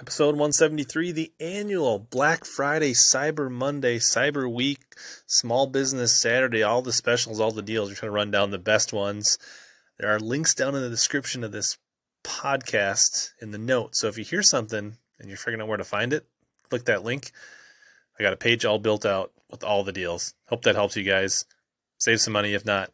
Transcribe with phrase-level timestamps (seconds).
[0.00, 4.94] Episode 173, the annual Black Friday, Cyber Monday, Cyber Week,
[5.26, 7.88] Small Business Saturday, all the specials, all the deals.
[7.88, 9.38] We're trying to run down the best ones.
[9.98, 11.78] There are links down in the description of this
[12.22, 13.98] podcast in the notes.
[13.98, 16.28] So if you hear something and you're figuring out where to find it,
[16.70, 17.32] click that link.
[18.20, 20.32] I got a page all built out with all the deals.
[20.46, 21.44] Hope that helps you guys.
[21.98, 22.54] Save some money.
[22.54, 22.92] If not,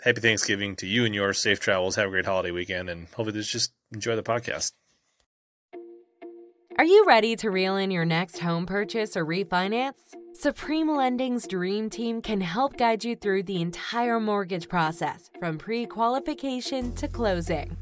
[0.00, 1.38] happy Thanksgiving to you and yours.
[1.38, 1.96] Safe travels.
[1.96, 2.88] Have a great holiday weekend.
[2.88, 4.72] And hopefully, just enjoy the podcast.
[6.78, 9.96] Are you ready to reel in your next home purchase or refinance?
[10.34, 15.86] Supreme Lending's Dream Team can help guide you through the entire mortgage process from pre
[15.86, 17.78] qualification to closing.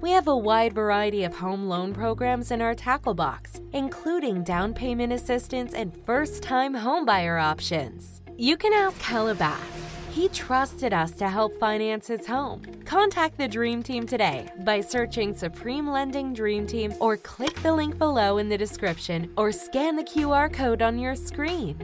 [0.00, 4.72] We have a wide variety of home loan programs in our tackle box, including down
[4.72, 8.22] payment assistance and first time homebuyer options.
[8.38, 9.93] You can ask Hellabass.
[10.14, 12.62] He trusted us to help finance his home.
[12.84, 17.98] Contact the Dream Team today by searching Supreme Lending Dream Team or click the link
[17.98, 21.76] below in the description or scan the QR code on your screen.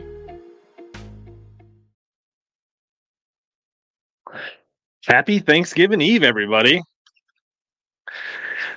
[5.07, 6.81] Happy Thanksgiving Eve, everybody.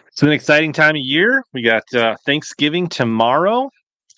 [0.07, 1.43] It's an exciting time of year.
[1.53, 3.69] We got uh, Thanksgiving tomorrow.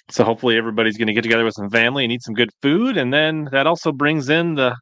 [0.10, 2.96] So hopefully everybody's going to get together with some family and eat some good food.
[2.96, 4.78] And then that also brings in the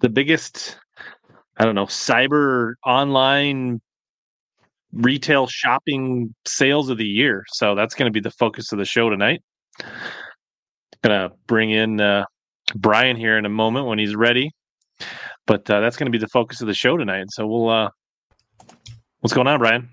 [0.00, 0.78] the biggest,
[1.56, 3.80] I don't know, cyber online
[4.92, 7.44] retail shopping sales of the year.
[7.48, 9.42] So that's going to be the focus of the show tonight.
[11.02, 12.24] Gonna bring in uh,
[12.74, 14.50] Brian here in a moment when he's ready,
[15.46, 17.26] but uh, that's going to be the focus of the show tonight.
[17.30, 17.68] So we'll.
[17.68, 17.88] Uh,
[19.20, 19.88] what's going on, Brian?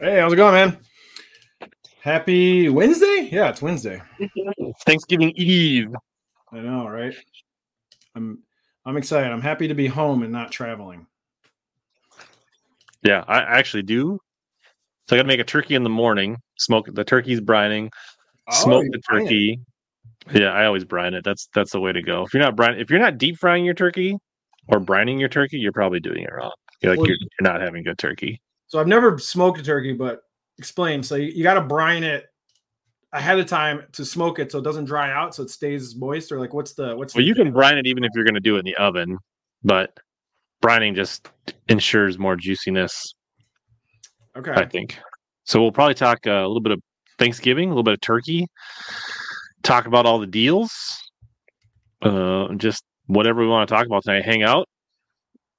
[0.00, 0.78] Hey, how's it going, man?
[2.00, 3.28] Happy Wednesday?
[3.30, 4.00] Yeah, it's Wednesday.
[4.86, 5.94] Thanksgiving Eve.
[6.52, 7.14] I know, right?
[8.14, 8.38] I'm
[8.86, 9.32] I'm excited.
[9.32, 11.06] I'm happy to be home and not traveling.
[13.02, 14.20] Yeah, I actually do.
[15.08, 16.38] So I got to make a turkey in the morning.
[16.58, 17.90] Smoke the turkey's brining.
[18.48, 19.60] Oh, Smoke the turkey.
[20.32, 21.24] Yeah, I always brine it.
[21.24, 22.22] That's that's the way to go.
[22.22, 24.16] If you're not brine, if you're not deep frying your turkey
[24.68, 26.52] or brining your turkey, you're probably doing it wrong.
[26.80, 28.40] You're like Well, you're, you're not having good turkey.
[28.68, 30.22] So I've never smoked a turkey, but
[30.58, 31.02] explain.
[31.02, 32.26] So you, you got to brine it
[33.16, 36.30] ahead of time to smoke it so it doesn't dry out, so it stays moist.
[36.30, 38.34] Or like, what's the what's Well, the you can brine it even if you're going
[38.34, 39.18] to do it in the oven,
[39.64, 39.98] but
[40.62, 41.28] brining just
[41.68, 43.14] ensures more juiciness.
[44.36, 44.52] okay?
[44.52, 44.98] I think.
[45.44, 46.80] So we'll probably talk uh, a little bit of
[47.18, 48.46] Thanksgiving, a little bit of turkey,
[49.62, 50.72] talk about all the deals,
[52.02, 54.24] uh, just whatever we want to talk about tonight.
[54.24, 54.68] Hang out.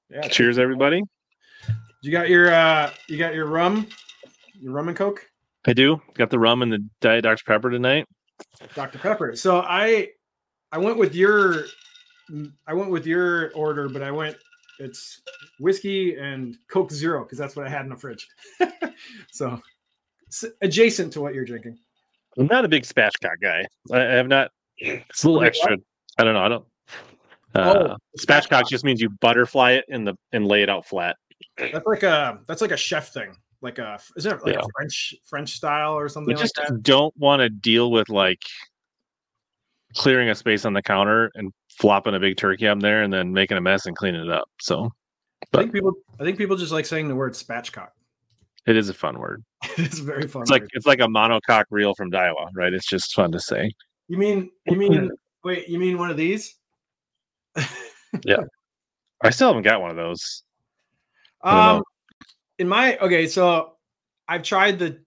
[0.10, 0.28] Yeah.
[0.28, 1.02] Cheers, everybody.
[2.04, 3.88] You got your uh you got your rum,
[4.60, 5.26] your rum and coke,
[5.68, 6.02] I do.
[6.14, 7.44] Got the rum and the Diet Dr.
[7.46, 8.08] Pepper tonight.
[8.74, 9.36] Dr Pepper.
[9.36, 10.10] So I
[10.72, 11.66] I went with your
[12.66, 14.38] I went with your order, but I went
[14.80, 15.22] it's
[15.60, 18.28] whiskey and Coke Zero because that's what I had in the fridge.
[19.32, 19.62] so
[20.62, 21.78] adjacent to what you're drinking.
[22.38, 23.66] I'm not a big spatchcock guy.
[23.92, 24.52] I, I have not.
[24.78, 25.78] It's a little Okay, extra.
[26.18, 26.42] I don't know.
[26.44, 26.66] I don't.
[27.56, 31.16] Uh, Oh, spatchcock just means you butterfly it in the and lay it out flat.
[31.58, 33.36] That's like a that's like a chef thing.
[33.62, 34.62] Like a isn't it like Yeah.
[34.62, 38.42] a French French style or something We like just don't want to deal with like
[39.96, 43.32] clearing a space on the counter and flopping a big turkey up there and then
[43.34, 44.48] making a mess and cleaning it up.
[44.62, 44.92] So
[45.54, 47.90] I think people I think people just like saying the word spatchcock.
[48.68, 49.44] it is a fun word.
[49.78, 50.44] it's very fun.
[50.44, 52.74] It's like it's like a monocoque reel from Daiwa, right?
[52.74, 53.72] It's just fun to say.
[54.08, 55.10] you mean you mean
[55.44, 56.56] wait, you mean one of these?
[58.24, 58.38] Yeah.
[59.24, 60.44] I still haven't got one of those.
[61.44, 61.82] Um,
[62.60, 63.74] in my okay, so
[64.28, 65.00] I've tried the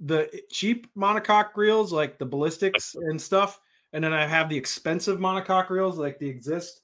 [0.00, 3.60] the cheap monocoque reels like the ballistics and stuff,
[3.92, 6.82] and then I have the expensive monocoque reels like the Exist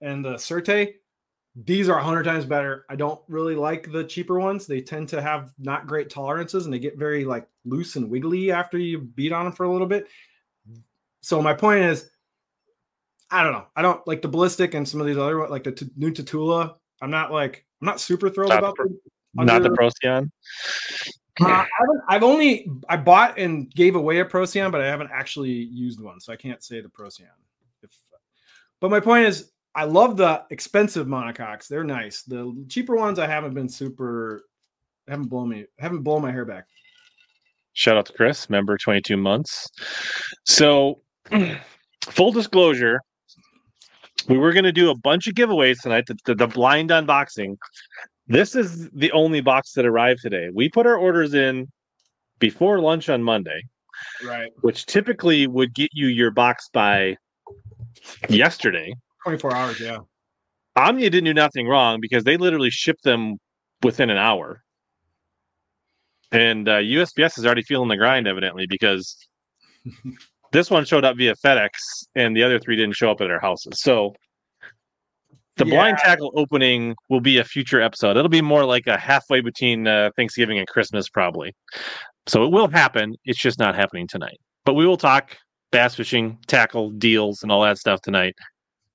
[0.00, 0.94] and the Certe.
[1.64, 2.86] These are a hundred times better.
[2.88, 4.66] I don't really like the cheaper ones.
[4.66, 8.50] They tend to have not great tolerances, and they get very like loose and wiggly
[8.50, 10.08] after you beat on them for a little bit.
[11.20, 12.10] So my point is,
[13.30, 13.66] I don't know.
[13.76, 16.76] I don't like the ballistic and some of these other like the t- new Tatula.
[17.00, 18.88] I'm not like I'm not super thrilled about pro-
[19.34, 19.46] them.
[19.46, 20.32] Not the Under- Procyon.
[21.40, 25.10] Uh, I haven't, I've only I bought and gave away a Procyon, but I haven't
[25.12, 27.30] actually used one, so I can't say the Procyon.
[27.82, 27.90] If,
[28.80, 32.22] but my point is, I love the expensive monocoques; they're nice.
[32.22, 34.44] The cheaper ones, I haven't been super,
[35.08, 36.66] haven't blown me, haven't blown my hair back.
[37.72, 39.66] Shout out to Chris, member 22 months.
[40.44, 41.00] So,
[42.04, 43.00] full disclosure,
[44.28, 46.04] we were going to do a bunch of giveaways tonight.
[46.06, 47.56] The, the, the blind unboxing.
[48.28, 50.48] This is the only box that arrived today.
[50.52, 51.68] We put our orders in
[52.38, 53.62] before lunch on Monday,
[54.24, 57.16] Right, which typically would get you your box by
[58.28, 58.92] yesterday.
[59.24, 59.78] twenty four hours.
[59.80, 59.98] Yeah,
[60.76, 63.36] Omnia didn't do nothing wrong because they literally shipped them
[63.82, 64.62] within an hour.
[66.30, 69.16] and uh, USPS is already feeling the grind, evidently, because
[70.52, 71.70] this one showed up via FedEx,
[72.14, 73.80] and the other three didn't show up at our houses.
[73.82, 74.14] So
[75.56, 78.16] the blind tackle opening will be a future episode.
[78.16, 81.54] It'll be more like a halfway between uh, Thanksgiving and Christmas, probably.
[82.26, 83.14] So it will happen.
[83.24, 84.38] It's just not happening tonight.
[84.64, 85.36] But we will talk
[85.70, 88.34] bass fishing, tackle deals, and all that stuff tonight.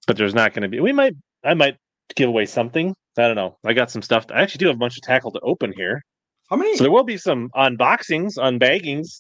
[0.08, 0.80] But there's not going to be.
[0.80, 1.14] We might.
[1.44, 1.78] I might
[2.16, 2.96] give away something.
[3.18, 3.58] I don't know.
[3.66, 4.26] I got some stuff.
[4.32, 6.02] I actually do have a bunch of tackle to open here.
[6.50, 6.76] How many?
[6.78, 9.20] So there will be some unboxings, unbaggings,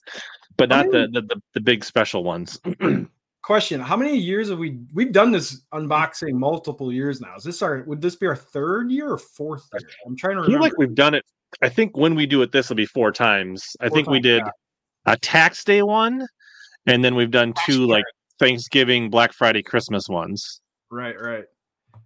[0.55, 2.59] but not the, the, the the big special ones.
[3.47, 7.33] Question: How many years have we we've done this unboxing multiple years now?
[7.37, 9.89] Is this our would this be our third year or fourth year?
[10.05, 11.23] I'm trying to I feel like we've done it.
[11.61, 13.63] I think when we do it, this will be four times.
[13.79, 15.13] I Four think we did yeah.
[15.13, 16.27] a tax day one,
[16.87, 18.03] and then we've done two like
[18.37, 20.59] Thanksgiving, Black Friday, Christmas ones.
[20.91, 21.45] Right, right.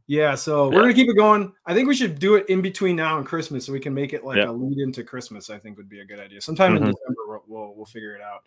[0.05, 1.51] Yeah, so we're gonna keep it going.
[1.65, 4.13] I think we should do it in between now and Christmas, so we can make
[4.13, 4.51] it like Yeah.
[4.51, 5.49] a lead into Christmas.
[5.49, 6.39] I think would be a good idea.
[6.39, 6.91] Sometime in Mhm.
[6.91, 8.41] December, we'll, we'll we'll figure it out.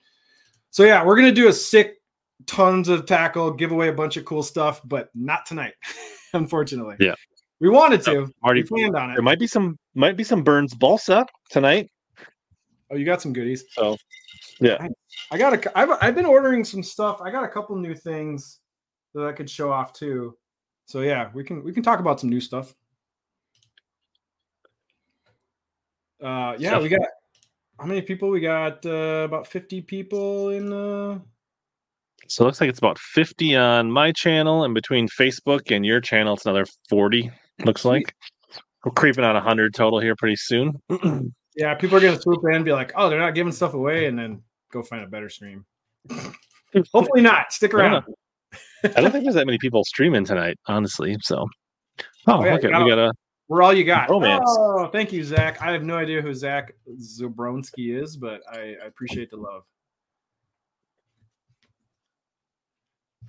[0.71, 2.01] So yeah, we're gonna do a sick,
[2.47, 5.75] tons of tackle, give away a bunch of cool stuff, but not tonight,
[6.35, 6.97] unfortunately.
[7.01, 7.15] Yeah.
[7.61, 8.31] we wanted to.
[8.43, 9.15] Marty, we planned on it.
[9.15, 11.91] there might be some might be some Burns balsa tonight.
[12.91, 13.65] Oh, you got some goodies.
[13.71, 13.97] So
[14.61, 14.87] yeah,
[15.31, 15.79] I got a.
[15.79, 17.21] I've I've been ordering some stuff.
[17.21, 18.61] I got a couple new things
[19.15, 20.37] that I could show off too.
[20.87, 22.75] So yeah, we can we can talk about some new stuff.
[26.23, 27.01] Uh, yeah, we got
[27.79, 28.31] how many people?
[28.31, 30.73] We got uh, about fifty people in.
[30.73, 31.19] Uh,
[32.29, 36.01] so it looks like it's about fifty on my channel, and between Facebook and your
[36.01, 37.31] channel, it's another forty.
[37.65, 38.15] Looks like
[38.85, 40.81] we're creeping on hundred total here pretty soon.
[41.57, 44.07] yeah, people are gonna swoop in and be like, "Oh, they're not giving stuff away,"
[44.07, 44.43] and then
[44.73, 45.65] go find a better stream.
[46.93, 47.53] Hopefully not.
[47.53, 48.05] Stick around.
[48.85, 51.17] I don't think there's that many people streaming tonight, honestly.
[51.23, 51.47] So,
[51.99, 53.13] oh, Oh, yeah, okay, got we got a
[53.49, 54.11] We're all you got.
[54.11, 54.45] Romance.
[54.47, 55.63] Oh, thank you, Zach.
[55.63, 59.63] I have no idea who Zach Zabronsky is, but I, I appreciate the love.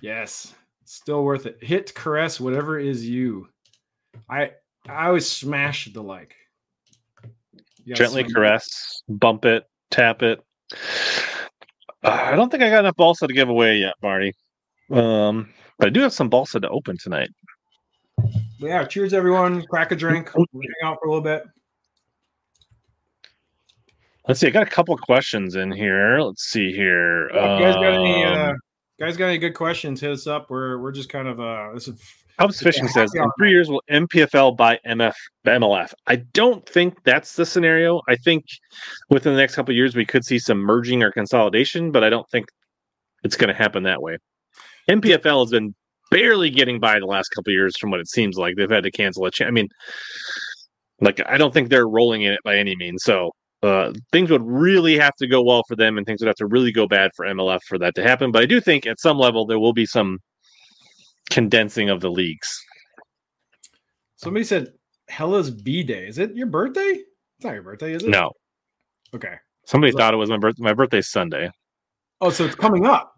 [0.06, 0.54] Yes,
[0.84, 1.58] still worth it.
[1.60, 3.48] Hit caress whatever is you.
[4.30, 4.52] I
[4.88, 6.32] I always smash the like.
[7.88, 10.40] Gently caress, bump it, tap it.
[12.04, 14.32] Uh, I don't think I got enough balsa to give away yet, Marty.
[14.92, 17.30] Um, but I do have some balsa to open tonight.
[18.60, 19.66] Yeah, cheers everyone.
[19.66, 20.30] Crack a drink.
[20.36, 21.42] We'll hang out for a little bit.
[24.28, 24.46] Let's see.
[24.46, 26.20] I got a couple questions in here.
[26.20, 27.26] Let's see here.
[27.26, 28.56] If you guys got any uh, Um,
[28.98, 30.00] guys got any good questions?
[30.00, 30.50] Hit us up.
[30.50, 32.00] We're we're just kind of uh this is
[32.38, 35.14] Cubs Fishing says in three years will NPFL buy MF
[35.46, 35.94] MLF.
[36.06, 38.02] I don't think that's the scenario.
[38.08, 38.44] I think
[39.08, 42.10] within the next couple of years we could see some merging or consolidation, but I
[42.10, 42.46] don't think
[43.22, 44.18] it's going to happen that way.
[44.88, 45.74] NPFL has been
[46.10, 48.84] barely getting by the last couple of years, from what it seems like they've had
[48.84, 49.30] to cancel a.
[49.30, 49.68] Cha- I mean,
[51.00, 53.02] like I don't think they're rolling in it by any means.
[53.02, 53.30] So
[53.62, 56.46] uh, things would really have to go well for them, and things would have to
[56.46, 58.30] really go bad for MLF for that to happen.
[58.30, 60.18] But I do think at some level there will be some
[61.30, 62.48] condensing of the leagues.
[64.16, 64.72] somebody said
[65.10, 66.06] Hella's B Day.
[66.06, 66.80] Is it your birthday?
[67.38, 68.08] It's not your birthday, is it?
[68.10, 68.30] No,
[69.14, 69.34] Okay.
[69.66, 70.62] somebody So- thought it was my birthday.
[70.62, 71.50] My birthday's Sunday.
[72.20, 73.12] Oh, so it's coming up.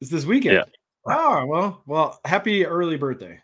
[0.00, 0.54] It's this weekend.
[0.54, 0.64] Yeah.
[1.06, 3.38] Oh, well, well, happy early birthday.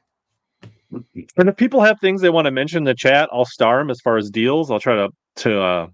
[1.37, 3.91] And if people have things they want to mention in the chat, I'll star them
[3.91, 4.71] as far as deals.
[4.71, 5.87] I'll try to to uh,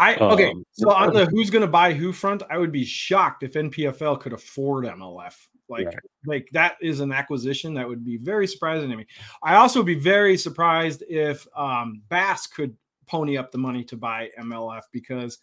[0.00, 0.50] I okay.
[0.50, 4.18] Um, So on the who's gonna buy who front, I would be shocked if NPFL
[4.18, 5.36] could afford MLF.
[5.68, 5.96] Like, Right.
[6.26, 9.06] like that is an acquisition that would be very surprising to me.
[9.44, 13.96] I also would be very surprised if um, Bass could pony up the money to
[13.96, 15.38] buy MLF because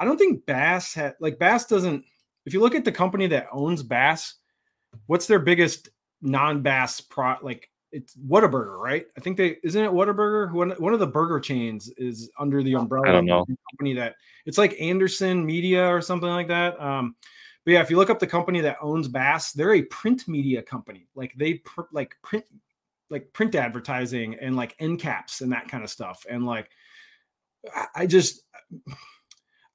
[0.00, 2.04] I don't think Bass had like Bass doesn't.
[2.46, 4.36] If you look at the company that owns Bass,
[5.06, 5.90] what's their biggest
[6.22, 9.06] non-Bass pro like it's Whataburger, right?
[9.16, 10.52] I think they isn't it Whataburger?
[10.52, 13.08] One one of the burger chains is under the umbrella.
[13.08, 13.46] I don't know.
[13.70, 14.16] company that
[14.46, 16.80] it's like Anderson Media or something like that.
[16.80, 17.16] Um,
[17.64, 20.62] but yeah, if you look up the company that owns Bass, they're a print media
[20.62, 21.06] company.
[21.14, 22.44] Like they pr- like print
[23.10, 26.24] like print advertising and like end caps and that kind of stuff.
[26.28, 26.70] And like
[27.74, 28.42] I- I just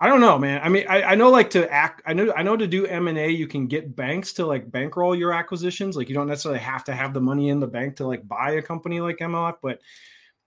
[0.03, 0.59] I don't know, man.
[0.61, 2.01] I mean, I, I know like to act.
[2.05, 4.69] I know I know to do M and A, you can get banks to like
[4.69, 5.95] bankroll your acquisitions.
[5.95, 8.51] Like you don't necessarily have to have the money in the bank to like buy
[8.51, 9.79] a company like MLF, but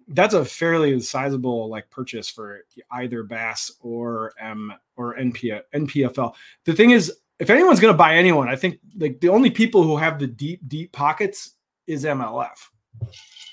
[0.08, 6.34] that's a fairly sizable like purchase for either Bass or M or NP, NPFL.
[6.66, 9.82] The thing is, if anyone's going to buy anyone, I think like the only people
[9.82, 11.52] who have the deep deep pockets
[11.86, 12.58] is MLF.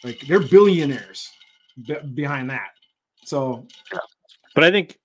[0.04, 1.30] Like they're billionaires
[1.88, 2.72] be- behind that.
[3.24, 3.66] So
[4.54, 5.00] but I think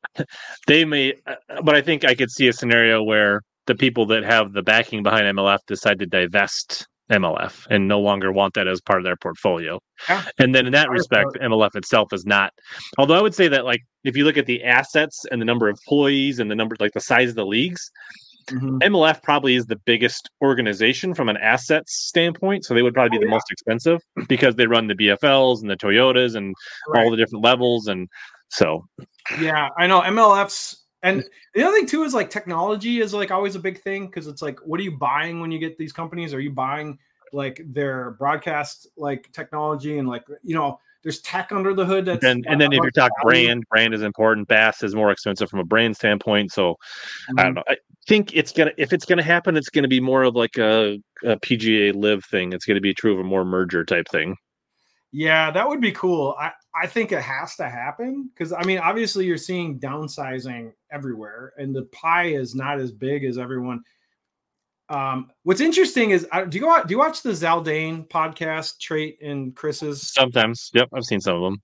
[0.67, 1.15] they may.
[1.27, 4.63] uh, But I think I could see a scenario where the people that have the
[4.63, 9.05] backing behind MLF decide to divest MLF and no longer want that as part of
[9.05, 9.79] their portfolio.
[10.09, 10.23] Yeah.
[10.39, 12.53] And then in that respect, MLF itself is not.
[12.99, 15.69] Although I would say that like if you look at the assets and the number
[15.69, 17.91] of employees and the number like the size of the leagues,
[18.51, 18.79] Mhm.
[18.83, 22.65] MLF probably is the biggest organization from an assets standpoint.
[22.65, 23.33] So they would probably be Oh, the yeah.
[23.33, 26.55] most expensive because they run the BFLs and the Toyotas and
[26.97, 27.89] all the different levels.
[27.89, 28.09] And
[28.49, 28.87] so
[29.41, 30.77] Yeah, I know MLFs.
[31.03, 31.25] And
[31.55, 34.43] the other thing too is like technology is like always a big thing because it's
[34.43, 36.35] like, what are you buying when you get these companies?
[36.35, 36.99] Are you buying
[37.33, 42.25] like their broadcast like technology and like you know, there's tech under the hood that's
[42.25, 43.47] and and then if you're talking value.
[43.47, 44.49] brand, brand is important.
[44.49, 46.53] Bass is more expensive from a brand standpoint.
[46.53, 46.77] So
[47.37, 47.57] I don't Mhm.
[47.57, 47.65] know.
[47.69, 47.77] I
[48.09, 51.37] think it's gonna if it's gonna happen, it's gonna be more of like a, a
[51.37, 52.53] PGA LIV thing.
[52.53, 54.37] It's gonna be true of a more merger type thing.
[55.13, 56.35] Yeah, that would be cool.
[56.39, 61.53] I, I think it has to happen because I mean, obviously, you're seeing downsizing everywhere,
[61.59, 63.83] and the pie is not as big as everyone.
[64.91, 69.21] Um, what's interesting is, uh, do you go, do you watch the Zaldain podcast, Trait
[69.21, 70.13] and Chris's?
[70.13, 71.63] Sometimes, yep, I've seen some of them.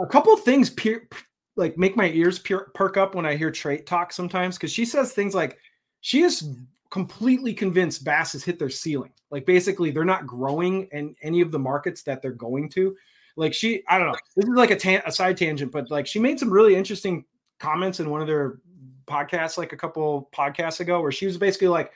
[0.00, 1.08] A couple things peer,
[1.56, 4.84] like make my ears peer, perk up when I hear Trait talk sometimes because she
[4.84, 5.58] says things like
[6.00, 6.56] she is
[6.90, 9.12] completely convinced Bass has hit their ceiling.
[9.30, 12.96] Like basically, they're not growing in any of the markets that they're going to.
[13.36, 14.16] Like she, I don't know.
[14.36, 17.24] This is like a, tan- a side tangent, but like she made some really interesting
[17.58, 18.58] comments in one of their
[19.06, 21.92] podcasts, like a couple podcasts ago, where she was basically like,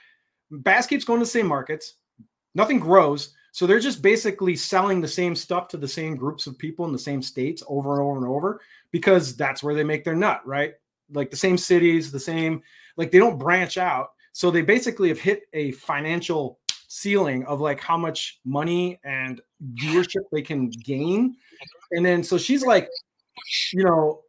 [0.49, 1.95] Bass keeps going to the same markets,
[2.55, 3.33] nothing grows.
[3.51, 6.91] So they're just basically selling the same stuff to the same groups of people in
[6.91, 10.41] the same states over and over and over because that's where they make their nut,
[10.45, 10.73] right?
[11.11, 12.61] Like the same cities, the same,
[12.97, 14.11] like they don't branch out.
[14.31, 16.56] So they basically have hit a financial
[16.87, 19.41] ceiling of like how much money and
[19.75, 21.31] viewership they can gain.
[21.31, 21.97] Mm-hmm.
[21.97, 22.89] And then so she's like,
[23.73, 24.21] you know,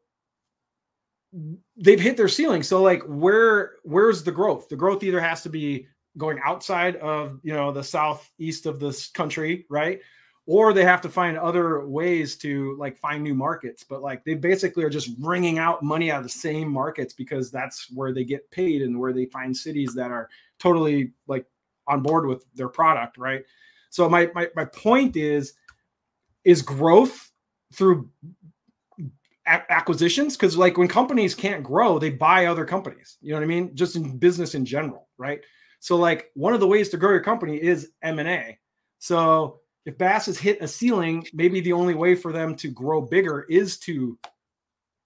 [1.76, 2.62] they've hit their ceiling.
[2.62, 4.68] So like where where's the growth?
[4.68, 5.86] The growth either has to be
[6.16, 10.00] going outside of you know the southeast of this country, right?
[10.46, 13.84] Or they have to find other ways to like find new markets.
[13.84, 17.50] But like they basically are just wringing out money out of the same markets because
[17.50, 21.44] that's where they get paid and where they find cities that are totally like
[21.88, 23.42] on board with their product, right?
[23.90, 25.54] So my my, my point is
[26.44, 27.30] is growth
[27.74, 28.10] through
[29.46, 30.36] acquisitions?
[30.36, 33.16] Because like when companies can't grow they buy other companies.
[33.20, 33.74] You know what i mean?
[33.74, 35.40] Just in business in general right?
[35.80, 38.58] So like one of the ways to grow your company is m&a
[38.98, 43.00] so if bass has hit a ceiling maybe the only way for them to grow
[43.00, 44.18] bigger is to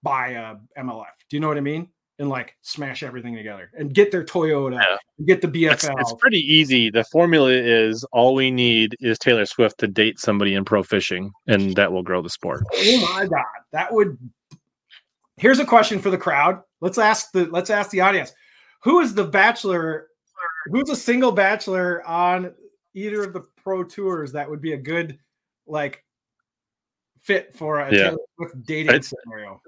[0.03, 1.89] buy a mlf do you know what i mean
[2.23, 4.97] and like smash everything together and get their toyota Yeah.
[5.19, 6.89] and get the bfl It's, it's pretty easy.
[6.89, 11.33] The formula is all we need is Taylor Swift to date somebody in pro fishing,
[11.49, 12.63] and that will grow the sport.
[12.73, 14.17] Oh my god, that would.
[15.37, 16.63] Here's a question for the crowd.
[16.81, 18.33] Let's ask the let's ask the audience.
[18.85, 20.07] Who is the bachelor?
[20.67, 22.55] Who's a single bachelor on
[22.95, 25.19] either of the pro tours that would be a good
[25.67, 26.05] like
[27.23, 27.99] fit for a Yeah.
[28.11, 29.61] Taylor Swift dating It's- scenario?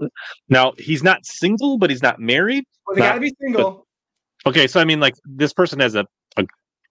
[0.48, 2.64] Now he's not single, but he's not married.
[2.86, 3.86] Well, they got to be single.
[4.46, 6.06] Okay, so I mean, like this person has a
[6.36, 6.44] a,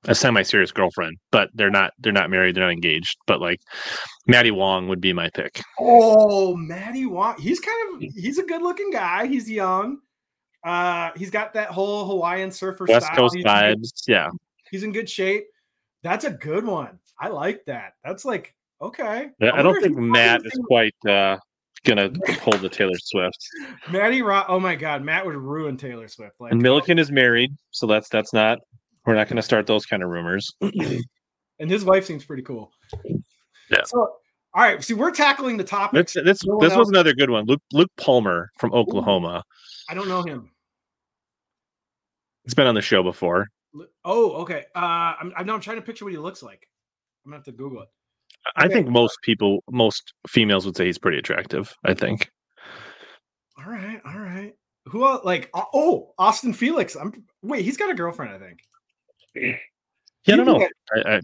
[0.06, 3.18] a semi-serious girlfriend, but they're not they're not married, they're not engaged.
[3.28, 3.60] But like
[4.28, 5.62] Matty Wong would be my pick.
[5.80, 7.36] Oh, Matty Wong.
[7.40, 9.28] He's kind of he's a good looking guy.
[9.28, 10.00] He's young.
[10.64, 13.18] Uh, he's got that whole Hawaiian surfer West style.
[13.18, 14.30] Coast He's- vibes, yeah.
[14.72, 15.46] he's in good shape.
[16.04, 17.00] That's a good one.
[17.20, 17.94] I like that.
[18.04, 19.30] That's like okay.
[19.40, 21.38] Yeah, I wonder don't think Matt is quite uh,
[21.86, 23.38] gonna pull the Taylor Swift.
[23.92, 24.46] Matty Rock.
[24.50, 26.34] Oh my God, Matt would ruin Taylor Swift.
[26.40, 28.60] Like, And Milliken is married, so that's that's not.
[29.06, 30.50] We're not going to start those kind of rumors.
[30.62, 32.72] and his wife seems pretty cool.
[33.70, 33.82] Yeah.
[33.86, 34.00] So,
[34.54, 34.82] all right.
[34.82, 36.06] See, we're tackling the topic.
[36.06, 37.46] This this, No this was another good one.
[37.46, 39.44] Luke Luke Palmer from Oklahoma.
[39.90, 40.52] I don't know him.
[42.44, 43.50] He's been on the show before.
[44.06, 44.66] Oh, okay.
[44.76, 46.68] Uh, I'm, I'm, now I'm trying to picture what he looks like.
[47.26, 47.90] I'm gonna have to Google it.
[48.56, 48.74] I Okay.
[48.76, 51.74] think most people, most females would say he's pretty attractive.
[51.86, 52.30] I think.
[53.58, 54.54] All right, all right.
[54.88, 55.24] Who else?
[55.24, 56.96] Like, oh, Austin Felix.
[56.96, 57.64] I'm wait.
[57.64, 58.60] He's got a girlfriend, I think.
[60.26, 60.60] Yeah, I don't know.
[60.60, 60.72] get
[61.06, 61.22] I, I,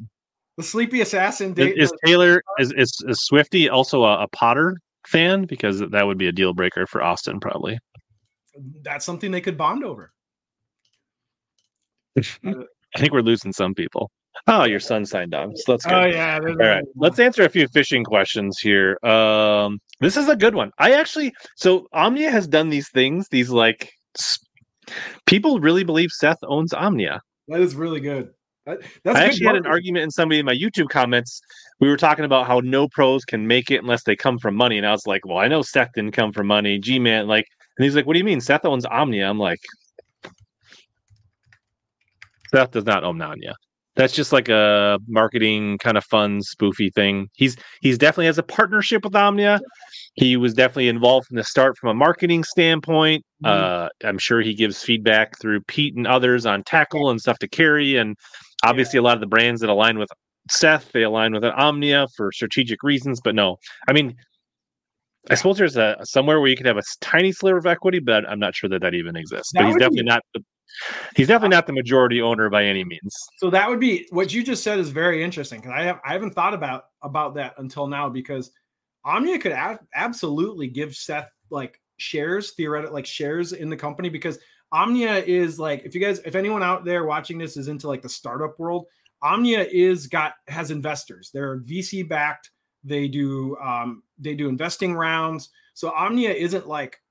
[0.58, 1.54] The sleepy assassin.
[1.58, 5.44] is, is Taylor is, is is Swifty also a, a Potter fan?
[5.46, 7.78] Because that would be a deal breaker for Austin, probably.
[8.82, 10.14] that's something they could bond over.
[12.46, 14.10] I think we're losing some people.
[14.48, 15.56] Oh, your son signed on.
[15.56, 16.02] So let's go.
[16.02, 16.40] Oh yeah.
[16.42, 18.98] All right, let's answer a few fishing questions here.
[19.04, 20.72] Um, this is a good one.
[20.80, 23.28] I actually, so Omnia has done these things.
[23.30, 24.40] These like s-
[25.26, 27.22] people really believe Seth owns Omnia.
[27.50, 28.30] That is really good.
[28.66, 31.42] That- that's I actually had an argument in somebody in my YouTube comments.
[31.80, 34.78] We were talking about how no pros can make it unless they come from money,
[34.78, 36.78] and I was like, "Well, I know Seth didn't come from money.
[36.80, 37.46] G man, like,"
[37.78, 38.42] and he's like, "What do you mean?
[38.42, 39.60] Seth owns Omnia?" I'm like,
[42.54, 43.56] "Seth does not own Omnia."
[43.96, 47.28] That's just like a marketing kind of fun spoofy thing.
[47.34, 49.60] He's he's definitely has a partnership with Omnia.
[50.14, 53.24] He was definitely involved from the start from a marketing standpoint.
[53.44, 53.50] Mhm.
[53.50, 57.48] Uh, I'm sure he gives feedback through Pete and others on tackle and stuff to
[57.48, 58.16] carry, and
[58.64, 60.10] obviously a lot of the brands that align with
[60.50, 63.20] Seth they align with Omnia for strategic reasons.
[63.24, 64.16] But no, I mean,
[65.30, 68.28] I suppose there's a somewhere where you could have a tiny sliver of equity, but
[68.28, 69.52] I'm not sure that that even exists.
[69.54, 70.24] That but he's would be- definitely not.
[70.34, 70.44] The,
[71.16, 73.16] he's definitely not the majority owner by any means.
[73.38, 76.14] So that would be what you just said is very interesting because I have I
[76.14, 78.52] haven't thought about about that until now because
[79.06, 84.40] Omnia could ab- absolutely give Seth like shares, theoretic like shares in the company because
[84.72, 88.02] Omnia is like if you guys if anyone out there watching this is into like
[88.02, 88.86] the startup world,
[89.22, 91.32] Omnia is got has investors.
[91.34, 92.52] They're VC backed.
[92.84, 95.50] They do um they do investing rounds.
[95.74, 97.02] So Omnia isn't like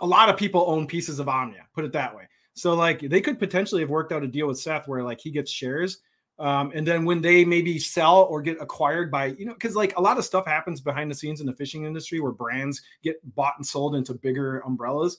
[0.00, 2.28] a lot of people own pieces of Omnia, put it that way.
[2.58, 5.30] So like they could potentially have worked out a deal with Seth where like he
[5.30, 5.98] gets shares.
[6.38, 9.96] Um, and then when they maybe sell or get acquired by, you know, because like
[9.96, 13.16] a lot of stuff happens behind the scenes in the fishing industry where brands get
[13.34, 15.18] bought and sold into bigger umbrellas.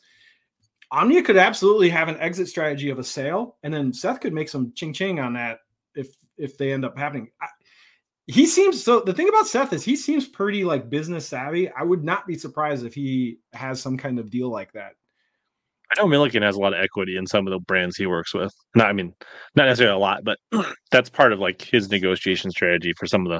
[0.91, 4.49] Omnia could absolutely have an exit strategy of a sale, and then Seth could make
[4.49, 5.59] some ching ching on that
[5.93, 7.29] if if they end up happening.
[7.41, 7.47] I,
[8.25, 9.01] he seems so.
[9.01, 11.69] The thing about Seth is he seems pretty like business savvy.
[11.69, 14.93] I would not be surprised if he has some kind of deal like that.
[15.91, 18.33] I know Milliken has a lot of equity in some of the brands he works
[18.33, 18.53] with.
[18.75, 19.13] Not, I mean,
[19.55, 20.37] not necessarily a lot, but
[20.91, 23.31] that's part of like his negotiation strategy for some of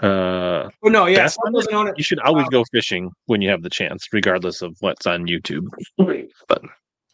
[0.00, 0.06] the.
[0.06, 1.94] Uh, But no, yeah, That's Seth it.
[1.96, 5.66] you should always go fishing when you have the chance, regardless of what's on YouTube.
[5.96, 6.62] But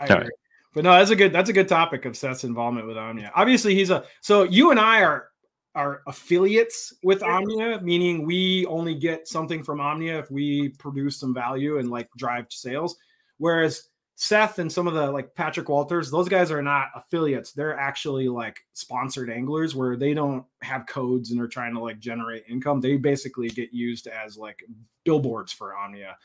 [0.01, 0.31] All agree.
[0.75, 3.33] But no, that's a good that's a good topic of Seth's involvement with Omnia.
[3.35, 5.29] Obviously, he's a so you and I are
[5.75, 11.35] are affiliates with Omnia, meaning we only get something from Omnia if we produce some
[11.35, 12.97] value and like drive sales.
[13.39, 13.90] Whereas
[14.23, 17.53] Seth and some of the like Patrick Walters, those guys are not affiliates.
[17.53, 22.01] They're actually like sponsored anglers where they don't have codes and are trying to like
[22.01, 22.83] generate income.
[22.83, 24.63] They basically get used as like
[25.05, 26.19] billboards for Omnia.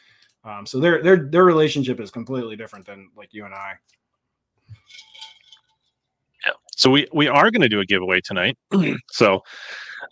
[0.44, 3.76] Um, so their their their relationship is completely different than like you and I.
[6.76, 8.58] so we we are going to do a giveaway tonight.
[9.10, 9.40] so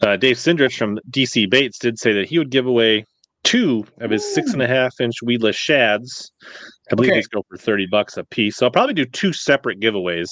[0.04, 3.04] uh, Dave Sindrich from DC Baits did say that he would give away
[3.44, 6.32] two of his six and a half inch weedless shads.
[6.94, 7.18] I believe Okay.
[7.18, 8.56] these go for thirty bucks a piece.
[8.58, 10.30] So I'll probably do two separate giveaways,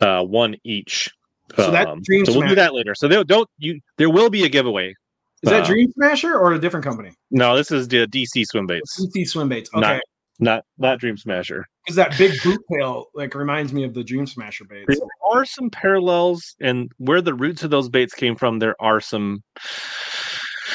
[0.00, 1.10] uh, one each.
[1.56, 2.94] So that Um, Dream so we'll do that later.
[2.94, 3.80] So don't you?
[3.98, 4.94] There will be a giveaway.
[5.42, 7.12] Is that Uh, Dream Smasher or a different company?
[7.30, 9.70] No, this is the DC swim baits, DC Swim Baits.
[9.74, 10.00] Not- Okay,
[10.40, 11.64] not not Dream Smasher.
[11.84, 14.86] because that big boot tail like reminds me of the Dream Smasher baits.
[14.88, 19.00] There are some parallels, and where the roots of those baits came from, there are
[19.00, 19.42] some.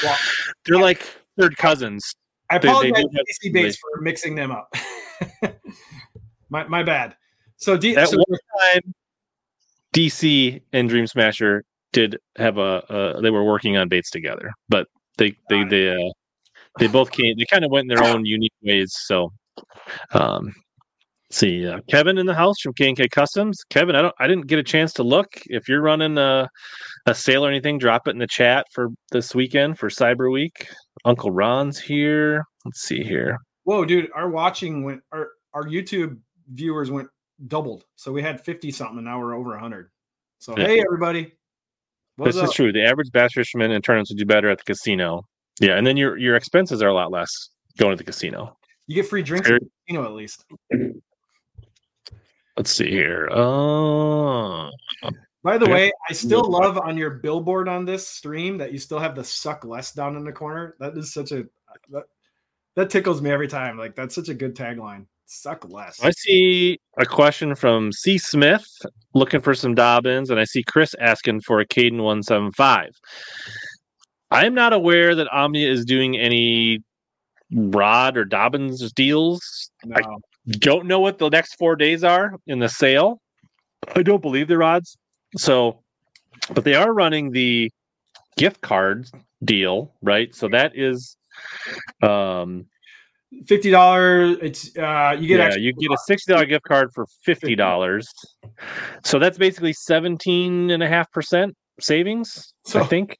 [0.02, 0.16] Well,
[0.66, 1.02] They're like
[1.38, 2.14] third cousins.
[2.50, 4.68] I They- they apologize to have- DC Baits for mixing them up.
[6.50, 7.16] my my bad.
[7.56, 8.94] So, D- At so one time,
[9.94, 12.82] DC and Dream Smasher did have a.
[12.92, 14.86] Uh, they were working on baits together, but
[15.18, 16.10] they they they uh,
[16.78, 17.34] they both came.
[17.38, 18.92] They kind of went in their own unique ways.
[19.06, 19.30] So,
[20.12, 20.52] um,
[21.30, 23.62] see, uh, Kevin in the house from K and K Customs.
[23.70, 24.14] Kevin, I don't.
[24.18, 25.28] I didn't get a chance to look.
[25.46, 26.48] If you're running a
[27.06, 30.66] a sale or anything, drop it in the chat for this weekend for Cyber Week.
[31.04, 32.44] Uncle Ron's here.
[32.64, 33.38] Let's see here.
[33.64, 36.18] whoa, dude, our watching went our our YouTube
[36.52, 37.08] viewers went
[37.48, 37.84] doubled.
[37.96, 39.90] So we had fifty something, and now we're over hundred.
[40.38, 40.66] So Yeah.
[40.66, 41.32] hey, everybody,
[42.16, 42.48] what's this up?
[42.50, 42.72] is true.
[42.72, 45.26] The average bass fisherman in tournaments would do better at the casino.
[45.60, 47.30] Yeah, and then your your expenses are a lot less
[47.78, 48.56] going to the casino.
[48.86, 50.44] You get free drinks, at the casino at least.
[52.56, 53.28] Let's see here.
[53.32, 54.70] Oh,
[55.42, 59.00] By the way, I still love on your billboard on this stream that you still
[59.00, 60.76] have the suck less down in the corner.
[60.78, 61.46] That is such a
[61.90, 62.04] that,
[62.76, 63.76] that tickles me every time.
[63.76, 65.06] Like that's such a good tagline.
[65.26, 66.02] Suck less.
[66.02, 68.18] I see a question from C.
[68.18, 68.66] Smith
[69.14, 72.90] looking for some Dobyns, and I see Chris asking for a Kaden 175.
[74.30, 76.80] I am not aware that Omnia is doing any
[77.52, 79.70] Rod or Dobyns deals.
[79.84, 79.96] No.
[79.96, 80.16] I-
[80.58, 83.20] Don't know what the next four days are in the sale.
[83.96, 84.94] I don't believe the rods.
[85.38, 85.80] So,
[86.52, 87.70] but they are running the
[88.36, 89.08] gift card
[89.42, 90.34] deal, right?
[90.34, 91.16] So that is,
[92.02, 92.66] um,
[93.46, 94.38] Fifty dollars.
[94.42, 98.06] It's uh you get yeah, you get a sixty dollar gift card for fifty dollars.
[99.04, 102.54] So that's basically seventeen and a half percent savings.
[102.64, 103.18] So- I think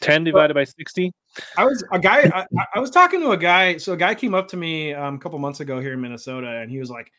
[0.00, 1.12] ten divided by sixty.
[1.58, 2.22] I was a guy.
[2.34, 3.76] I, I- was talking to a guy.
[3.76, 6.48] So a guy came up to me um, a couple months ago here in Minnesota,
[6.48, 7.10] and he was like,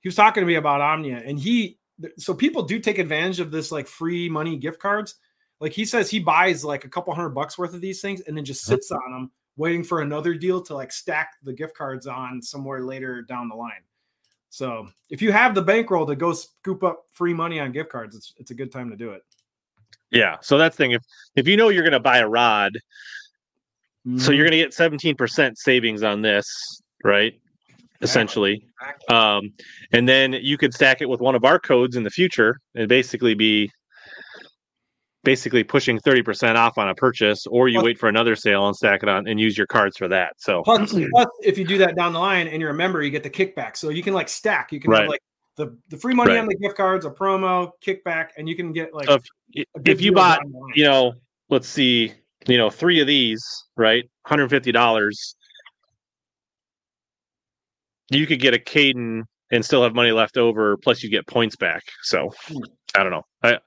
[0.00, 1.78] he was talking to me about Omnia, and he.
[2.16, 5.16] So people do take advantage of this like free money gift cards.
[5.60, 8.36] Like he says, he buys like a couple hundred bucks worth of these things, and
[8.36, 12.06] then just sits on them, waiting for another deal to like stack the gift cards
[12.06, 13.82] on somewhere later down the line.
[14.48, 18.16] So if you have the bankroll to go scoop up free money on gift cards,
[18.16, 19.22] it's it's a good time to do it.
[20.10, 20.36] Yeah.
[20.40, 20.92] So that's the thing.
[20.92, 21.02] If
[21.36, 22.72] if you know you're going to buy a rod,
[24.16, 24.50] so you're Mm-hmm.
[24.50, 27.34] going to get 17% savings on this, right?
[28.00, 28.64] Essentially.
[29.10, 29.52] Um,
[29.92, 32.88] and then you could stack it with one of our codes in the future and
[32.88, 33.70] basically be
[35.22, 38.74] basically pushing 30% off on a purchase, or you Plus- wait for another sale and
[38.74, 40.32] stack it on and use your cards for that.
[40.38, 43.10] So Plus, plus, if you do that down the line and you're a member, you
[43.10, 43.76] get the kickback.
[43.76, 44.72] So you can like stack.
[44.72, 45.08] You can have Right.
[45.10, 45.20] like
[45.56, 46.40] the, the free money Right.
[46.40, 49.18] on the gift cards, a promo, kickback, and you can get like So
[49.52, 50.72] if, if you deal bought, down the line.
[50.74, 51.12] you know,
[51.50, 52.14] let's see,
[52.46, 53.44] you know, three of these,
[53.76, 54.08] right?
[54.26, 55.34] $150,
[58.10, 61.56] you could get a Kaden and still have money left over, plus you get points
[61.56, 61.82] back.
[62.02, 62.58] So Hmm.
[62.96, 63.22] I don't know.
[63.42, 63.58] I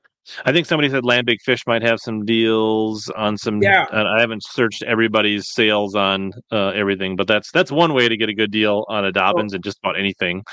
[0.46, 3.62] I think somebody said Land Big Fish might have some deals on some.
[3.62, 3.86] Yeah.
[3.92, 8.30] I haven't searched everybody's sales on uh, everything, but that's that's one way to get
[8.30, 10.44] a good deal on a Dobyns and just about anything.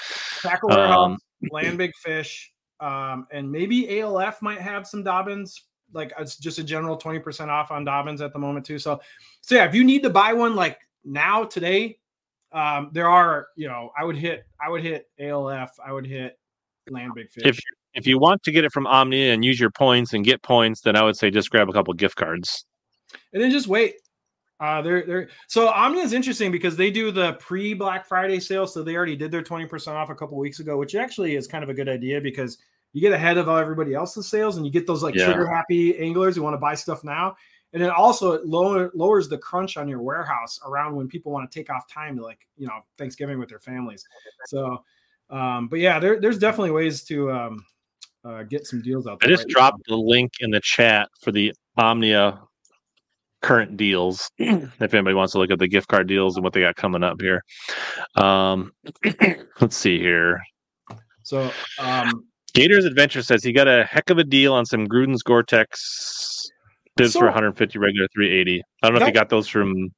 [0.43, 1.19] Tackle Warehouse, Um,
[1.51, 5.53] Land Big Fish, um, and maybe ALF might have some Dobyns.
[5.93, 8.79] Like it's just a general 20% off on Dobyns at the moment too.
[8.79, 9.01] So,
[9.41, 11.99] so yeah, if you need to buy one like now today,
[12.53, 16.39] um, there are, you know, I would hit, I would hit ALF, I would hit
[16.89, 17.45] Land Big Fish.
[17.45, 17.59] If
[17.95, 20.83] if you want to get it from Omni and use your points and get points,
[20.83, 22.65] then I would say just grab a couple gift cards.
[23.33, 23.95] and then just wait.
[24.61, 28.67] Uh, they're they're so Omnia is interesting because they do the pre Black Friday sale,
[28.67, 31.47] so they already did their twenty percent off a couple weeks ago, which actually is
[31.47, 32.59] kind of a good idea because
[32.93, 35.25] you get ahead of everybody else's sales and you get those like Yeah.
[35.25, 37.37] trigger happy anglers who want to buy stuff now,
[37.73, 41.51] and then also it lower, lowers the crunch on your warehouse around when people want
[41.51, 44.05] to take off time to like you know Thanksgiving with their families.
[44.47, 44.85] So,
[45.31, 47.65] um, but yeah, there, there's definitely ways to um,
[48.25, 49.29] uh, get some deals out there.
[49.29, 49.53] I just right now.
[49.55, 52.41] dropped the link in the chat for the Omnia
[53.43, 54.31] current deals.
[54.39, 57.03] if anybody wants to look at the gift card deals and what they got coming
[57.03, 57.43] up here.
[58.17, 58.73] Um,
[59.61, 60.41] let's see here.
[61.23, 65.23] So um, Gators Adventure says he got a heck of a deal on some Gruden's
[65.23, 66.51] Gore-Tex
[66.97, 68.63] bids So- for 150 regular 380.
[68.83, 69.91] I don't know if you That- got those from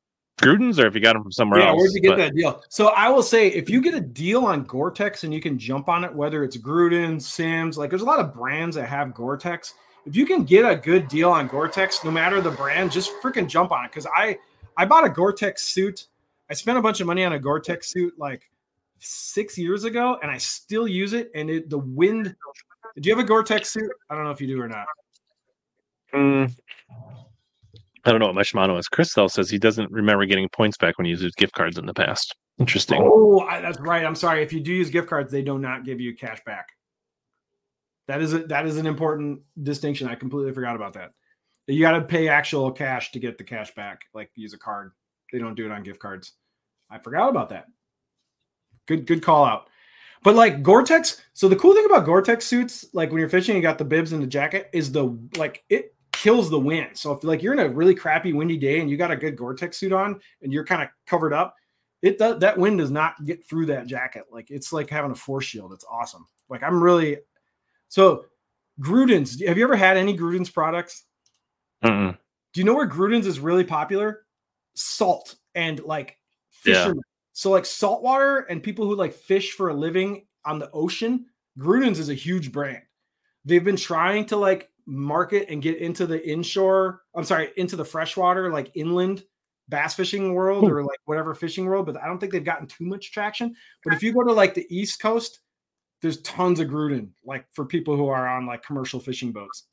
[0.42, 1.76] Gruden's or if you got them from somewhere yeah, else.
[1.76, 2.62] Yeah, where'd you get but- that deal?
[2.68, 5.88] So I will say, if you get a deal on Gore-Tex and you can jump
[5.88, 9.74] on it, whether it's Gruden, Simms, like there's a lot of brands that have Gore-Tex.
[10.04, 13.48] If you can get a good deal on Gore-Tex, no matter the brand, just freaking
[13.48, 13.90] jump on it.
[13.92, 14.36] Because I
[14.76, 16.06] I bought a Gore-Tex suit.
[16.50, 18.50] I spent a bunch of money on a Gore-Tex suit like
[18.98, 21.30] six years ago, and I still use it.
[21.34, 22.34] And it the wind.
[22.96, 23.90] Do you have a Gore-Tex suit?
[24.10, 24.86] I don't know if you do or not.
[26.12, 26.52] Mm,
[28.04, 28.88] I don't know what my Shimano is.
[28.88, 31.86] Chris though says he doesn't remember getting points back when he used gift cards in
[31.86, 32.34] the past.
[32.58, 33.00] Interesting.
[33.02, 34.04] Oh, I, that's right.
[34.04, 34.42] I'm sorry.
[34.42, 36.68] If you do use gift cards, they do not give you cash back.
[38.08, 40.08] That is a, that is an important distinction.
[40.08, 41.12] I completely forgot about that.
[41.66, 44.02] You got to pay actual cash to get the cash back.
[44.12, 44.92] Like use a card.
[45.32, 46.32] They don't do it on gift cards.
[46.90, 47.66] I forgot about that.
[48.86, 49.68] Good good call out.
[50.24, 53.62] But like Gore-Tex, so the cool thing about Gore-Tex suits, like when you're fishing, you
[53.62, 56.90] got the bibs and the jacket, is the like it kills the wind.
[56.94, 59.36] So if like you're in a really crappy windy day and you got a good
[59.36, 61.56] Gore-Tex suit on and you're kind of covered up,
[62.00, 64.24] it does that wind does not get through that jacket.
[64.30, 65.72] Like it's like having a force shield.
[65.72, 66.24] It's awesome.
[66.48, 67.18] Like I'm really
[67.88, 68.26] so
[68.80, 69.44] Gruden's.
[69.44, 71.04] Have you ever had any Gruden's products?
[71.84, 72.16] Mm-mm.
[72.52, 74.24] Do you know where Gruden's is really popular?
[74.74, 76.18] Salt and like
[76.64, 76.74] Yeah.
[76.74, 77.02] fishermen.
[77.32, 81.26] So like saltwater and people who like fish for a living on the ocean,
[81.58, 82.82] Gruden's is a huge brand.
[83.44, 87.84] They've been trying to like market and get into the inshore, I'm sorry, into the
[87.84, 89.24] freshwater, like inland
[89.68, 92.84] bass fishing world or like whatever fishing world, but I don't think they've gotten too
[92.84, 93.54] much traction.
[93.84, 95.40] But if you go to like the East Coast,
[96.02, 99.64] there's tons of Gruden, like for people who are on like commercial fishing boats.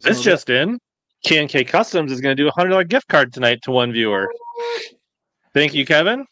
[0.00, 0.78] This So just in.
[1.24, 4.28] K&K Customs is going to do a hundred dollar gift card tonight to one viewer.
[5.52, 6.24] Thank you, Kevin.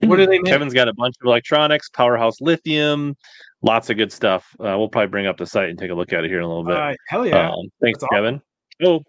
[0.00, 0.44] What do they make?
[0.44, 3.16] Kevin's got a bunch of electronics, Powerhouse Lithium,
[3.62, 4.54] lots of good stuff.
[4.60, 6.44] Uh, we'll probably bring up the site and take a look at it here in
[6.44, 6.96] a little bit.
[7.08, 7.50] Hell yeah.
[7.50, 8.24] Um, thanks, That's awesome.
[8.24, 8.42] Kevin.
[8.84, 9.02] Oh,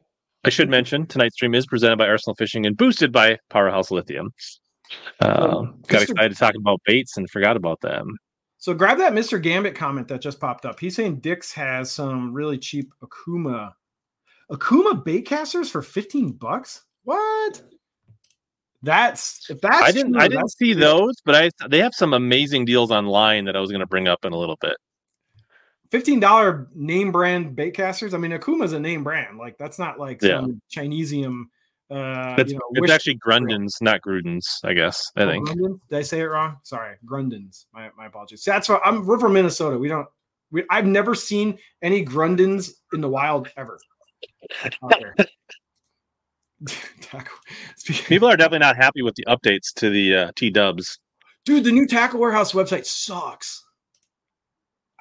[0.45, 4.31] I should mention tonight's stream is presented by Arsenal Fishing and boosted by Powerhouse Lithium.
[5.19, 8.17] Um, got excited to talk about baits and forgot about them.
[8.57, 9.41] So grab that Mr.
[9.41, 10.79] Gambit comment that just popped up.
[10.79, 13.71] He's saying Dick's has some really cheap Okuma
[14.51, 16.83] Okuma bait casters for 15 bucks.
[17.03, 17.61] What?
[18.81, 20.83] That's if that's I didn't true, I didn't see good.
[20.83, 24.07] those, but I they have some amazing deals online that I was going to bring
[24.07, 24.77] up in a little bit.
[25.91, 28.13] $15 name brand bait casters.
[28.13, 29.37] I mean, Okuma's a name brand.
[29.37, 30.41] Like that's not like Yeah.
[30.41, 31.45] some Chinesium
[31.89, 35.11] uh It's, you know, it's actually Grundens, not Grudens, I guess.
[35.15, 35.49] I Oh, think.
[35.49, 35.79] Grundens?
[35.89, 36.57] Did I say it wrong?
[36.63, 37.65] Sorry, Grundens.
[37.73, 38.43] My, my apologies.
[38.43, 39.05] See, that's what I'm.
[39.07, 39.77] We're from Minnesota.
[39.77, 40.07] We don't.
[40.51, 43.79] We, I've never seen any Grundens in the wild ever.
[47.01, 47.37] Tackle-
[47.85, 50.99] People are definitely not happy with the updates to the uh, T Dubs.
[51.45, 53.65] dude, the new Tackle Warehouse website sucks.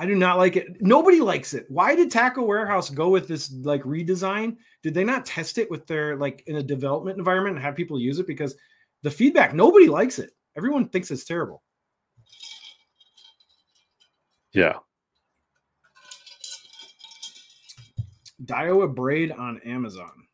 [0.00, 0.80] I do not like it.
[0.80, 1.66] Nobody likes it.
[1.68, 4.56] Why did Tackle Warehouse go with this like redesign?
[4.84, 7.98] Did they not test it with their like in a development environment and have people
[7.98, 8.26] use it?
[8.28, 8.54] Because
[9.02, 10.30] the feedback, nobody likes it.
[10.56, 11.64] Everyone thinks it's terrible.
[14.52, 14.74] Yeah.
[18.44, 20.27] Daiwa braid on Amazon.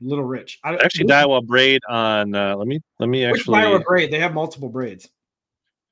[0.00, 0.58] Little Rich.
[0.64, 2.34] I, actually, Daiwa braid on.
[2.34, 3.58] Uh, let me let me actually.
[3.58, 4.10] Daiwa braid.
[4.10, 5.08] They have multiple braids.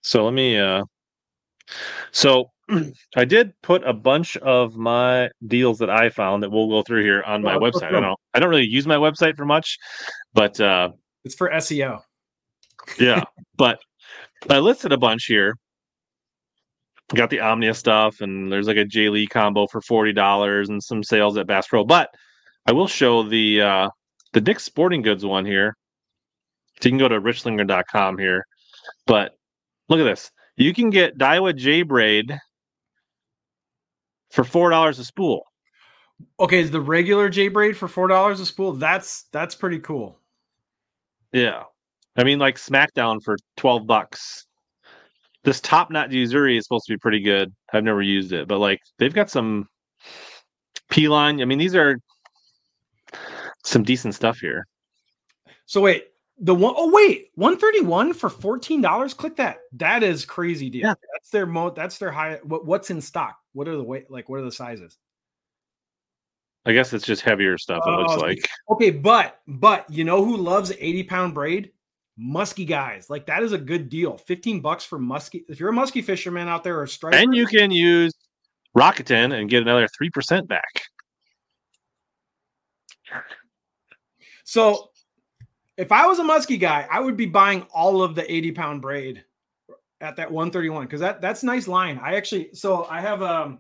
[0.02, 0.58] So let me.
[0.58, 0.84] uh
[2.12, 2.50] So
[3.16, 7.02] I did put a bunch of my deals that I found that we'll go through
[7.02, 7.84] here on my website.
[7.84, 8.18] I don't.
[8.34, 9.78] I don't really use my website for much,
[10.32, 10.90] but uh
[11.24, 12.00] it's for SEO.
[12.98, 13.22] yeah,
[13.56, 13.78] but
[14.48, 15.54] I listed a bunch here.
[17.14, 20.82] Got the Omnia stuff, and there's like a J Lee combo for forty dollars, and
[20.82, 21.84] some sales at Bass Pro.
[21.84, 22.10] But
[22.66, 23.88] I will show the uh
[24.32, 25.76] the Dick's Sporting Goods one here.
[26.80, 28.46] So you can go to richlindgren.com here,
[29.06, 29.36] but
[29.88, 30.30] look at this.
[30.56, 32.36] You can get Daiwa J braid
[34.30, 35.44] for four dollars a spool.
[36.40, 38.72] Okay, is the regular J braid for four dollars a spool?
[38.72, 40.18] That's that's pretty cool.
[41.32, 41.64] Yeah,
[42.16, 44.46] I mean, like SmackDown for twelve bucks.
[45.44, 47.54] This top knot Yo-Zuri is supposed to be pretty good.
[47.72, 49.68] I've never used it, but like they've got some
[50.90, 51.40] P line.
[51.40, 51.98] I mean, these are
[53.68, 54.66] some decent stuff here.
[55.66, 59.16] So wait, the one oh wait, 131 for $14.
[59.16, 59.58] Click that.
[59.72, 60.86] That is crazy deal.
[60.86, 60.94] Yeah.
[61.12, 63.38] That's their mo that's their high what, what's in stock?
[63.52, 64.96] What are the weight like what are the sizes?
[66.66, 68.48] I guess it's just heavier stuff, it uh, looks oh, like.
[68.70, 71.72] Okay, but but you know who loves 80 pound braid?
[72.16, 73.08] Musky guys.
[73.08, 74.16] Like that is a good deal.
[74.18, 75.44] 15 bucks for musky.
[75.48, 77.16] If you're a musky fisherman out there or striper.
[77.16, 78.12] And you can use
[78.76, 80.82] Rakuten and get another 3% back.
[84.48, 84.92] So
[85.76, 88.80] if I was a musky guy, I would be buying all of the 80 pound
[88.80, 89.22] braid
[90.00, 92.00] at that 131 because that that's nice line.
[92.02, 93.58] I actually so I have um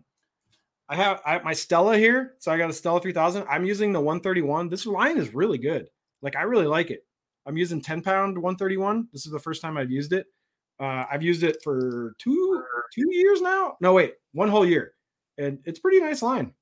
[0.88, 3.44] I have I my Stella here, so I got a Stella 3000.
[3.50, 4.70] I'm using the 131.
[4.70, 5.90] This line is really good.
[6.22, 7.00] Like I really like it.
[7.44, 9.08] I'm using 10 pound 131.
[9.12, 10.24] This is the first time I've used it.
[10.80, 13.76] Uh, I've used it for two two years now.
[13.82, 14.94] No, wait, one whole year,
[15.36, 16.54] and it's pretty nice line.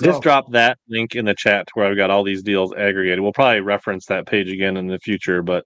[0.00, 3.20] Just drop that link in the chat where I've got all these deals aggregated.
[3.20, 5.64] We'll probably reference that page again in the future, but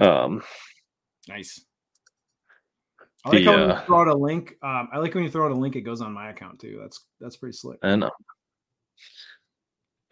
[0.00, 0.42] um
[1.28, 1.64] nice.
[3.24, 4.54] I like the, how when you uh, throw out a link.
[4.62, 6.78] Um, I like when you throw out a link, it goes on my account too.
[6.80, 7.78] That's that's pretty slick.
[7.82, 8.10] I know.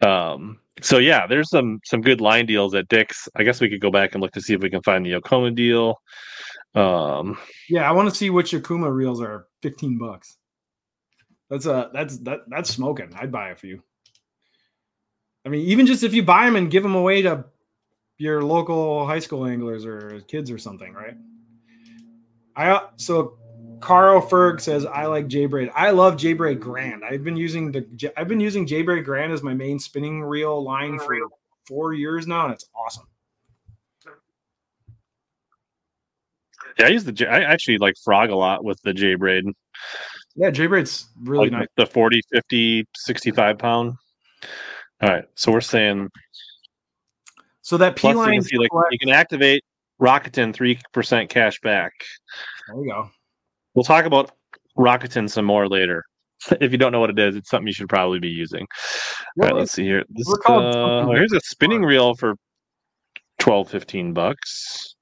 [0.01, 3.29] Um, so yeah, there's some some good line deals at Dick's.
[3.35, 5.13] I guess we could go back and look to see if we can find the
[5.13, 6.01] Okuma deal.
[6.73, 7.37] Um,
[7.69, 10.37] yeah, I want to see which Okuma reels are 15 bucks.
[11.49, 13.13] That's a that's that that's smoking.
[13.15, 13.83] I'd buy a few.
[15.45, 17.45] I mean, even just if you buy them and give them away to
[18.17, 21.15] your local high school anglers or kids or something, right?
[22.55, 23.37] I so
[23.79, 25.71] Carl Ferg says I like J Braid.
[25.75, 27.03] I love J Braid Grand.
[27.03, 30.63] I've been using the I've been using J Braid Grand as my main spinning reel
[30.63, 31.15] line for
[31.67, 33.05] four years now, and it's awesome.
[36.79, 37.27] Yeah, I use the.
[37.29, 39.45] I actually like frog a lot with the J Braid.
[40.35, 41.67] Yeah, J Braid's really like nice.
[41.77, 43.93] The 40, 50, 65 pound.
[45.01, 45.25] All right.
[45.35, 46.09] So we're saying
[47.61, 49.63] so that P line you, like, you can activate
[49.99, 51.93] Rakuten three percent cash back.
[52.67, 53.09] There we go.
[53.73, 54.31] We'll talk about
[54.77, 56.03] Rakuten some more later.
[56.61, 58.67] if you don't know what it is, it's something you should probably be using.
[59.41, 60.03] All right, let's see here.
[60.09, 62.35] This, uh, here's a spinning reel for
[63.39, 64.95] 12, 15 bucks.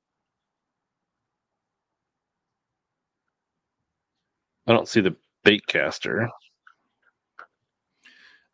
[4.65, 6.30] I don't see the bait caster.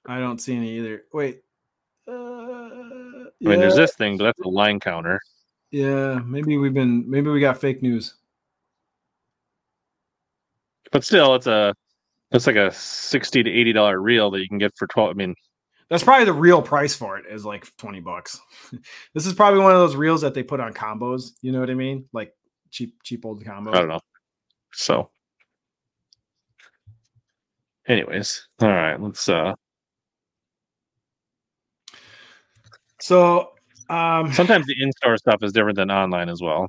[0.06, 1.04] I don't see any either.
[1.14, 1.44] Wait.
[2.08, 5.20] Uh, I mean, there's this thing, but that's a line counter.
[5.72, 8.16] Yeah, maybe we've been, maybe we got fake news.
[10.92, 11.76] But still, it's a,
[12.32, 15.12] it's like a sixty to eighty dollar reel that you can get for twelve.
[15.12, 15.36] I mean,
[15.90, 18.40] that's probably the real price for it is like twenty bucks.
[19.14, 21.34] this is probably one of those reels that they put on combos.
[21.42, 22.06] You know what I mean?
[22.12, 22.34] Like
[22.72, 23.76] cheap, cheap old combos.
[23.76, 24.00] I don't know.
[24.74, 25.12] So
[27.90, 29.54] anyways all right let's uh
[33.02, 33.52] so
[33.90, 36.68] um sometimes the in-store stuff is different than online as well.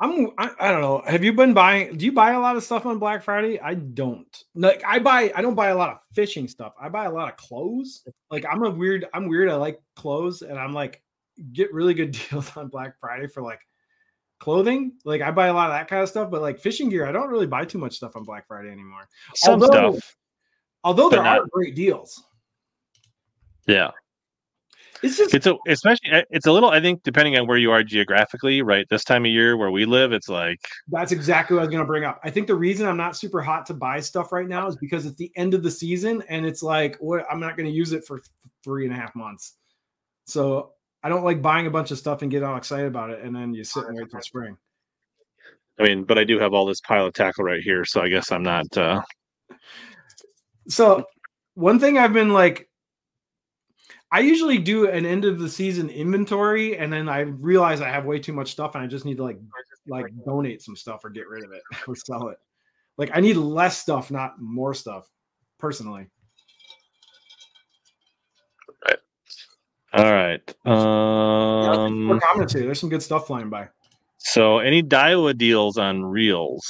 [0.00, 1.02] I'm I, I, don't know.
[1.06, 3.60] Have you been buying do you buy a lot of stuff on black friday?
[3.60, 4.44] I don't.
[4.54, 6.74] Like i buy i don't buy a lot of fishing stuff.
[6.80, 8.06] I buy a lot of clothes.
[8.30, 11.00] Like i'm a weird i'm weird i like clothes and i'm like
[11.52, 13.60] get really good deals on black friday for like
[14.38, 14.92] clothing.
[15.04, 17.12] Like I buy a lot of that kind of stuff, but like fishing gear, I
[17.12, 19.08] don't really buy too much stuff on Black Friday anymore.
[19.34, 20.16] Some although, stuff.
[20.84, 22.22] Although there not, are great deals.
[23.66, 23.90] Yeah.
[25.02, 27.70] It's just It's a especially uh, it's a little I think depending on where you
[27.72, 28.86] are geographically, right?
[28.88, 31.82] This time of year where we live, it's like That's exactly what I was going
[31.82, 32.20] to bring up.
[32.22, 35.04] I think the reason I'm not super hot to buy stuff right now is because
[35.04, 37.92] it's the end of the season and it's like, what I'm not going to use
[37.92, 38.20] it for
[38.62, 39.54] three and a half months.
[40.26, 40.73] So
[41.04, 43.36] I don't like buying a bunch of stuff and get all excited about it and
[43.36, 44.56] then you sit and wait till spring.
[45.78, 48.08] I mean, but I do have all this pile of tackle right here, so I
[48.08, 49.02] guess I'm not uh
[50.66, 51.04] So
[51.52, 52.70] one thing I've been like,
[54.10, 58.06] I usually do an end of the season inventory and then I realize I have
[58.06, 59.38] way too much stuff and I just need to like
[59.86, 62.38] like donate some stuff or get rid of it or sell it.
[62.96, 65.06] Like I need less stuff, not more stuff,
[65.58, 66.06] personally.
[69.94, 70.54] All right.
[70.66, 72.64] Um More comments here.
[72.64, 73.68] There's some good stuff flying by.
[74.18, 76.64] so any Daiwa deals on reels?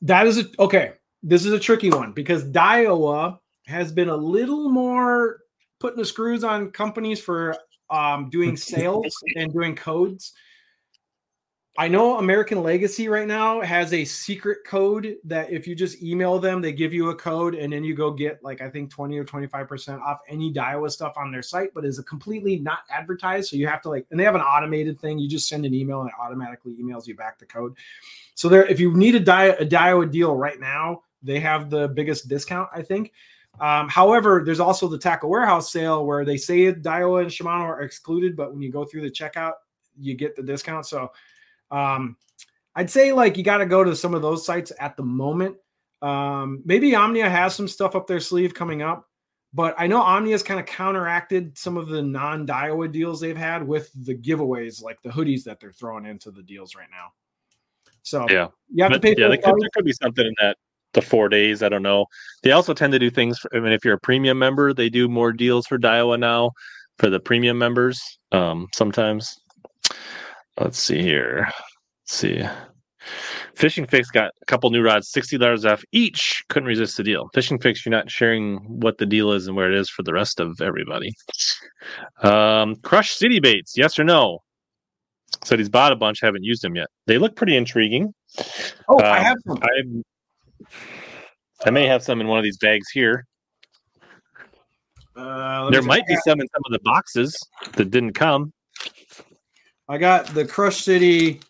[0.00, 0.92] That is a okay.
[1.22, 5.40] This is a tricky one because Daiwa has been a little more
[5.78, 7.56] putting the screws on companies for
[7.90, 10.32] um, doing sales and doing codes.
[11.78, 16.38] I know American Legacy right now has a secret code that if you just email
[16.38, 19.16] them, they give you a code and then you go get like I think 20
[19.16, 23.48] or 25% off any Daiwa stuff on their site, but is a completely not advertised.
[23.48, 25.18] So you have to like, and they have an automated thing.
[25.18, 27.74] You just send an email and it automatically emails you back the code.
[28.34, 31.88] So there, if you need a, Di- a Daiwa deal right now, they have the
[31.88, 33.12] biggest discount, I think.
[33.60, 37.80] Um, however, there's also the tackle warehouse sale where they say Daiwa and Shimano are
[37.80, 39.54] excluded, but when you go through the checkout,
[39.98, 40.86] you get the discount.
[40.86, 41.12] So
[41.72, 42.16] um,
[42.74, 45.56] I'd say like you got to go to some of those sites at the moment.
[46.00, 49.08] Um, maybe Omnia has some stuff up their sleeve coming up,
[49.52, 53.66] but I know Omnia's kind of counteracted some of the non Daiwa deals they've had
[53.66, 57.12] with the giveaways, like the hoodies that they're throwing into the deals right now.
[58.02, 58.48] So Yeah.
[58.72, 60.56] you have to pay yeah, there could, there could be something in that
[60.92, 61.62] the four days.
[61.62, 62.06] I don't know.
[62.42, 63.38] They also tend to do things.
[63.38, 66.50] For, I mean, if you're a premium member, they do more deals for Daiwa now
[66.98, 68.18] for the premium members.
[68.32, 69.40] Um, sometimes.
[70.60, 71.46] Let's see here.
[71.48, 72.42] Let's see.
[73.56, 76.44] Fishing Fix got a couple new rods, sixty dollars off each.
[76.48, 77.28] Couldn't resist the deal.
[77.34, 80.12] Fishing Fix, you're not sharing what the deal is and where it is for the
[80.12, 81.12] rest of everybody.
[82.22, 84.38] Um, Crush City Baits, yes or no?
[85.44, 86.86] Said he's bought a bunch, haven't used them yet.
[87.06, 88.14] They look pretty intriguing.
[88.88, 89.58] Oh, I Um, have some.
[89.62, 89.82] I
[91.64, 93.26] I may have some in one of these bags here.
[95.16, 97.36] Uh, There might be some in some of the boxes
[97.74, 98.52] that didn't come.
[99.88, 101.40] I got the Crush City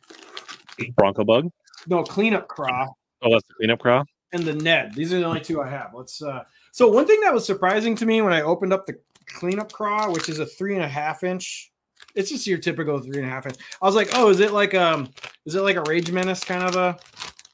[0.97, 1.49] Bronco bug.
[1.87, 2.88] no cleanup craw
[3.25, 4.03] Oh, that's the cleanup craw.
[4.33, 4.95] and the Ned.
[4.95, 5.92] These are the only two I have.
[5.95, 6.21] Let's.
[6.23, 6.42] uh
[6.73, 10.11] So one thing that was surprising to me when I opened up the cleanup craw,
[10.11, 11.71] which is a three and a half inch.
[12.16, 13.57] It's just your typical three and a half inch.
[13.81, 15.09] I was like, oh, is it like um,
[15.47, 16.99] is it like a Rage Menace kind of a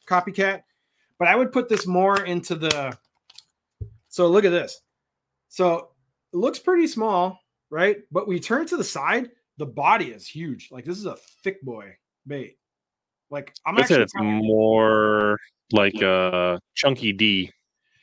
[0.06, 0.62] copycat?
[1.18, 2.96] But I would put this more into the.
[4.08, 4.80] So look at this.
[5.50, 5.90] So
[6.32, 7.38] it looks pretty small,
[7.70, 7.98] right?
[8.10, 10.70] But we turn to the side, the body is huge.
[10.70, 12.56] Like this is a thick boy bait.
[13.30, 15.38] Like I'm I said actually it's more
[15.72, 17.52] like a uh, chunky D.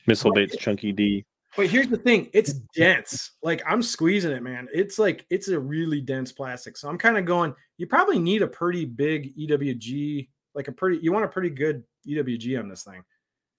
[0.08, 0.48] Missile Right.
[0.48, 1.26] baits chunky D.
[1.58, 3.32] But here's the thing, it's dense.
[3.41, 4.68] Like I'm squeezing it, man.
[4.74, 6.78] It's like it's a really dense plastic.
[6.78, 11.00] So I'm kind of going, you probably need a pretty big EWG, like a pretty
[11.02, 13.02] you want a pretty good EWG on this thing.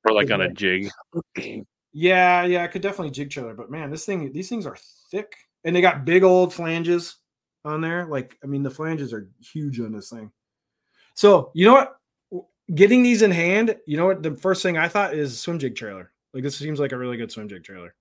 [0.07, 0.89] Or like on a jig.
[1.93, 4.77] Yeah, yeah, I could definitely jig trailer, but man, this thing these things are
[5.11, 7.17] thick and they got big old flanges
[7.67, 8.07] on there.
[8.07, 10.31] Like, I mean, the flanges are huge on this thing.
[11.15, 11.97] So you know what?
[12.75, 14.23] Getting these in hand, you know what?
[14.23, 16.13] The first thing I thought is swim jig trailer.
[16.33, 17.95] Like this seems like a really good swim jig trailer.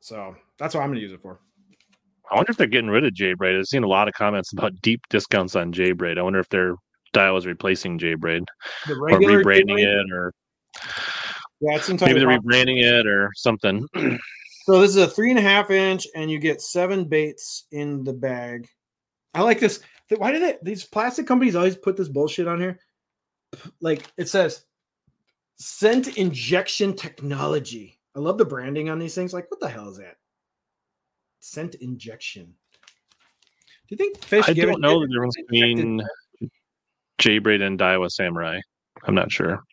[0.00, 1.40] So that's what I'm gonna use it for.
[2.30, 3.56] I wonder if they're getting rid of J Braid.
[3.56, 6.18] I've seen a lot of comments about deep discounts on J Braid.
[6.18, 6.74] I wonder if their
[7.12, 8.44] dial is replacing J Braid
[8.88, 10.32] or rebranding it or
[11.60, 13.86] Yeah, maybe they're rebranding it or something.
[14.68, 18.04] So this is a three and a half inch, and you get seven baits in
[18.04, 18.68] the bag.
[19.32, 19.80] I like this.
[20.14, 20.58] Why do they?
[20.62, 22.78] These plastic companies always put this bullshit on here.
[23.80, 24.66] Like it says,
[25.56, 27.98] scent injection technology.
[28.14, 29.32] I love the branding on these things.
[29.32, 30.16] Like, what the hell is that?
[31.40, 32.44] Scent injection.
[32.44, 32.50] Do
[33.88, 34.46] you think fish?
[34.46, 36.06] I give don't a know the difference if it's injected?
[36.32, 36.50] between
[37.16, 38.60] J Braid and Daiwa Samurai.
[39.04, 39.64] I'm not sure.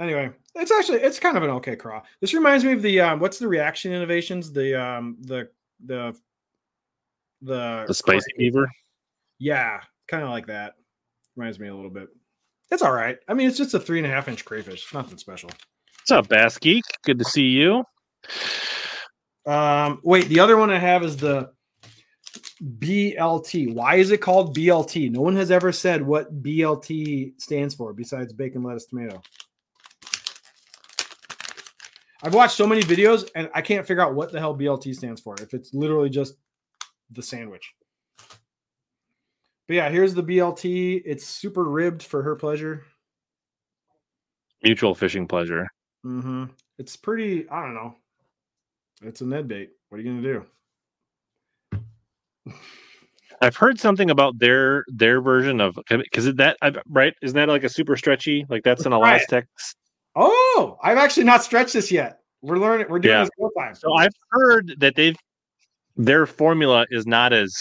[0.00, 2.02] Anyway, it's actually it's kind of an okay craw.
[2.20, 4.52] This reminds me of the um, what's the reaction innovations?
[4.52, 5.48] The um the
[5.84, 6.16] the
[7.42, 8.68] the The spicy beaver.
[9.38, 10.74] Yeah, kind of like that.
[11.36, 12.08] Reminds me a little bit.
[12.70, 13.18] It's all right.
[13.28, 14.92] I mean, it's just a three and a half inch crayfish.
[14.92, 15.50] Nothing special.
[16.00, 16.84] What's up, Bass Geek?
[17.04, 17.84] Good to see you.
[19.44, 21.52] Um, wait, the other one I have is the
[22.78, 23.74] BLT.
[23.74, 25.10] Why is it called BLT?
[25.10, 29.22] No one has ever said what BLT stands for besides bacon, lettuce, tomato.
[32.26, 35.20] I've watched so many videos and I can't figure out what the hell BLT stands
[35.20, 35.36] for.
[35.40, 36.34] If it's literally just
[37.12, 37.72] the sandwich.
[39.68, 41.02] But yeah, here's the BLT.
[41.04, 42.84] It's super ribbed for her pleasure.
[44.64, 45.68] Mutual fishing pleasure.
[46.04, 46.46] Mm-hmm.
[46.78, 47.48] It's pretty.
[47.48, 47.94] I don't know.
[49.02, 49.70] It's a Ned bait.
[49.88, 50.44] What are you gonna
[52.44, 52.52] do?
[53.40, 56.56] I've heard something about their their version of because that
[56.88, 59.44] right isn't that like a super stretchy like that's an Elastex.
[60.16, 62.20] Oh, I've actually not stretched this yet.
[62.40, 62.86] We're learning.
[62.88, 63.24] We're doing yeah.
[63.24, 63.74] this real time.
[63.74, 65.16] So I've heard that they've
[65.96, 67.54] their formula is not as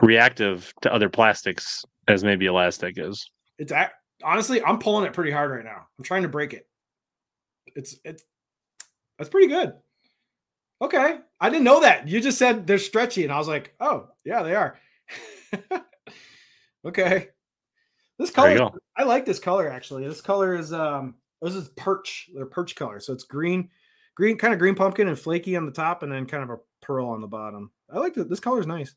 [0.00, 3.30] reactive to other plastics as maybe elastic is.
[3.58, 3.72] It's
[4.24, 5.86] honestly, I'm pulling it pretty hard right now.
[5.98, 6.66] I'm trying to break it.
[7.74, 8.24] It's it's
[9.18, 9.74] that's pretty good.
[10.80, 12.08] Okay, I didn't know that.
[12.08, 14.78] You just said they're stretchy, and I was like, oh yeah, they are.
[16.84, 17.28] okay,
[18.18, 20.06] this color, I like this color actually.
[20.06, 22.30] This color is um, this is perch.
[22.34, 23.70] They're perch color, so it's green,
[24.14, 26.58] green, kind of green pumpkin and flaky on the top, and then kind of a
[26.80, 27.70] pearl on the bottom.
[27.90, 28.28] I like it.
[28.28, 28.94] This color is nice.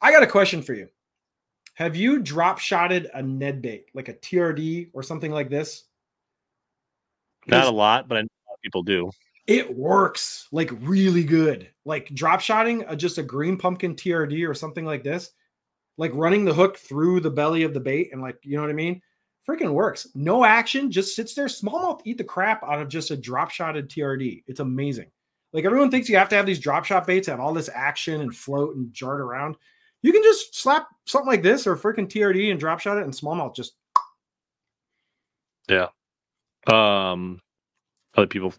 [0.00, 0.88] I got a question for you.
[1.74, 5.84] Have you drop shotted a Ned bait, like a TRD or something like this?
[7.46, 8.28] Not a lot, but I know
[8.62, 9.10] people do.
[9.46, 11.70] It works like really good.
[11.84, 15.30] Like drop shotting a, just a green pumpkin TRD or something like this,
[15.96, 18.70] like running the hook through the belly of the bait and like, you know what
[18.70, 19.02] I mean?
[19.48, 20.06] Freaking works.
[20.14, 21.46] No action, just sits there.
[21.46, 24.44] Smallmouth eat the crap out of just a drop shotted TRD.
[24.46, 25.10] It's amazing.
[25.52, 28.20] Like everyone thinks you have to have these drop shot baits have all this action
[28.20, 29.56] and float and jart around.
[30.02, 33.12] You can just slap something like this or freaking TRD and drop shot it and
[33.12, 33.74] smallmouth just.
[35.68, 35.88] Yeah.
[36.66, 37.40] Um,
[38.16, 38.54] other people.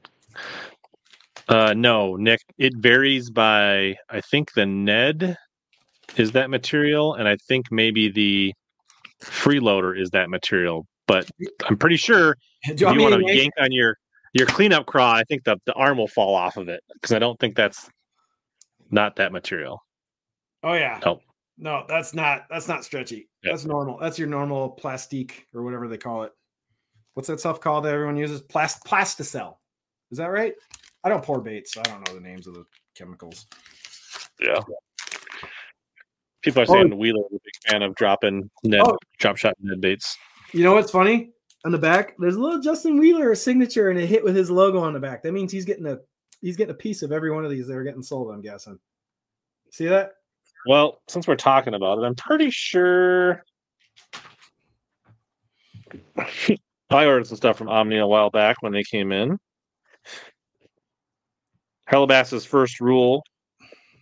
[1.47, 2.41] Uh, no, Nick.
[2.57, 3.95] It varies by.
[4.09, 5.38] I think the Ned
[6.17, 8.53] is that material, and I think maybe the
[9.23, 10.85] freeloader is that material.
[11.07, 11.29] But
[11.65, 12.35] I'm pretty sure
[12.65, 13.97] Do you if you want to yank on your
[14.33, 17.19] your cleanup craw, I think the, the arm will fall off of it because I
[17.19, 17.89] don't think that's
[18.89, 19.83] not that material.
[20.63, 20.99] Oh yeah.
[21.05, 21.21] No.
[21.57, 23.29] No, that's not that's not stretchy.
[23.43, 23.53] Yep.
[23.53, 23.97] That's normal.
[23.99, 26.31] That's your normal plastique or whatever they call it.
[27.13, 28.41] What's that stuff called that everyone uses?
[28.41, 29.57] Plast plastisol.
[30.11, 30.53] Is that right?
[31.03, 31.73] I don't pour baits.
[31.73, 33.47] So I don't know the names of the chemicals.
[34.39, 34.59] Yeah.
[36.41, 36.73] People are oh.
[36.73, 36.97] saying oh.
[36.97, 38.97] Wheeler is a big fan of dropping Ned oh.
[39.19, 40.17] drop shot Ned baits.
[40.53, 41.31] You know what's funny?
[41.65, 44.79] on the back, there's a little Justin Wheeler signature and a hit with his logo
[44.79, 45.21] on the back.
[45.23, 45.99] That means he's getting a
[46.41, 48.33] he's getting a piece of every one of these that are getting sold.
[48.33, 48.79] I'm guessing.
[49.71, 50.13] See that?
[50.65, 53.43] Well, since we're talking about it, I'm pretty sure
[56.17, 59.37] I ordered some stuff from Omni a while back when they came in.
[61.89, 63.23] Hellabass's first rule,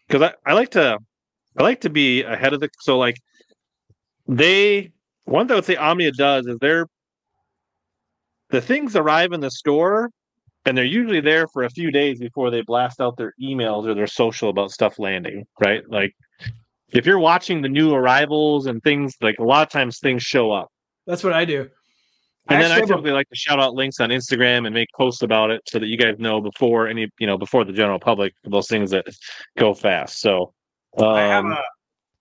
[0.07, 0.99] because I, I like to
[1.57, 3.17] I like to be ahead of the so like
[4.27, 4.91] they
[5.25, 6.87] one thing I would say Omnia does is they're
[8.49, 10.09] the things arrive in the store
[10.65, 13.93] and they're usually there for a few days before they blast out their emails or
[13.93, 15.83] their social about stuff landing, right?
[15.89, 16.15] Like
[16.91, 20.51] if you're watching the new arrivals and things like a lot of times things show
[20.51, 20.69] up.
[21.05, 21.69] That's what I do.
[22.49, 23.13] And I then I typically a...
[23.13, 25.97] like to shout out links on Instagram and make posts about it so that you
[25.97, 29.05] guys know before any, you know, before the general public those things that
[29.57, 30.19] go fast.
[30.19, 30.53] So
[30.97, 31.63] um, I have a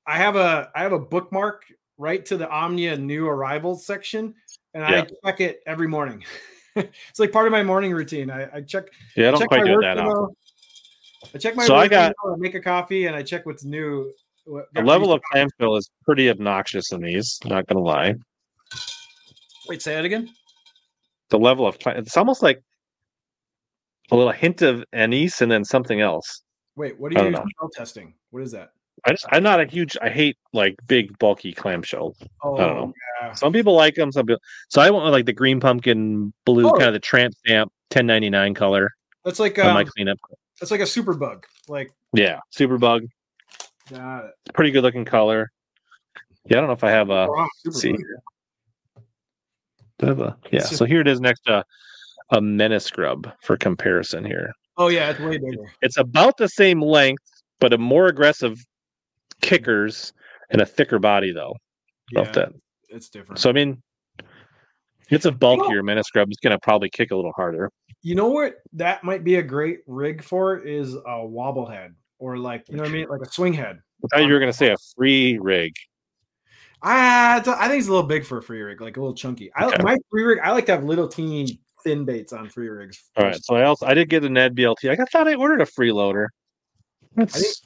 [0.07, 1.65] I have a I have a bookmark
[1.97, 4.35] right to the Omnia new arrivals section
[4.75, 5.05] and yeah.
[5.25, 6.25] I check it every morning.
[6.77, 8.31] it's like part of my morning routine.
[8.31, 8.85] I, I check.
[9.17, 10.35] Yeah, I don't check quite do that often.
[11.35, 11.65] I check my.
[11.65, 12.15] So I got.
[12.25, 14.13] I make a coffee and I check what's new.
[14.45, 17.39] What, the level of clamshell is pretty obnoxious in these.
[17.45, 18.15] Not gonna lie.
[19.69, 20.31] Wait, say it again.
[21.31, 22.63] The level of it's almost like
[24.11, 26.43] a little hint of anise and then something else.
[26.79, 28.15] Wait, what are you smell testing?
[28.31, 28.71] What is that?
[29.05, 32.15] I just I'm not a huge I hate like big bulky clamshell.
[32.45, 32.93] Oh, I don't know.
[33.21, 33.33] Yeah.
[33.33, 36.73] Some people like them, some people so I want like the green pumpkin blue, oh.
[36.73, 38.93] kind of the tramp stamp 1099 color.
[39.25, 40.19] That's like um, my cleanup.
[40.61, 41.47] That's like a super bug.
[41.67, 43.07] Like yeah, super bug.
[43.91, 44.55] Got it.
[44.55, 45.51] Pretty good looking color.
[46.45, 47.97] Yeah, I don't know if I have a oh, see.
[50.01, 51.65] I have a, yeah, so here it is next to
[52.31, 54.53] a menace grub for comparison here.
[54.79, 55.65] Oh yeah, it's way bigger.
[55.83, 57.25] It's about the same length,
[57.59, 58.65] but a more aggressive
[59.43, 60.13] kickers
[60.51, 61.55] and a thicker body though.
[62.13, 62.53] Yeah, that.
[62.89, 63.41] it's different.
[63.41, 63.83] So I mean,
[65.11, 66.29] it's a bulkier you know, menace grub.
[66.31, 67.71] It's gonna probably kick a little harder.
[68.03, 68.55] You know what?
[68.73, 72.85] That might be a great rig for is a wobble head or like you know
[72.85, 73.81] what I mean, like a swing head.
[74.05, 75.73] I thought you were gonna say a free rig.
[76.83, 79.17] Ah, I I think it's a little big for a free rig, like a little
[79.17, 79.51] chunky.
[79.57, 79.83] I okay.
[79.83, 80.39] my free rig.
[80.43, 83.03] I like to have little teeny thin baits on free rigs.
[83.17, 84.91] All right, so I also I did get a Ned BLT.
[84.91, 86.29] I thought I ordered a freeloader.
[87.15, 87.63] That's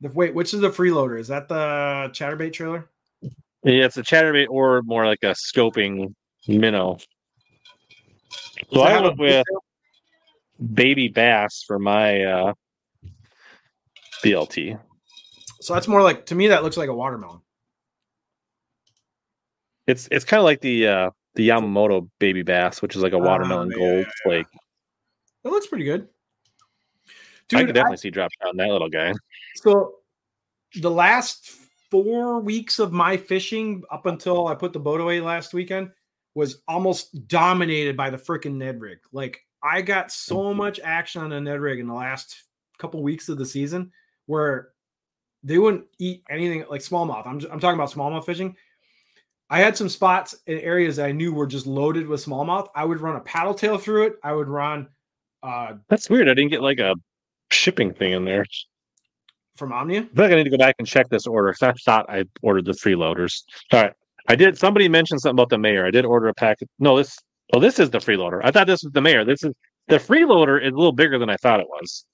[0.00, 1.18] the, wait, which is the freeloader?
[1.18, 2.88] Is that the chatterbait trailer?
[3.62, 6.14] Yeah, it's a chatterbait or more like a scoping
[6.48, 6.98] minnow.
[8.72, 9.46] So I have a went with
[10.74, 12.54] baby bass for my uh,
[14.24, 14.78] BLT.
[15.60, 17.40] So that's more like to me that looks like a watermelon.
[19.86, 23.16] It's it's kind of like the uh, the Yamamoto baby bass, which is like a
[23.16, 24.46] Ah, watermelon yeah, gold yeah, flake.
[25.44, 26.08] It looks pretty good.
[27.52, 29.12] I Dude, can definitely see drop down that little guy.
[29.56, 29.96] So
[30.76, 31.50] the last
[31.90, 35.90] four weeks of my fishing up until I put the boat away last weekend
[36.36, 38.98] was almost dominated by the freaking Ned rig.
[39.12, 42.44] Like I got so much action on the Ned rig in the last
[42.78, 43.90] couple weeks of the season
[44.26, 44.68] where
[45.42, 47.26] they wouldn't eat anything like smallmouth.
[47.26, 48.56] I'm, I'm talking about smallmouth fishing.
[49.52, 52.68] I had some spots in areas I knew were just loaded with smallmouth.
[52.74, 54.14] I would run a paddle tail through it.
[54.22, 54.88] I would run
[55.42, 56.28] uh, That's weird.
[56.28, 56.94] I didn't get like a
[57.50, 58.44] shipping thing in there.
[59.56, 60.02] from Omnia.
[60.02, 62.08] I feel like I need to go back and check this order because I thought
[62.08, 63.42] I ordered the freeloaders.
[63.72, 63.92] All right.
[64.28, 64.56] I did.
[64.56, 65.84] Somebody mentioned something about the mayor.
[65.84, 66.68] I did order a packet.
[66.78, 67.18] No, this.
[67.52, 68.40] Well, this is the freeloader.
[68.44, 69.24] I thought this was the mayor.
[69.24, 69.52] This is
[69.88, 72.04] the freeloader is a little bigger than I thought it was.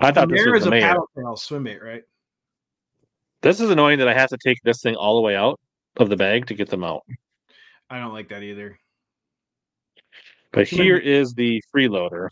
[0.00, 0.82] I thought this There was is the a mayor.
[0.82, 2.02] paddle tail swim bait, right?
[3.40, 5.58] This is annoying that I have to take this thing all the way out
[5.96, 7.02] of the bag to get them out.
[7.90, 8.78] I don't like that either.
[10.52, 12.28] But here is the freeloader.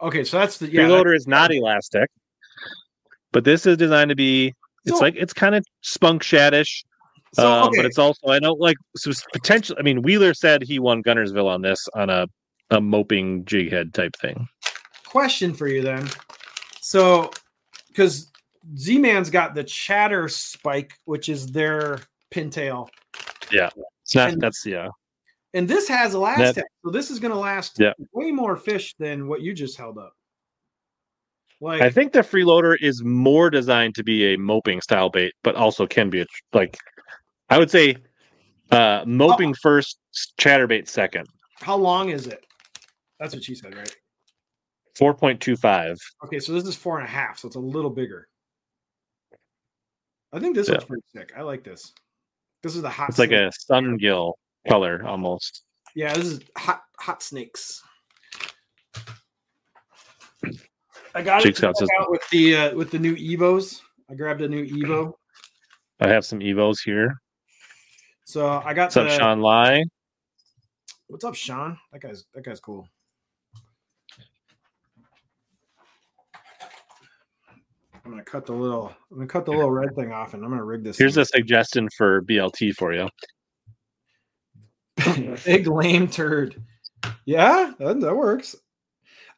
[0.00, 0.82] Okay, so that's the yeah.
[0.82, 2.08] freeloader is not elastic,
[3.32, 4.54] but this is designed to be.
[4.84, 6.84] It's So- like it's kind of spunk shadish,
[7.34, 9.76] so, um, okay, but it's also I know like so potential.
[9.78, 12.26] I mean, Wheeler said he won Guntersville on this on a
[12.70, 14.48] a moping jig head type thing.
[15.06, 16.08] question for you then.
[16.80, 17.30] So,
[17.88, 18.30] because
[18.76, 22.00] Z Man's got the chatter spike, which is their
[22.32, 22.88] pintail,
[23.50, 24.30] It's not.
[24.32, 24.88] And- that's yeah.
[25.52, 27.92] and this has elastic, so this is going to last Yeah.
[28.12, 30.12] way more fish than what you just held up.
[31.60, 35.54] Like, I think the freeloader is more designed to be a moping style bait, but
[35.54, 36.76] also can be a like.
[37.48, 37.96] I would say,
[38.70, 39.98] uh, moping first,
[40.38, 41.26] chatterbait second.
[41.60, 42.44] how long is it?
[43.20, 43.94] That's what she said, right?
[44.96, 45.96] Four point two five.
[46.24, 48.28] Okay, so this is four and a half, so it's a little bigger.
[50.34, 50.74] I think this Yeah.
[50.74, 51.32] looks pretty sick.
[51.36, 51.92] I like this.
[52.62, 53.08] This is the hot.
[53.10, 54.36] It's like a sun gill
[54.68, 55.62] color almost.
[55.94, 57.82] Yeah, this is hot hot snakes.
[61.14, 63.80] I got it to out says- with the uh, with the new Evos.
[64.10, 65.14] I grabbed a new Evo,
[66.00, 67.14] I have some evos here.
[68.26, 69.08] so I got What's up.
[69.10, 69.84] Sean Lai?
[71.06, 71.78] What's up, Sean?
[71.92, 72.88] That guy's that guy's cool.
[78.04, 78.94] I'm gonna cut the little.
[79.10, 80.98] I'm gonna cut the little red thing off, and I'm gonna rig this.
[80.98, 81.22] Here's thing.
[81.22, 83.08] a suggestion for BLT for you.
[85.44, 86.62] big lame turd.
[87.24, 88.56] Yeah, that, that works.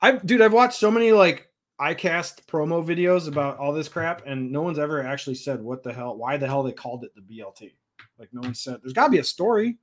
[0.03, 1.49] I dude, I've watched so many like
[1.81, 5.93] iCast promo videos about all this crap, and no one's ever actually said what the
[5.93, 7.75] hell, why the hell they called it the BLT.
[8.19, 8.81] Like no one said.
[8.83, 9.79] There's got to be a story.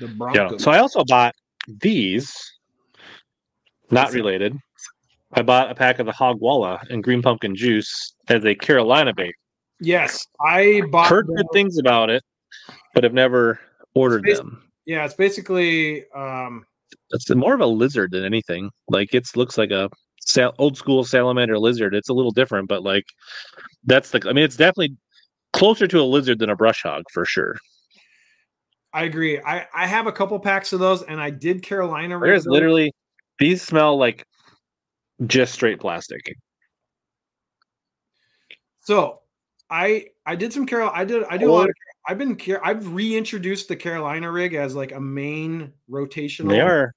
[0.00, 0.14] The Yeah.
[0.14, 0.58] Bronco.
[0.58, 1.34] So I also bought
[1.68, 2.36] these,
[3.90, 4.56] not related.
[5.34, 9.12] I bought a pack of the Hog Walla and green pumpkin juice as a Carolina
[9.12, 9.34] bait.
[9.80, 11.08] yes, I bought.
[11.08, 12.22] Heard them- good things about it,
[12.94, 13.58] but have never
[13.94, 14.62] ordered It's them.
[14.86, 16.64] Yeah, it's basically um
[17.10, 18.70] It's more of a lizard than anything.
[18.88, 19.88] Like it looks like a
[20.20, 21.94] sal- old school salamander lizard.
[21.94, 23.04] It's a little different, but like
[23.84, 24.22] that's the.
[24.28, 24.96] I mean, it's definitely
[25.52, 27.56] closer to a lizard than a brush hog for sure.
[28.92, 29.40] I agree.
[29.40, 32.16] I I have a couple packs of those, and I did Carolina.
[32.18, 32.52] rig There's those.
[32.52, 32.92] literally
[33.40, 34.24] these smell like
[35.26, 36.36] just straight plastic.
[38.80, 39.20] So
[39.70, 40.90] I I did some Carol.
[40.92, 41.74] I did I do a lot of.
[42.06, 46.50] I've been I've reintroduced the Carolina rig as like a main rotational.
[46.50, 46.94] They are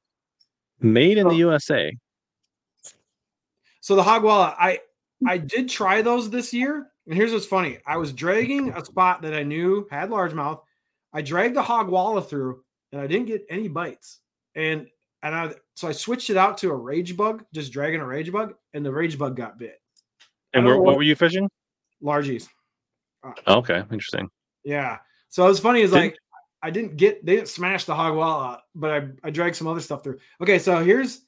[0.81, 1.95] made in the USA.
[3.79, 4.79] So the Hogwalla, I
[5.25, 9.21] I did try those this year, and here's what's funny: I was dragging a spot
[9.21, 10.59] that I knew had largemouth.
[11.13, 14.19] I dragged the Hogwalla through, and I didn't get any bites.
[14.55, 14.87] And
[15.23, 18.31] and I so I switched it out to a rage bug, just dragging a rage
[18.31, 19.81] bug, and the rage bug got bit.
[20.53, 21.49] And where, what were you fishing?
[22.01, 22.47] Largies.
[23.47, 24.29] Okay, interesting.
[24.63, 24.97] Yeah.
[25.29, 26.17] So it was funny is like
[26.61, 29.67] I didn't get they didn't smash the hog wall out, but I, I dragged some
[29.67, 30.19] other stuff through.
[30.41, 31.21] Okay, so here's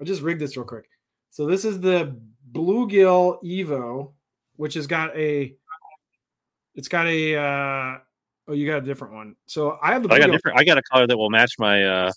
[0.00, 0.88] I'll just rig this real quick.
[1.30, 2.16] So this is the
[2.52, 4.12] bluegill Evo,
[4.56, 5.56] which has got a
[6.74, 7.98] it's got a uh
[8.48, 9.36] oh you got a different one.
[9.46, 10.58] So I have the I got different.
[10.58, 11.82] I got a color that will match my.
[11.82, 12.12] uh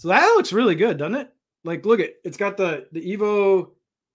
[0.00, 1.28] So that looks really good, doesn't it?
[1.62, 3.72] Like look at it's got the the Evo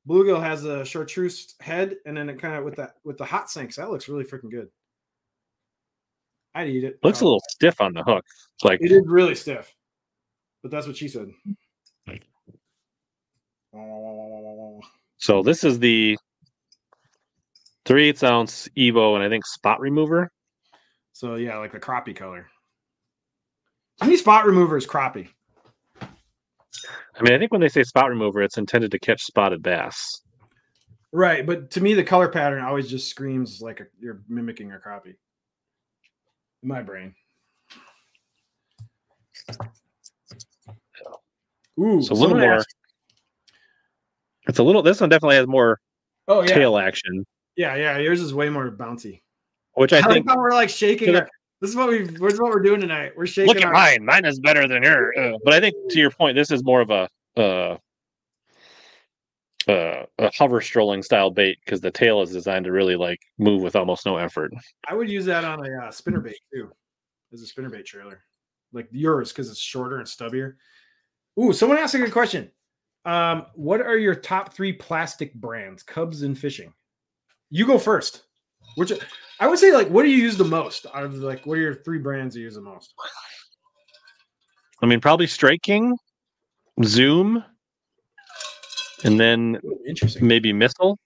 [0.09, 3.51] bluegill has a chartreuse head and then it kind of with that with the hot
[3.51, 3.75] sinks.
[3.75, 4.69] That looks really freaking good.
[6.55, 6.97] I'd eat it.
[7.03, 8.25] Looks a little stiff on the hook.
[8.55, 9.75] It's like It is really stiff,
[10.63, 11.29] but that's what she said.
[15.17, 15.43] so.
[15.43, 16.17] This is the
[17.85, 20.31] three eighths ounce Evo, and I think spot remover.
[21.13, 22.47] So yeah, like the crappie color.
[24.01, 25.27] Any spot remover is crappie.
[27.19, 30.21] I mean, I think when they say spot remover, it's intended to catch spotted bass.
[31.11, 34.77] Right, but to me, the color pattern always just screams like a, you're mimicking a
[34.77, 35.15] crappie.
[36.63, 37.15] In my brain.
[41.79, 42.53] Ooh, So a little more.
[42.55, 42.75] asked-
[44.47, 44.81] It's a little.
[44.81, 45.79] This one definitely has more
[46.27, 47.97] oh yeah, tail action, yeah, yeah.
[47.97, 49.21] Yours is way more bouncy.
[49.73, 50.25] which I I, think.
[50.25, 51.13] like how we're like shaking.
[51.61, 52.03] This is what we.
[52.03, 53.13] This is what we're doing tonight.
[53.15, 53.47] We're shaking.
[53.47, 54.03] Look at our, mine.
[54.05, 55.15] Mine is better than yours.
[55.17, 57.77] Uh, but I think to your point, this is more of a uh,
[59.67, 63.61] uh, a hover strolling style bait because the tail is designed to really like move
[63.61, 64.51] with almost no effort.
[64.87, 66.71] I would use that on a uh, spinnerbait too,
[67.33, 68.23] as a spinner bait trailer,
[68.73, 70.55] like yours because it's shorter and stubbier.
[71.39, 72.51] Ooh, someone asked a good question.
[73.05, 76.73] Um, what are your top three plastic brands, Cubs and fishing?
[77.49, 78.23] You go first.
[78.75, 78.91] Which
[79.39, 80.85] I would say, like, what do you use the most?
[80.93, 82.93] Out of like, what are your three brands you use the most?
[84.81, 85.97] I mean, probably Strike King,
[86.83, 87.43] Zoom,
[89.03, 90.27] and then interesting.
[90.27, 90.97] maybe Missile.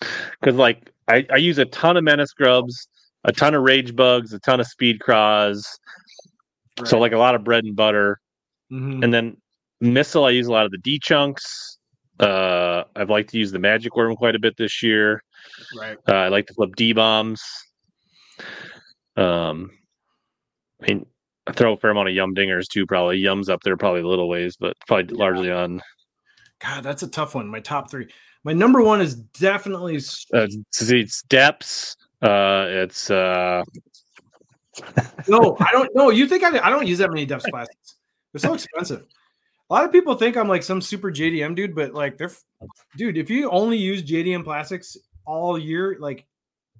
[0.00, 2.88] Because like I, I use a ton of Menace grubs,
[3.24, 5.66] a ton of Rage Bugs, a ton of Speed Craws.
[6.84, 8.20] So like a lot of bread and butter.
[8.72, 9.02] Mhm.
[9.02, 9.36] And then
[9.80, 11.78] Missile, I use a lot of the D chunks.
[12.20, 15.22] Uh, I've liked to use the Magic Worm quite a bit this year.
[15.78, 15.98] right.
[16.08, 17.42] Uh, I like to flip D bombs.
[19.16, 19.70] Um,
[20.82, 21.06] I mean,
[21.46, 22.86] I throw a fair amount of Yum Dingers too.
[22.86, 25.80] Probably Yums up there, probably a little ways, but probably largely on
[26.60, 27.48] God, that's a tough one.
[27.48, 28.08] My top three.
[28.44, 29.96] My number one is definitely
[30.32, 31.96] uh, see, it's Deps.
[32.22, 33.62] Uh, it's uh,
[35.28, 35.56] no.
[35.60, 36.10] I don't know.
[36.10, 36.58] You think I?
[36.66, 37.96] I don't use that many Deps plastics.
[38.32, 39.04] They're so expensive.
[39.70, 42.30] A lot of people think I'm like some super JDM dude, but like they're,
[42.96, 43.16] dude.
[43.16, 46.26] If you only use JDM plastics all year, like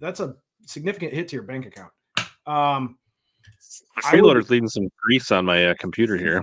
[0.00, 1.92] that's a significant hit to your bank account.
[2.46, 2.98] Um,
[4.04, 6.42] I would- freeloader's leaving some grease on my uh, computer here.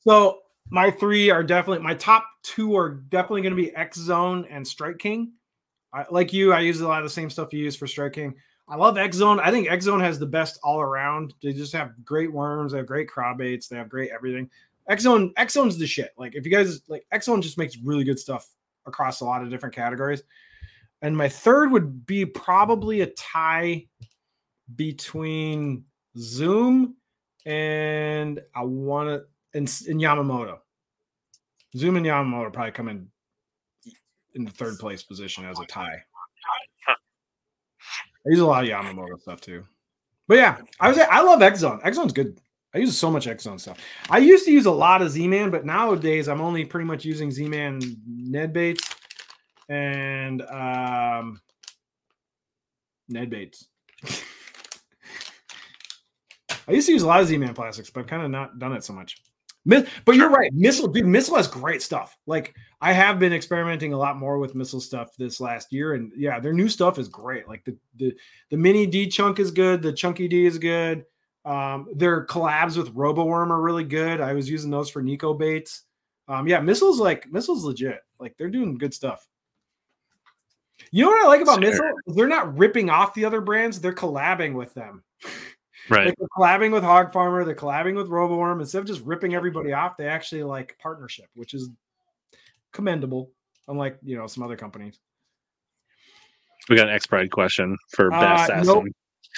[0.00, 4.46] So my three are definitely my top two are definitely going to be X Zone
[4.50, 5.32] and Strike King.
[5.92, 8.12] I, like you, I use a lot of the same stuff you use for Strike
[8.14, 8.34] King.
[8.68, 9.38] I love X Zone.
[9.40, 11.34] I think X Zone has the best all around.
[11.42, 12.72] They just have great worms.
[12.72, 13.68] They have great crab baits.
[13.68, 14.50] They have great everything.
[14.88, 16.12] X Zone's the shit.
[16.16, 18.48] Like if you guys like Zone, just makes really good stuff
[18.86, 20.22] across a lot of different categories.
[21.02, 23.86] And my third would be probably a tie
[24.74, 25.84] between
[26.16, 26.96] Zoom
[27.44, 29.24] and I want to
[29.56, 30.58] and, and Yamamoto.
[31.76, 33.08] Zoom and Yamamoto probably come in
[34.34, 36.02] in the third place position as a tie.
[36.88, 39.64] I use a lot of Yamamoto stuff too.
[40.28, 41.80] But yeah, I was I love X Zone.
[41.84, 42.40] Exxon's good.
[42.76, 43.78] I use so much X Zone stuff.
[44.10, 47.30] I used to use a lot of Z-Man, but nowadays I'm only pretty much using
[47.30, 48.86] Z-Man Ned baits
[49.70, 51.40] and um
[53.08, 53.66] Ned baits.
[56.68, 58.74] I used to use a lot of Z-Man plastics, but I've kind of not done
[58.74, 59.22] it so much.
[59.64, 61.06] But you're right, missile, dude.
[61.06, 62.14] Missile has great stuff.
[62.26, 66.12] Like I have been experimenting a lot more with missile stuff this last year, and
[66.14, 67.48] yeah, their new stuff is great.
[67.48, 68.14] Like the the
[68.50, 71.06] the mini D chunk is good, the chunky D is good.
[71.46, 74.20] Um, their collabs with RoboWorm are really good.
[74.20, 75.84] I was using those for Neko baits.
[76.28, 78.00] Um, yeah, missiles like missiles legit.
[78.18, 79.26] Like they're doing good stuff.
[80.90, 81.70] You know what I like about Sure.
[81.70, 81.92] Missile?
[82.08, 85.04] They're not ripping off the other brands; they're collabing with them.
[85.88, 86.06] Right.
[86.06, 88.58] Like they're collabing with Hog Farmer, they're collabing with RoboWorm.
[88.60, 91.70] Instead of just ripping everybody off, they actually like partnership, which is
[92.72, 93.30] commendable.
[93.68, 94.98] Unlike you know some other companies.
[96.68, 98.66] We got an X Pride question for Uh, Bass Assassin.
[98.66, 98.84] nope.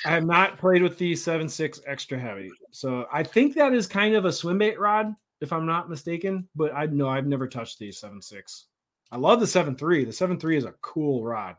[0.05, 3.87] I have not played with the seven six extra heavy, so I think that is
[3.87, 6.49] kind of a swim bait rod, if I'm not mistaken.
[6.55, 8.67] But I know I've never touched the seven six.
[9.11, 10.05] I love the seven three.
[10.05, 11.57] The seven three is a cool rod.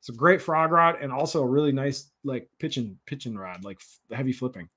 [0.00, 3.78] It's a great frog rod and also a really nice like pitching pitching rod, like
[3.80, 4.68] f- heavy flipping.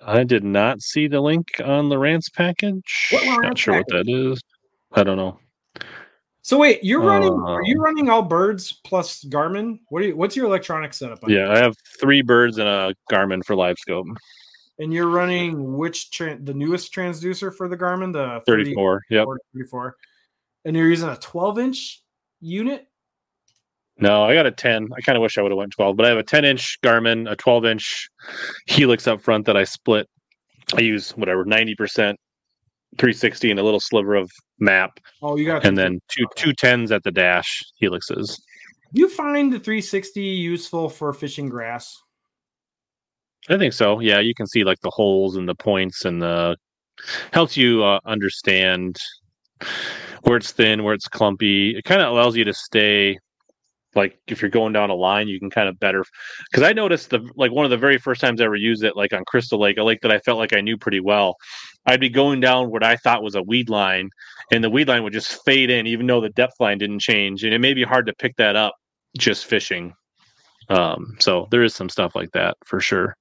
[0.00, 3.08] I did not see the link on the Rants package.
[3.12, 4.40] Not sure what that is.
[4.92, 5.38] I don't know.
[6.44, 7.32] So wait, you're running?
[7.32, 9.78] Are Uh, you running all birds plus Garmin?
[9.88, 10.14] What are you?
[10.16, 11.24] What's your electronic setup?
[11.24, 14.06] on Yeah, I have three birds and a Garmin for live scope.
[14.78, 19.02] And you're running which tran the newest transducer for the Garmin, the 30 34.
[19.08, 19.26] Yep.
[19.54, 19.96] 34.
[20.66, 22.02] And you're using a 12 inch
[22.42, 22.88] unit.
[23.96, 24.90] No, I got a 10.
[24.94, 26.78] I kind of wish I would have went 12, but I have a 10 inch
[26.82, 28.10] Garmin, a 12 inch
[28.66, 30.10] Helix up front that I split.
[30.74, 32.16] I use whatever 90%
[32.98, 34.30] 360 and a little sliver of
[34.64, 38.40] map, Oh, you got and then two two tens at the dash Helixes.
[38.92, 41.96] you find the 360 useful for fishing grass.
[43.48, 44.00] I think so.
[44.00, 46.56] Yeah, you can see like the holes and the points and the
[47.32, 48.96] helps you uh, understand
[50.22, 51.76] where it's thin, where it's clumpy.
[51.76, 53.18] It kind of allows you to stay
[53.94, 56.04] like if you're going down a line, you can kind of better.
[56.50, 58.96] Because I noticed the like one of the very first times I ever used it,
[58.96, 61.36] like on Crystal Lake, a lake that I felt like I knew pretty well.
[61.86, 64.10] I'd be going down what I thought was a weed line,
[64.52, 67.44] and the weed line would just fade in, even though the depth line didn't change,
[67.44, 68.74] and it may be hard to pick that up
[69.18, 69.94] just fishing.
[70.68, 73.16] Um, so there is some stuff like that for sure.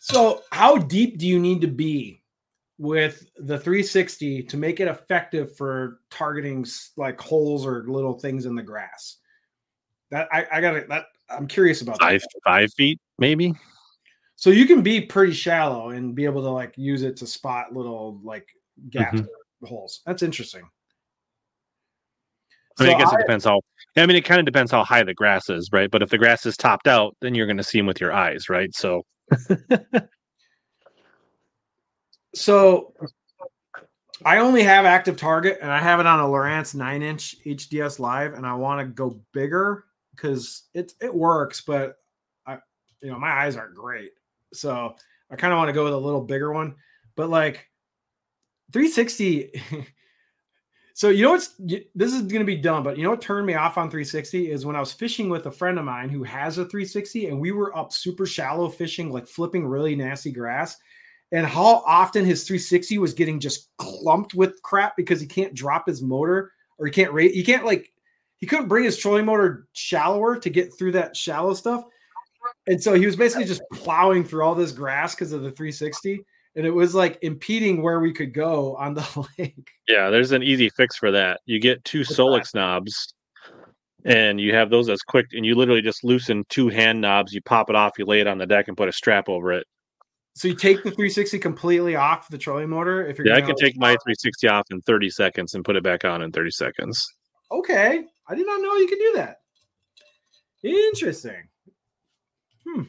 [0.00, 2.22] So, how deep do you need to be
[2.78, 6.64] with the 360 to make it effective for targeting
[6.96, 9.16] like holes or little things in the grass?
[10.10, 12.40] That I, I gotta that I'm curious about five that.
[12.44, 13.54] five feet maybe.
[14.38, 17.74] So you can be pretty shallow and be able to like use it to spot
[17.74, 18.46] little like
[18.88, 19.66] gaps mm-hmm.
[19.66, 20.00] holes.
[20.06, 20.62] That's interesting.
[22.78, 23.60] I mean, so I guess I, it depends how.
[23.96, 25.90] I mean, it kind of depends how high the grass is, right?
[25.90, 28.12] But if the grass is topped out, then you're going to see them with your
[28.12, 28.72] eyes, right?
[28.76, 29.02] So
[32.32, 32.94] so
[34.24, 37.98] I only have active target and I have it on a Lowrance 9 inch HDS
[37.98, 41.96] live and I want to go bigger because it it works, but
[42.46, 42.58] I
[43.02, 44.12] you know my eyes aren't great.
[44.52, 44.94] So
[45.30, 46.74] I kind of want to go with a little bigger one.
[47.16, 47.68] But like
[48.72, 49.62] 360
[50.98, 53.46] So you know what's this is going to be dumb, but you know what turned
[53.46, 56.24] me off on 360 is when I was fishing with a friend of mine who
[56.24, 60.76] has a 360 and we were up super shallow fishing, like flipping really nasty grass,
[61.30, 65.86] and how often his 360 was getting just clumped with crap because he can't drop
[65.86, 67.92] his motor or he can't rate, he can't like
[68.38, 71.84] he couldn't bring his trolling motor shallower to get through that shallow stuff.
[72.68, 76.22] And so he was basically just plowing through all this grass because of the 360
[76.54, 79.70] and it was like impeding where we could go on the lake.
[79.88, 81.40] Yeah, there's an easy fix for that.
[81.46, 82.58] You get two What's Solix that?
[82.58, 83.14] knobs
[84.04, 87.40] and you have those as quick and you literally just loosen two hand knobs, you
[87.42, 89.66] pop it off, you lay it on the deck and put a strap over it.
[90.34, 93.56] So you take the 360 completely off the trolling motor if you're Yeah, I can
[93.56, 97.04] take my 360 off in 30 seconds and put it back on in 30 seconds.
[97.50, 98.04] Okay.
[98.28, 99.38] I did not know you could do that.
[100.62, 101.47] Interesting.
[102.74, 102.82] Hmm.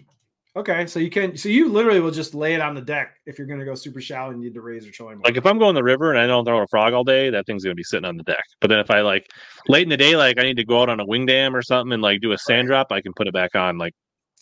[0.55, 3.37] Okay, so you can, so you literally will just lay it on the deck if
[3.37, 5.19] you're going to go super shallow and need to raise or trolling.
[5.19, 7.45] Like if I'm going the river and I don't throw a frog all day, that
[7.45, 8.43] thing's going to be sitting on the deck.
[8.59, 9.27] But then if I like
[9.67, 11.61] late in the day, like I need to go out on a wing dam or
[11.61, 13.93] something and like do a sand drop, I can put it back on like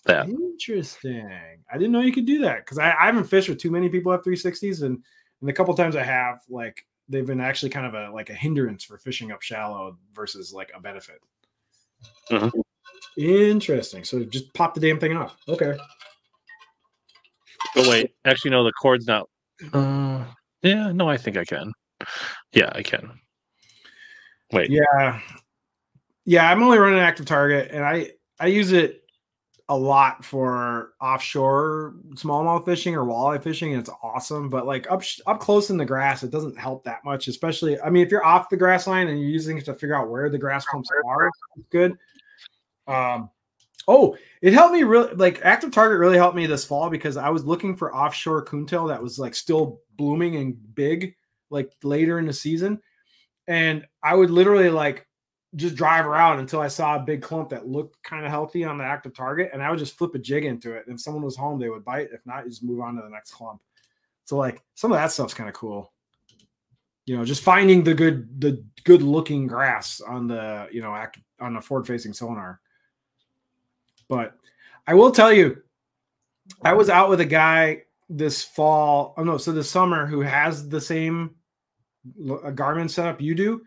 [0.06, 0.30] that.
[0.30, 1.30] Interesting.
[1.72, 3.90] I didn't know you could do that because I, I, haven't fished with too many
[3.90, 5.04] people have 360s, and
[5.42, 8.34] and the couple times I have, like they've been actually kind of a like a
[8.34, 11.20] hindrance for fishing up shallow versus like a benefit.
[12.32, 12.60] Mm-hmm.
[13.18, 14.04] Interesting.
[14.04, 15.36] So just pop the damn thing off.
[15.48, 15.76] Okay.
[17.76, 19.28] But wait, actually, no, the cord's not.
[19.74, 20.24] Uh,
[20.62, 21.74] yeah, no, I think I can.
[22.54, 23.20] Yeah, I can.
[24.52, 24.70] Wait.
[24.70, 25.20] Yeah,
[26.26, 26.50] yeah.
[26.50, 29.04] I'm only running active target, and I I use it
[29.70, 34.50] a lot for offshore smallmouth fishing or walleye fishing, and it's awesome.
[34.50, 37.28] But like up up close in the grass, it doesn't help that much.
[37.28, 39.96] Especially, I mean, if you're off the grass line and you're using it to figure
[39.96, 41.98] out where the grass clumps are, it's good.
[42.88, 43.30] Um,
[43.88, 47.30] Oh, it helped me really like active target really helped me this fall because I
[47.30, 51.16] was looking for offshore coontail that was like still blooming and big
[51.50, 52.82] like later in the season.
[53.48, 55.08] And I would literally like
[55.56, 58.78] just drive around until I saw a big clump that looked kind of healthy on
[58.78, 59.52] the active target.
[59.54, 60.86] And I would just flip a jig into it.
[60.86, 62.10] And if someone was home, they would bite.
[62.12, 63.62] If not, you just move on to the next clump.
[64.26, 65.94] So like some of that stuff's kind of cool.
[67.06, 71.20] You know, just finding the good the good looking grass on the, you know, act
[71.40, 72.60] on the forward facing sonar.
[74.10, 74.34] But
[74.86, 75.62] I will tell you,
[76.64, 79.14] I was out with a guy this fall.
[79.18, 81.36] Oh no, so this summer who has the same
[82.30, 83.62] a uh, Garmin setup you do,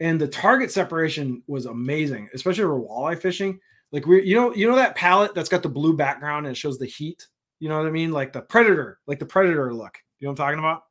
[0.00, 3.58] and the target separation was amazing, especially for walleye fishing.
[3.92, 6.58] Like we, you know, you know that palette that's got the blue background and it
[6.58, 7.26] shows the heat.
[7.60, 8.12] You know what I mean?
[8.12, 9.98] Like the predator, like the predator look.
[10.18, 10.82] You know what I'm talking about?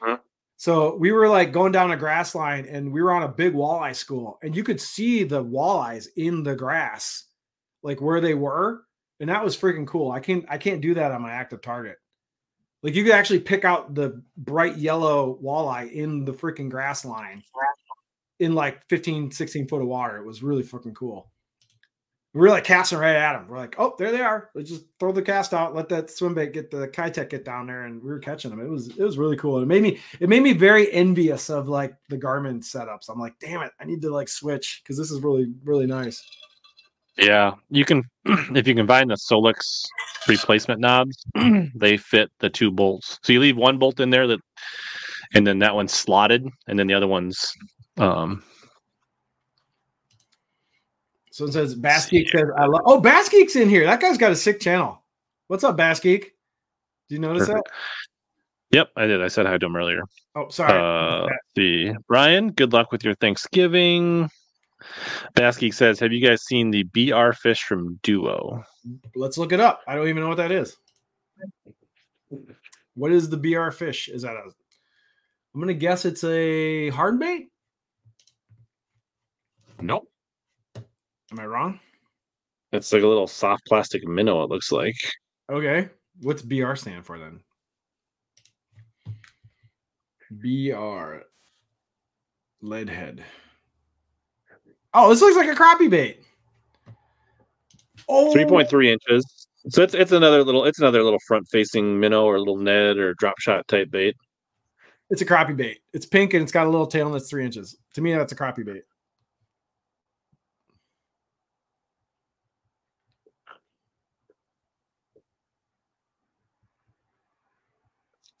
[0.00, 0.18] Huh?
[0.56, 3.52] So we were like going down a grass line and we were on a big
[3.52, 7.24] walleye school, and you could see the walleyes in the grass
[7.82, 8.82] like where they were,
[9.20, 10.10] and that was freaking cool.
[10.10, 11.98] I can't I can't do that on my active target.
[12.82, 17.42] Like you could actually pick out the bright yellow walleye in the freaking grass line
[18.40, 20.16] in like 15, 16 foot of water.
[20.16, 21.30] It was really freaking cool.
[22.34, 23.46] We were like casting right at them.
[23.46, 24.50] We're like, oh, there they are.
[24.54, 27.66] Let's just throw the cast out, let that swim bait get the Keitech get down
[27.66, 28.60] there, and we were catching them.
[28.60, 29.60] It was it was really cool.
[29.60, 33.10] It made me it made me very envious of like the Garmin setups.
[33.10, 36.24] I'm like, damn it, I need to like switch because this is really really nice.
[37.16, 39.82] Yeah, you can if you can find the Solix
[40.28, 41.24] replacement knobs,
[41.74, 43.18] they fit the two bolts.
[43.22, 44.40] So you leave one bolt in there that,
[45.34, 47.52] and then that one's slotted, and then the other one's.
[47.98, 48.42] Um,
[51.30, 52.82] so it says Bass Geek says I love.
[52.84, 53.84] Oh, Bass Geek's in here.
[53.84, 55.02] That guy's got a sick channel.
[55.48, 56.34] What's up, Bass Geek?
[57.08, 57.68] Did you notice Perfect.
[57.68, 58.76] that?
[58.76, 59.22] Yep, I did.
[59.22, 60.02] I said hi to him earlier.
[60.34, 60.72] Oh, sorry.
[60.72, 64.30] Uh, the Brian, good luck with your Thanksgiving.
[65.34, 68.64] Bass Geek says, "Have you guys seen the BR fish from Duo?"
[69.14, 69.80] Let's look it up.
[69.86, 70.76] I don't even know what that is.
[72.94, 74.08] What is the BR fish?
[74.08, 74.42] Is that a?
[75.54, 77.48] I'm gonna guess it's a hard bait.
[79.80, 80.08] Nope.
[80.76, 81.80] Am I wrong?
[82.72, 84.42] It's like a little soft plastic minnow.
[84.42, 84.96] It looks like.
[85.50, 85.90] Okay.
[86.20, 87.40] What's BR stand for then?
[90.30, 91.24] BR
[92.62, 93.24] lead head.
[94.94, 96.22] Oh, this looks like a crappie bait.
[98.08, 99.24] Oh, Three point three inches.
[99.68, 103.14] So it's it's another little it's another little front facing minnow or little Ned or
[103.14, 104.16] drop shot type bait.
[105.10, 105.78] It's a crappie bait.
[105.92, 107.76] It's pink and it's got a little tail and it's three inches.
[107.94, 108.82] To me, that's a crappie bait.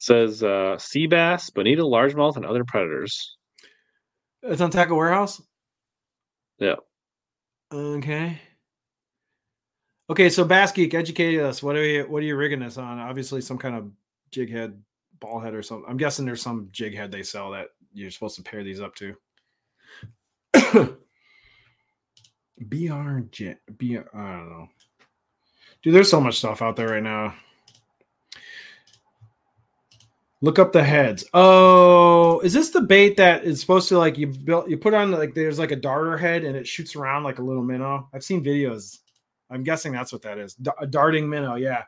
[0.02, 3.36] says uh, sea bass, bonita, largemouth, and other predators.
[4.42, 5.40] It's on Tackle Warehouse.
[6.62, 6.76] Yeah.
[7.72, 8.40] Okay.
[10.08, 11.60] Okay, so Bass Geek, educate us.
[11.60, 13.00] What are you what are you rigging this on?
[13.00, 13.90] Obviously, some kind of
[14.30, 14.80] jig head,
[15.18, 15.90] ball head, or something.
[15.90, 18.94] I'm guessing there's some jig head they sell that you're supposed to pair these up
[18.94, 19.16] to.
[22.60, 24.68] BR jet BR, I don't know.
[25.82, 27.34] Dude, there's so much stuff out there right now.
[30.44, 31.24] Look up the heads.
[31.34, 35.12] Oh, is this the bait that is supposed to like you built you put on
[35.12, 38.08] like there's like a darter head and it shoots around like a little minnow?
[38.12, 38.98] I've seen videos.
[39.50, 40.54] I'm guessing that's what that is.
[40.54, 41.84] D- a darting minnow, yeah.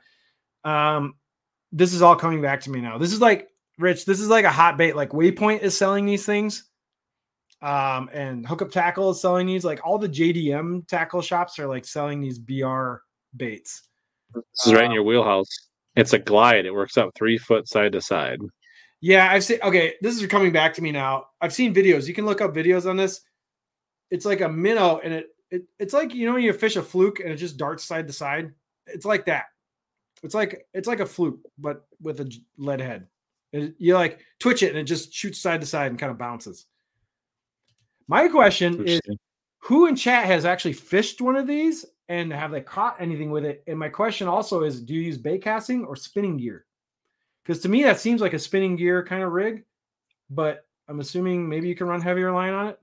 [0.63, 1.15] Um
[1.73, 2.97] this is all coming back to me now.
[2.97, 4.95] This is like Rich, this is like a hot bait.
[4.95, 6.71] Like Waypoint is selling these things.
[7.61, 9.65] Um and Hookup Tackle is selling these.
[9.65, 12.99] Like all the JDM tackle shops are like selling these BR
[13.37, 13.89] baits.
[14.33, 15.49] This is right in your wheelhouse.
[15.97, 16.67] It's a glide.
[16.67, 18.41] It works out three foot side to side.
[19.01, 19.59] Yeah, I've seen.
[19.63, 21.27] Okay, this is coming back to me now.
[21.41, 22.09] I've seen videos.
[22.09, 23.21] You can look up videos on this.
[24.11, 26.83] It's like a minnow, and it, it it's like you know when you fish a
[26.83, 28.53] fluke and it just darts side to side.
[28.87, 29.45] It's like that.
[30.23, 33.07] It's like it's like a fluke, but with a lead head.
[33.53, 36.19] It, you like twitch it, and it just shoots side to side and kind of
[36.19, 36.67] bounces.
[38.09, 39.01] My question is,
[39.59, 43.45] who in chat has actually fished one of these and have they caught anything with
[43.45, 43.63] it?
[43.67, 46.67] And my question also is, do you use bait casting or spinning gear?
[47.43, 49.65] Because to me, that seems like a spinning gear kind of rig,
[50.31, 52.81] but I'm assuming maybe you can run heavier line on it.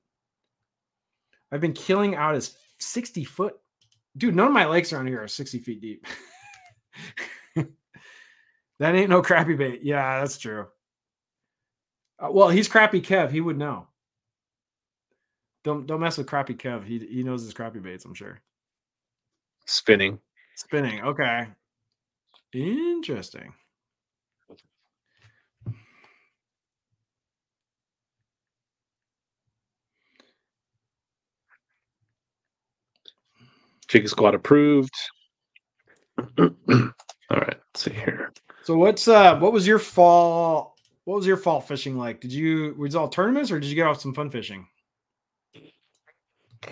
[1.52, 3.56] I've been killing out as 60 foot.
[4.18, 6.06] Dude, none of my lakes around here are 60 feet deep.
[7.56, 9.82] that ain't no crappie bait.
[9.84, 10.68] Yeah, that's true.
[12.20, 13.32] Uh, well, he's crappy Kev.
[13.32, 13.88] He would know.
[15.64, 16.84] Don't don't mess with crappy Kev.
[16.84, 18.42] He he knows his crappie baits, I'm sure.
[19.66, 20.20] Spinning.
[20.56, 21.02] Spinning.
[21.02, 21.48] Okay.
[22.54, 23.54] Interesting.
[33.88, 34.94] Jig Squad approved.
[36.38, 36.50] All
[37.30, 38.32] right, let's see here.
[38.64, 42.22] So what's uh what was your fall what was your fall fishing like?
[42.22, 44.66] Did you was it all tournaments or did you get off some fun fishing?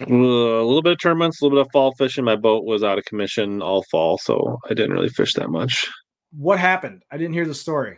[0.02, 2.24] A little bit of tournaments, a little bit of fall fishing.
[2.24, 5.90] My boat was out of commission all fall, so I didn't really fish that much.
[6.32, 7.04] What happened?
[7.12, 7.98] I didn't hear the story.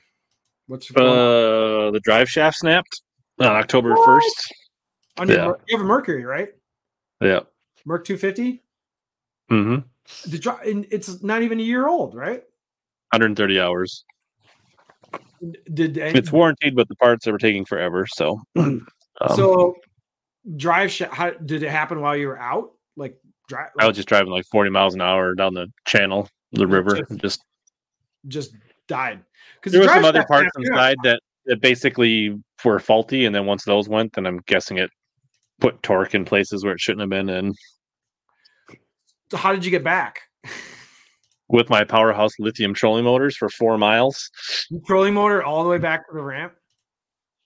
[0.67, 3.01] What's uh the drive shaft snapped
[3.39, 4.53] on October first.
[5.17, 5.51] On your, yeah.
[5.67, 6.49] you have a Mercury, right?
[7.19, 7.41] Yeah.
[7.85, 8.63] Merc two fifty.
[9.51, 10.29] Mm-hmm.
[10.29, 12.43] The dry, and it's not even a year old, right?
[13.11, 14.05] 130 hours.
[15.73, 18.07] Did it's warranted, but the parts are taking forever.
[18.07, 18.85] So, um,
[19.35, 19.75] so
[20.57, 20.91] drive.
[20.91, 22.71] Sh- how did it happen while you were out?
[22.95, 23.17] Like
[23.47, 23.69] drive?
[23.75, 26.95] Like, I was just driving like 40 miles an hour down the channel, the river,
[26.95, 27.45] just just,
[28.27, 28.55] just
[28.87, 29.23] died.
[29.55, 33.63] Because there were some other parts inside that that basically were faulty, and then once
[33.63, 34.89] those went, then I'm guessing it
[35.59, 37.29] put torque in places where it shouldn't have been.
[37.29, 37.55] And
[39.29, 40.21] so how did you get back?
[41.47, 44.29] With my powerhouse lithium trolling motors for four miles.
[44.87, 46.53] Trolling motor all the way back to the ramp?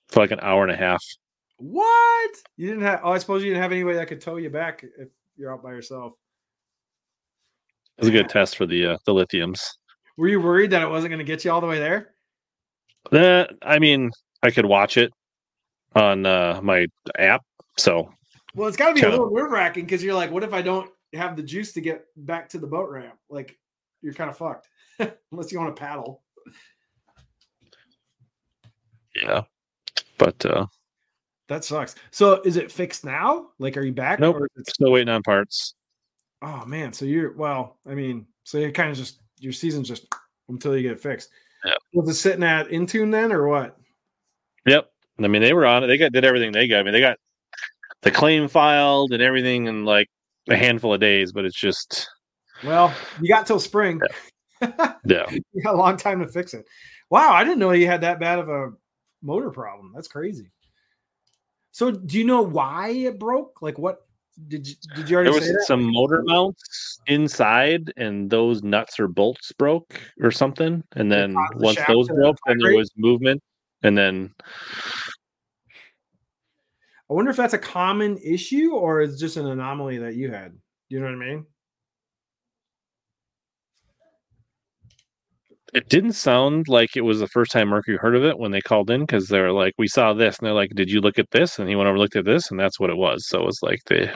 [0.10, 1.04] For like an hour and a half.
[1.58, 2.32] What?
[2.58, 4.50] You didn't have oh, I suppose you didn't have any way that could tow you
[4.50, 6.14] back if you're out by yourself.
[7.98, 9.62] It was a good test for the uh, the lithiums.
[10.18, 12.14] Were you worried that it wasn't going to get you all the way there?
[13.12, 14.12] That I mean,
[14.44, 15.14] I could watch it
[15.96, 16.88] on uh, my
[17.18, 17.42] app.
[17.78, 18.10] So,
[18.54, 20.62] well, it's got to be a little nerve wracking because you're like, what if I
[20.62, 23.18] don't have the juice to get back to the boat ramp?
[23.30, 23.58] Like,
[24.02, 24.70] you're kind of fucked
[25.32, 26.22] unless you want to paddle.
[29.16, 29.44] Yeah,
[30.18, 30.66] but uh
[31.48, 31.96] that sucks.
[32.12, 33.48] So, is it fixed now?
[33.60, 34.20] Like, are you back?
[34.20, 34.38] Nope.
[34.38, 35.76] Or Still waiting on parts.
[36.42, 37.78] Oh man, so you're well.
[37.88, 40.08] I mean, so you're kind of just your season's just
[40.50, 41.30] until you get it fixed.
[41.64, 41.74] Yeah.
[41.94, 43.78] Was it sitting at Intune then, or what?
[44.66, 44.90] Yep.
[45.24, 45.88] I mean, they were on it.
[45.88, 46.80] They got did everything they got.
[46.80, 47.18] I mean, they got
[48.02, 50.08] the claim filed and everything in like
[50.50, 52.08] a handful of days, but it's just
[52.64, 54.00] Well, you got till spring.
[54.62, 54.96] yeah.
[55.06, 56.66] you got a long time to fix it.
[57.10, 58.72] Wow, I didn't know you had that bad of a
[59.24, 59.92] motor problem.
[59.96, 60.52] That's crazy.
[61.76, 63.62] So, do you know why it broke?
[63.62, 64.08] Like, what
[64.48, 69.10] did you did you already There was some motor mounts inside, and those nuts or
[69.10, 70.86] bolts broke or something.
[70.94, 73.44] And then the once those broke, then there was movement,
[73.84, 74.34] and then
[77.10, 80.58] I wonder if that's a common issue or it's just an anomaly that you had.
[80.88, 81.46] You know what I mean?
[85.74, 88.62] It didn't sound like it was the first time Mercury heard of it when they
[88.62, 91.32] called in because they're like, "We saw this," and they're like, "Did you look at
[91.32, 93.28] this?" And he went over and looked at this, and that's what it was.
[93.28, 94.14] So it was like they,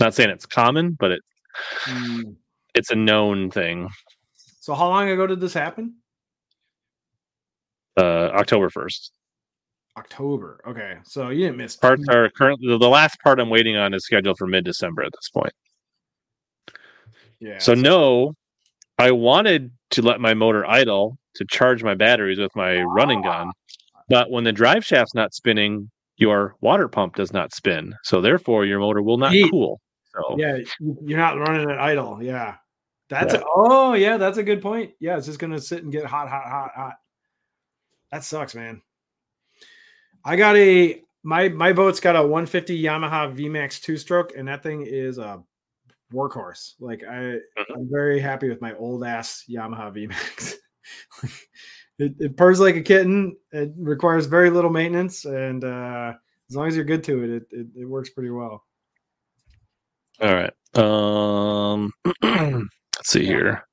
[0.00, 1.20] not saying it's common, but it
[1.84, 2.36] Mm.
[2.74, 3.88] it's a known thing.
[4.60, 5.96] So, how long ago did this happen?
[7.96, 9.12] Uh, October first.
[9.96, 10.60] October.
[10.66, 13.94] Okay, so you didn't miss Parts are currently the the last part I'm waiting on
[13.94, 15.52] is scheduled for mid December at this point.
[17.38, 17.58] Yeah.
[17.58, 18.34] So no,
[18.98, 23.50] I wanted to let my motor idle to charge my batteries with my running gun,
[24.08, 27.94] but when the drive shaft's not spinning, your water pump does not spin.
[28.04, 29.50] So therefore, your motor will not Heat.
[29.50, 29.80] cool.
[30.12, 32.22] So yeah, you- you're not running it idle.
[32.22, 32.56] Yeah.
[33.08, 33.40] That's Yeah.
[33.40, 34.92] a, oh yeah, that's a good point.
[35.00, 36.94] Yeah, it's just gonna sit and get hot, hot, hot, hot.
[38.12, 38.80] That sucks, man.
[40.24, 44.62] I got a my my boat's got a 150 Yamaha VMAX two stroke, and that
[44.62, 45.42] thing is a
[46.14, 46.74] workhorse.
[46.80, 50.54] Like I, I'm very happy with my old ass Yamaha VMAX.
[51.98, 53.36] it, it purrs like a kitten.
[53.52, 56.12] It requires very little maintenance, and uh,
[56.48, 58.62] as long as you're good to it, it, it, it works pretty well.
[60.20, 60.52] all right.
[60.74, 61.92] Um,
[62.22, 63.66] let's see here.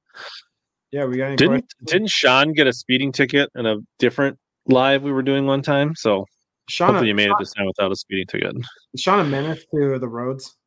[0.92, 1.74] Yeah, we got Didn't questions?
[1.86, 4.38] didn't Sean get a speeding ticket in a different
[4.68, 5.96] live we were doing one time?
[5.96, 6.26] So
[6.70, 8.56] Shauna, hopefully you made it this time without a speeding ticket.
[8.98, 10.58] Sean a menace to the roads.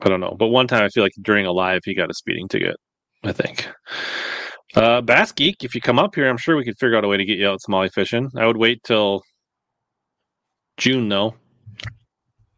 [0.00, 2.14] I don't know, but one time I feel like during a live he got a
[2.14, 2.76] speeding ticket.
[3.24, 3.68] I think.
[4.74, 7.08] Uh, Bass Geek, if you come up here, I'm sure we could figure out a
[7.08, 8.30] way to get you out smallie fishing.
[8.36, 9.22] I would wait till
[10.76, 11.34] June though.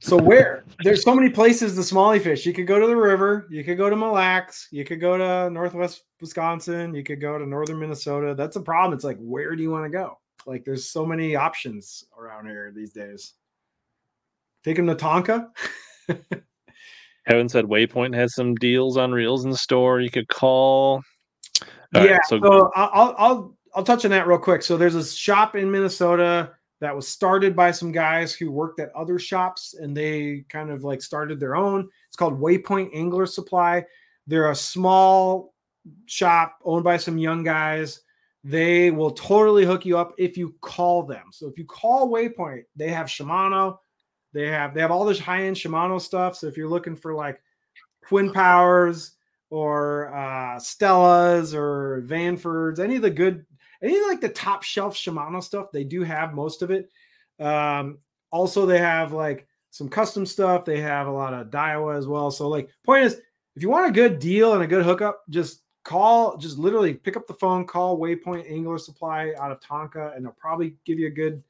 [0.01, 0.65] So where?
[0.83, 2.47] There's so many places to smallie fish.
[2.47, 3.47] You could go to the river.
[3.51, 4.69] You could go to Mille Lacs.
[4.73, 6.95] You could go to Northwest Wisconsin.
[6.95, 8.35] You could go to Northern Minnesota.
[8.35, 8.95] That's a problem.
[8.95, 10.19] It's like, where do you want to go?
[10.47, 13.35] Like, there's so many options around here these days.
[14.65, 15.49] Take them to Tonka.
[17.29, 20.01] Kevin said Waypoint has some deals on reels in the store.
[20.01, 21.03] You could call.
[21.95, 22.19] All right, yeah.
[22.27, 24.63] so so I'll I'll I'll touch on that real quick.
[24.63, 28.95] So there's a shop in Minnesota that was started by some guys who worked at
[28.95, 31.89] other shops, and they kind of like started their own.
[32.09, 33.85] It's called Waypoint Angler Supply.
[34.27, 35.55] They're a small
[36.07, 38.01] shop owned by some young guys.
[38.43, 41.25] They will totally hook you up if you call them.
[41.33, 43.77] So if you call Waypoint, they have Shimano.
[44.33, 46.37] They have they have all this high end Shimano stuff.
[46.37, 47.41] So if you're looking for like
[48.07, 49.13] Twin Powers
[49.51, 53.45] or uh, Stellas or Vanfords, any of the good,
[53.83, 56.91] any of like the top shelf Shimano stuff, they do have most of it.
[57.41, 57.99] Um,
[58.31, 60.65] also, they have like some custom stuff.
[60.65, 62.31] They have a lot of Daiwa as well.
[62.31, 63.21] So, like, point is,
[63.57, 67.17] if you want a good deal and a good hookup, just call, just literally pick
[67.17, 71.09] up the phone, call Waypoint Angler Supply out of Tonka, and they'll probably give you
[71.09, 71.43] a good,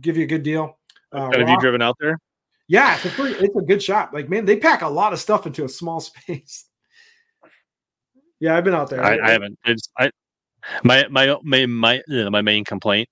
[0.00, 0.77] give you a good deal.
[1.12, 2.18] Uh, have you driven out there?
[2.68, 4.10] yeah, it's a, pretty, it's a good shop.
[4.12, 6.66] Like, man, they pack a lot of stuff into a small space.
[8.40, 9.02] Yeah, I've been out there.
[9.02, 9.58] I, I haven't.
[9.64, 10.10] It's I
[10.84, 13.08] my my my my my main complaint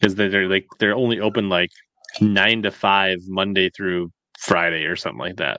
[0.00, 1.70] is that they're like they're only open like
[2.20, 5.58] nine to five Monday through Friday or something like that.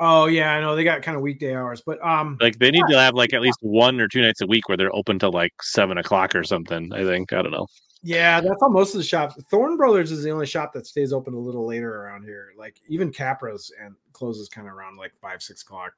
[0.00, 2.84] Oh yeah, I know they got kind of weekday hours, but um, Like they need
[2.88, 5.30] to have like at least one or two nights a week where they're open till
[5.30, 6.92] like seven o'clock or something.
[6.92, 7.68] I think I don't know.
[8.02, 9.40] Yeah, that's how most of the shops.
[9.50, 12.52] Thorn Brothers is the only shop that stays open a little later around here.
[12.56, 15.92] Like even Capra's and closes kind of around like five six o'clock.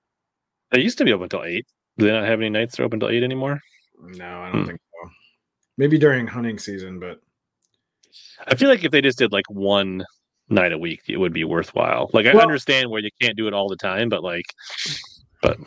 [0.71, 1.67] They used to be open till eight.
[1.99, 3.61] Do they not have any nights that are open till eight anymore?
[4.03, 4.67] No, I don't Hmm.
[4.69, 5.11] think so.
[5.77, 7.21] Maybe during hunting season, but
[8.47, 10.05] I feel like if they just did like one
[10.49, 12.11] night a week, it would be worthwhile.
[12.13, 14.47] Like I Well- understand where you can't do it all the time, but like,
[15.43, 15.59] but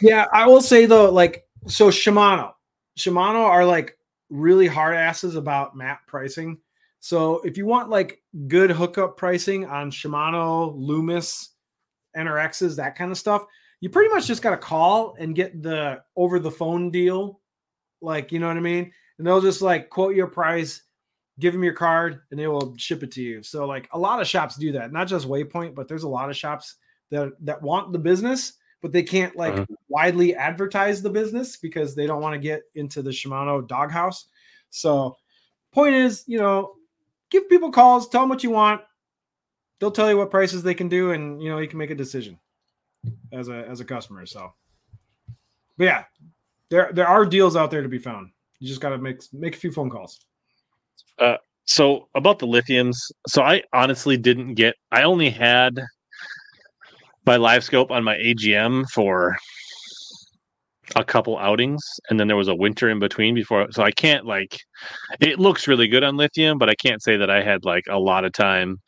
[0.00, 2.52] Yeah, I will say though, like so Shimano.
[2.98, 3.96] Shimano are like
[4.32, 6.58] really hard asses about map pricing.
[7.00, 11.50] So if you want like good hookup pricing on Shimano, Loomis,
[12.16, 13.44] NRXs, that kind of stuff,
[13.80, 17.40] you pretty much just got to call and get the over the phone deal.
[18.00, 18.90] Like, you know what I mean?
[19.18, 20.82] And they'll just like quote your price,
[21.38, 23.42] give them your card, and they will ship it to you.
[23.42, 26.30] So like a lot of shops do that, not just Waypoint, but there's a lot
[26.30, 26.76] of shops
[27.10, 29.66] that that want the business, but they can't like Uh-huh.
[29.88, 34.26] widely advertise the business because they don't want to get into the Shimano doghouse.
[34.70, 35.16] So,
[35.72, 36.74] point is, you know,
[37.30, 38.82] give people calls, tell them what you want.
[39.80, 41.94] they'll tell you what prices they can do, and you know you can make a
[41.94, 42.38] decision
[43.32, 44.26] as a as a customer.
[44.26, 44.52] So,
[45.76, 46.04] but yeah,
[46.68, 48.30] there there are deals out there to be found.
[48.60, 50.20] You just got to make make a few phone calls.
[51.18, 52.96] Uh, so about the lithiums,
[53.28, 54.76] so I honestly didn't get.
[54.92, 55.80] I only had
[57.26, 59.36] my live scope on my AGM for
[60.96, 64.26] a couple outings and then there was a winter in between before so i can't
[64.26, 64.58] like
[65.20, 67.98] it looks really good on lithium but i can't say that i had like a
[67.98, 68.78] lot of time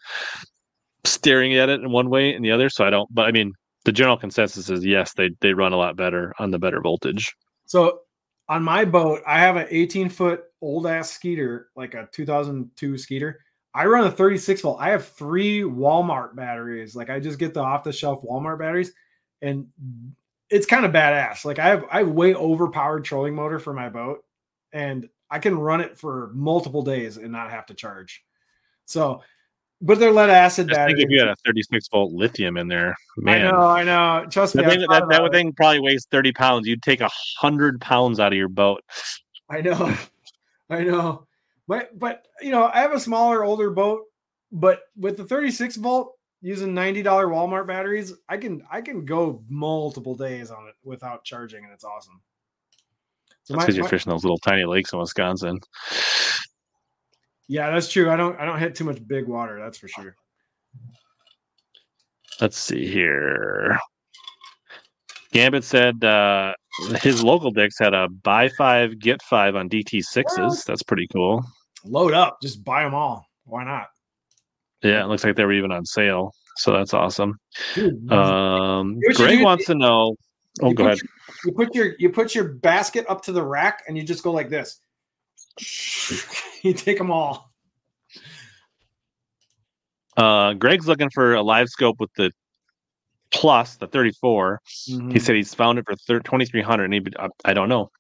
[1.05, 3.53] staring at it in one way and the other so i don't but i mean
[3.85, 7.35] the general consensus is yes they they run a lot better on the better voltage.
[7.67, 8.01] So
[8.49, 13.41] on my boat i have an 18 foot old ass skeeter like a 2002 skeeter
[13.75, 17.61] i run a 36 volt i have three walmart batteries like i just get the
[17.61, 18.93] off the shelf walmart batteries
[19.43, 19.67] and
[20.51, 21.45] it's kind of badass.
[21.45, 24.25] Like I have I have way overpowered trolling motor for my boat,
[24.73, 28.23] and I can run it for multiple days and not have to charge.
[28.85, 29.23] So,
[29.81, 30.95] but they're lead acid batteries.
[30.95, 33.47] I think if you had a 36 volt lithium in there, man.
[33.47, 34.27] I know, I know.
[34.31, 36.69] Trust that me, thing, that, that thing probably weighs 30 pounds.
[36.69, 38.83] You'd take a hundred pounds out of your boat.
[39.51, 39.97] I know,
[40.71, 41.27] I know.
[41.67, 44.03] But but you know, I have a smaller, older boat,
[44.53, 50.15] but with the 36 volt, using $90 Walmart batteries, I can I can go multiple
[50.15, 52.21] days on it without charging and it's awesome.
[53.45, 55.61] So that's because you're fishing those little tiny lakes in Wisconsin.
[57.49, 58.11] Yeah, that's true.
[58.11, 60.17] I don't I don't hit too much big water, that's for sure.
[62.41, 63.79] Let's see here.
[65.33, 66.53] Gambit said uh,
[67.03, 70.65] his local Dick's had a buy five, get five on DT6s.
[70.65, 71.45] That's pretty cool.
[71.85, 73.27] Load up, just buy them all.
[73.45, 73.89] Why not?
[74.83, 76.33] Yeah, it looks like they were even on sale.
[76.57, 77.39] So that's awesome.
[77.75, 80.17] Dude, um, Greg wants to know.
[80.63, 80.99] Oh, go ahead.
[80.99, 81.09] Your,
[81.45, 84.31] you put your you put your basket up to the rack and you just go
[84.33, 84.81] like this.
[86.63, 87.53] you take them all.
[90.17, 92.31] Uh, Greg's looking for a live scope with the
[93.35, 95.11] plus the 34 mm-hmm.
[95.11, 97.91] he said he's found it for 2300 and he I, I, don't know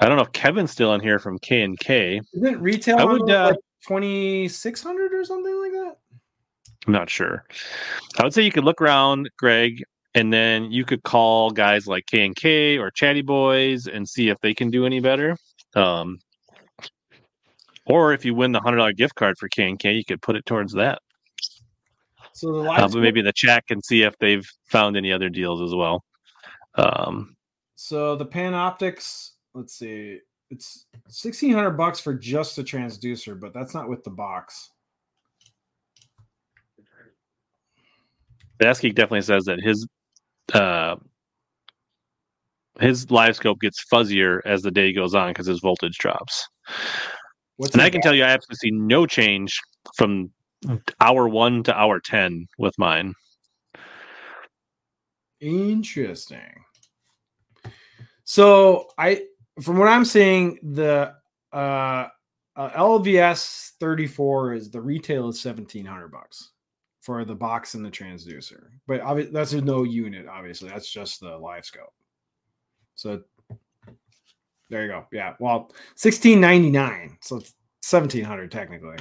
[0.00, 3.04] i don't know if kevin's still in here from k and k isn't retail i
[3.04, 3.56] would uh, like
[3.86, 5.96] 2600 or something like that
[6.86, 7.44] I'm not sure.
[8.18, 9.82] I would say you could look around, Greg,
[10.14, 14.28] and then you could call guys like K and K or Chatty Boys and see
[14.28, 15.36] if they can do any better.
[15.74, 16.18] Um,
[17.86, 20.22] or if you win the hundred dollar gift card for K and K, you could
[20.22, 21.00] put it towards that.
[22.34, 25.60] So the uh, but maybe the chat can see if they've found any other deals
[25.60, 26.04] as well.
[26.76, 27.36] Um,
[27.74, 30.18] so the Panoptix, let's see,
[30.50, 34.70] it's sixteen hundred bucks for just a transducer, but that's not with the box.
[38.58, 39.86] Bass Geek definitely says that his
[40.54, 40.96] uh,
[42.80, 46.48] his live scope gets fuzzier as the day goes on because his voltage drops.
[47.56, 49.60] What's and I can tell you, I absolutely see no change
[49.96, 50.30] from
[51.00, 53.14] hour one to hour ten with mine.
[55.40, 56.64] Interesting.
[58.24, 59.24] So I,
[59.60, 61.14] from what I'm seeing, the
[61.52, 62.06] uh,
[62.56, 66.50] uh, LVS 34 is the retail is 1700 bucks
[67.00, 68.68] for the box and the transducer.
[68.86, 70.26] But obviously, that's no unit.
[70.28, 71.92] Obviously, that's just the live scope.
[72.94, 73.22] So
[74.70, 75.06] there you go.
[75.12, 75.34] Yeah.
[75.40, 77.18] Well, sixteen ninety nine.
[77.20, 78.96] So it's seventeen hundred technically.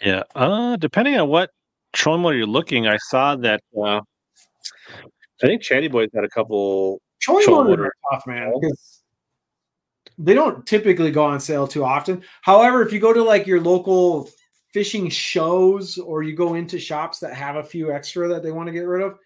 [0.00, 0.22] Yeah.
[0.34, 1.50] Uh, depending on what
[1.92, 3.60] trolling motor you're looking, I saw that.
[3.76, 4.00] Uh,
[5.42, 7.00] I think Chatty Boys had a couple.
[7.20, 8.52] Trolling motor are tough, man.
[10.18, 12.22] They don't typically go on sale too often.
[12.42, 14.28] However, if you go to like your local
[14.72, 18.66] fishing shows or you go into shops that have a few extra that they want
[18.66, 19.16] to get rid of,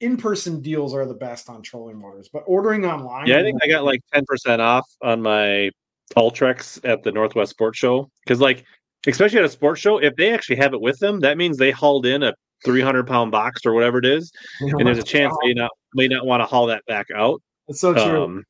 [0.00, 2.28] in-person deals are the best on trolling motors.
[2.30, 5.70] But ordering online, yeah, I think I got like ten percent off on my
[6.16, 8.64] Ultrex at the Northwest Sports Show because, like,
[9.06, 11.70] especially at a sports show, if they actually have it with them, that means they
[11.70, 12.34] hauled in a
[12.64, 16.26] 300 pound box or whatever it is, and there's a chance they not may not
[16.26, 17.42] want to haul that back out.
[17.68, 18.24] That's so true.
[18.24, 18.44] Um,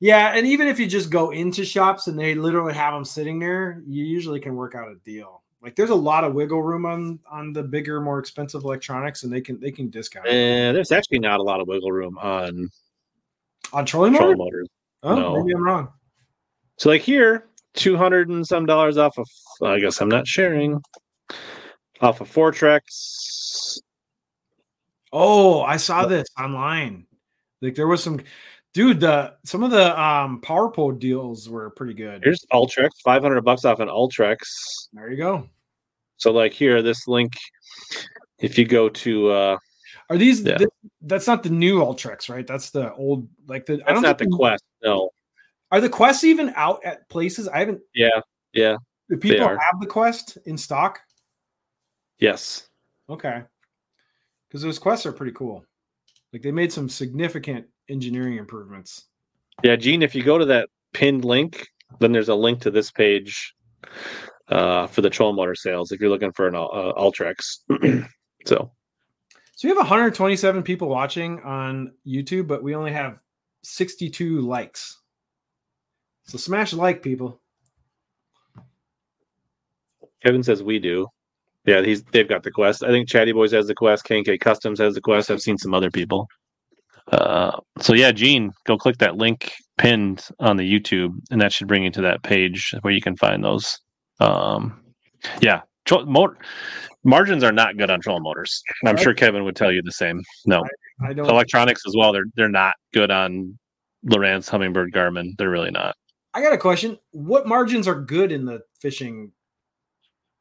[0.00, 3.38] yeah, and even if you just go into shops and they literally have them sitting
[3.38, 5.42] there, you usually can work out a deal.
[5.62, 9.32] Like there's a lot of wiggle room on on the bigger, more expensive electronics, and
[9.32, 10.26] they can they can discount.
[10.26, 12.68] Yeah, there's actually not a lot of wiggle room on
[13.72, 14.68] on trolling, trolling motors.
[15.04, 15.36] Oh, no.
[15.36, 15.88] maybe I'm wrong.
[16.78, 19.26] So like here, two hundred and some dollars off of.
[19.62, 20.80] I guess I'm not sharing.
[22.00, 23.78] Off of Fortrex.
[25.12, 27.06] Oh, I saw this online.
[27.60, 28.20] Like there was some
[28.74, 32.22] Dude, the some of the um PowerPole deals were pretty good.
[32.24, 34.38] Here's Ultrex, 500 bucks off an Ultrex.
[34.94, 35.48] There you go.
[36.16, 37.32] So like here, this link,
[38.38, 39.56] if you go to uh
[40.08, 40.56] are these yeah.
[40.56, 40.70] th-
[41.02, 42.46] that's not the new Ultrex, right?
[42.46, 45.10] That's the old like the that's I don't not the Quest, no.
[45.72, 47.48] Are the quests even out at places?
[47.48, 48.20] I haven't Yeah,
[48.52, 48.76] yeah.
[49.08, 51.00] Do people have the Quest in stock?
[52.18, 52.68] Yes.
[53.08, 53.42] Okay.
[54.48, 55.64] Because those quests are pretty cool.
[56.32, 59.06] Like they made some significant engineering improvements.
[59.62, 61.66] Yeah, Gene, if you go to that pinned link,
[62.00, 63.54] then there's a link to this page
[64.48, 67.58] uh, for the Troll Motor sales if you're looking for an uh, Ultrex.
[68.46, 68.70] so,
[69.56, 73.22] So we have 127 people watching on YouTube, but we only have
[73.62, 75.01] 62 likes.
[76.24, 77.40] So smash like, people.
[80.22, 81.08] Kevin says we do.
[81.64, 82.82] Yeah, he's they've got the quest.
[82.82, 84.04] I think Chatty Boys has the quest.
[84.04, 85.30] KK Customs has the quest.
[85.30, 86.26] I've seen some other people.
[87.10, 91.68] Uh, so yeah, Gene, go click that link pinned on the YouTube, and that should
[91.68, 93.78] bring you to that page where you can find those.
[94.20, 94.80] Um,
[95.40, 96.04] yeah, tro-
[97.04, 98.62] margins are not good on trolling motors.
[98.82, 100.22] And I'm sure Kevin would tell you the same.
[100.46, 100.62] No,
[101.04, 101.28] I don't.
[101.28, 102.12] electronics as well.
[102.12, 103.58] They're they're not good on
[104.06, 105.30] Lowrance, Humminbird, Garmin.
[105.38, 105.96] They're really not.
[106.34, 106.98] I got a question.
[107.10, 109.32] What margins are good in the fishing?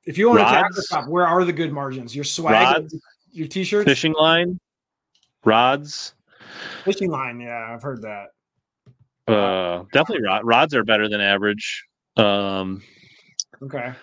[0.06, 0.88] If you want to Rods?
[0.88, 2.16] shop, where are the good margins?
[2.16, 2.96] Your swag, Rods,
[3.32, 4.60] your t-shirts, fishing line,
[5.44, 6.16] rods.
[6.86, 7.40] fishing line.
[7.40, 8.30] Yeah, I've heard that.
[9.28, 11.86] Uh, definitely rod, rods are better than average.
[12.18, 12.82] Um,
[13.62, 13.94] Okay.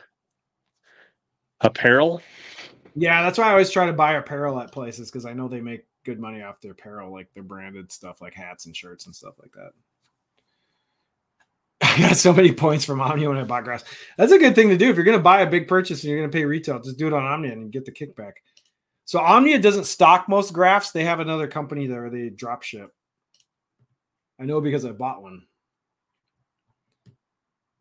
[1.61, 2.23] apparel.
[2.95, 5.61] Yeah, that's why I always try to buy apparel at places because I know they
[5.61, 9.15] make good money off their apparel, like their branded stuff, like hats and shirts and
[9.15, 9.73] stuff like that.
[12.01, 13.83] Got so many points from Omnia when I bought grass.
[14.17, 14.89] That's a good thing to do.
[14.89, 16.97] If you're going to buy a big purchase and you're going to pay retail, just
[16.97, 18.35] do it on Omnia and get the kickback.
[19.05, 20.93] So Omnia doesn't stock most graphs.
[20.93, 22.91] They have another company there they drop ship.
[24.39, 25.43] I know because I bought one.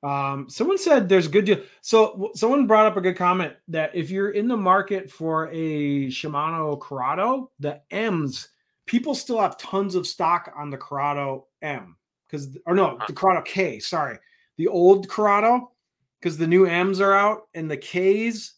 [0.01, 1.61] Um, someone said there's good deal.
[1.81, 6.07] So someone brought up a good comment that if you're in the market for a
[6.07, 8.47] Shimano Curado, the M's,
[8.87, 11.96] people still have tons of stock on the Curado M
[12.29, 13.79] because, or no, the Curado K.
[13.79, 14.17] Sorry,
[14.57, 15.71] the old Curado
[16.19, 18.53] because the new M's are out and the K's.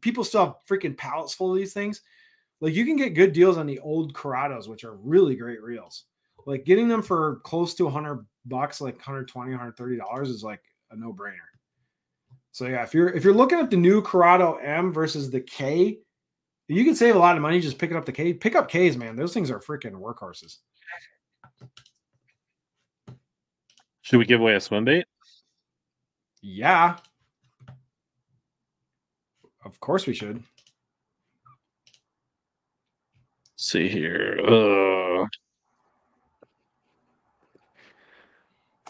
[0.00, 2.02] People still have freaking pallets full of these things.
[2.60, 6.04] Like you can get good deals on the old Curados, which are really great reels.
[6.46, 10.96] Like getting them for close to 100 bucks, like 120, 130 dollars, is like a
[10.96, 11.38] no brainer.
[12.52, 15.98] So yeah, if you're if you're looking at the new Curado M versus the K,
[16.68, 18.32] you can save a lot of money just picking up the K.
[18.32, 19.16] Pick up K's, man.
[19.16, 20.58] Those things are freaking workhorses.
[24.04, 25.06] Should we give away a swim bait?
[26.42, 26.96] Yeah.
[29.64, 30.42] Of course we should.
[33.54, 34.38] Let's see here.
[34.46, 35.26] Uh...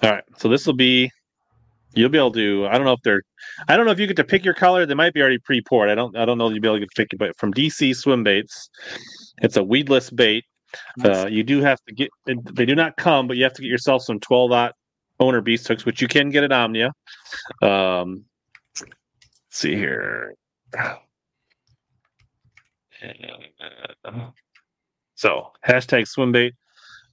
[0.03, 0.25] All right.
[0.37, 1.13] So this will be.
[1.95, 2.67] You'll be able to.
[2.67, 3.23] I don't know if they're.
[3.69, 4.85] I don't know if you get to pick your color.
[4.85, 5.89] They might be already pre-poured.
[5.91, 6.17] I don't.
[6.17, 7.21] I don't know if you'll be able to pick it.
[7.21, 8.69] But from DC Swim Baits,
[9.43, 10.43] it's a weedless bait.
[11.05, 12.11] Uh, you do have to get.
[12.27, 14.75] They do not come, but you have to get yourself some 12 aught
[15.21, 16.93] owner beast hooks, which you can get at Omnia.
[17.63, 18.25] Um,
[19.51, 20.35] see here.
[25.15, 26.55] So hashtag swim bait.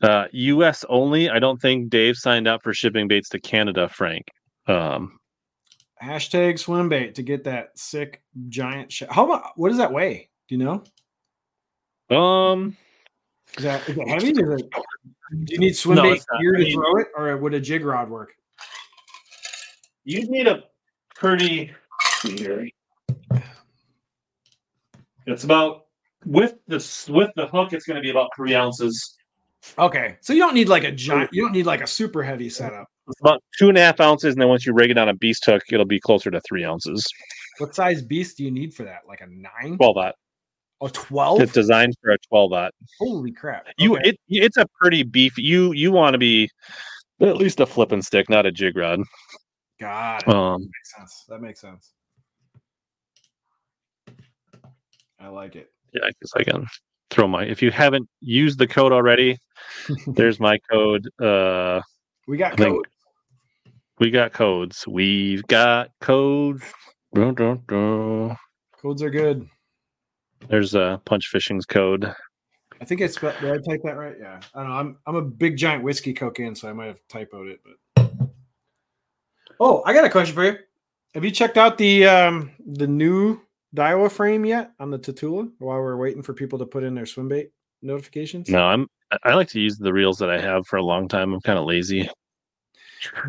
[0.01, 0.83] Uh, U.S.
[0.89, 1.29] only.
[1.29, 4.23] I don't think Dave signed up for shipping baits to Canada, Frank.
[4.67, 5.19] Um,
[6.01, 8.91] Hashtag swim bait to get that sick giant.
[8.91, 10.29] Sh- How about what does that weigh?
[10.49, 10.63] Do you
[12.09, 12.17] know?
[12.17, 12.75] um,
[13.57, 14.29] Is that is it heavy?
[14.31, 14.69] Is it,
[15.31, 16.41] do you need swim No, bait it's not.
[16.41, 18.33] gear I to mean- throw it, or would a jig rod work?
[20.03, 20.63] you need a
[21.15, 21.71] pretty.
[25.27, 25.85] It's about
[26.25, 26.77] with the
[27.09, 27.73] with the hook.
[27.73, 29.15] It's going to be about three ounces.
[29.77, 31.29] Okay, so you don't need like a giant.
[31.31, 32.87] You don't need like a super heavy setup.
[33.07, 35.13] It's about two and a half ounces, and then once you rig it on a
[35.13, 37.05] beast hook, it'll be closer to three ounces.
[37.59, 39.01] What size beast do you need for that?
[39.07, 39.77] Like a nine?
[39.77, 40.15] Twelve aught.
[40.83, 41.41] Oh, 12?
[41.41, 42.73] It's designed for a twelve aught.
[42.99, 43.67] Holy crap!
[43.77, 45.43] You it it's a pretty beefy.
[45.43, 46.49] You you want to be
[47.19, 48.99] at least a flipping stick, not a jig rod.
[49.79, 51.25] God, that Um, makes sense.
[51.29, 51.91] That makes sense.
[55.19, 55.69] I like it.
[55.93, 56.65] yeah, I guess I can
[57.11, 57.43] throw my.
[57.45, 59.37] If you haven't used the code already,
[60.07, 61.07] there's my code.
[61.21, 61.81] Uh,
[62.27, 62.87] We got I code.
[63.99, 64.83] we got codes.
[64.87, 66.63] We've got codes.
[67.13, 68.37] Dun, dun, dun.
[68.81, 69.47] Codes are good.
[70.49, 72.13] There's a punch fishing's code.
[72.81, 73.35] I think I spelled.
[73.39, 74.15] Did I type that right?
[74.19, 74.39] Yeah.
[74.55, 74.76] I don't know.
[74.76, 77.61] I'm I'm a big giant whiskey cocaine, so I might have typoed it.
[77.63, 78.19] But
[79.59, 80.57] oh, I got a question for you.
[81.13, 83.39] Have you checked out the um the new
[83.76, 87.05] Daiwa frame yet on the Tatula while we're waiting for people to put in their
[87.05, 87.51] swim bait
[87.81, 88.49] notifications?
[88.49, 88.88] No, I'm.
[89.23, 91.34] I- like to use the reels that I have for a long time.
[91.34, 92.09] I'm kind of lazy.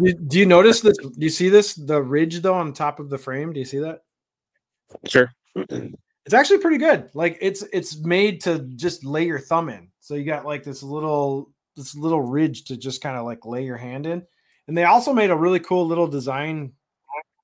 [0.00, 0.96] Do you notice this?
[0.96, 1.74] Do you see this?
[1.74, 3.52] The ridge though on top of the frame.
[3.52, 4.04] Do you see that?
[5.06, 5.30] Sure.
[6.24, 7.10] It's actually pretty good.
[7.14, 9.88] Like it's it's made to just lay your thumb in.
[10.00, 13.64] So you got like this little this little ridge to just kind of like lay
[13.64, 14.22] your hand in.
[14.68, 16.72] And they also made a really cool little design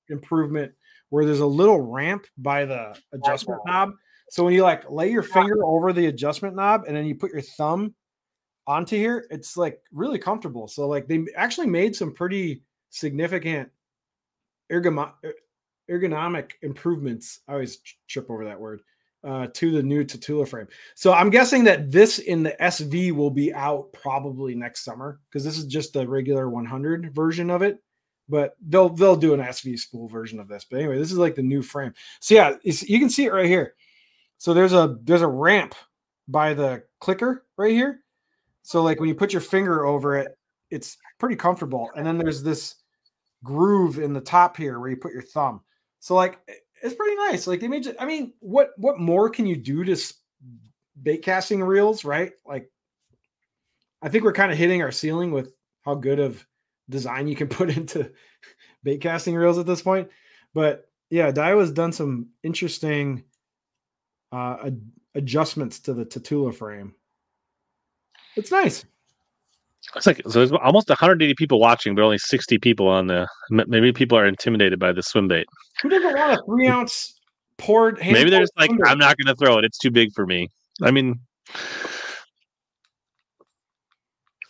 [0.09, 0.71] improvement
[1.09, 3.91] where there's a little ramp by the adjustment knob.
[4.29, 7.33] So when you like lay your finger over the adjustment knob and then you put
[7.33, 7.95] your thumb
[8.67, 10.67] onto here, it's like really comfortable.
[10.67, 13.69] So like they actually made some pretty significant
[14.71, 15.33] ergonomic er,
[15.89, 17.39] ergonomic improvements.
[17.47, 18.81] I always trip over that word
[19.23, 20.67] uh, to the new Tatula frame.
[20.95, 25.43] So I'm guessing that this in the SV will be out probably next summer because
[25.43, 27.81] this is just the regular 100 version of it.
[28.27, 30.63] But they'll they'll do an SV spool version of this.
[30.69, 31.93] But anyway, this is like the new frame.
[32.19, 33.73] So yeah, you can see it right here.
[34.37, 35.73] So there's a there's a ramp
[36.27, 38.01] by the clicker right here.
[38.61, 40.37] So like when you put your finger over it,
[40.69, 41.89] it's pretty comfortable.
[41.95, 42.75] And then there's this
[43.43, 45.61] groove in the top here where you put your thumb.
[45.99, 46.39] So like
[46.81, 47.47] it's pretty nice.
[47.47, 47.95] Like they made.
[47.99, 49.97] I mean, what what more can you do to
[51.01, 52.31] bait casting reels, right?
[52.45, 52.69] Like,
[54.01, 55.53] I think we're kind of hitting our ceiling with
[55.83, 56.45] how good of
[56.89, 58.11] design you can put into
[58.83, 60.09] bait casting reels at this point.
[60.53, 63.23] But yeah, Daiwa's done some interesting
[64.31, 66.95] uh, ad- adjustments to the Tatula frame.
[68.35, 68.85] It's nice.
[69.95, 70.39] It's like so.
[70.39, 73.27] There's almost 180 people watching, but only 60 people on the.
[73.49, 75.47] Maybe people are intimidated by the swim bait.
[75.81, 77.19] Who doesn't want a three ounce
[77.57, 77.97] poured?
[77.99, 79.65] Maybe they're just like, I'm not going to throw it.
[79.65, 80.49] It's too big for me.
[80.83, 81.19] I mean,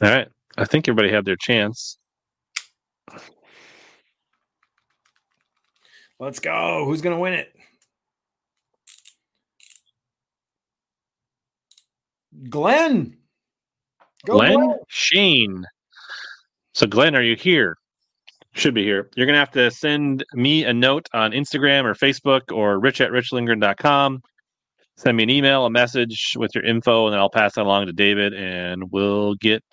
[0.02, 0.28] all right.
[0.58, 1.98] I think everybody had their chance.
[6.20, 6.84] Let's go.
[6.86, 7.56] Who's going to win it?
[12.50, 13.19] Glenn.
[14.26, 15.66] Go Glenn Shane.
[16.74, 17.78] So, Glenn, are you here?
[18.54, 19.10] Should be here.
[19.16, 23.00] You're going to have to send me a note on Instagram or Facebook or rich
[23.00, 24.22] at richlindgren.com.
[24.98, 27.86] Send me an email, a message with your info, and then I'll pass that along
[27.86, 29.64] to David, and we'll get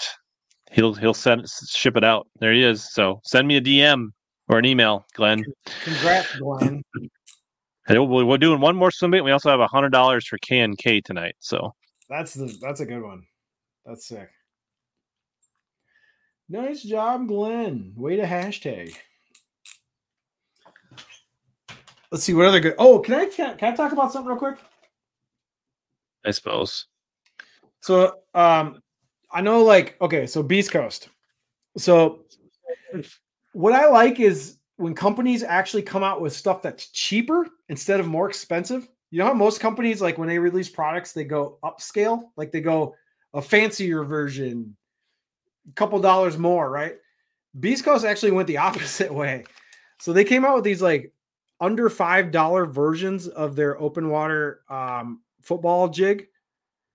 [0.71, 2.29] he'll he'll send ship it out.
[2.39, 2.93] There he is.
[2.93, 4.11] So send me a DM
[4.49, 5.45] or an email, Glenn.
[5.83, 6.83] Congrats, Glenn.
[7.89, 11.01] We're doing one more swim We also have a hundred dollars for K and K
[11.01, 11.35] tonight.
[11.41, 11.73] So
[12.09, 13.23] that's the that's a good one.
[13.85, 14.29] That's sick.
[16.49, 17.93] Nice job, Glenn.
[17.97, 18.95] Way to hashtag.
[22.13, 22.77] Let's see what other good.
[22.79, 24.59] Oh, can I can, I talk about something real quick?
[26.25, 26.87] I suppose.
[27.81, 28.81] So, um,
[29.31, 31.09] I know, like, okay, so Beast Coast.
[31.77, 32.25] So,
[33.53, 38.07] what I like is when companies actually come out with stuff that's cheaper instead of
[38.07, 38.89] more expensive.
[39.11, 42.61] You know how most companies, like, when they release products, they go upscale, like they
[42.61, 42.95] go
[43.35, 44.77] a fancier version,
[45.75, 46.97] couple dollars more, right?
[47.59, 49.45] Beast Coast actually went the opposite way.
[49.99, 51.13] So they came out with these like
[51.61, 56.29] under five dollar versions of their open water um, football jig,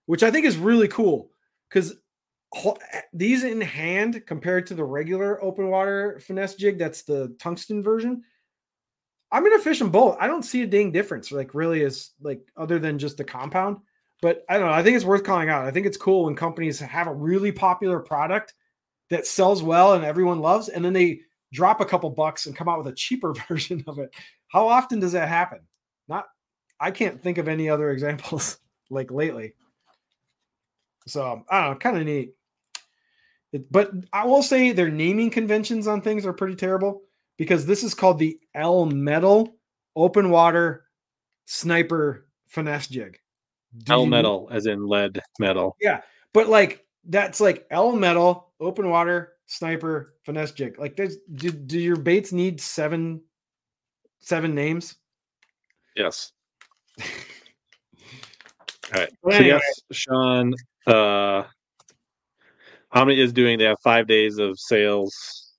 [0.06, 1.32] which I think is really cool
[1.70, 1.96] because
[3.14, 8.24] these in hand compared to the regular open water finesse jig, that's the tungsten version.
[9.32, 10.18] I'm gonna fish them both.
[10.20, 13.78] I don't see a dang difference, like really, is like other than just the compound.
[14.22, 14.74] But I don't know.
[14.74, 15.66] I think it's worth calling out.
[15.66, 18.54] I think it's cool when companies have a really popular product
[19.12, 21.20] that sells well and everyone loves, and then they
[21.54, 24.14] drop a couple bucks and come out with a cheaper version of it.
[24.48, 25.60] How often does that happen?
[26.08, 26.26] Not,
[26.80, 28.58] I can't think of any other examples
[28.90, 29.54] like lately.
[31.08, 32.34] So I don't know, kind of neat.
[33.54, 37.02] It, but I will say their naming conventions on things are pretty terrible
[37.38, 39.56] because this is called the L Metal
[39.96, 40.86] Open Water
[41.46, 43.18] Sniper Finesse Jig.
[43.86, 45.76] Elmetal, as in lead metal.
[45.82, 46.02] Yeah,
[46.34, 50.80] but like that's like L metal, open water sniper finesse jig.
[50.80, 53.22] Like, there's do, do your baits need seven
[54.20, 54.96] seven names?
[55.96, 56.32] Yes.
[58.94, 59.10] All right.
[59.32, 59.62] so yes,
[59.92, 60.54] Sean.
[60.86, 61.44] Uh,
[62.94, 63.58] Omnia is doing.
[63.58, 65.54] They have five days of sales.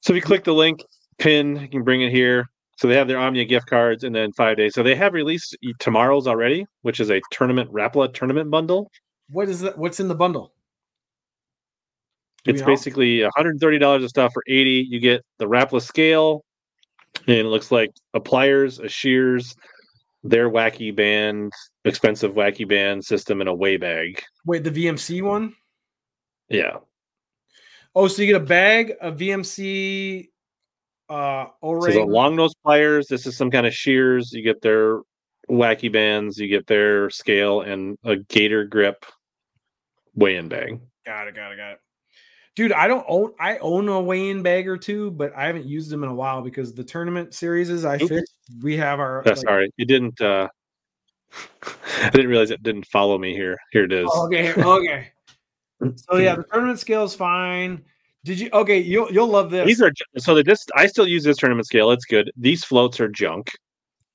[0.00, 0.84] So if you click the link
[1.18, 2.46] pin, you can bring it here.
[2.78, 4.74] So they have their Omnia gift cards and then five days.
[4.74, 8.90] So they have released tomorrow's already, which is a tournament Rapala tournament bundle.
[9.30, 9.76] What is that?
[9.78, 10.52] What's in the bundle?
[12.44, 14.86] Do it's basically $130 of stuff for 80.
[14.88, 16.44] You get the Rapala scale,
[17.26, 19.56] and it looks like a pliers, a shears,
[20.22, 21.52] their wacky band,
[21.84, 24.22] expensive wacky band system, and a weigh bag.
[24.44, 25.54] Wait, the VMC one?
[26.48, 26.76] Yeah.
[27.96, 30.28] Oh, so you get a bag, a VMC
[31.08, 31.94] uh O-ring.
[31.94, 33.06] So long nose pliers.
[33.08, 34.32] This is some kind of shears.
[34.32, 35.00] You get their
[35.50, 36.38] wacky bands.
[36.38, 39.04] You get their scale and a gator grip
[40.14, 40.80] weigh-in bag.
[41.04, 41.34] Got it.
[41.34, 41.56] Got it.
[41.56, 41.80] Got it.
[42.56, 43.32] Dude, I don't own.
[43.38, 46.40] I own a weigh-in bag or two, but I haven't used them in a while
[46.40, 48.22] because the tournament series is I Oops.
[48.62, 49.22] we have our.
[49.26, 50.18] That's like, sorry, it didn't.
[50.20, 50.48] uh
[52.02, 53.58] I didn't realize it didn't follow me here.
[53.72, 54.08] Here it is.
[54.10, 54.54] okay.
[54.54, 55.08] Okay.
[55.96, 57.84] so yeah, the tournament scale is fine.
[58.24, 58.48] Did you?
[58.54, 59.66] Okay, you'll you'll love this.
[59.66, 61.90] These are so that this I still use this tournament scale.
[61.90, 62.32] It's good.
[62.36, 63.52] These floats are junk.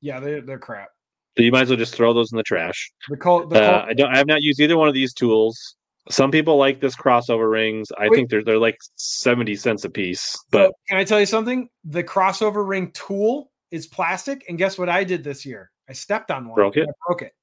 [0.02, 0.90] yeah, they're they're crap.
[1.38, 2.92] So you might as well just throw those in the trash.
[3.10, 4.14] The col the Uh, I don't.
[4.14, 5.76] I have not used either one of these tools.
[6.10, 7.90] Some people like this crossover rings.
[7.98, 8.16] I Wait.
[8.16, 10.22] think they're they're like seventy cents a piece.
[10.22, 11.70] So, But can I tell you something?
[11.86, 15.72] The crossover ring tool is plastic, and guess what I did this year?
[15.88, 16.56] I stepped on one.
[16.56, 16.90] Broke it?
[16.90, 17.34] I broke it.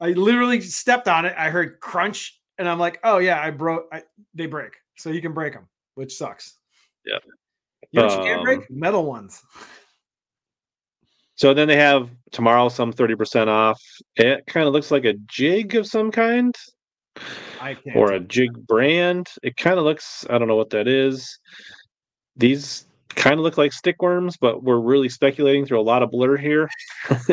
[0.00, 1.34] I literally stepped on it.
[1.36, 3.88] I heard crunch, and I'm like, "Oh yeah, I broke.
[3.92, 4.02] I,
[4.34, 6.58] they break, so you can break them, which sucks."
[7.04, 7.18] Yeah.
[7.90, 8.70] You know what you can't Um, break?
[8.70, 9.42] Metal ones.
[11.42, 13.82] so then they have tomorrow some thirty percent off.
[14.14, 16.54] It kind of looks like a jig of some kind
[17.60, 17.96] I can't.
[17.96, 19.28] or a jig brand.
[19.42, 20.24] It kind of looks.
[20.30, 21.40] I don't know what that is.
[22.36, 26.36] These kind of look like stickworms, but we're really speculating through a lot of blur
[26.36, 26.70] here.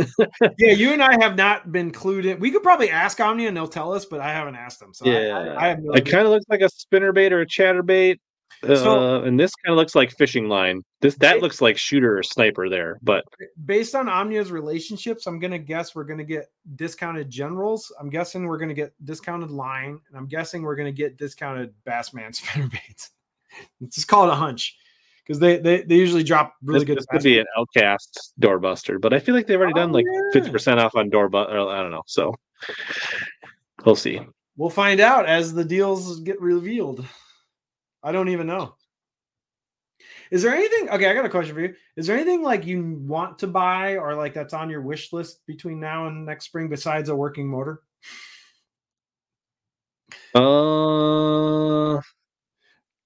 [0.58, 2.40] yeah, you and I have not been clued in.
[2.40, 4.92] We could probably ask Omnia and they'll tell us, but I haven't asked them.
[4.92, 5.56] So Yeah.
[5.56, 8.18] I, I have no It kind of looks like a spinnerbait or a chatterbait.
[8.62, 10.84] Uh, So- and this kind of looks like fishing line.
[11.02, 13.24] This that It- looks like shooter or sniper there, but
[13.66, 17.92] based on Omnia's relationships, I'm gonna guess we're gonna get discounted generals.
[18.00, 22.32] I'm guessing we're gonna get discounted line, and I'm guessing we're gonna get discounted Bassman
[22.38, 23.10] spinnerbaits.
[23.80, 24.78] Let's just call it a hunch
[25.26, 26.98] because they, they they usually drop really this, good.
[26.98, 29.00] this could be an outcast doorbuster.
[29.00, 30.20] But I feel like they've already Oh, done like yeah.
[30.34, 31.50] fifty percent off on doorbuster.
[31.72, 32.04] I don't know.
[32.08, 32.36] So
[33.86, 34.20] we'll see.
[34.58, 37.06] We'll find out as the deals get revealed.
[38.04, 38.76] I don't even know.
[40.32, 40.90] Is there anything?
[40.90, 41.74] Okay, I got a question for you.
[41.96, 45.46] Is there anything like you want to buy or like that's on your wish list
[45.48, 47.82] between now and next spring besides a working motor?
[50.36, 52.00] Uh,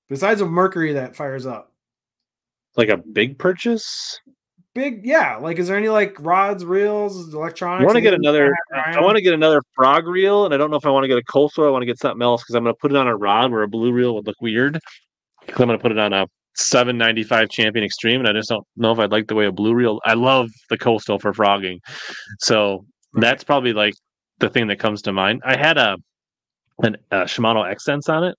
[0.09, 1.71] Besides a Mercury that fires up?
[2.75, 4.19] like a big purchase.
[4.75, 8.55] Big yeah like is there any like rods reels electronics I want to get another.
[8.73, 11.07] I want to get another frog reel, and I don't know if I want to
[11.07, 11.65] get a coastal.
[11.65, 13.15] or I want to get something else because I'm going to put it on a
[13.15, 14.79] rod where a blue reel would look weird
[15.45, 16.25] because I'm going to put it on a
[16.55, 19.75] 795 Champion Extreme, and I just don't know if I'd like the way a blue
[19.75, 19.99] reel.
[20.05, 21.79] I love the coastal for frogging,
[22.39, 23.21] so Right.
[23.21, 23.93] that's probably like
[24.39, 25.41] the thing that comes to mind.
[25.45, 25.97] I had a
[26.81, 28.35] an a Shimano Exsence on it,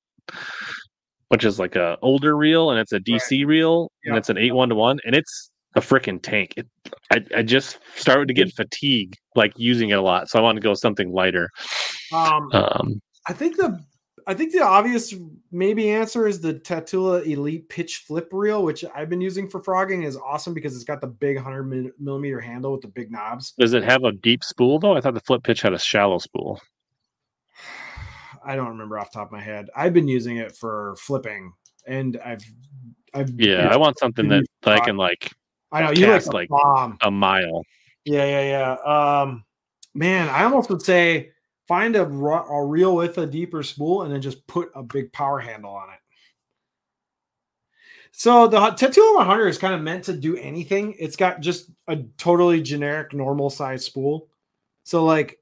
[1.28, 4.52] which is like a older reel, and it's a DC reel, and it's an eight
[4.52, 6.54] one to one, and it's a freaking tank.
[6.56, 6.66] It,
[7.10, 10.56] I, I just started to get fatigue like using it a lot, so I want
[10.56, 11.50] to go something lighter.
[12.12, 13.82] um Um, i think the
[14.26, 15.14] i think the obvious
[15.50, 20.02] maybe answer is the tatula elite pitch flip reel which i've been using for frogging
[20.02, 23.72] is awesome because it's got the big 100 millimeter handle with the big knobs does
[23.72, 24.96] it have a deep spool though?
[24.96, 26.60] I thought the flip pitch had a shallow spool.
[28.46, 31.52] i don't remember off the top of my head i've been using it for flipping
[31.86, 32.44] and i've
[33.14, 35.30] i've Yeah, I want something that, that I can like
[35.72, 36.48] i know you like, a like-
[37.02, 37.64] a mile.
[38.04, 39.20] Yeah, yeah, yeah.
[39.22, 39.44] Um,
[39.94, 41.30] man, I almost would say
[41.66, 45.38] find a, a reel with a deeper spool and then just put a big power
[45.38, 45.98] handle on it.
[48.12, 50.94] So the Tatula 100 is kind of meant to do anything.
[50.98, 54.28] It's got just a totally generic normal size spool.
[54.84, 55.40] So like,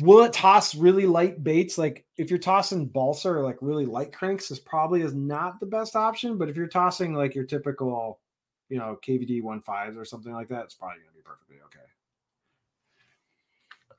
[0.00, 1.76] will it toss really light baits?
[1.76, 5.66] Like if you're tossing balsa or like really light cranks, this probably is not the
[5.66, 6.38] best option.
[6.38, 8.20] But if you're tossing like your typical,
[8.68, 11.84] you know, KVD 1.5s or something like that, it's probably going to be perfectly okay.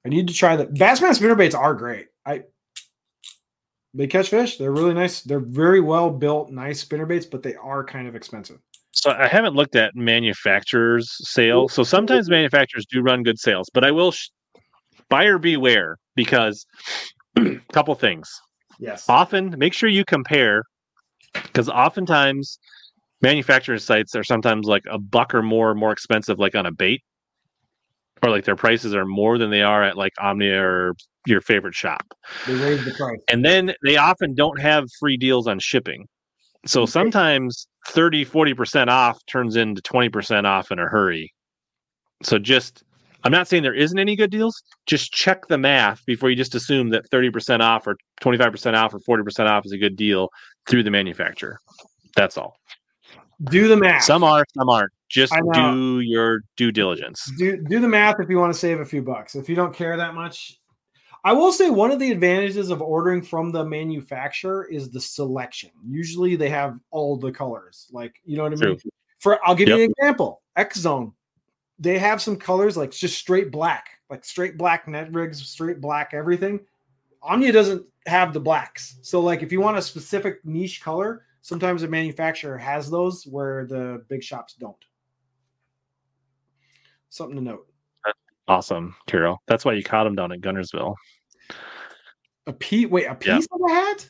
[0.05, 0.73] I need to try that.
[0.73, 2.07] Bassman spinnerbaits are great.
[2.25, 2.43] I
[3.93, 4.57] they catch fish.
[4.57, 5.21] They're really nice.
[5.21, 8.59] They're very well built, nice spinnerbaits, but they are kind of expensive.
[8.91, 11.73] So I haven't looked at manufacturers' sales.
[11.73, 14.29] So sometimes manufacturers do run good sales, but I will sh-
[15.09, 16.65] buyer beware because
[17.37, 18.29] a couple things.
[18.79, 19.09] Yes.
[19.09, 20.63] Often, make sure you compare
[21.33, 22.59] because oftentimes
[23.21, 27.01] manufacturer sites are sometimes like a buck or more more expensive, like on a bait,
[28.23, 30.93] or like their prices are more than they are at like Omnia or
[31.25, 32.13] your favorite shop.
[32.45, 33.19] They raised the price.
[33.29, 36.05] and then they often don't have free deals on shipping
[36.65, 36.91] so Okay.
[36.91, 41.31] sometimes 30 40% off turns into 20% off in a hurry
[42.23, 42.83] so just
[43.23, 46.55] i'm not saying there isn't any good deals just check the math before you just
[46.55, 50.29] assume that 30% off or 25% off or 40% off is a good deal
[50.67, 51.57] through the manufacturer
[52.15, 52.55] that's all
[53.43, 54.03] Do the math.
[54.03, 58.37] some are some aren't just do your due diligence do do the math if you
[58.37, 59.35] want to save a few bucks.
[59.35, 60.59] If you don't care that much,
[61.23, 65.71] I will say one of the advantages of ordering from the manufacturer is the selection.
[65.85, 67.87] Usually they have all the colors.
[67.91, 68.77] Like, you know what I mean?
[68.79, 68.91] True.
[69.19, 70.41] For I'll give you an example.
[70.55, 71.11] X Zone.
[71.79, 76.13] They have some colors like just straight black, like straight black net rigs, straight black
[76.13, 76.61] everything.
[77.21, 78.97] Omnia doesn't have the blacks.
[79.01, 83.65] So like if you want a specific niche color, sometimes a manufacturer has those where
[83.65, 84.75] the big shops don't.
[87.09, 87.67] Something to note.
[88.49, 89.41] awesome Carol.
[89.47, 90.93] that's why you caught him down at Guntersville
[92.47, 92.87] A piece.
[92.87, 93.37] Wait, a Yeah.
[93.37, 94.09] piece of a hat?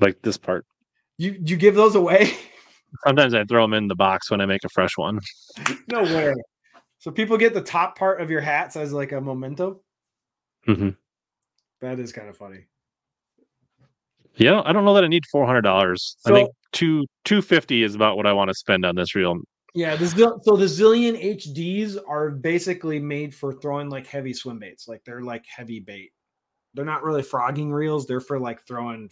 [0.00, 0.64] Like this part.
[1.18, 2.30] You you give those away?
[3.06, 5.20] Sometimes I throw them in the box when I make a fresh one.
[5.88, 6.32] no way.
[6.98, 9.82] So people get the top part of your hats as like a memento.
[10.64, 10.90] hmm
[11.82, 12.66] That is kind of funny.
[14.38, 16.16] Yeah, I don't know that I need four hundred dollars.
[16.24, 19.38] I think two two fifty is about what I want to spend on this reel.
[19.74, 24.58] Yeah, the Zil- so the Zillion HDs are basically made for throwing like heavy swim
[24.58, 24.88] baits.
[24.88, 26.12] Like they're like heavy bait.
[26.74, 28.06] They're not really frogging reels.
[28.06, 29.10] They're for like throwing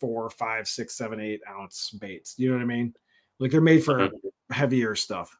[0.00, 2.34] four, five, six, seven, eight ounce baits.
[2.36, 2.94] You know what I mean?
[3.38, 4.52] Like they're made for mm-hmm.
[4.52, 5.36] heavier stuff.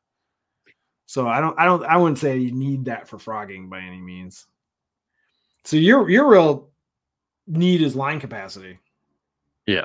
[1.07, 4.01] So I don't, I don't, I wouldn't say you need that for frogging by any
[4.01, 4.47] means.
[5.65, 6.71] So your your real
[7.47, 8.79] need is line capacity.
[9.67, 9.85] And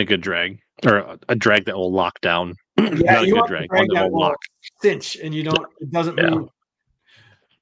[0.00, 2.54] a good drag or a, a drag that will lock down.
[2.78, 2.84] Yeah,
[3.14, 4.36] Not a you good want drag, drag one that that will lock.
[4.82, 6.30] cinch, and you don't, it doesn't Yeah.
[6.30, 6.48] move.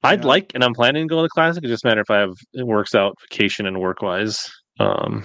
[0.03, 0.27] I'd Yeah.
[0.27, 1.63] like, and I'm planning to go to the classic.
[1.63, 4.51] It just matter if I have it works out vacation and work wise.
[4.79, 5.23] Um,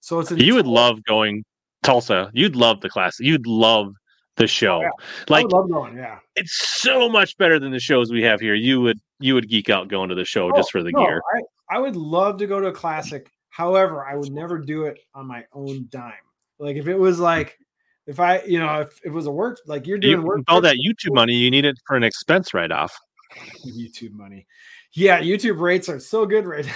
[0.00, 1.44] So it's you would love going
[1.82, 2.30] Tulsa.
[2.34, 3.24] You'd love the classic.
[3.24, 3.92] You'd love
[4.36, 4.80] the show.
[4.82, 4.88] yeah.
[4.98, 5.96] I Like love going.
[5.96, 6.18] Yeah.
[6.36, 8.54] it's so much better than the shows we have here.
[8.54, 11.04] You would you would geek out going to the show just Oh, for the no,
[11.06, 11.22] gear.
[11.70, 13.30] I, I would love to go to a classic.
[13.52, 16.14] However, I would never do it on my own dime.
[16.58, 17.58] Like if it was like
[18.06, 20.62] if I, you know, if, it was a work like you're doing You, work all
[20.62, 22.96] that YouTube money, you need it for an expense write off.
[23.66, 24.46] YouTube money.
[24.94, 26.72] Yeah, YouTube rates are so good right now.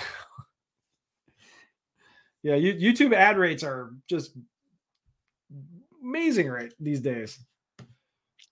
[2.42, 4.36] yeah, you, YouTube ad rates are just
[6.04, 7.38] amazing right these days.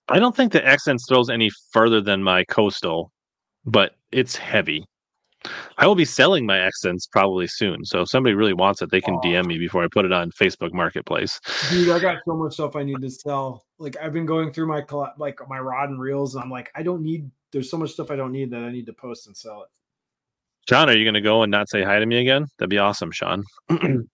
[0.09, 3.11] I don't think the Exsence throws any further than my coastal,
[3.65, 4.83] but it's heavy.
[5.77, 7.83] I will be selling my Exsence probably soon.
[7.85, 9.15] So if somebody really wants it, they can.
[9.25, 11.39] DM me before I put it on Facebook Marketplace.
[11.69, 13.65] Dude, I got so much stuff I need to sell.
[13.79, 14.83] Like I've been going through my
[15.17, 17.29] like my rod and reels, and I'm like, I don't need.
[17.51, 19.69] There's so much stuff I don't need that I need to post and sell it.
[20.67, 22.47] Sean, are you going to go and not say hi to me again?
[22.57, 23.43] That'd be awesome, Sean.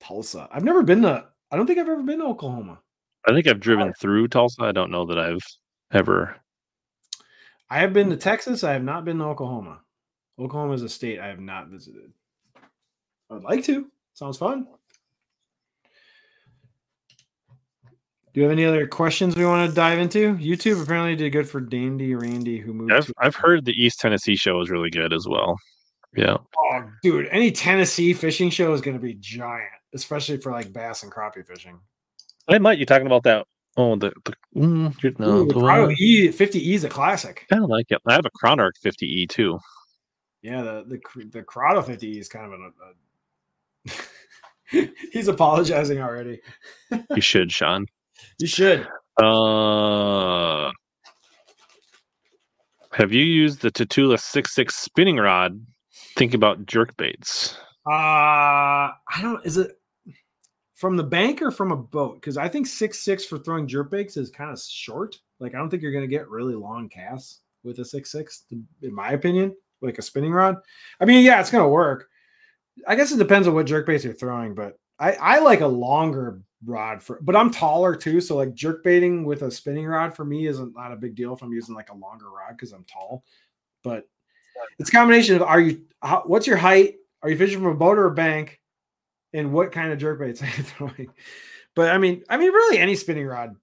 [0.00, 0.48] Tulsa.
[0.52, 1.26] I've never been to.
[1.50, 2.80] I don't think I've ever been to Oklahoma.
[3.26, 4.62] I think I've driven through Tulsa.
[4.62, 5.44] I don't know that I've
[5.92, 6.36] ever.
[7.70, 8.64] I have been to Texas.
[8.64, 9.80] I have not been to Oklahoma.
[10.38, 12.12] Oklahoma is a state I have not visited.
[13.30, 13.86] I'd like to.
[14.14, 14.66] Sounds fun.
[18.32, 20.34] Do you have any other questions we want to dive into?
[20.36, 22.92] YouTube apparently did good for Dandy Randy, who moved.
[22.92, 25.58] I've to- I've heard the East Tennessee show is really good as well.
[26.16, 30.72] Yeah, Oh, dude, any Tennessee fishing show is going to be giant, especially for like
[30.72, 31.78] bass and crappie fishing.
[32.48, 32.78] I might.
[32.78, 33.46] You talking about that?
[33.76, 37.46] Oh, the, the mm, no, Ooh, the the Prado one- E 50E is a classic.
[37.50, 38.00] kind of like it.
[38.06, 39.58] I have a Chronarch 50E too.
[40.42, 40.84] Yeah, the
[41.16, 42.72] the the Curado 50E is kind of an.
[44.72, 46.40] A, he's apologizing already.
[47.14, 47.86] You should, Sean.
[48.38, 48.86] You should.
[49.22, 50.70] Uh,
[52.92, 55.64] have you used the Tatula 66 spinning rod?
[56.16, 57.56] Think about jerk baits.
[57.86, 59.44] Uh I don't.
[59.46, 59.77] Is it
[60.78, 62.14] from the bank or from a boat?
[62.14, 65.16] Because I think six six for throwing jerk baits is kind of short.
[65.40, 68.44] Like I don't think you're going to get really long casts with a six six,
[68.50, 69.54] in my opinion.
[69.80, 70.56] Like a spinning rod.
[71.00, 72.08] I mean, yeah, it's going to work.
[72.86, 75.66] I guess it depends on what jerk baits you're throwing, but I I like a
[75.66, 77.18] longer rod for.
[77.22, 80.76] But I'm taller too, so like jerk baiting with a spinning rod for me isn't
[80.76, 83.24] not a big deal if I'm using like a longer rod because I'm tall.
[83.82, 84.08] But
[84.78, 86.96] it's a combination of are you how, what's your height?
[87.22, 88.60] Are you fishing from a boat or a bank?
[89.32, 91.08] And what kind of jerk baits are you throwing?
[91.74, 93.54] But I mean, I mean, really any spinning rod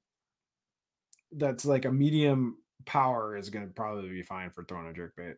[1.31, 5.15] that's like a medium power is going to probably be fine for throwing a jerk
[5.15, 5.35] bait.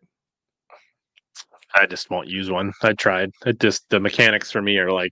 [1.76, 2.74] I just won't use one.
[2.84, 3.32] I tried.
[3.46, 5.12] It just the mechanics for me are like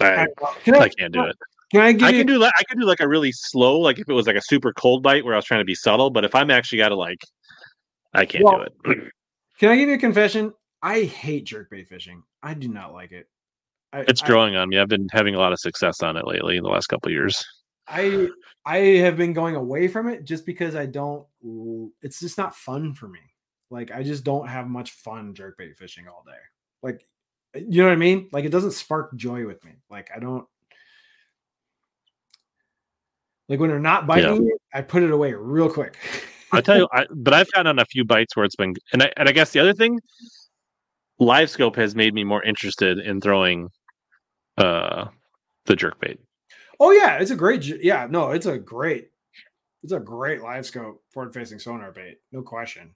[0.00, 0.26] I,
[0.64, 1.36] Can I can't do it.
[1.70, 2.18] Can I give I you?
[2.18, 4.36] can do like I can do like a really slow, like if it was like
[4.36, 6.10] a super cold bite where I was trying to be subtle.
[6.10, 7.20] But if I'm actually got to like,
[8.12, 9.12] I can't Well, do it.
[9.58, 10.52] Can I give you a confession?
[10.82, 12.22] I hate jerk bait fishing.
[12.42, 13.28] I do not like it.
[13.92, 14.78] I, It's I- growing on me.
[14.78, 17.12] I've been having a lot of success on it lately in the last couple of
[17.12, 17.44] years.
[17.88, 18.28] I
[18.64, 21.26] I have been going away from it just because I don't.
[22.00, 23.18] It's just not fun for me.
[23.70, 26.38] Like I just don't have much fun jerkbait fishing all day.
[26.82, 27.04] Like
[27.54, 28.28] you know what I mean?
[28.32, 29.72] Like it doesn't spark joy with me.
[29.90, 30.46] Like I don't.
[33.48, 35.98] Like when they're not biting, it, I put it away real quick.
[36.52, 39.02] I tell you, I, but I've gotten on a few bites where it's been, and
[39.02, 39.98] I and I guess the other thing,
[41.18, 43.68] live scope has made me more interested in throwing,
[44.58, 45.06] uh,
[45.66, 46.20] the jerk bait.
[46.80, 47.64] oh yeah, it's a great.
[47.64, 49.10] Yeah, no, it's a great.
[49.82, 52.94] It's a great live scope forward facing sonar bait, no question.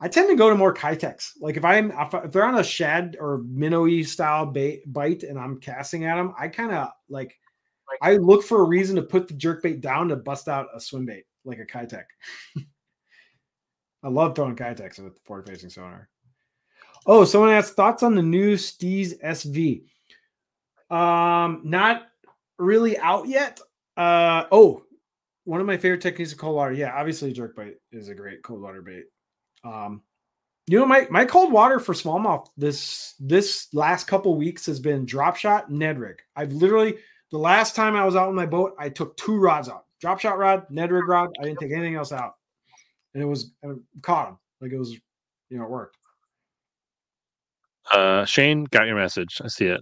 [0.00, 1.32] I tend to go to more Keitechs.
[1.40, 5.38] Like if I'm if, if they're on a shad or minnowy style bait bite and
[5.38, 7.34] I'm casting at them, I kind of like
[8.02, 10.80] I look for a reason to put the jerk bait down to bust out a
[10.80, 12.04] swim bait like a Keitech.
[14.02, 16.08] I love throwing Keitechs with forward facing sonar.
[17.06, 19.84] Oh, someone asked thoughts on the new Steez SV.
[20.90, 22.06] Um, not
[22.58, 23.60] really out yet.
[23.96, 24.84] Uh oh,
[25.44, 26.72] one of my favorite techniques of cold water.
[26.72, 29.04] Yeah, obviously jerk bite is a great cold water bait.
[29.64, 30.02] Um,
[30.66, 35.06] you know, my my cold water for smallmouth this this last couple weeks has been
[35.06, 36.20] drop shot Ned rig.
[36.34, 36.96] I've literally
[37.30, 39.84] the last time I was out on my boat, I took two rods out.
[40.00, 41.30] Drop shot rod, Ned rig rod.
[41.40, 42.34] I didn't take anything else out.
[43.14, 43.68] And it was I
[44.02, 44.38] caught them.
[44.60, 44.92] Like it was,
[45.48, 45.96] you know, it worked.
[47.92, 49.40] Uh Shane, got your message.
[49.44, 49.80] I see it.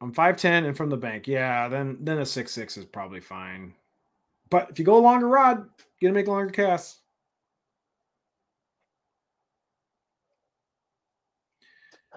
[0.00, 1.28] I'm 5'10 and from the bank.
[1.28, 3.74] Yeah, then then a six six is probably fine.
[4.48, 5.68] But if you go a longer rod,
[5.98, 7.00] you're gonna make longer casts.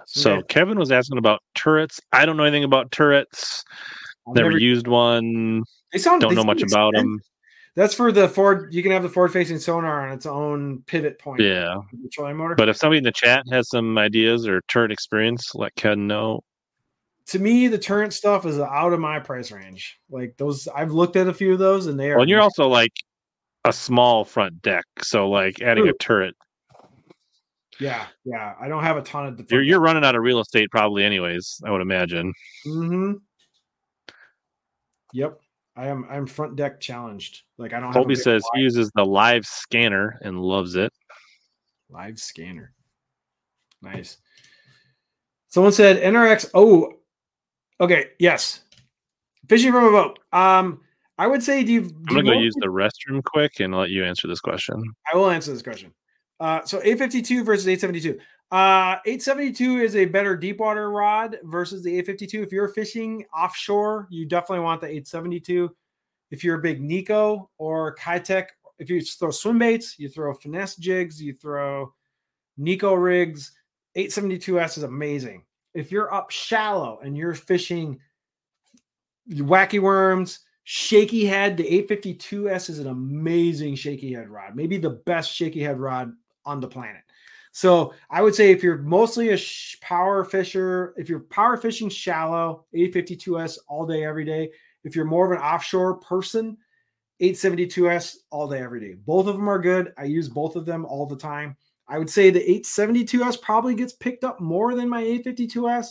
[0.06, 2.00] So Kevin was asking about turrets.
[2.12, 3.64] I don't know anything about turrets.
[4.28, 5.64] I've Never, used one.
[5.92, 7.22] They sound Don't they know sound much about them.
[7.76, 8.74] That's for the forward.
[8.74, 11.42] You can have the forward facing sonar on its own pivot point.
[11.42, 11.78] Yeah.
[11.92, 12.56] The trolling motor.
[12.56, 16.42] But if somebody in the chat has some ideas or turret experience, let Ken know.
[17.28, 19.98] To me, the turret stuff is out of my price range.
[20.10, 22.16] Like those, I've looked at a few of those, and they are.
[22.16, 22.94] Well, and you're also like
[23.66, 26.36] a small front deck, so like adding a turret,
[27.80, 28.54] yeah, yeah.
[28.60, 29.52] I don't have a ton of.
[29.52, 31.62] you're you're running out of real estate probably, anyways.
[31.66, 32.34] I would imagine.
[32.66, 33.14] Mm-hmm.
[35.14, 35.40] Yep,
[35.76, 36.06] I am.
[36.10, 37.44] I'm front deck challenged.
[37.58, 37.94] Like I don't.
[37.94, 40.92] Colby says wide he uses the live scanner and loves it.
[41.90, 42.74] live scanner.
[43.82, 44.18] Nice.
[45.50, 46.50] Someone said NRX.
[46.54, 46.94] Oh,
[47.80, 48.12] okay.
[48.20, 48.62] Yes,
[49.48, 50.20] fishing from a boat.
[50.32, 50.82] Um,
[51.18, 51.82] I would say do you?
[51.82, 54.84] do I'm gonna go use the restroom quick and let you answer this question.
[55.12, 55.94] I will answer this question.
[56.40, 58.20] Uh, so 852 versus 872.
[58.52, 62.44] Uh, 872 is a better deep water rod versus the 852.
[62.44, 65.74] If you're fishing offshore, you definitely want the 872.
[66.32, 68.48] If you're a big Neko or Keitech,
[68.80, 71.94] if you throw swim baits, you throw finesse jigs, you throw
[72.60, 73.52] Neko rigs,
[73.98, 75.44] 872S is amazing.
[75.74, 78.00] If you're up shallow and you're fishing
[79.30, 85.34] wacky worms, shaky head, the 852S is an amazing shaky head rod, maybe the best
[85.34, 86.14] shaky head rod
[86.46, 87.02] on the planet.
[87.52, 91.88] So I would say if you're mostly a sh- power fisher, if you're power fishing
[91.88, 94.50] shallow, 852S all day, every day.
[94.84, 96.58] If you're more of an offshore person,
[97.22, 98.94] 872S all day, every day.
[98.94, 99.94] Both of them are good.
[99.98, 101.56] I use both of them all the time.
[101.94, 105.90] I would say the 872S probably gets picked up more than my 852S.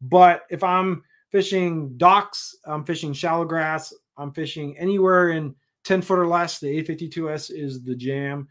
[0.00, 1.02] But if I'm
[1.32, 6.68] fishing docks, I'm fishing shallow grass, I'm fishing anywhere in 10 foot or less, the
[6.84, 8.46] 852S is the jam.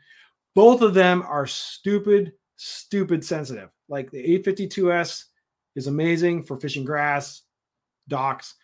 [0.53, 3.69] Both of them are stupid, stupid sensitive.
[3.87, 5.23] Like the 852S
[5.77, 7.43] is amazing for fishing grass,
[8.09, 8.55] docks.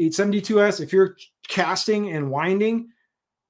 [0.00, 1.16] 872S, if you're
[1.48, 2.90] casting and winding,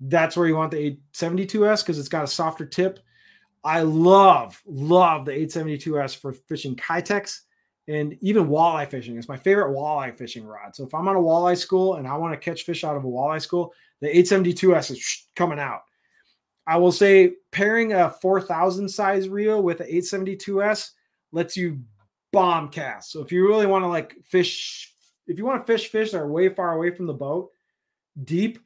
[0.00, 3.00] that's where you want the 872S because it's got a softer tip.
[3.64, 7.40] I love, love the 872S for fishing Keitechs
[7.88, 9.16] and even walleye fishing.
[9.16, 10.74] It's my favorite walleye fishing rod.
[10.76, 13.04] So if I'm on a walleye school and I want to catch fish out of
[13.04, 15.82] a walleye school, the 872S is coming out.
[16.66, 20.90] I will say pairing a 4000 size reel with an 872S
[21.32, 21.80] lets you
[22.32, 23.12] bomb cast.
[23.12, 24.94] So if you really want to like fish,
[25.26, 27.50] if you want to fish fish that are way far away from the boat,
[28.24, 28.58] deep,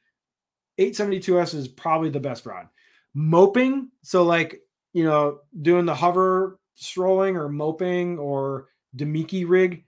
[0.79, 2.69] 872S is probably the best rod.
[3.15, 4.61] Moping, so like
[4.93, 9.85] you know, doing the hover strolling or moping or Damiki rig,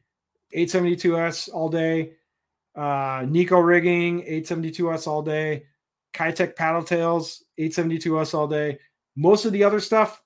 [0.55, 2.13] 872S all day.
[2.75, 5.65] Uh, Neko rigging, 872S all day.
[6.15, 8.79] Keitech paddle tails, 872S all day.
[9.17, 10.23] Most of the other stuff,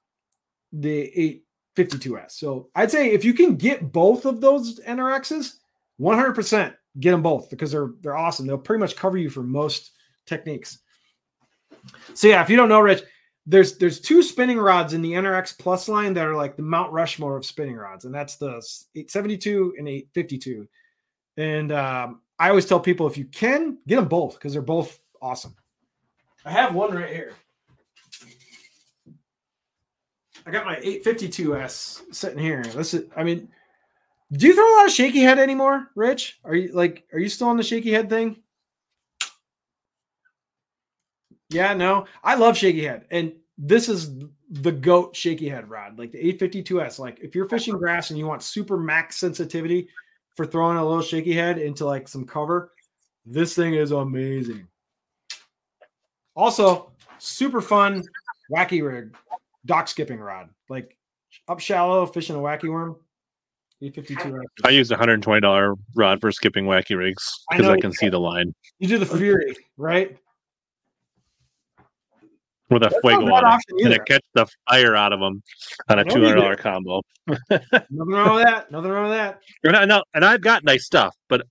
[0.73, 1.43] the
[1.77, 2.33] 852S.
[2.33, 5.57] So I'd say if you can get both of those NRXs,
[6.01, 8.47] 100% get them both because they're they're awesome.
[8.47, 9.93] They'll pretty much cover you for most
[10.27, 10.79] techniques.
[12.15, 13.03] So yeah, if you don't know, Rich,
[13.47, 16.93] there's there's two spinning rods in the NRX Plus line that are like the Mount
[16.93, 18.63] Rushmore of spinning rods, and that's the
[18.95, 20.69] 872 and 852.
[21.37, 24.99] And um, I always tell people if you can get them both because they're both
[25.21, 25.55] awesome.
[26.45, 27.33] I have one right here.
[30.47, 32.63] I got my 852s sitting here.
[32.63, 33.49] This is, I mean,
[34.33, 36.39] do you throw a lot of shaky head anymore, Rich?
[36.45, 38.43] Are you like, are you still on the shaky head thing?
[41.55, 44.11] Yeah, no, I love shaky head, and this is
[44.51, 46.99] the goat shaky head rod, like the 852s.
[46.99, 49.89] Like if you're fishing grass and you want super max sensitivity
[50.37, 52.73] for throwing a little shaky head into like some cover,
[53.25, 54.67] this thing is amazing.
[56.35, 58.03] Also, super fun
[58.51, 59.17] wacky rig,
[59.67, 60.97] dock skipping rod, like
[61.49, 62.97] up shallow fishing a wacky worm.
[63.83, 67.73] 852 I use a hundred and twenty dollar rod for skipping wacky rigs because know
[67.73, 68.55] I, can see the line.
[68.79, 70.17] You do the Fury, right?
[72.75, 75.43] With a fuego on it, and it catch the fire out of them
[75.89, 77.03] on a two hundred dollar combo.
[77.27, 78.71] Nothing wrong with that.
[78.71, 79.41] Nothing wrong with that.
[79.63, 81.43] And, I, and I've got nice stuff, but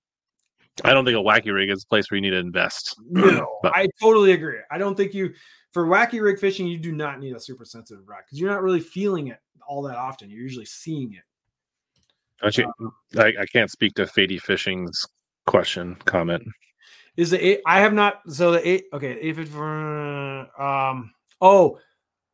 [0.84, 2.96] I don't think a wacky rig is a place where you need to invest.
[3.10, 4.60] No, I totally agree.
[4.72, 5.34] I don't think you
[5.72, 8.62] for wacky rig fishing you do not need a super sensitive rod because you're not
[8.62, 10.30] really feeling it all that often.
[10.30, 11.24] You're usually seeing it.
[12.46, 15.06] Actually, um, I, I can't speak to Fady Fishing's
[15.46, 16.44] question comment.
[17.18, 17.62] Is the eight?
[17.66, 18.22] I have not.
[18.30, 18.86] So the eight.
[18.94, 20.62] Okay, fifty four.
[20.62, 21.14] Um.
[21.42, 21.80] Oh,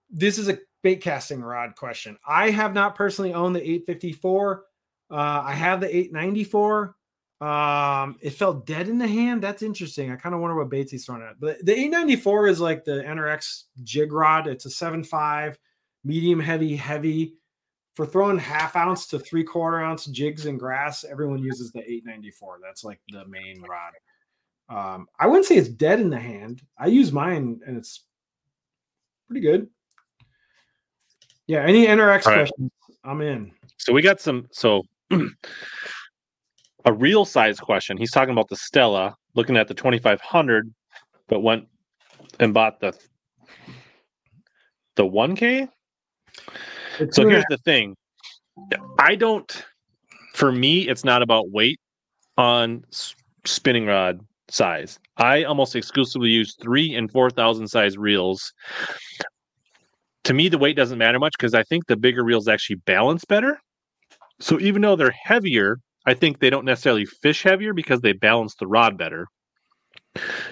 [0.09, 2.17] this is a bait casting rod question.
[2.27, 4.65] I have not personally owned the eight fifty four.
[5.11, 6.95] Uh, I have the eight ninety four.
[7.41, 9.41] Um, it felt dead in the hand.
[9.41, 10.11] That's interesting.
[10.11, 11.39] I kind of wonder what baits he's throwing at.
[11.39, 14.47] But the 894 is like the NRX jig rod.
[14.47, 15.55] It's a 7.5,
[16.03, 17.35] medium heavy, heavy.
[17.95, 22.59] For throwing half ounce to three quarter ounce jigs and grass, everyone uses the 894.
[22.61, 23.93] That's like the main rod.
[24.69, 26.61] Um, I wouldn't say it's dead in the hand.
[26.77, 28.05] I use mine and it's
[29.27, 29.67] pretty good.
[31.47, 32.51] Yeah, any NRX All questions?
[32.59, 33.11] Right.
[33.11, 33.51] I'm in.
[33.77, 34.83] So we got some so
[36.85, 37.97] a real size question.
[37.97, 40.71] He's talking about the Stella, looking at the 2500,
[41.27, 41.67] but went
[42.39, 42.95] and bought the
[44.95, 45.67] the 1K.
[47.09, 47.95] so here's the thing.
[48.99, 49.65] I don't
[50.35, 51.79] for me it's not about weight
[52.37, 52.83] on
[53.45, 54.19] spinning rod
[54.53, 54.99] size.
[55.17, 58.53] I almost exclusively use 3 and 4000 size reels.
[60.25, 63.25] To me the weight doesn't matter much cuz I think the bigger reels actually balance
[63.25, 63.59] better.
[64.39, 68.55] So even though they're heavier, I think they don't necessarily fish heavier because they balance
[68.55, 69.27] the rod better.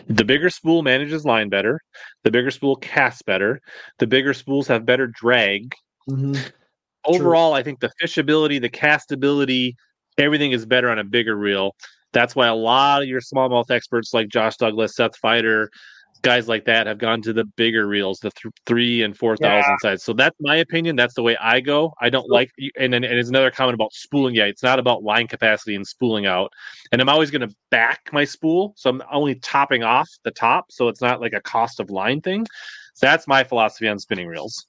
[0.07, 1.81] The bigger spool manages line better.
[2.23, 3.61] The bigger spool casts better.
[3.99, 5.73] The bigger spools have better drag.
[6.09, 6.35] Mm-hmm.
[7.05, 7.59] Overall, True.
[7.59, 9.73] I think the fishability, the castability,
[10.17, 11.75] everything is better on a bigger reel.
[12.13, 15.67] That's why a lot of your smallmouth experts like Josh Douglas, Seth Feider,
[16.21, 19.71] guys like that have gone to the bigger reels, the th- three and four thousand
[19.83, 19.91] yeah.
[19.91, 20.03] size.
[20.03, 20.95] So that's my opinion.
[20.95, 21.93] That's the way I go.
[22.01, 24.35] I don't like, and then and there's another comment about spooling.
[24.35, 26.51] Yeah, it's not about line capacity and spooling out.
[26.91, 30.71] And I'm always going to back my spool, so I'm only topping off the top,
[30.71, 32.45] so it's not like a cost of line thing.
[32.95, 34.65] So that's my philosophy on spinning reels.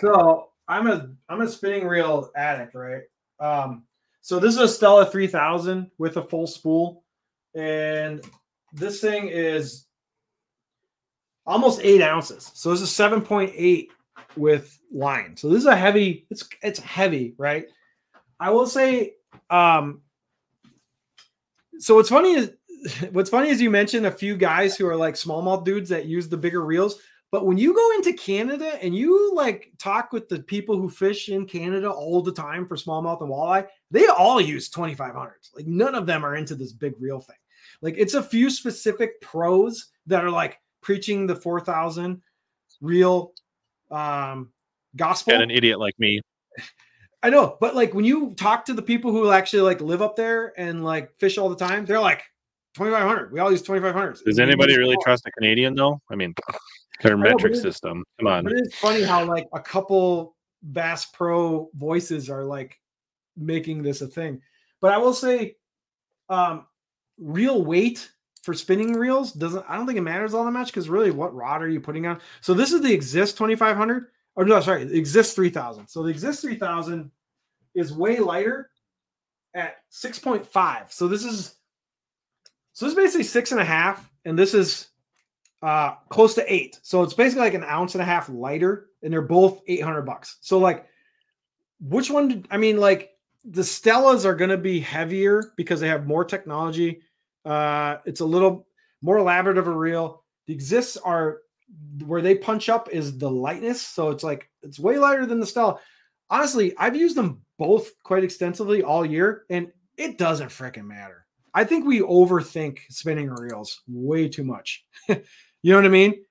[0.00, 3.02] So I'm a I'm a spinning reel addict, right?
[3.40, 3.84] Um,
[4.24, 7.04] so this is a Stella 3000 with a full spool,
[7.54, 8.24] and
[8.72, 9.84] this thing is
[11.44, 12.50] almost eight ounces.
[12.54, 13.88] So this is 7.8
[14.34, 15.36] with line.
[15.36, 17.66] So this is a heavy, it's it's heavy, right?
[18.40, 19.16] I will say,
[19.50, 20.00] um,
[21.78, 22.52] so what's funny is
[23.12, 26.30] what's funny is you mentioned a few guys who are like smallmouth dudes that use
[26.30, 26.98] the bigger reels.
[27.34, 31.28] But when you go into Canada and you like talk with the people who fish
[31.28, 35.50] in Canada all the time for smallmouth and walleye, they all use 2500s.
[35.56, 37.34] Like none of them are into this big reel thing.
[37.82, 42.22] Like it's a few specific pros that are like, preaching the 4000
[42.80, 43.32] real
[43.90, 44.50] um
[44.94, 45.34] gospel.
[45.34, 46.20] And an idiot like me.
[47.24, 50.14] I know but like when you talk to the people who actually like live up
[50.14, 52.22] there and like fish all the time they're like
[52.76, 56.00] 2500 we all use 2500s does anybody really trust a canadian though?
[56.10, 56.32] I mean
[57.02, 62.44] their metric system come on it's funny how like a couple bass pro voices are
[62.44, 62.78] like
[63.36, 64.40] making this a thing
[64.80, 65.56] but i will say
[66.28, 66.66] um
[67.18, 68.10] real weight
[68.44, 71.34] for spinning reels doesn't I don't think it matters all that much because really what
[71.34, 72.20] rod are you putting on?
[72.42, 75.88] So this is the Exist 2500 or no, sorry, Exist 3000.
[75.88, 77.10] So the Exist 3000
[77.74, 78.70] is way lighter
[79.54, 80.92] at 6.5.
[80.92, 81.54] So this is
[82.72, 84.88] so this is basically six and a half, and this is
[85.64, 86.78] uh close to eight.
[86.82, 90.38] So it's basically like an ounce and a half lighter, and they're both 800 bucks.
[90.40, 90.86] So like
[91.80, 93.10] which one did, I mean like
[93.44, 97.02] the Stellas are going to be heavier because they have more technology
[97.44, 98.66] uh, it's a little
[99.02, 100.24] more elaborate of a reel.
[100.46, 101.40] The exists are
[102.04, 103.82] where they punch up is the lightness.
[103.82, 105.78] So it's like it's way lighter than the Stella.
[106.30, 111.26] Honestly, I've used them both quite extensively all year, and it doesn't freaking matter.
[111.52, 114.84] I think we overthink spinning reels way too much.
[115.64, 116.22] you know what I mean?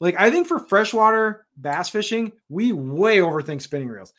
[0.00, 4.12] Like I think for freshwater bass fishing, we way overthink spinning reels.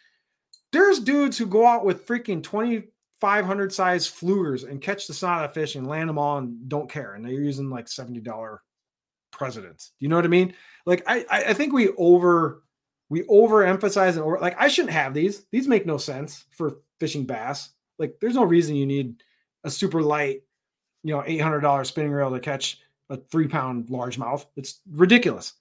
[0.72, 5.54] There's dudes who go out with freaking 2,500 size Pfluegers and catch the snot of
[5.54, 7.16] fish and land them all and don't care.
[7.16, 8.58] And they're using like $70
[9.34, 9.92] presidents.
[10.00, 10.54] You know what I mean?
[10.86, 12.64] Like I, I think we over
[13.10, 15.44] we overemphasize and over like I shouldn't have these.
[15.52, 17.72] These make no sense for fishing bass.
[18.00, 19.22] Like there's no reason you need
[19.66, 20.44] a super light,
[21.04, 24.46] you know, $800 spinning reel to catch a three pound largemouth.
[24.56, 25.54] It's ridiculous.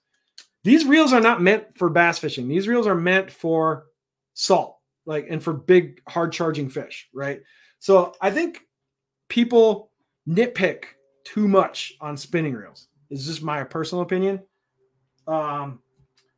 [0.63, 2.47] These reels are not meant for bass fishing.
[2.47, 3.87] These reels are meant for
[4.33, 7.41] salt like and for big hard charging fish, right?
[7.79, 8.61] So I think
[9.27, 9.91] people
[10.27, 10.85] nitpick
[11.25, 12.87] too much on spinning reels.
[13.09, 14.41] Is just my personal opinion.
[15.27, 15.79] Um,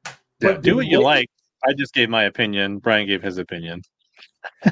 [0.06, 0.12] Yeah,
[0.54, 1.30] but do what you like.
[1.68, 2.80] I just gave my opinion.
[2.80, 3.82] Brian gave his opinion.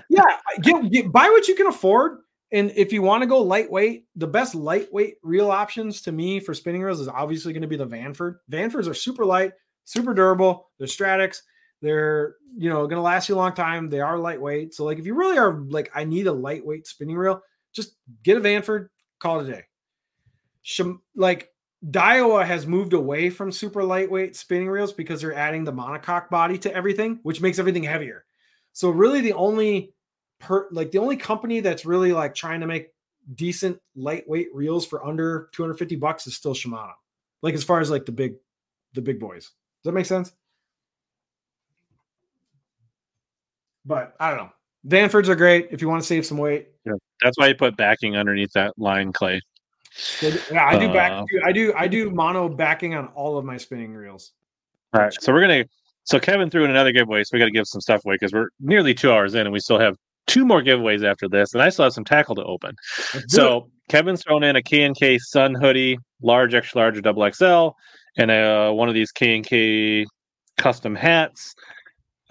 [0.10, 0.24] yeah,
[0.62, 2.20] get, get buy what you can afford.
[2.54, 6.54] And if you want to go lightweight, the best lightweight reel options to me for
[6.54, 8.36] spinning reels is obviously going to be the Vanford.
[8.50, 9.54] Vanfords are super light,
[9.86, 10.70] super durable.
[10.78, 11.40] They're Stradics.
[11.82, 13.90] They're you know going to last you a long time.
[13.90, 14.74] They are lightweight.
[14.76, 17.42] So like if you really are like I need a lightweight spinning reel,
[17.74, 18.90] just get a Vanford.
[19.20, 19.64] Call it a day.
[21.16, 21.50] Like
[21.90, 26.58] Daiwa has moved away from super lightweight spinning reels because they're adding the monocoque body
[26.60, 28.26] to everything, which makes everything heavier.
[28.72, 29.94] So really, the only
[30.44, 32.90] per like the only company that's really like trying to make
[33.36, 36.92] decent lightweight reels for under 250 bucks is still Shimano.
[37.42, 38.36] Like as far as like the big
[38.94, 39.44] the big boys.
[39.44, 40.34] Does that make sense?
[43.86, 44.50] But I don't know.
[44.88, 46.70] Vanfords are great if you want to save some weight.
[46.86, 49.42] Yeah, That's why you put backing underneath that line, Clay.
[50.22, 51.12] Yeah, I do back.
[51.12, 51.74] Uh, I do.
[51.78, 54.32] I do mono backing on all of my spinning reels.
[54.94, 55.14] All right.
[55.22, 55.66] So we're gonna.
[56.06, 58.34] So Kevin threw in another giveaway, so we got to give some stuff away because
[58.34, 59.96] we're nearly two hours in, and we still have
[60.28, 62.76] two more giveaways after this, and I still have some tackle to open.
[63.28, 67.30] So Kevin's thrown in a K and K Sun hoodie, large, extra large, or double
[67.32, 67.70] XL,
[68.18, 70.06] and uh, one of these K and K
[70.58, 71.54] custom hats.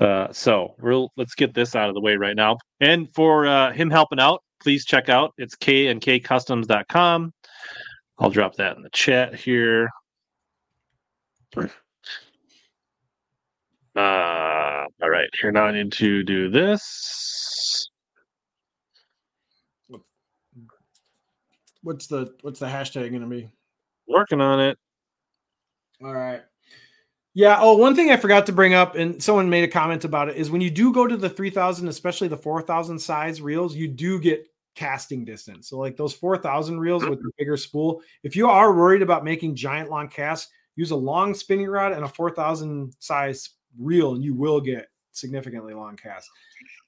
[0.00, 2.56] Uh, so we'll let's get this out of the way right now.
[2.80, 7.32] And for uh, him helping out, please check out it's K and K Customs.com.
[8.18, 9.90] I'll drop that in the chat here.
[13.94, 15.28] Uh, all right.
[15.40, 17.88] Here now I need to do this.
[21.82, 23.48] what's the what's the hashtag going to be?
[24.08, 24.78] Working on it.
[26.02, 26.42] All right.
[27.34, 27.58] Yeah.
[27.60, 30.36] Oh, one thing I forgot to bring up, and someone made a comment about it,
[30.36, 34.20] is when you do go to the 3000, especially the 4000 size reels, you do
[34.20, 35.68] get casting distance.
[35.68, 39.56] So, like those 4000 reels with the bigger spool, if you are worried about making
[39.56, 44.34] giant long casts, use a long spinning rod and a 4000 size reel, and you
[44.34, 46.30] will get significantly long casts.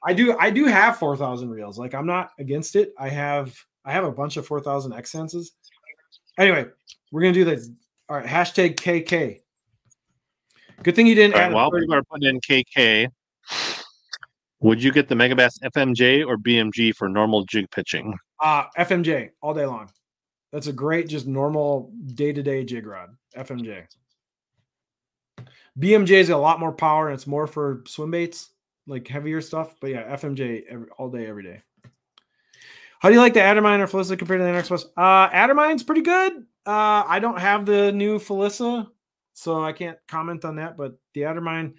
[0.05, 1.79] I do, I do have 4000 reels.
[1.79, 2.93] Like, I'm not against it.
[2.99, 5.53] I have, I have a bunch of 4000 Exsences.
[6.39, 6.67] Anyway,
[7.13, 7.71] we're gonna do this.
[8.09, 9.41] All right, hashtag KK.
[10.83, 13.09] Good thing you didn't All right, while 30 people are putting in KK,
[14.61, 18.15] would you get the Megabass FMJ or BMJ for normal jig pitching?
[18.45, 19.91] uh, FMJ all day long.
[20.53, 23.11] That's a great, just normal day to day jig rod.
[23.37, 23.87] FMJ.
[25.79, 28.51] BMJ is a lot more power and it's more for swim baits,
[28.87, 29.75] like heavier stuff.
[29.81, 31.63] But yeah, FMJ every, all day, every day.
[33.01, 34.87] How do you like the Adamine or Felissa compared to the NX Plus?
[34.97, 36.33] Uh, Adamine's pretty good.
[36.65, 38.89] Uh, I don't have the new Felissa,
[39.35, 40.79] so I can't comment on that.
[40.79, 41.75] But the Adamine,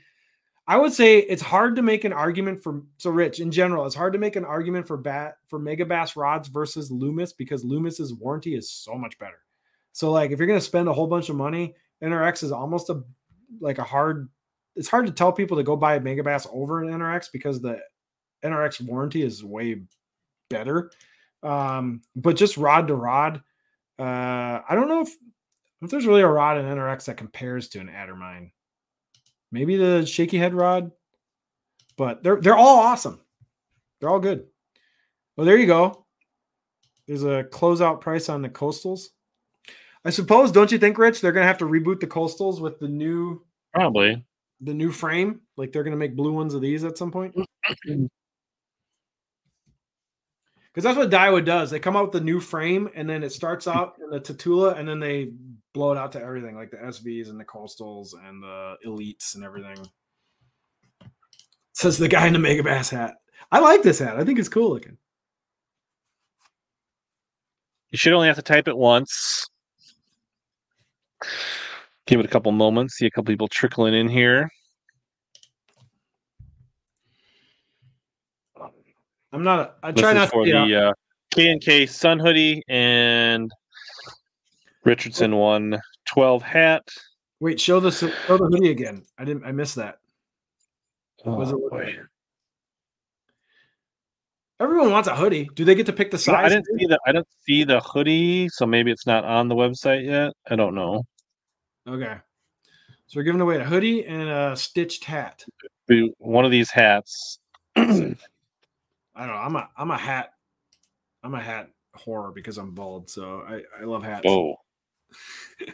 [0.67, 3.87] I would say it's hard to make an argument for so Rich in general.
[3.87, 7.63] It's hard to make an argument for bat for mega bass rods versus Loomis because
[7.63, 9.39] Loomis's warranty is so much better.
[9.93, 11.73] So like if you're gonna spend a whole bunch of money,
[12.03, 13.01] NRX is almost a
[13.59, 14.29] like a hard.
[14.75, 17.79] It's hard to tell people to go buy a Megabass over an NRX because the
[18.43, 19.81] NRX warranty is way
[20.49, 20.91] better.
[21.43, 23.41] Um, but just rod to rod,
[23.99, 25.15] uh, I don't know if
[25.81, 28.51] if there's really a rod in NRX that compares to an Addermine.
[29.51, 30.91] Maybe the shaky head rod,
[31.97, 33.21] but they're they're all awesome.
[33.99, 34.45] They're all good.
[35.37, 36.05] Well, there you go.
[37.07, 39.09] There's a closeout price on the coastals.
[40.05, 41.19] I suppose, don't you think, Rich?
[41.19, 44.23] They're gonna have to reboot the coastals with the new Probably.
[44.61, 45.41] the new frame.
[45.57, 47.35] Like they're gonna make blue ones of these at some point.
[50.75, 51.71] Because that's what Daiwa does.
[51.71, 54.77] They come out with the new frame, and then it starts out in the Tatula,
[54.77, 55.31] and then they
[55.73, 59.45] blow it out to everything, like the SVs and the coastals and the elites and
[59.45, 59.77] everything.
[61.71, 63.15] Says the guy in the Mega Bass hat.
[63.53, 64.17] I like this hat.
[64.17, 64.97] I think it's cool looking.
[67.91, 69.47] You should only have to type it once.
[72.07, 72.95] Give it a couple moments.
[72.95, 74.49] See a couple people trickling in here.
[79.31, 79.77] I'm not.
[79.83, 80.51] I try not for to.
[80.51, 80.93] Be the uh,
[81.31, 83.51] K and K Sun hoodie and
[84.83, 86.87] Richardson one 12 hat.
[87.39, 88.07] wait, show the show
[88.37, 89.03] the hoodie again.
[89.17, 89.43] I didn't.
[89.45, 89.97] I missed that.
[91.25, 91.95] Was Oh, it- boy.
[94.61, 95.49] Everyone wants a hoodie.
[95.53, 97.81] Do they get to pick the No, I didn't see the I don't see the
[97.81, 100.31] hoodie, so maybe it's not on the website yet.
[100.49, 101.03] I don't know.
[101.87, 102.17] Okay.
[103.07, 105.43] So we're giving away a hoodie and a stitched hat.
[106.17, 107.39] One of these hats.
[107.75, 108.17] I don't
[109.15, 109.33] know.
[109.33, 110.33] I'm a I'm a hat.
[111.23, 113.09] I'm a hat horror because I'm bald.
[113.09, 114.25] So I I love hats.
[114.27, 114.55] Oh.
[115.61, 115.73] I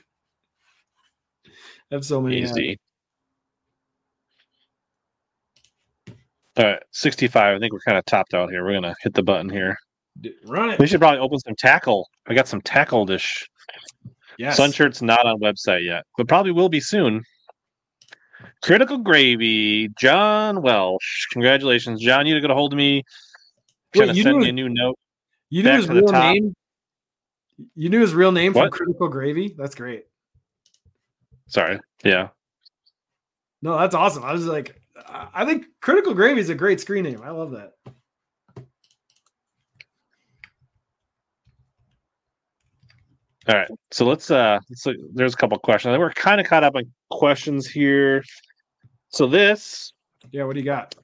[1.96, 2.42] have so many.
[2.42, 2.58] hats.
[2.58, 2.80] easy.
[6.58, 7.56] All right, 65.
[7.56, 8.66] I think we're kind of topped out here.
[8.66, 9.78] We're gonna hit the button here.
[10.46, 12.10] Run We should probably open some tackle.
[12.28, 13.50] I got some tackle dish.
[14.42, 14.58] Yes.
[14.58, 17.24] Sun shirt's not on website yet, but probably will be soon.
[18.64, 21.28] Critical Gravy, John Welsh.
[21.32, 22.26] Congratulations, John.
[22.26, 23.04] You to get a hold of me.
[23.96, 24.98] Wait, you send knew- me a new note.
[25.52, 26.34] You knew his real top.
[26.34, 26.56] name.
[27.76, 29.54] You knew his real name from Critical Gravy.
[29.56, 30.06] That's great.
[31.48, 31.80] Sorry.
[32.04, 32.30] Yeah.
[33.62, 34.24] No, that's awesome.
[34.24, 37.22] I was like, I I think Critical Gravy is a great screen name.
[37.24, 37.74] I love that.
[43.52, 43.68] All right.
[43.92, 45.98] So let's uh let's look, there's a couple questions.
[45.98, 48.24] We're kind of caught up on questions here.
[49.10, 49.92] So this
[50.32, 50.96] Yeah, what do you got?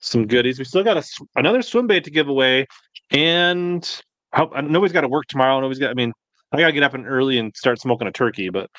[0.00, 0.58] some goodies.
[0.58, 1.02] We still got a,
[1.36, 2.66] another swim bait to give away,
[3.10, 5.58] and I nobody's got to work tomorrow.
[5.60, 5.90] Nobody's got.
[5.90, 6.12] I mean,
[6.52, 8.48] I gotta get up and early and start smoking a turkey.
[8.50, 8.70] But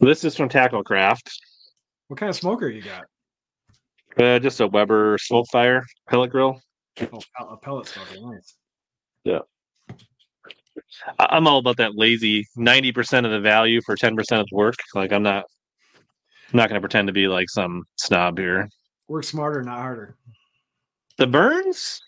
[0.00, 1.30] this is from Tackle Craft.
[2.08, 3.04] What kind of smoker you got?
[4.22, 6.60] Uh, just a Weber smoke fire pellet grill.
[7.00, 8.14] Oh, a pellet smoker.
[8.20, 8.54] Nice.
[9.26, 9.40] I-
[11.18, 14.56] I'm all about that lazy ninety percent of the value for ten percent of the
[14.56, 14.76] work.
[14.94, 15.44] Like I'm not.
[16.52, 18.68] I'm not going to pretend to be like some snob here.
[19.08, 20.16] Work smarter, not harder.
[21.18, 22.00] The Burns?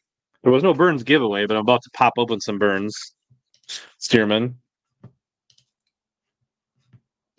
[0.44, 3.14] There was no Burns giveaway, but I'm about to pop open some Burns.
[3.98, 4.56] Steerman.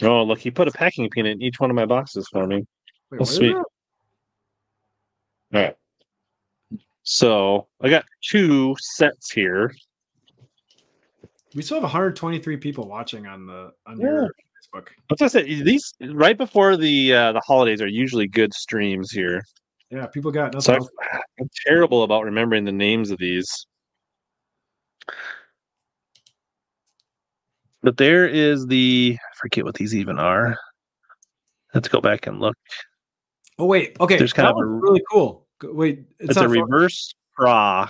[0.01, 2.57] Oh, look, he put a packing peanut in each one of my boxes for me.
[3.11, 3.55] Wait, what is sweet.
[3.55, 3.65] All
[5.53, 5.75] right.
[7.03, 9.73] So I got two sets here.
[11.55, 14.05] We still have 123 people watching on the on Yeah.
[14.05, 14.33] your
[14.73, 14.87] Facebook.
[15.07, 15.61] What's I say?
[15.63, 19.41] These right before the uh, the holidays are usually good streams here.
[19.89, 20.89] Yeah, people got nothing So else.
[21.13, 23.65] I'm, I'm terrible about remembering the names of these.
[27.81, 30.57] But there is the I forget what these even are.
[31.73, 32.57] Let's go back and look.
[33.57, 34.17] Oh wait, okay.
[34.17, 35.47] There's kind that of a- really cool.
[35.63, 37.89] Wait, it's, It's, a fo- reverse straw.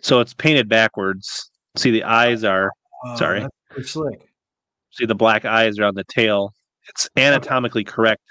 [0.00, 1.50] So it's painted backwards.
[1.76, 2.70] See the eyes are
[3.06, 3.40] Oh, sorry.
[3.40, 4.28] that's pretty slick.
[4.90, 6.54] see the black eyes around the tail.
[6.88, 8.22] It's anatomically correct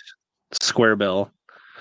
[0.61, 1.31] square bill.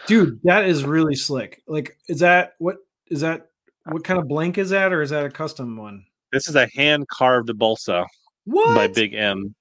[0.07, 1.63] Dude, that is really slick.
[1.67, 2.77] Like, is that what
[3.09, 3.47] is that?
[3.85, 6.05] What kind of blank is that, or is that a custom one?
[6.33, 8.07] This is a hand carved balsa
[8.45, 8.75] What?
[8.75, 9.55] by Big M.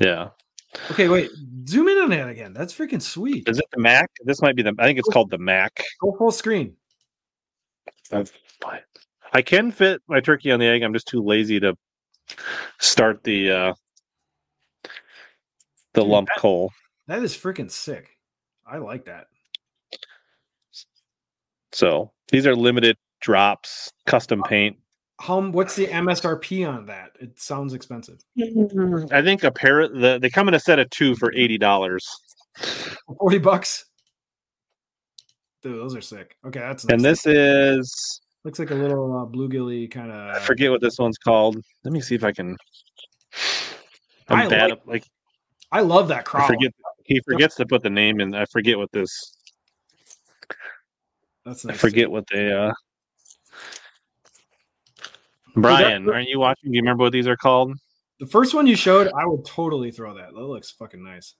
[0.00, 0.30] Yeah.
[0.90, 1.30] Okay, wait.
[1.68, 2.52] Zoom in on that again.
[2.52, 3.48] That's freaking sweet.
[3.48, 4.10] Is it the Mac?
[4.24, 5.82] This might be the I think it's called the Mac.
[6.00, 6.76] Go full screen.
[9.34, 10.82] I can fit my turkey on the egg.
[10.82, 11.76] I'm just too lazy to
[12.80, 13.74] start the uh
[15.92, 16.72] the Dude, lump that- coal.
[17.06, 18.08] That is freaking sick.
[18.66, 19.26] I like that.
[21.72, 24.78] So these are limited drops, custom paint.
[25.20, 25.40] How?
[25.50, 27.10] What's the MSRP on that?
[27.20, 28.20] It sounds expensive.
[29.12, 31.58] I think a pair of the they come in a set of two for eighty
[31.58, 32.06] dollars.
[33.18, 33.84] Forty bucks.
[35.62, 36.36] Dude, those are sick.
[36.46, 36.92] Okay, that's nice.
[36.94, 40.36] And this is looks like a little uh, bluegilly kind of.
[40.36, 41.56] I forget what this one's called.
[41.84, 42.56] Let me see if I can
[44.28, 45.04] I'm I bad like- at like
[45.72, 46.72] I love that I forget
[47.04, 48.34] he forgets to put the name in.
[48.34, 49.36] I forget what this
[51.44, 51.80] That's I nice.
[51.80, 52.72] forget what they uh
[55.56, 56.70] Brian, aren't you watching?
[56.72, 57.76] Do you remember what these are called?
[58.18, 60.32] The first one you showed, I would totally throw that.
[60.34, 61.34] That looks fucking nice.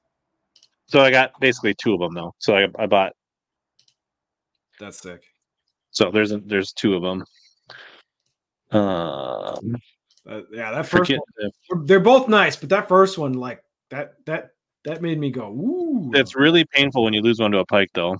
[0.87, 2.35] So I got basically two of them though.
[2.39, 3.13] So I, I bought
[4.79, 5.23] That's sick.
[5.95, 7.25] So there's a, there's two of them.
[8.71, 9.77] Um,
[10.29, 14.15] Uh, yeah, that first forget one, they're- both nice, but that first one, like that,
[14.27, 14.51] that,
[14.85, 16.11] that made me go, ooh.
[16.15, 18.19] it's really painful when you lose one to a pike though.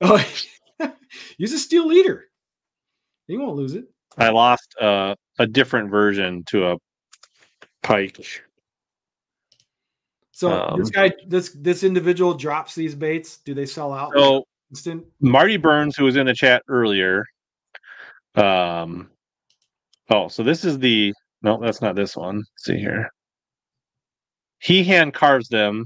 [0.00, 0.24] oh,
[1.38, 2.24] use a steel leader.
[3.26, 3.86] You won't lose it.
[4.18, 6.76] I lost uh, a different version to a
[7.82, 8.20] pike.
[10.32, 13.38] So Um, this guy, this this individual drops these baits.
[13.38, 14.12] Do they sell out?
[14.14, 14.44] So
[14.74, 15.04] instant?
[15.20, 17.24] Marty Burns, who was in the chat earlier.
[18.34, 19.08] Um,
[20.10, 22.38] oh, so this is the no, that's not this one.
[22.38, 23.08] Let's see here.
[24.58, 25.84] He hand carves them,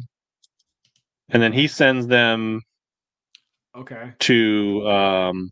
[1.28, 2.62] and then he sends them
[3.76, 4.12] Okay.
[4.20, 5.50] to um,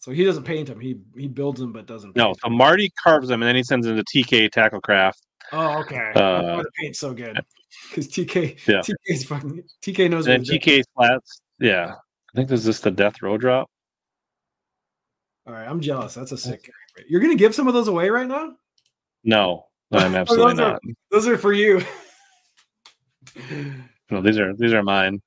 [0.00, 0.80] So he doesn't paint them.
[0.80, 2.16] He he builds them, but doesn't.
[2.16, 2.34] no.
[2.42, 5.12] So Marty carves them, and then he sends them to TK Tacklecraft.
[5.52, 6.12] Oh, okay.
[6.14, 7.38] Uh, paint's so good
[7.90, 8.80] because TK, Yeah.
[8.80, 10.26] TK's fucking TK knows.
[10.26, 10.44] And.
[10.44, 11.40] TK flats.
[11.60, 13.68] Yeah, I think this is just the death row drop.
[15.46, 16.14] All right, I'm jealous.
[16.14, 16.64] That's a sick.
[16.66, 17.02] guy.
[17.08, 18.52] You're gonna give some of those away right now.
[19.24, 20.80] No, I'm oh, absolutely those are- not.
[21.10, 21.82] Those are for you.
[24.10, 25.20] No, these are these are mine,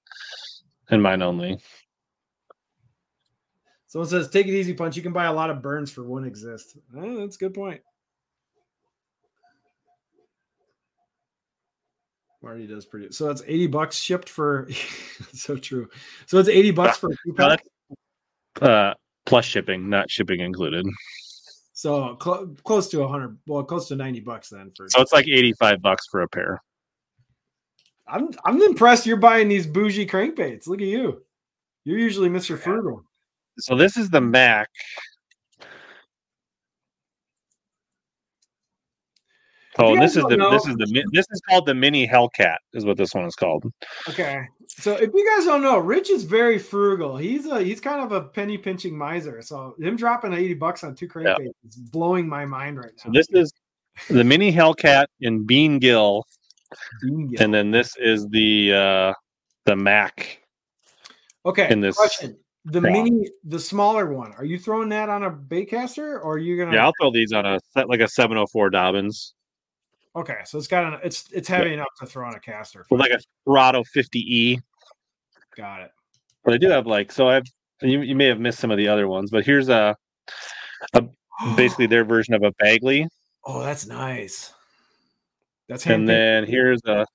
[0.90, 1.60] and mine only.
[3.88, 4.96] Someone says, "Take it easy, punch.
[4.96, 7.82] You can buy a lot of burns for one exist." That's a good point.
[12.42, 13.12] Marty does pretty.
[13.12, 14.68] So that's eighty bucks shipped for.
[15.34, 15.88] so true.
[16.26, 17.64] So it's eighty bucks for a two pack.
[18.62, 18.94] Uh,
[19.26, 20.86] plus shipping, not shipping included.
[21.74, 23.38] So cl- close to a hundred.
[23.48, 24.90] Well, close to ninety bucks then for.
[24.90, 26.62] So it's like eighty-five bucks for a pair.
[28.08, 30.68] I'm I'm impressed you're buying these bougie crankbaits.
[30.68, 31.24] Look at you.
[31.86, 32.60] You're usually Mr.
[32.60, 33.04] Frugal.
[33.60, 34.70] So this is the Mac.
[39.82, 42.58] Oh, and this is the know, this is the this is called the mini Hellcat
[42.74, 43.66] is what this one is called.
[44.10, 47.18] Okay, so if you guys don't know, Rich is very frugal.
[47.18, 49.42] He's a he's kind of a penny pinching miser.
[49.42, 51.68] So him dropping eighty bucks on two crankbaits yeah.
[51.68, 53.04] is blowing my mind right now.
[53.04, 53.52] So this is
[54.10, 56.26] the mini Hellcat in Bean Gill,
[57.02, 57.44] Bean Gill.
[57.44, 59.14] and then this is the uh
[59.66, 60.42] the Mac.
[61.46, 61.72] Okay.
[61.72, 62.38] In this question.
[62.66, 64.34] The mini, the smaller one.
[64.34, 66.76] Are you throwing that on a baitcaster, or are you gonna?
[66.76, 69.32] Yeah, I'll throw these on a set like a 704 Dobyns.
[70.16, 71.76] Okay, so it's got an it's it's heavy yeah.
[71.76, 72.86] enough to throw on a caster.
[72.92, 74.60] Like a Curado 50E.
[75.56, 75.92] Got it.
[76.44, 77.46] But I do have like so I've
[77.82, 79.96] you, you may have missed some of the other ones, but here's a,
[80.94, 81.04] a
[81.56, 83.08] basically their version of a Bagley.
[83.46, 84.54] Oh, that's nice.
[85.70, 87.06] That's and then here's a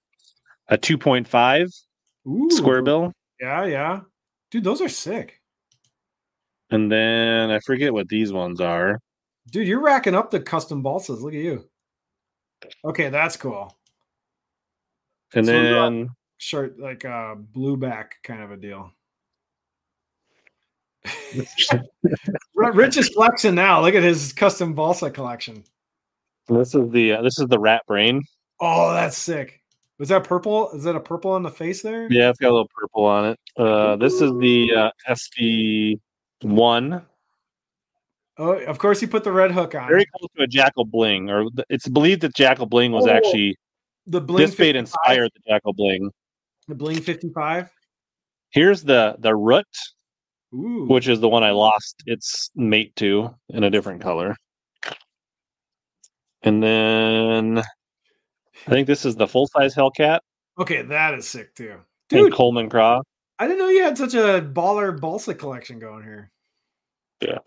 [0.69, 3.13] a 2.5 square bill.
[3.41, 4.01] Yeah, yeah.
[4.51, 5.41] Dude, those are sick.
[6.71, 8.99] And then I forget what these ones are.
[9.53, 11.21] Dude, you're racking up the custom balsas.
[11.21, 11.69] Look at you.
[12.85, 13.77] Okay, that's cool.
[15.35, 18.91] And so then short like a uh, blue back kind of a deal.
[22.55, 23.81] Rich is flexing now.
[23.81, 25.63] Look at his custom balsa collection.
[26.49, 28.23] This is the uh, this is the rat brain.
[28.61, 29.61] Oh, that's sick.
[29.99, 30.71] Was that purple?
[30.73, 32.11] Is that a purple on the face there?
[32.11, 33.41] Yeah, it's got a little purple on it.
[33.57, 35.99] Uh, this is the uh, SV
[36.43, 37.03] one
[38.39, 39.89] Oh, of course, he put the red hook on.
[39.89, 43.57] Very close to a Jackall Bling, or it's believed that Jackall Bling was oh, actually
[44.07, 44.47] the Bling.
[44.47, 46.11] This bait inspired the Jackall Bling.
[46.69, 47.71] The Bling fifty five.
[48.51, 49.67] Here's the the root,
[50.55, 50.87] Ooh.
[50.87, 54.37] which is the one I lost its mate to in a different color.
[56.43, 60.21] And then I think this is the full size Hellcat.
[60.59, 61.77] Okay, that is sick too.
[62.09, 63.01] Dude, and Coleman Craw.
[63.39, 66.31] I didn't know you had such a baller balsa collection going here.
[67.21, 67.39] Yeah.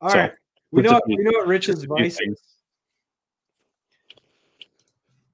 [0.00, 0.32] All right.
[0.70, 2.40] We know, we know what Rich's advice is.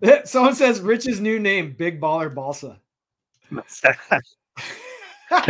[0.25, 2.81] Someone says Rich's new name, Big Baller Balsa.
[3.51, 3.63] and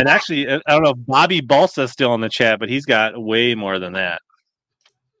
[0.07, 3.55] actually, I don't know if Bobby Balsa's still in the chat, but he's got way
[3.55, 4.21] more than that.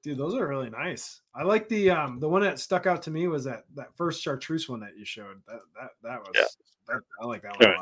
[0.03, 1.21] Dude, those are really nice.
[1.35, 4.21] I like the um the one that stuck out to me was that that first
[4.21, 5.41] chartreuse one that you showed.
[5.47, 6.43] That that that was yeah.
[6.87, 7.69] that, I like that one.
[7.69, 7.79] Right.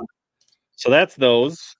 [0.75, 1.75] So that's those.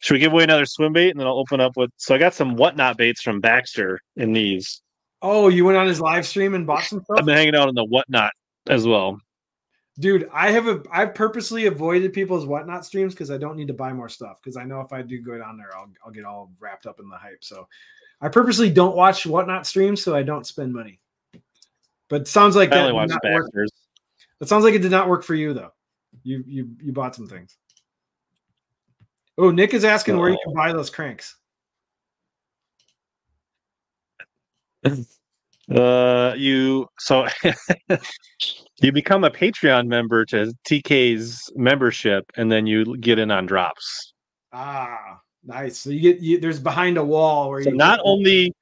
[0.00, 1.90] Should we give away another swim bait and then I'll open up with?
[1.96, 4.80] So I got some whatnot baits from Baxter in these.
[5.22, 7.18] Oh, you went on his live stream and bought some stuff.
[7.18, 8.32] I've been hanging out on the whatnot
[8.68, 9.20] as well.
[9.98, 13.74] Dude, I have a I've purposely avoided people's whatnot streams because I don't need to
[13.74, 16.24] buy more stuff because I know if I do go down there, I'll I'll get
[16.24, 17.42] all wrapped up in the hype.
[17.42, 17.66] So
[18.20, 21.00] I purposely don't watch whatnot streams so I don't spend money.
[22.08, 23.72] But sounds like I that, watch Baxter's.
[24.38, 25.72] That sounds like it did not work for you though.
[26.22, 27.56] You you you bought some things.
[29.38, 30.18] Oh, Nick is asking oh.
[30.18, 31.36] where you can buy those cranks.
[35.70, 37.26] Uh, you so
[38.80, 44.14] you become a Patreon member to TK's membership, and then you get in on drops.
[44.52, 45.76] Ah, nice.
[45.76, 48.54] So you get you, there's behind a wall where so you not only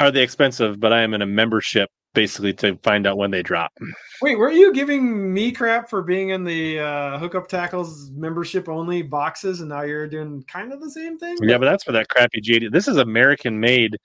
[0.00, 3.42] are they expensive, but I am in a membership basically to find out when they
[3.42, 3.72] drop.
[4.22, 9.02] Wait, were you giving me crap for being in the uh, hookup tackles membership only
[9.02, 11.36] boxes, and now you're doing kind of the same thing?
[11.42, 12.72] Yeah, but that's for that crappy JD.
[12.72, 13.96] This is American made,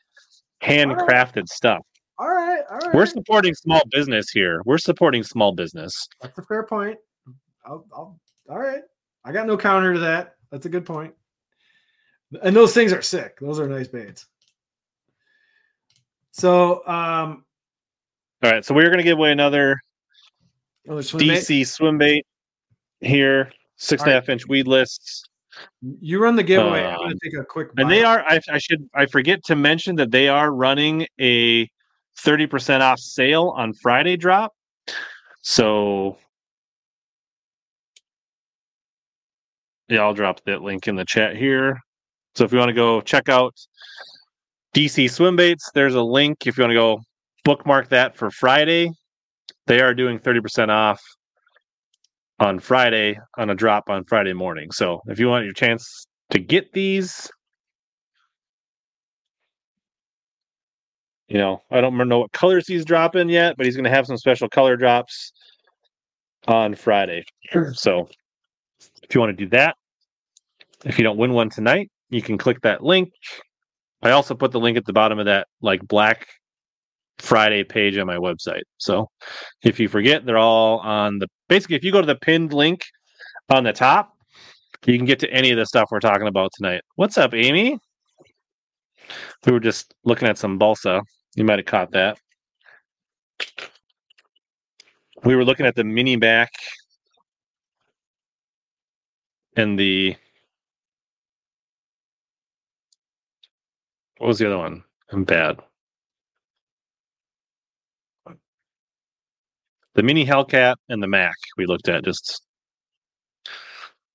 [0.61, 1.49] handcrafted right.
[1.49, 1.85] stuff.
[2.17, 2.93] All right, all right.
[2.93, 4.61] We're supporting small business here.
[4.65, 6.09] We're supporting small business.
[6.21, 6.97] That's a fair point.
[7.65, 8.19] I'll, I'll,
[8.49, 8.81] all right.
[9.23, 10.35] I got no counter to that.
[10.51, 11.13] That's a good point.
[12.43, 13.39] And those things are sick.
[13.39, 14.27] Those are nice baits.
[16.31, 17.45] So, um,
[18.43, 19.81] all right, so we're going to give away another,
[20.85, 21.63] another swim DC bait?
[21.65, 22.25] swim bait
[23.01, 24.33] here, six and a half right.
[24.33, 25.23] inch weedless.
[25.81, 26.83] You run the giveaway.
[26.83, 27.69] Um, I'm going to take a quick.
[27.77, 28.23] And they are.
[28.27, 28.89] I, I should.
[28.93, 31.69] I forget to mention that they are running a
[32.17, 34.53] thirty percent off sale on Friday drop.
[35.41, 36.17] So
[39.89, 41.79] yeah, I'll drop that link in the chat here.
[42.35, 43.53] So if you want to go check out
[44.75, 46.45] DC swim baits, there's a link.
[46.45, 47.01] If you want to go
[47.43, 48.91] bookmark that for Friday.
[49.67, 51.01] They are doing 30% off
[52.39, 54.71] on Friday on a drop on Friday morning.
[54.71, 57.29] So if you want your chance to get these,
[61.27, 64.07] you know, I don't know what colors he's dropping yet, but he's going to have
[64.07, 65.31] some special color drops
[66.47, 67.23] on Friday.
[67.73, 68.09] So
[69.03, 69.75] if you want to do that,
[70.85, 73.11] if you don't win one tonight, you can click that link.
[74.01, 76.25] I also put the link at the bottom of that like black
[77.19, 78.63] Friday page on my website.
[78.77, 79.09] So
[79.63, 82.81] if you forget, they're all on the basically, if you go to the pinned link
[83.49, 84.13] on the top,
[84.85, 86.81] you can get to any of the stuff we're talking about tonight.
[86.95, 87.77] What's up, Amy?
[89.45, 91.01] We were just looking at some balsa.
[91.35, 92.17] You might have caught that.
[95.23, 96.51] We were looking at the mini back
[99.55, 100.15] and the
[104.17, 104.83] what was the other one?
[105.11, 105.59] I'm bad.
[109.99, 112.41] The mini Hellcat and the Mac we looked at just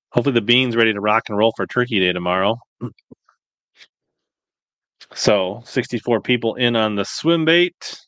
[0.09, 2.57] hopefully the beans ready to rock and roll for Turkey Day tomorrow.
[5.13, 7.99] So 64 people in on the swim bait.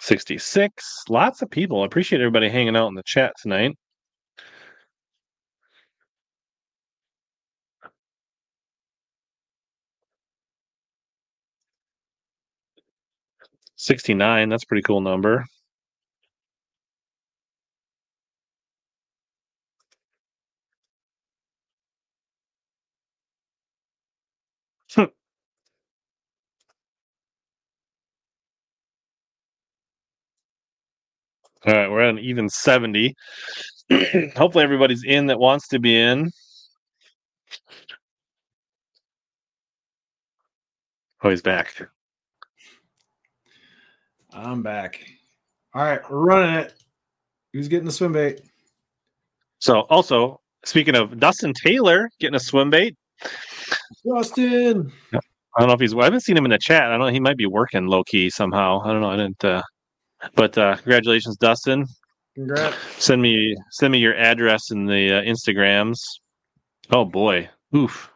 [0.00, 1.04] Sixty-six.
[1.08, 1.80] Lots of people.
[1.82, 3.72] I appreciate everybody hanging out in the chat tonight.
[13.82, 14.48] Sixty-nine.
[14.48, 15.44] That's a pretty cool number.
[24.96, 25.06] All
[31.66, 33.14] right, we're at an even 70.
[34.36, 36.30] Hopefully, everybody's in that wants to be in.
[41.24, 41.88] Oh, he's back.
[44.34, 45.00] I'm back.
[45.74, 46.74] All right, we're running it.
[47.52, 48.40] Who's getting the swim bait?
[49.58, 52.96] So, also, speaking of Dustin Taylor getting a swim bait,
[54.06, 54.92] Justin.
[55.12, 55.94] I don't know if he's.
[55.94, 56.84] I haven't seen him in the chat.
[56.84, 57.06] I don't know.
[57.08, 58.80] He might be working low key somehow.
[58.82, 59.10] I don't know.
[59.10, 59.44] I didn't.
[59.44, 59.62] Uh,
[60.34, 61.86] but uh, congratulations, Dustin.
[62.34, 62.76] Congrats.
[62.98, 66.00] Send me send me your address in the uh, Instagrams.
[66.90, 68.10] Oh boy, oof.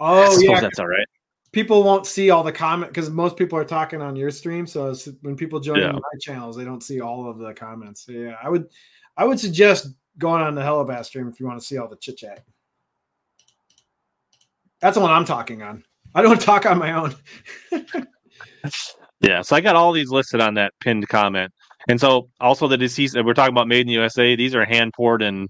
[0.00, 1.06] Oh suppose yeah, that's all right.
[1.58, 4.64] People won't see all the comment because most people are talking on your stream.
[4.64, 5.90] So when people join Yeah.
[5.90, 8.06] my channels, they don't see all of the comments.
[8.06, 8.68] So yeah, I would,
[9.16, 11.96] I would suggest going on the Hellabass stream if you want to see all the
[11.96, 12.44] chit chat.
[14.80, 15.82] That's the one I'm talking on.
[16.14, 17.16] I don't talk on my own.
[19.20, 21.52] Yeah, so I got all these listed on that pinned comment,
[21.88, 23.14] and so also the DCs.
[23.14, 24.36] That we're talking about made in the USA.
[24.36, 25.48] These are hand poured in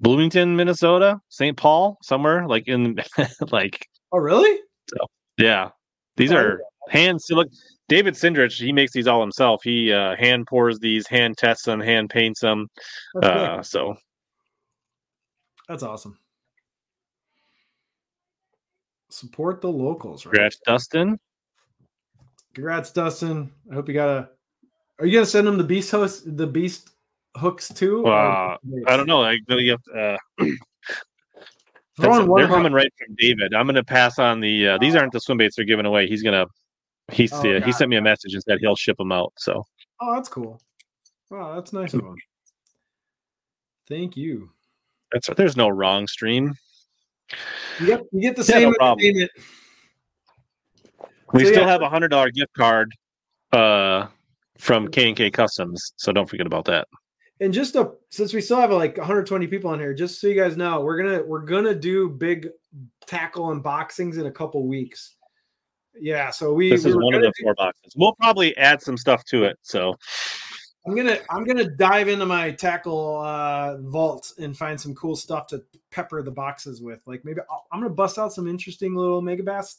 [0.00, 1.56] Bloomington, Minnesota, St.
[1.56, 2.96] Paul, somewhere like in
[3.52, 4.60] like Oh really?
[5.38, 5.70] yeah.
[6.16, 7.48] These Oh, are hand look.
[7.88, 9.62] David Sindrich, he makes these all himself.
[9.64, 12.68] He uh, hand pours these, hand tests them, hand paints them.
[13.20, 13.96] Uh, so
[15.68, 16.16] That's awesome.
[19.10, 20.32] Support the locals, right?
[20.32, 21.18] congrats, Dustin.
[22.54, 23.52] Congrats, Dustin.
[23.70, 24.28] I hope you got a.
[25.00, 26.90] Are you gonna send them the beast host, the beast
[27.36, 28.06] hooks too?
[28.06, 29.24] Uh, I don't know.
[29.24, 30.44] I you have, uh,
[31.96, 33.54] Throw That's- one they're coming right from David.
[33.54, 34.68] I'm going to pass on the.
[34.70, 36.06] Uh, these aren't the swim baits they're giving away.
[36.08, 36.46] He's gonna.
[37.12, 39.32] He's Oh, uh, he sent me a message and said he'll ship them out.
[39.38, 39.64] So
[40.00, 40.60] Oh, that's cool.
[41.30, 42.16] Wow, that's nice of him.
[43.88, 44.50] Thank you.
[45.12, 46.54] that's there's no wrong stream.
[47.80, 49.28] You get you get the Yeah, no same problem.
[51.32, 51.68] We So, still yeah.
[51.68, 52.92] have a hundred dollar gift card
[53.52, 54.06] uh,
[54.58, 56.88] from K and K Customs, so don't forget about that.
[57.40, 60.40] And just a, since we still have like 120 people on here, just so you
[60.40, 62.48] guys know, we're gonna we're gonna do big
[63.06, 65.16] tackle unboxings in a couple weeks.
[65.98, 67.94] Yeah, so we, This is were one of the four boxes.
[67.96, 69.58] We'll probably add some stuff to it.
[69.62, 69.96] So
[70.86, 75.46] I'm gonna I'm gonna dive into my tackle uh, vault and find some cool stuff
[75.48, 77.00] to pepper the boxes with.
[77.06, 79.76] Like maybe I'll, I'm gonna bust out some interesting little megabass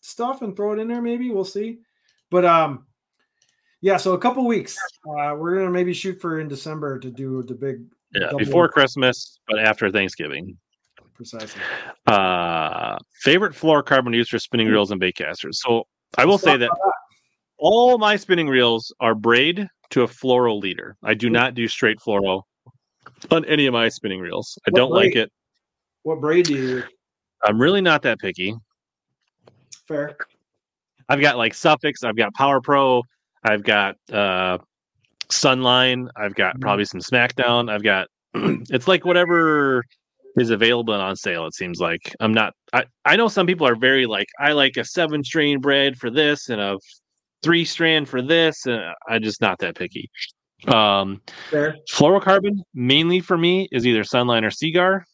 [0.00, 1.02] stuff and throw it in there.
[1.02, 1.80] Maybe we'll see.
[2.30, 2.86] But um,
[3.80, 3.96] yeah.
[3.96, 4.76] So a couple weeks.
[5.06, 7.84] Uh, we're gonna maybe shoot for in December to do the big
[8.14, 10.56] yeah, before Christmas, but after Thanksgiving.
[11.14, 11.60] precisely.
[12.06, 15.60] Uh, favorite fluorocarbon used for spinning reels and bait casters.
[15.62, 15.84] So
[16.18, 16.92] I will Let's say that that.
[17.58, 20.96] all my spinning reels are braid to a fluoro leader.
[21.02, 22.42] I do not do straight fluoro
[23.30, 24.58] on any of my spinning reels.
[24.66, 25.30] I What don't like it.
[26.02, 26.62] What braid do you?
[26.76, 26.84] use?
[27.44, 28.54] I'm really not that picky.
[29.86, 30.16] Fair.
[31.08, 33.02] I've got like Suffix, I've got Power Pro,
[33.44, 34.58] I've got uh
[35.28, 36.60] Sunline, I've got Mhm.
[36.60, 39.84] probably some SmackDown, I've got it's like whatever
[40.36, 42.14] is available and on sale, it seems like.
[42.20, 45.60] I'm not I, I know some people are very like, I like a seven strain
[45.60, 46.78] bread for this and a
[47.42, 50.10] three strand for this, and I'm just not that picky.
[50.68, 51.76] Um Fair.
[51.92, 55.04] fluorocarbon mainly for me is either Sunline or Seaguar.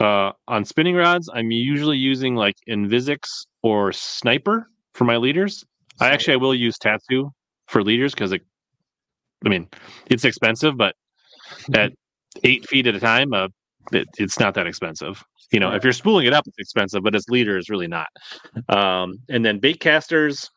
[0.00, 3.18] Uh, on spinning rods, I'm usually using like InvizX
[3.62, 5.62] or Sniper for my leaders.
[6.00, 7.28] I actually I will use Tatsu
[7.72, 8.42] for leaders because it.
[9.44, 9.66] I mean,
[10.06, 10.94] it's expensive, but
[11.74, 11.92] at
[12.44, 13.48] eight feet at a time, uh,
[13.90, 15.20] it, it's not that expensive.
[15.50, 18.06] You know, if you're spooling it up, it's expensive, but as leader is really not.
[18.68, 20.48] Um, and then bait casters.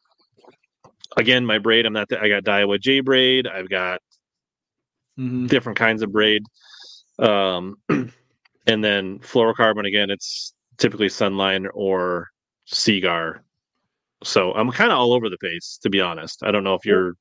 [1.17, 1.85] Again, my braid.
[1.87, 2.07] I'm not.
[2.13, 3.47] I got Daiwa J braid.
[3.47, 4.01] I've got
[5.17, 5.47] Mhm.
[5.47, 6.43] different kinds of braid.
[7.19, 9.87] Um, and then fluorocarbon.
[9.87, 12.27] Again, it's typically Sunline or
[12.65, 13.43] Seaguar.
[14.25, 16.43] So I'm kind of all over the place, to be honest.
[16.43, 17.15] I don't know if you're.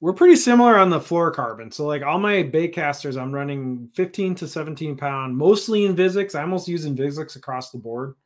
[0.00, 1.72] We're pretty similar on the fluorocarbon.
[1.72, 6.34] So like all my bait casters, I'm running 15 to 17 pound, mostly InvizX.
[6.34, 8.16] I'm almost use InvizX across the board.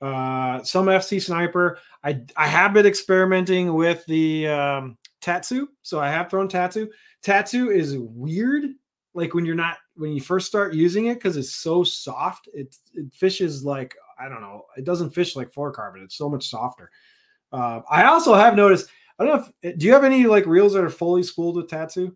[0.00, 1.78] Uh, some FC sniper.
[2.02, 5.68] I I have been experimenting with the um, Tatsu.
[5.82, 6.88] So I have thrown Tatsu.
[7.22, 8.64] Tatsu is weird.
[9.14, 12.48] Like when you're not when you first start using it because it's so soft.
[12.52, 14.66] It it fishes like I don't know.
[14.76, 16.04] It doesn't fish like fluorocarbon.
[16.04, 16.90] It's so much softer.
[17.52, 18.88] Uh, I also have noticed.
[19.18, 21.68] I don't know if do you have any like reels that are fully spooled with
[21.68, 22.14] Tatsu?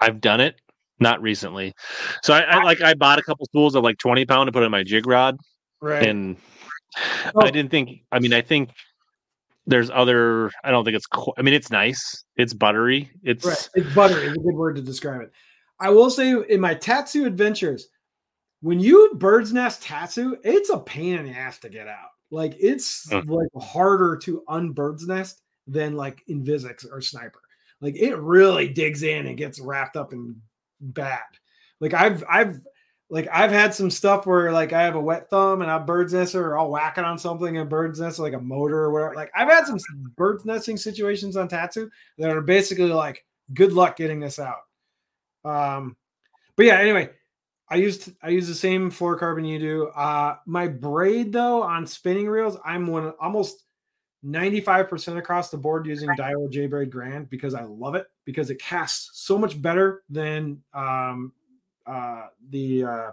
[0.00, 0.60] I've done it,
[0.98, 1.74] not recently.
[2.22, 4.62] So I, I like I bought a couple spools of like 20 pound to put
[4.62, 5.38] in my jig rod,
[5.80, 6.06] Right.
[6.06, 6.36] and
[7.36, 7.46] Oh.
[7.46, 8.02] I didn't think.
[8.10, 8.70] I mean, I think
[9.66, 10.50] there's other.
[10.64, 11.06] I don't think it's.
[11.38, 12.24] I mean, it's nice.
[12.36, 13.10] It's buttery.
[13.22, 13.68] It's Right.
[13.76, 15.30] It's buttery is a good word to describe it.
[15.78, 17.88] I will say in my Tatsu adventures,
[18.60, 22.10] when you bird's nest Tatsu, it's a pain in the ass to get out.
[22.30, 23.28] Like it's Mm.
[23.28, 27.40] like harder to unbird's nest than like InvizX or Sniper.
[27.80, 30.40] Like it really digs in and gets wrapped up in
[30.80, 31.22] bad.
[31.80, 32.60] Like I've I've
[33.08, 36.12] like I've had some stuff where like I have a wet thumb and I bird's
[36.12, 39.14] nest or I'll whack it on something and bird's nest like a motor or whatever.
[39.16, 39.78] Like I've had some
[40.16, 43.24] bird's nesting situations on Tatsu that are basically like
[43.54, 44.60] good luck getting this out.
[45.44, 45.96] Um,
[46.56, 47.10] but yeah, anyway,
[47.70, 49.86] I used I use the same fluorocarbon you do.
[49.88, 53.64] Uh, my braid though on spinning reels, I'm one almost
[54.24, 58.60] 95% across the board using Daiwa J Braid Grand because I love it because it
[58.60, 61.32] casts so much better than um,
[61.86, 63.10] uh, the uh,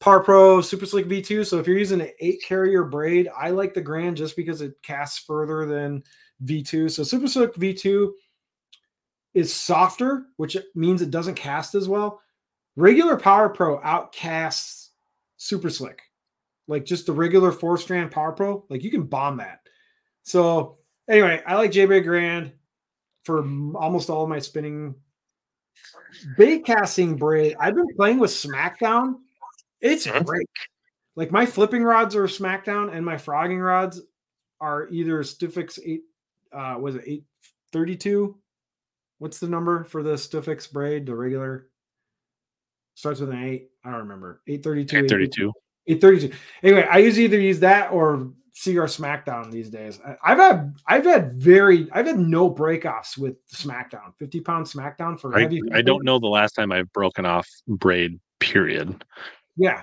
[0.00, 1.44] Power Pro Super Slick V2.
[1.46, 4.74] So if you're using an eight carrier braid, I like the Grand just because it
[4.82, 6.02] casts further than
[6.44, 6.90] V2.
[6.90, 8.10] So Super Slick V2
[9.34, 12.20] is softer, which means it doesn't cast as well.
[12.76, 14.90] Regular Power Pro outcasts
[15.36, 16.00] Super Slick,
[16.68, 18.64] like just the regular four strand Power Pro.
[18.70, 19.60] Like you can bomb that.
[20.22, 20.78] So
[21.08, 22.52] anyway, I like J-Braid Grand
[23.24, 23.38] for
[23.76, 24.94] almost all of my spinning
[26.36, 27.56] bait casting braid.
[27.58, 29.16] I've been playing with SmackDown.
[29.80, 30.24] It's Mhm.
[30.24, 30.48] great.
[31.16, 34.00] Like my flipping rods are SmackDown, and my frogging rods
[34.60, 36.04] are either Sufix eight.
[36.52, 37.24] Uh, was it eight
[37.72, 38.38] thirty two?
[39.18, 41.06] What's the number for the Sufix braid?
[41.06, 41.68] The regular
[42.94, 43.70] starts with an eight.
[43.84, 44.42] I don't remember.
[44.46, 44.96] 832.
[45.04, 45.52] 832.
[45.88, 46.36] 832.
[46.62, 49.98] Anyway, I usually either use that or CR SmackDown these days.
[50.22, 54.14] I've had I've had very I've had no breakoffs with SmackDown.
[54.18, 55.62] 50 pound SmackDown for I, heavy.
[55.72, 58.20] I don't know the last time I've broken off braid.
[58.40, 59.04] Period.
[59.56, 59.82] Yeah.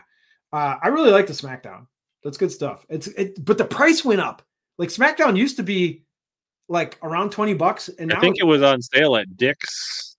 [0.51, 1.87] Uh, I really like the SmackDown.
[2.23, 2.85] That's good stuff.
[2.89, 4.41] It's it, but the price went up.
[4.77, 6.03] Like SmackDown used to be
[6.67, 10.17] like around 20 bucks, and now I think it was on sale at Dick's.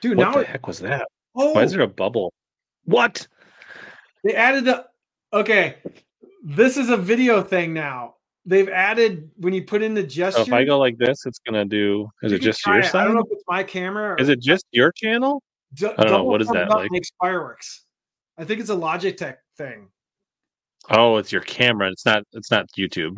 [0.00, 1.06] Dude, What now the it, heck was that?
[1.36, 1.76] oh, Why is oh!
[1.76, 2.32] there a bubble?
[2.84, 3.26] What?
[4.24, 4.86] They added the
[5.32, 5.76] okay.
[6.42, 8.14] This is a video thing now.
[8.46, 10.38] They've added when you put in the gesture.
[10.38, 12.08] So if I go like this, it's gonna do.
[12.22, 12.94] Is you it just your it.
[12.94, 14.12] I don't know if it's my camera.
[14.12, 15.42] Or Is it just your channel?
[15.74, 16.24] d- don't know.
[16.24, 16.90] What is that like?
[16.90, 17.84] Makes fireworks.
[18.38, 19.88] I think it's a Logitech thing.
[20.90, 21.90] Oh, it's your camera.
[21.90, 22.22] It's not.
[22.32, 23.16] It's not YouTube.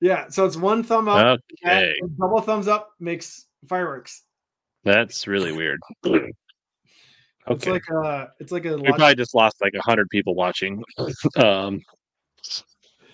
[0.00, 1.40] Yeah, so it's one thumb up.
[1.62, 4.22] Okay, double thumbs up makes fireworks.
[4.84, 5.80] That's really weird.
[7.48, 8.28] It's Okay, like a.
[8.38, 8.76] It's like a.
[8.76, 10.84] we probably just lost like a hundred people watching.
[11.36, 11.80] Um,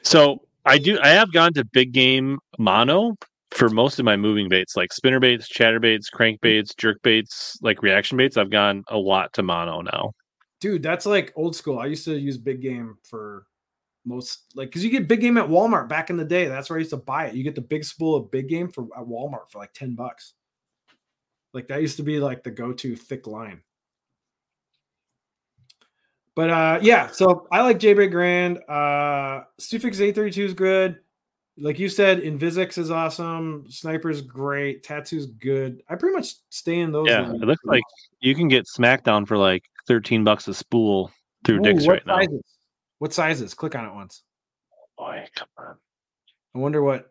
[0.02, 0.98] so I do.
[1.00, 3.16] I have gone to big game mono
[3.52, 7.56] for most of my moving baits, like spinner baits, chatter baits, crank baits, jerk baits,
[7.62, 8.36] like reaction baits.
[8.36, 10.12] I've gone a lot to mono now.
[10.60, 13.46] dude that's like old school i used to use big game for
[14.04, 16.78] most like because you get big game at walmart back in the day that's where
[16.78, 19.04] i used to buy it you get the big spool of big game for at
[19.06, 20.34] walmart for like 10 bucks
[21.56, 23.62] like that used to be like the go-to thick line.
[26.34, 28.58] But uh yeah so i like jbig grand.
[28.68, 30.98] Uh Sufix 832 is good.
[31.58, 33.64] Like you said InvizX is awesome.
[33.70, 34.84] Sniper's great.
[34.84, 35.82] Tatsu's good.
[35.88, 37.82] I pretty much stay in those Yeah, it looks like
[38.20, 41.10] you can get SmackDown for like thirteen bucks a spool
[41.46, 42.18] through Ooh, Dick's right now.
[42.18, 42.42] sizes?
[42.98, 43.54] what sizes?
[43.54, 44.22] Click on it once.
[44.98, 45.76] Boy, come on.
[46.54, 47.10] I wonder what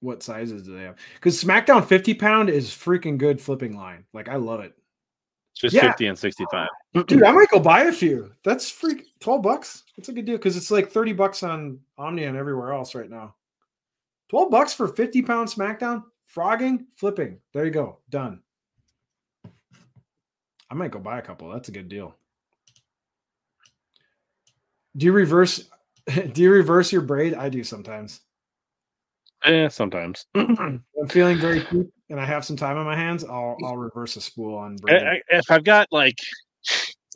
[0.00, 0.96] what sizes do they have?
[1.14, 4.04] Because SmackDown 50 pound is freaking good flipping line.
[4.12, 4.72] Like I love it.
[5.52, 5.88] It's just Yeah.
[5.88, 6.68] fifty and sixty-five.
[7.06, 8.30] Dude, I might go buy a few.
[8.44, 9.84] That's freak 12 bucks.
[9.96, 13.08] That's a good deal because it's like 30 bucks on Omni and everywhere else right
[13.08, 13.34] now.
[14.28, 17.38] 12 bucks for 50 pound SmackDown, frogging, flipping.
[17.54, 18.00] There you go.
[18.10, 18.40] Done.
[20.68, 21.48] I might go buy a couple.
[21.48, 22.14] That's a good deal.
[24.96, 25.68] Do you reverse?
[26.32, 27.34] Do you reverse your braid?
[27.34, 28.20] I do sometimes.
[29.46, 30.26] Eh, sometimes.
[30.34, 33.24] I'm feeling very cheap and I have some time on my hands.
[33.24, 34.76] I'll I'll reverse a spool on.
[34.88, 36.16] I, I, if I've got like,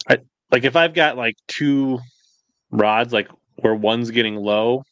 [0.08, 0.18] I,
[0.50, 1.98] like if I've got like two
[2.70, 4.82] rods, like where one's getting low,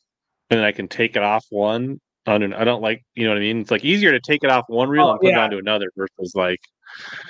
[0.51, 2.01] and then I can take it off one.
[2.27, 3.61] On an, I don't like, you know what I mean.
[3.61, 5.45] It's like easier to take it off one reel Oh, and put it yeah.
[5.45, 6.61] onto another versus like,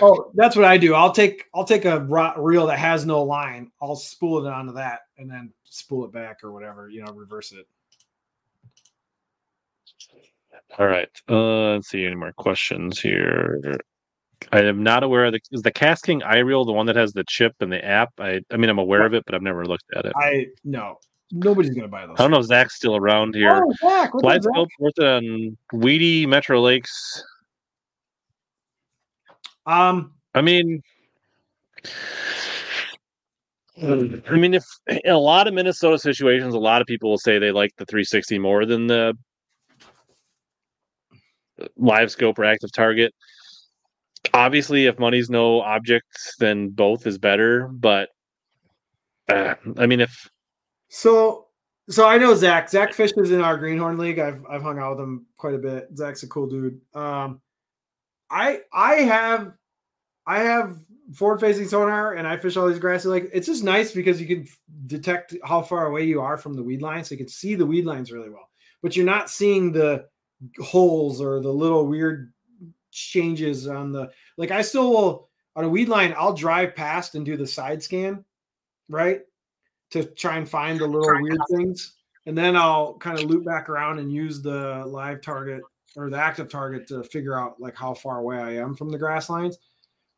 [0.00, 0.94] Oh, that's what I do.
[0.94, 2.00] I'll take I'll take a
[2.36, 3.70] reel that has no line.
[3.80, 6.88] I'll spool it onto that and then spool it back or whatever.
[6.88, 7.66] You know, reverse it.
[10.76, 11.08] All right.
[11.28, 13.60] Uh, let's see any more questions here.
[14.52, 17.24] I am not aware of the is the casting reel the one that has the
[17.28, 18.10] chip and the app.
[18.18, 20.12] I I mean I'm aware of it, but I've never looked at it.
[20.16, 20.98] I no,
[21.32, 22.16] nobody's gonna buy those.
[22.18, 23.62] I don't know if Zach's still around here.
[23.64, 24.52] Oh, Zach, what's up, Live Zach?
[24.52, 27.24] scope worth on Weedy Metro Lakes.
[29.66, 30.82] Um, I mean,
[33.82, 37.38] I mean, if in a lot of Minnesota situations, a lot of people will say
[37.38, 39.14] they like the 360 more than the
[41.76, 43.14] live scope or active target.
[44.34, 46.06] Obviously, if money's no object,
[46.38, 47.68] then both is better.
[47.68, 48.10] But
[49.28, 50.28] uh, I mean, if
[50.88, 51.46] so
[51.90, 52.68] so I know Zach.
[52.68, 54.18] Zach fishes in our Greenhorn League.
[54.18, 55.88] I've I've hung out with him quite a bit.
[55.96, 56.80] Zach's a cool dude.
[56.94, 57.40] Um,
[58.30, 59.54] I I have
[60.26, 60.76] I have
[61.14, 64.26] forward facing sonar and I fish all these grassy like it's just nice because you
[64.26, 64.46] can
[64.86, 67.66] detect how far away you are from the weed line, so you can see the
[67.66, 68.50] weed lines really well.
[68.82, 70.06] But you're not seeing the
[70.60, 72.32] holes or the little weird
[72.90, 74.50] changes on the like.
[74.50, 76.14] I still will on a weed line.
[76.16, 78.24] I'll drive past and do the side scan,
[78.88, 79.22] right,
[79.90, 81.94] to try and find the little weird things,
[82.26, 85.62] and then I'll kind of loop back around and use the live target
[85.96, 88.98] or the active target to figure out like how far away I am from the
[88.98, 89.58] grass lines.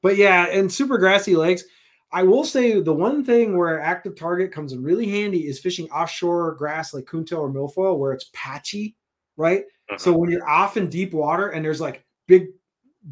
[0.02, 1.64] But yeah, in super grassy lakes,
[2.12, 5.88] I will say the one thing where active target comes in really handy is fishing
[5.90, 8.96] offshore grass like coontail or milfoil where it's patchy,
[9.36, 9.64] right?
[9.98, 12.48] So when you're off in deep water and there's like big,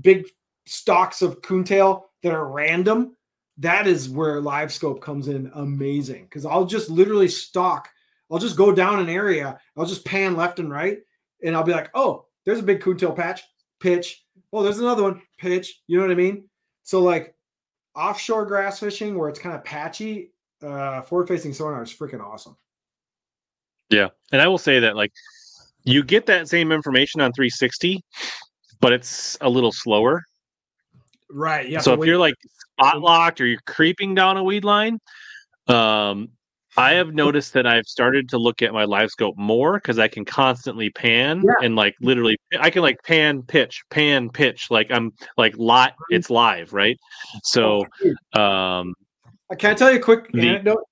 [0.01, 0.29] big
[0.67, 3.17] stalks of coontail that are random,
[3.59, 6.25] that is where live scope comes in amazing.
[6.25, 7.89] Because I'll just literally stalk,
[8.31, 10.99] I'll just go down an area, I'll just pan left and right,
[11.43, 13.43] and I'll be like, oh, there's a big coontail patch,
[13.81, 14.25] pitch.
[14.53, 15.83] Oh, there's another one, pitch.
[15.87, 16.49] You know what I mean?
[16.85, 17.35] So like
[17.95, 20.33] offshore grass fishing where it's kind of patchy,
[20.63, 22.57] uh, forward facing sonar is freaking awesome.
[23.91, 25.13] Yeah, and I will say that like
[25.85, 28.03] you get that same information on 360,
[28.81, 30.23] but it's a little slower.
[31.31, 31.69] Right.
[31.69, 31.81] Yeah.
[31.81, 32.35] so if you're like
[32.79, 34.99] spot locked or you're creeping down a weed line,
[35.67, 36.29] um,
[36.77, 40.07] I have noticed that I've started to look at my live scope more because I
[40.09, 41.67] can constantly pan Yeah.
[41.67, 46.31] and like literally I can like pan pitch, pan pitch, like I'm like lot it's
[46.31, 46.97] live, right?
[47.43, 47.85] So
[48.35, 48.95] um
[49.51, 50.85] I can I tell you a quick The- anecdote?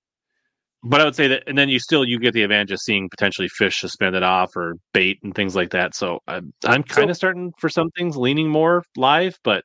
[0.88, 3.08] But I would say that, and then you still you get the advantage of seeing
[3.08, 5.94] potentially fish suspended off or bait and things like that.
[5.94, 9.64] So I'm I'm kind So- of starting for some things leaning more live, but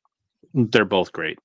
[0.53, 1.37] they're both great.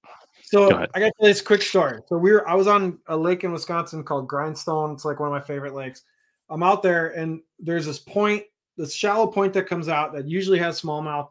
[0.45, 0.87] So Go.
[0.95, 2.01] I got this quick story.
[2.09, 4.93] So we were I was on a lake in Wisconsin called Grindstone.
[4.93, 6.03] It's like one of my favorite lakes.
[6.49, 8.45] I'm out there and there's this point,
[8.77, 11.29] this shallow point that comes out that usually has smallmouth.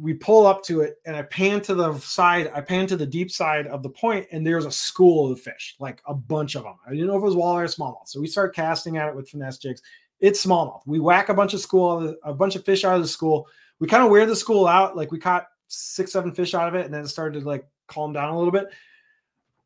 [0.00, 3.06] We pull up to it and I pan to the side, I pan to the
[3.06, 6.62] deep side of the point, and there's a school of fish, like a bunch of
[6.62, 6.76] them.
[6.86, 8.06] I didn't know if it was walleye or smallmouth.
[8.06, 9.82] So we start casting at it with finesse jigs.
[10.20, 10.82] It's smallmouth.
[10.86, 13.48] We whack a bunch of school, a bunch of fish out of the school.
[13.80, 16.74] We kind of wear the school out, like we caught six, seven fish out of
[16.74, 18.68] it, and then it started to like calm down a little bit.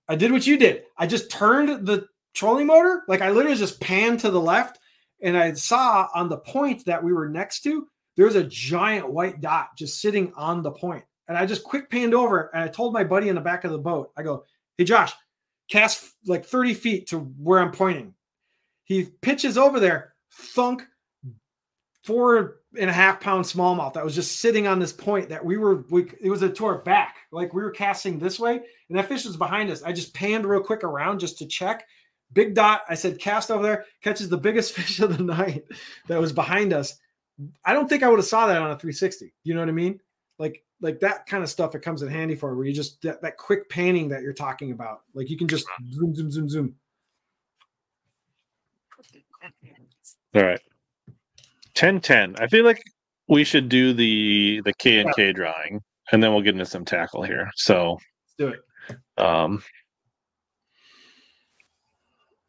[0.09, 0.85] I did what you did.
[0.97, 4.79] I just turned the trolling motor, like I literally just panned to the left,
[5.23, 7.87] and I saw on the point that we were next to,
[8.17, 11.05] there was a giant white dot just sitting on the point.
[11.29, 13.73] And I just quick panned over and I told my buddy in the back of
[13.73, 14.45] the boat, I go,
[14.77, 15.13] Hey Josh,
[15.69, 18.15] cast like 30 feet to where I'm pointing.
[18.85, 20.83] He pitches over there, thunk,
[22.05, 25.57] four and a half pound smallmouth that was just sitting on this point that we
[25.57, 27.17] were we it was a to our back.
[27.31, 29.83] Like we were casting this way and that fish was behind us.
[29.83, 31.87] I just panned real quick around just to check.
[32.33, 33.85] Big dot i said cast over there.
[34.03, 35.65] Catches the biggest fish of the night
[36.09, 36.99] that was behind us
[37.65, 39.73] i don't think i would have saw that on a 360 you know what i
[39.73, 40.01] mean
[40.39, 43.23] like like that kind of stuff it comes in handy for where you just that,
[43.23, 46.75] that quick panning that you're talking about like you can just zoom zoom zoom zoom
[50.35, 50.61] All right.
[51.75, 52.37] 10 10.
[52.39, 52.83] I feel like
[53.29, 55.81] we should do the the K and K drawing
[56.11, 57.51] and then we'll get into some tackle here.
[57.57, 58.61] So let's do it
[59.19, 59.63] um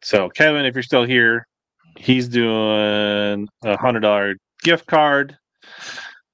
[0.02, 1.46] so Kevin, if you're still here,
[1.96, 4.34] he's doing a hundred dollar
[4.64, 5.36] gift card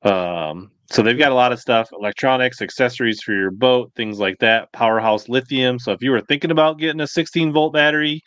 [0.02, 4.38] Um, so they've got a lot of stuff, electronics, accessories for your boat, things like
[4.38, 4.72] that.
[4.72, 5.78] Powerhouse lithium.
[5.78, 8.22] So if you were thinking about getting a 16 volt battery,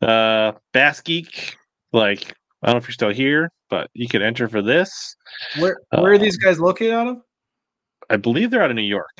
[0.00, 1.56] uh, Bass Geek,
[1.92, 5.16] like I don't know if you're still here, but you could enter for this.
[5.58, 7.16] Where where are these Um, guys located out of?
[8.08, 9.10] I believe they're out of New York,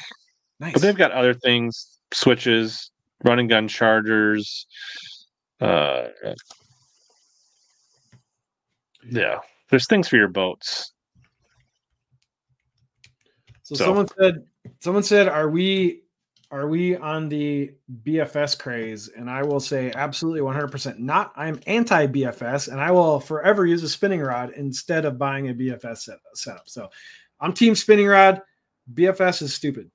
[0.61, 0.73] Nice.
[0.73, 2.91] but they've got other things, switches,
[3.23, 4.67] running gun chargers.
[5.61, 6.09] Uh,
[9.11, 9.41] yeah,
[9.71, 10.93] there's things for your boats.
[13.63, 14.47] So, So- someone said
[14.81, 16.03] someone said are we
[16.51, 17.75] are we on the
[18.05, 19.09] BFS craze?
[19.09, 21.33] And I will say absolutely 100% not.
[21.37, 25.55] I'm anti BFS and I will forever use a spinning rod instead of buying a
[25.55, 26.67] BFS set, setup.
[26.67, 26.89] So
[27.41, 28.41] I'm team spinning rod.
[28.95, 29.91] BFS is stupid.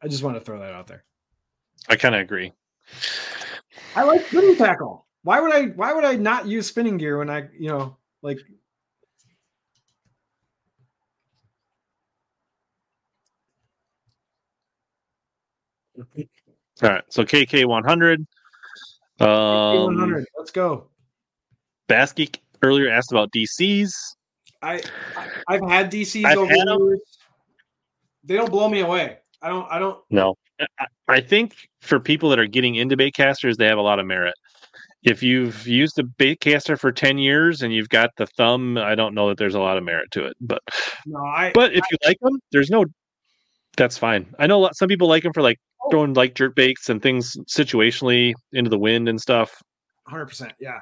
[0.00, 1.04] I just want to throw that out there.
[1.88, 2.52] I kind of agree.
[3.96, 5.06] I like spinning tackle.
[5.22, 8.38] Why would I why would I not use spinning gear when I, you know, like
[16.82, 18.26] All right, so KK 100.
[19.20, 20.24] Um, 100.
[20.36, 20.88] Let's go.
[21.86, 23.92] Bass Geek earlier asked about DCs.
[24.62, 24.82] I,
[25.16, 26.86] I I've had DCs I've over had the 'em.
[26.88, 27.18] years.
[28.24, 29.18] They don't blow me away.
[29.40, 29.70] I don't.
[29.70, 30.00] I don't.
[30.10, 30.34] No,
[30.78, 33.98] I- I think for people that are getting into bait casters, they have a lot
[33.98, 34.34] of merit.
[35.02, 38.94] If you've used a bait caster for 10 years and you've got the thumb, I
[38.94, 40.36] don't know that there's a lot of merit to it.
[40.40, 40.62] But
[41.06, 41.50] No, I.
[41.54, 42.84] but if you like them, there's no
[43.76, 44.26] that's fine.
[44.38, 45.90] I know a lot, some people like them for like oh.
[45.90, 49.62] throwing like jerk baits and things situationally into the wind and stuff.
[50.06, 50.52] Hundred percent.
[50.60, 50.80] Yeah.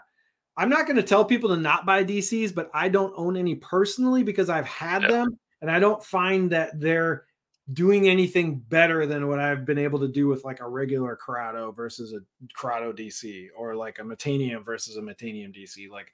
[0.56, 3.54] I'm not going to tell people to not buy DCs, but I don't own any
[3.54, 5.08] personally because I've had Yeah.
[5.08, 7.24] them, and I don't find that they're
[7.72, 11.72] doing anything better than what I've been able to do with like a regular Curado
[11.72, 12.20] versus a
[12.54, 15.90] Curado DC or like a Metanium versus a Metanium DC.
[15.90, 16.12] Like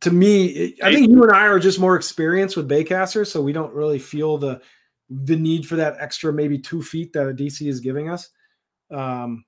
[0.00, 3.42] to me, it- I think you and I are just more experienced with Baycasters, so
[3.42, 4.60] we don't really feel the
[5.08, 8.28] the need for that extra maybe two feet that a DC is giving us.
[8.90, 9.44] Um,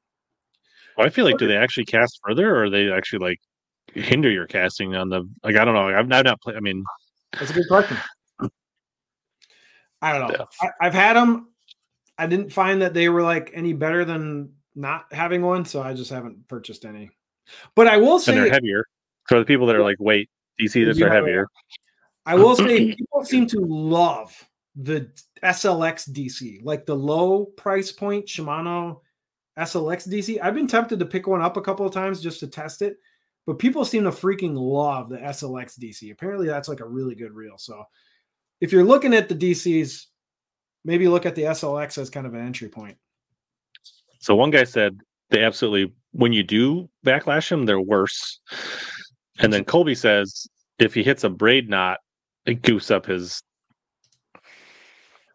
[0.99, 3.41] I feel like do they actually cast further or are they actually like
[3.95, 5.89] hinder your casting on the like I don't know.
[5.89, 6.85] I've, I've not played I mean
[7.39, 7.97] That's a good question.
[10.03, 10.37] I don't know.
[10.39, 10.69] Yeah.
[10.81, 11.49] I, I've had them.
[12.19, 15.95] I didn't find that they were like any better than not having one, so I
[15.95, 17.11] just haven't purchased any.
[17.75, 18.85] But I will and they're heavier.
[19.29, 20.29] So the people that are like wait,
[20.61, 21.47] DC this Yeah, are heavier.
[22.27, 24.37] I will say, people seem to love
[24.77, 25.11] the
[25.43, 29.01] SLX DC, like the low price point Shimano
[29.59, 30.39] SLX DC.
[30.43, 32.97] I've been tempted to pick one up a couple of times just to test it,
[33.47, 36.11] but people seem to freaking love the SLX DC.
[36.13, 37.59] Apparently, that's like a really good reel.
[37.59, 37.83] So,
[38.63, 40.07] if you're looking at the DCs,
[40.85, 42.97] maybe look at the SLX as kind of an entry point.
[44.21, 48.41] So one guy said they absolutely when you do backlash them, they're worse.
[49.41, 50.47] And then Colby says
[50.79, 51.99] if he hits a braid knot,
[52.47, 53.43] it goose up his.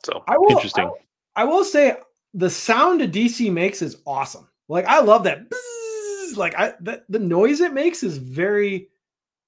[0.05, 0.89] So I will- interesting.
[1.35, 1.97] I will say
[2.33, 4.47] the sound a DC makes is awesome.
[4.69, 5.49] Like I love that.
[5.49, 8.87] bzzz, Like I the, the noise it makes is very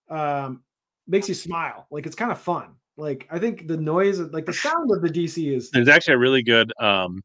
[0.10, 0.64] um
[1.07, 1.88] makes you smile.
[1.89, 2.76] Like it's kind of fun.
[2.99, 6.19] Like I think the noise like the sound of the DC is There's actually a
[6.19, 7.21] really good um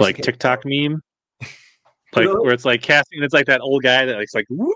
[0.00, 1.02] like TikTok meme.
[2.16, 2.40] Like Really?
[2.40, 4.74] where it's like casting, and it's like that old guy that likes like whoop,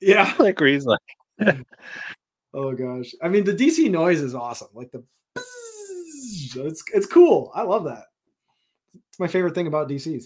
[0.00, 0.34] Yeah.
[0.40, 0.98] like where he's like
[2.52, 3.14] Oh gosh.
[3.22, 4.68] I mean the DC noise is awesome.
[4.74, 5.04] Like the
[5.36, 7.52] it's it's cool.
[7.54, 8.04] I love that.
[8.94, 10.24] It's my favorite thing about DCs.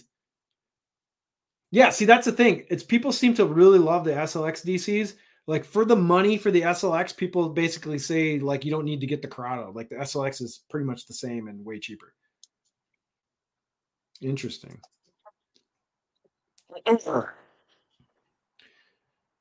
[1.70, 2.64] Yeah, see that's the thing.
[2.70, 5.14] It's people seem to really love the SLX DCs.
[5.46, 9.06] Like for the money for the SLX, people basically say like you don't need to
[9.06, 9.72] get the Curado.
[9.72, 12.12] Like the SLX is pretty much the same and way cheaper.
[14.20, 14.80] Interesting.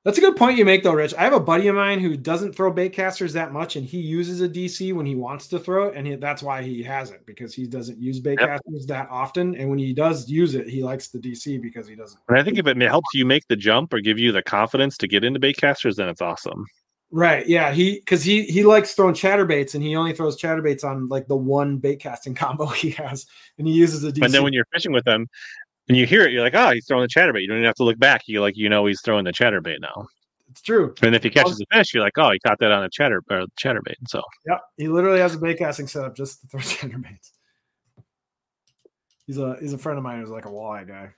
[0.06, 1.15] That's a good point you make, though, Rich.
[1.15, 3.98] I have a buddy of mine who doesn't throw bait casters that much, and he
[3.98, 7.10] uses a DC when he wants to throw it, and he, that's why he has
[7.10, 8.48] it because he doesn't use bait Yep.
[8.48, 9.56] casters that often.
[9.56, 12.19] And when he does use it, he likes the DC because he doesn't.
[12.30, 14.95] and I think if it helps you make the jump or give you the confidence
[14.99, 16.65] to get into bait casters, then it's awesome.
[17.10, 17.48] Right?
[17.48, 17.72] Yeah.
[17.72, 21.36] He because he he likes throwing chatterbaits, and he only throws chatterbaits on like the
[21.36, 23.26] one bait casting combo he has,
[23.57, 24.23] and he uses a DC.
[24.23, 25.27] And then when you're fishing with them
[25.88, 27.41] and you hear it, you're like, oh, he's throwing the chatterbait.
[27.41, 28.24] You don't even have to look back.
[28.28, 30.07] You like, you know, he's throwing the chatterbait now.
[30.49, 30.94] it's true.
[31.02, 33.22] And if he catches a fish, you're like, oh, he caught that on a chatter
[33.30, 33.95] or chatterbait.
[34.07, 37.32] So yeah, He literally has a bait casting setup just to throw chatterbaits.
[39.28, 41.10] He's a he's a friend of mine who's like a walleye guy.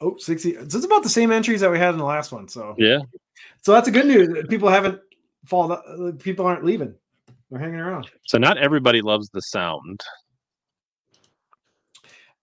[0.00, 0.50] Oh, 60.
[0.50, 2.48] It's it's about the same entries that we had in the last one.
[2.48, 2.98] So yeah,
[3.62, 4.46] so that's a good news.
[4.48, 5.00] People haven't
[5.46, 6.94] fallen uh, people aren't leaving.
[7.50, 8.10] They're hanging around.
[8.26, 10.00] so not everybody loves the sound.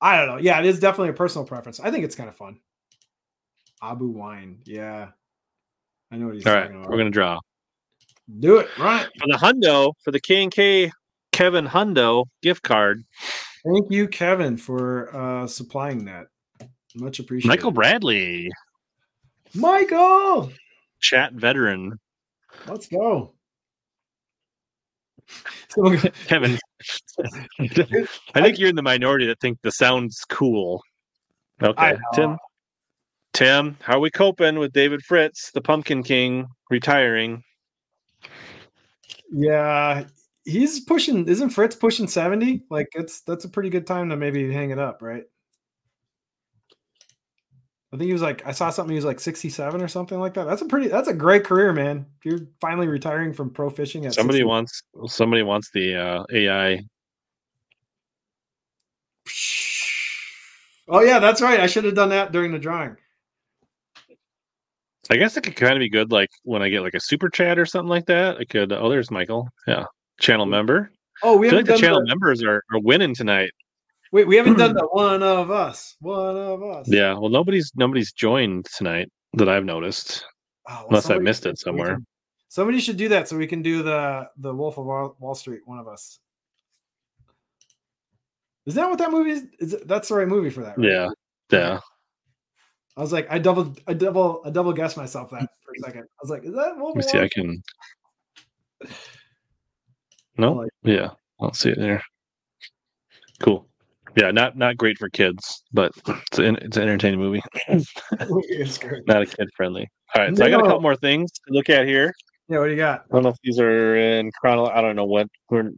[0.03, 0.37] I don't know.
[0.37, 1.79] Yeah, it is definitely a personal preference.
[1.79, 2.59] I think it's kind of fun.
[3.81, 4.59] Abu wine.
[4.65, 5.09] Yeah.
[6.11, 6.91] I know what he's All talking right, about.
[6.91, 7.39] we're gonna draw
[8.39, 8.67] do it.
[8.77, 9.05] Right.
[9.19, 10.91] for the Hundo for the K and K
[11.31, 13.03] Kevin Hundo gift card.
[13.65, 16.27] Thank you, Kevin, for uh supplying that.
[16.95, 17.47] Much appreciated.
[17.47, 18.49] Michael Bradley,
[19.55, 20.51] Michael,
[20.99, 21.97] chat veteran.
[22.67, 23.33] let's go.
[25.69, 26.59] Someone go- Kevin,
[27.59, 30.81] I think you're in the minority that think the sound's cool.
[31.61, 31.97] Okay.
[32.13, 32.37] Tim.
[33.33, 37.43] Tim, how are we coping with David Fritts, the Pumpkin King, retiring?
[39.33, 40.03] yeah,
[40.45, 41.27] he's pushing.
[41.27, 42.63] Isn't Fritts pushing seventy?
[42.69, 45.23] Like it's that's a pretty good time to maybe hang it up, right?
[47.93, 48.91] I think he was like I saw something.
[48.91, 50.45] He was like sixty-seven or something like that.
[50.45, 50.87] That's a pretty.
[50.87, 52.07] That's a great career, man.
[52.17, 56.23] If you're finally retiring from pro fishing at Somebody 60 wants somebody wants the uh,
[56.33, 56.81] AI.
[60.87, 61.59] Oh yeah, that's right.
[61.59, 62.97] I should have done that during the drawing.
[65.11, 67.29] I guess it could kind of be good, like when I get like a super
[67.29, 68.37] chat or something like that.
[68.37, 68.73] I could.
[68.73, 69.47] Oh, there's Michael.
[69.67, 69.85] Yeah,
[70.19, 70.91] channel member.
[71.21, 73.51] Oh, we I feel like the channel the, members are, are winning tonight.
[74.13, 74.27] Wait.
[74.27, 75.95] We haven't done the one of us.
[75.99, 76.87] One of us.
[76.89, 77.13] Yeah.
[77.17, 80.25] Well, nobody's nobody's joined tonight that I've noticed,
[80.69, 81.95] Oh, well, unless I missed it somewhere.
[81.95, 82.05] can-
[82.47, 85.61] Somebody should do that so we can do the the Wolf of Wall Wall Street.
[85.65, 86.19] One of us.
[88.65, 89.43] Is that what that movie is?
[89.59, 90.77] is it, that's the right movie for that.
[90.77, 90.87] Right?
[90.87, 91.09] Yeah.
[91.51, 91.79] Yeah.
[92.95, 96.03] I was like, I double, I double, I double guessed myself that for a second.
[96.03, 97.19] I was like, is that Wolf Let me see.
[97.19, 97.61] I can.
[100.37, 100.53] No.
[100.53, 101.09] like- Yeah.
[101.39, 102.01] I'll see it there.
[103.39, 103.67] Cool.
[104.15, 104.31] Yeah.
[104.31, 107.41] Not not great for kids, but it's an it's an entertaining movie.
[107.69, 109.07] It's great.
[109.07, 109.87] Not a kid friendly.
[110.15, 110.35] All right.
[110.35, 112.13] So I got a couple more things to look at here.
[112.49, 113.05] Yeah, what do you got?
[113.09, 114.69] I don't know if these are in chronol.
[114.71, 115.27] I don't know what.
[115.49, 115.71] We're...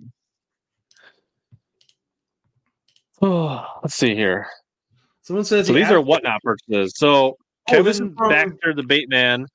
[3.21, 4.47] Oh, let's see here.
[5.21, 6.93] Someone says So he these are whatnot purchases.
[6.97, 7.37] So
[7.67, 9.47] Oh, Kevin from- Baxter, the bait man,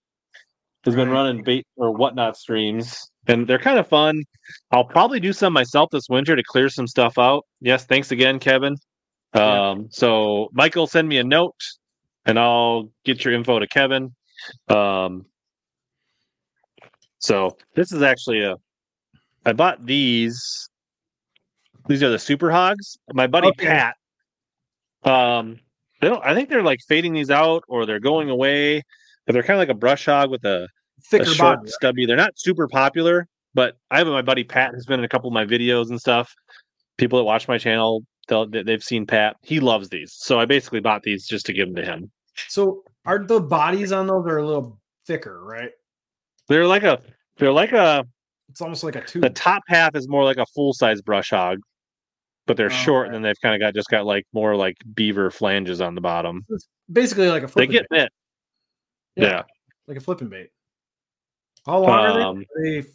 [0.85, 4.23] has been running bait or whatnot streams, and they're kind of fun.
[4.71, 7.45] I'll probably do some myself this winter to clear some stuff out.
[7.61, 8.77] Yes, thanks again, Kevin.
[9.35, 11.55] Um, so Michael, send me a note,
[12.25, 14.15] and I'll get your info to Kevin.
[14.69, 15.27] Um,
[17.19, 18.57] so this is actually a.
[19.45, 20.69] I bought these.
[21.89, 22.97] These are the super hogs.
[23.13, 23.67] My buddy Okay.
[23.67, 23.97] Pat.
[25.05, 25.59] Um,
[26.01, 26.25] they don't.
[26.25, 28.83] I think they're like fading these out, or they're going away.
[29.27, 30.69] But they're kind of like a brush hog with a, a
[31.11, 31.71] thicker short, body.
[31.71, 32.07] stubby.
[32.07, 35.29] They're not super popular, but I have my buddy Pat has been in a couple
[35.29, 36.33] of my videos and stuff.
[36.97, 38.03] People that watch my channel,
[38.51, 39.37] they've seen Pat.
[39.43, 42.11] He loves these, so I basically bought these just to give them to him.
[42.49, 45.71] So are the bodies on those are a little thicker, right?
[46.49, 47.01] They're like a.
[47.39, 48.05] They're like a.
[48.51, 49.23] It's almost like a tube.
[49.23, 51.59] The top half is more like a full size brush hog,
[52.47, 54.77] but they're Oh, short, and then they've kind of got just got like more like
[54.95, 56.45] beaver flanges on the bottom.
[56.49, 58.11] It's basically like a They get bit.
[59.17, 59.43] Yeah.
[59.87, 60.51] like a flipping bait.
[61.67, 62.21] How long are they?
[62.23, 62.87] Um, Are they f-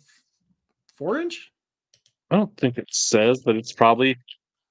[0.95, 1.51] four inch?
[2.31, 4.17] I don't think it says, but it's probably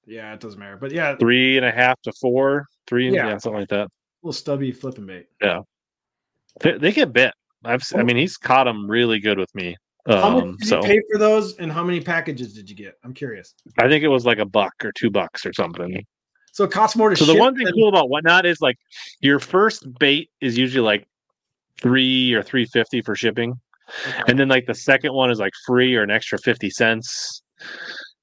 [0.05, 0.77] Yeah, it doesn't matter.
[0.77, 3.27] But yeah, three and a half to four, three, Yeah.
[3.29, 3.87] yeah, something like that.
[4.21, 5.27] little stubby flipping bait.
[6.61, 7.33] They, they get bit.
[7.63, 9.75] I've, s- I mean, he's caught them really good with me.
[10.07, 12.75] How much Um, did so you pay for those, and how many packages did you
[12.75, 12.95] get?
[13.03, 13.53] I'm curious.
[13.79, 16.05] I think it was like a buck or two bucks or something.
[16.53, 17.33] So it costs more to So ship.
[17.35, 18.77] the one thing than- cool about whatnot is like
[19.21, 21.07] your first bait is usually like
[21.79, 23.59] three or three fifty for shipping,
[24.27, 27.41] and then like the second one is like free or an extra fifty cents.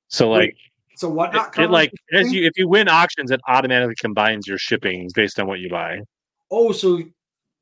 [0.08, 0.56] So like
[0.96, 1.34] so what?
[1.34, 5.40] it, it like as you if you win auctions, it automatically combines your shipping based
[5.40, 6.00] on what you buy.
[6.50, 7.02] Oh, so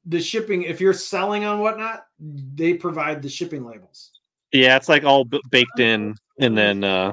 [0.04, 0.62] the shipping.
[0.62, 4.10] If you're selling on whatnot, they provide the shipping labels.
[4.52, 7.12] Yeah, it's like all b- baked in, and then uh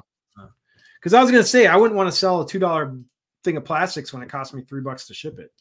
[0.99, 2.97] Because I was gonna say I wouldn't want to sell a two dollar
[3.43, 5.51] thing of plastics when it cost me three bucks to ship it.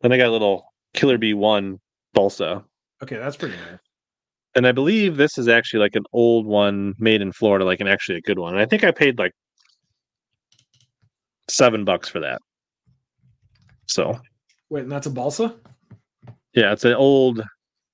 [0.00, 1.78] then I got a little Killer B One
[2.14, 2.64] balsa,
[3.02, 3.78] Okay, that's pretty nice.
[4.54, 7.88] and I believe this is actually like an old one made in Florida, like an
[7.88, 8.52] actually a good one.
[8.54, 9.32] And I think I paid like
[11.48, 12.40] seven bucks for that.
[13.86, 14.20] So
[14.68, 15.54] Wait, and that's a balsa.
[16.54, 17.42] yeah, it's an old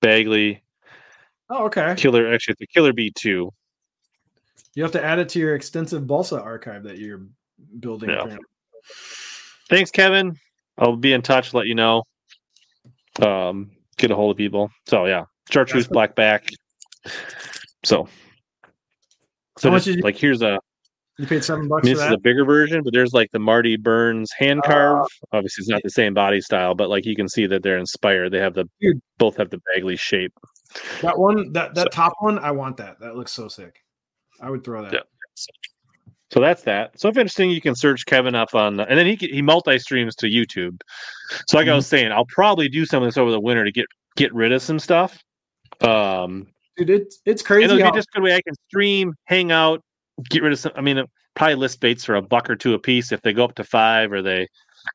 [0.03, 0.63] Bagley
[1.49, 1.95] Oh, okay.
[1.97, 2.33] Killer.
[2.33, 3.51] Actually, it's a Killer B two.
[4.75, 7.23] You have to add it to your extensive balsa archive that you're
[7.79, 8.11] building.
[8.11, 8.37] Yeah.
[9.71, 10.37] Thanks, Kevin.
[10.77, 11.55] I'll be in touch.
[11.55, 12.03] Let you know.
[13.23, 14.71] Um, get a hold of people.
[14.87, 16.49] So yeah, chartreuse That's- black back.
[17.85, 18.09] So,
[19.59, 20.59] so much just, you- like here's a
[21.19, 22.15] You paid seven bucks I mean, this is that.
[22.15, 24.69] a bigger version, but there's like the Marty Burns hand Oh.
[24.69, 25.07] carve.
[25.33, 28.31] Obviously, it's not the same body style, but like you can see that they're inspired.
[28.33, 29.01] They have the Dude.
[29.19, 30.33] both have the Bagley shape.
[31.03, 32.99] That one, that that So- top one, I want that.
[33.01, 33.77] That looks so sick.
[34.41, 34.93] I would throw that.
[34.93, 35.01] Yeah.
[36.33, 36.99] So that's that.
[36.99, 40.15] So if interesting, you can search Kevin up on, and then he he multi streams
[40.17, 40.81] to YouTube.
[41.49, 41.77] So like I Mm-hmm.
[41.77, 44.51] was saying, I'll probably do some of this over the winter to get get rid
[44.53, 45.19] of some stuff.
[45.83, 47.65] Um, dude, it's it's crazy.
[47.65, 49.81] it'll how- be just a good way I can stream, hang out,
[50.31, 50.73] get rid of some.
[50.75, 53.13] I mean, uh, probably list baits for a buck or two a piece.
[53.13, 54.49] If they go up to five or they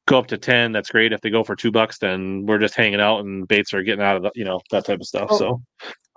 [0.08, 1.14] go up to ten, that's great.
[1.14, 4.04] If they go for two bucks, then we're just hanging out and baits are getting
[4.04, 5.28] out of the, you know, that type of stuff.
[5.32, 5.62] Oh, So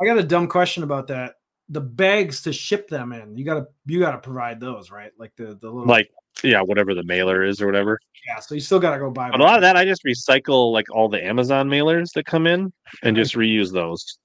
[0.01, 1.35] I got a dumb question about that.
[1.75, 5.11] The bags to ship them in, you gotta you gotta provide those, right?
[5.19, 6.09] Like the the little like,
[6.45, 7.99] yeah, whatever the mailer is or whatever.
[8.29, 8.39] yeah.
[8.39, 9.33] So you still gotta go buy.
[9.33, 12.47] But a lot of that, I just recycle like all the Amazon mailers that come
[12.47, 12.73] in
[13.03, 14.19] and just reuse those.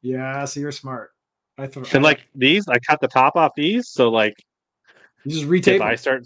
[0.00, 1.10] Yeah, so you're smart.
[1.58, 3.90] I throw And like these, I cut the top off these.
[3.90, 4.34] So like
[5.24, 5.82] you just if retape.
[5.82, 6.24] I start,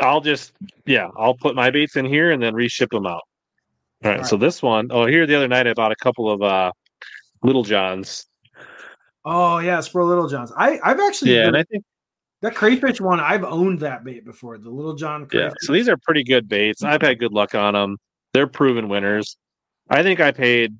[0.00, 0.54] I'll just
[0.86, 3.22] yeah, I'll put my baits in here and then reship them out.
[4.02, 4.18] All right.
[4.18, 6.72] All So this one, oh, here the other night I bought a couple of uh
[7.44, 8.26] Little Johns.
[9.24, 10.52] Oh yeah, Spro Little Johns.
[10.56, 11.84] I I've actually Yeah, and I think
[12.42, 13.20] that crayfish one.
[13.20, 14.58] I've owned that bait before.
[14.58, 15.52] The Little John yeah.
[15.60, 16.82] So these are pretty good baits.
[16.84, 17.96] I've had good luck on them.
[18.34, 19.36] They're proven winners.
[19.88, 20.76] I think I paid.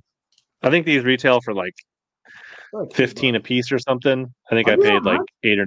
[0.62, 1.74] I think these retail for like
[2.92, 4.32] fifteen a piece or something.
[4.50, 5.66] I think Are I paid like eight or.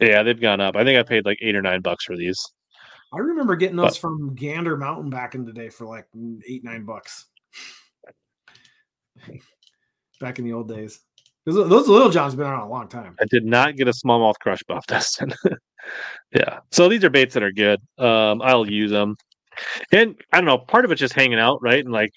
[0.00, 0.76] Yeah, they've gone up.
[0.76, 2.38] I think I paid like eight or nine bucks for these.
[3.14, 6.06] I remember getting those But- from Gander Mountain back in the day for like
[6.48, 7.26] eight nine bucks.
[10.20, 11.00] back in the old days.
[11.46, 13.16] Those, those Little Johns been around a long time.
[13.20, 15.32] I did not get a smallmouth crush buff, Dustin.
[16.34, 16.60] yeah.
[16.70, 17.80] So these are baits that are good.
[17.98, 19.16] Um, I'll use them.
[19.92, 21.84] And I don't know, part of it's just hanging out, right?
[21.84, 22.12] And like,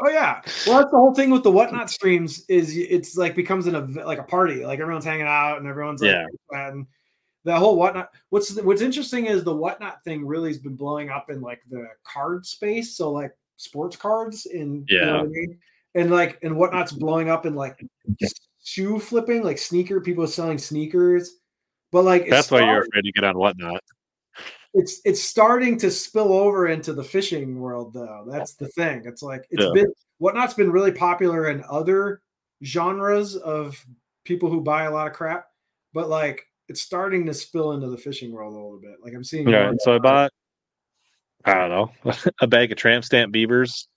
[0.00, 0.40] Oh yeah.
[0.66, 3.98] Well, that's the whole thing with the whatnot streams is it's like becomes an ev-
[4.06, 4.64] like a party.
[4.64, 6.26] Like everyone's hanging out and everyone's like Yeah.
[6.68, 6.86] and
[7.44, 8.10] the whole whatnot.
[8.30, 11.86] What's what's interesting is the whatnot thing really has been blowing up in like the
[12.04, 12.96] card space.
[12.96, 15.20] So like sports cards in you know Yeah.
[15.22, 15.58] I mean?
[15.96, 17.84] and like and whatnot's blowing up in like
[18.64, 21.36] shoe flipping, like sneaker people selling sneakers.
[21.90, 23.82] But like it's that's why you're afraid to get on whatnot.
[24.74, 29.22] it's it's starting to spill over into the fishing world though that's the thing it's
[29.22, 29.70] like it's Yeah.
[29.74, 32.22] been whatnot's been really popular in other
[32.64, 33.84] genres of
[34.24, 35.44] people who buy a lot of crap
[35.92, 39.22] but like it's starting to spill into the fishing world a little bit like i'm
[39.24, 39.72] seeing Yeah.
[39.80, 40.32] So I bought,
[41.44, 41.92] I don't know,
[42.40, 43.88] a bag of tramp stamp beavers.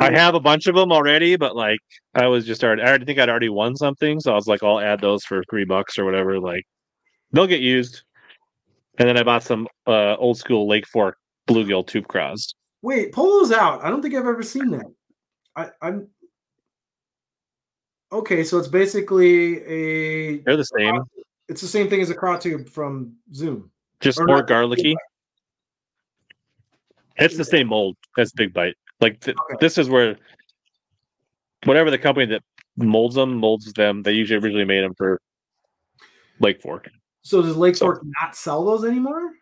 [0.00, 1.80] I have a bunch of them already, but like
[2.14, 4.20] I was just already, I already think I'd already won something.
[4.20, 6.38] So I was like, I'll add those for three bucks or whatever.
[6.40, 6.64] Like
[7.32, 8.02] they'll get used.
[8.98, 11.16] And then I bought some uh, old school Lake Fork
[11.48, 12.54] bluegill tube cross.
[12.82, 14.84] wait pull those out i don't think i've ever seen that
[15.54, 16.08] i i'm
[18.10, 21.02] okay so it's basically a They're the same,
[21.48, 24.96] it's the same thing as a craw tube from zoom just Or more not- garlicky.
[27.16, 28.74] It's the same mold as Big Bite.
[29.00, 29.56] Like th- Okay.
[29.60, 30.16] this is where
[31.64, 32.42] whatever the company that
[32.76, 34.02] molds them molds them.
[34.02, 35.20] They usually originally made them for
[36.40, 36.88] Lake Fork.
[37.22, 39.32] so does lake So- fork not sell those anymore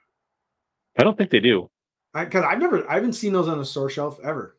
[0.99, 1.69] I don't think they do.
[2.15, 4.57] because I've never, I haven't seen those on the store shelf ever.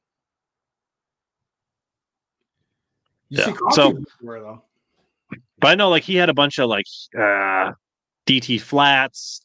[3.30, 4.62] You see Yeah, coffee so- everywhere though.
[5.60, 6.86] But I know like he had a bunch of like
[7.18, 7.72] uh
[8.26, 9.42] DT flats.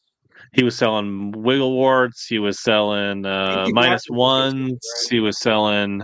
[0.53, 2.25] He was selling wiggle warts.
[2.25, 4.71] He was selling uh minus ones.
[4.71, 5.11] right?
[5.11, 6.03] He was selling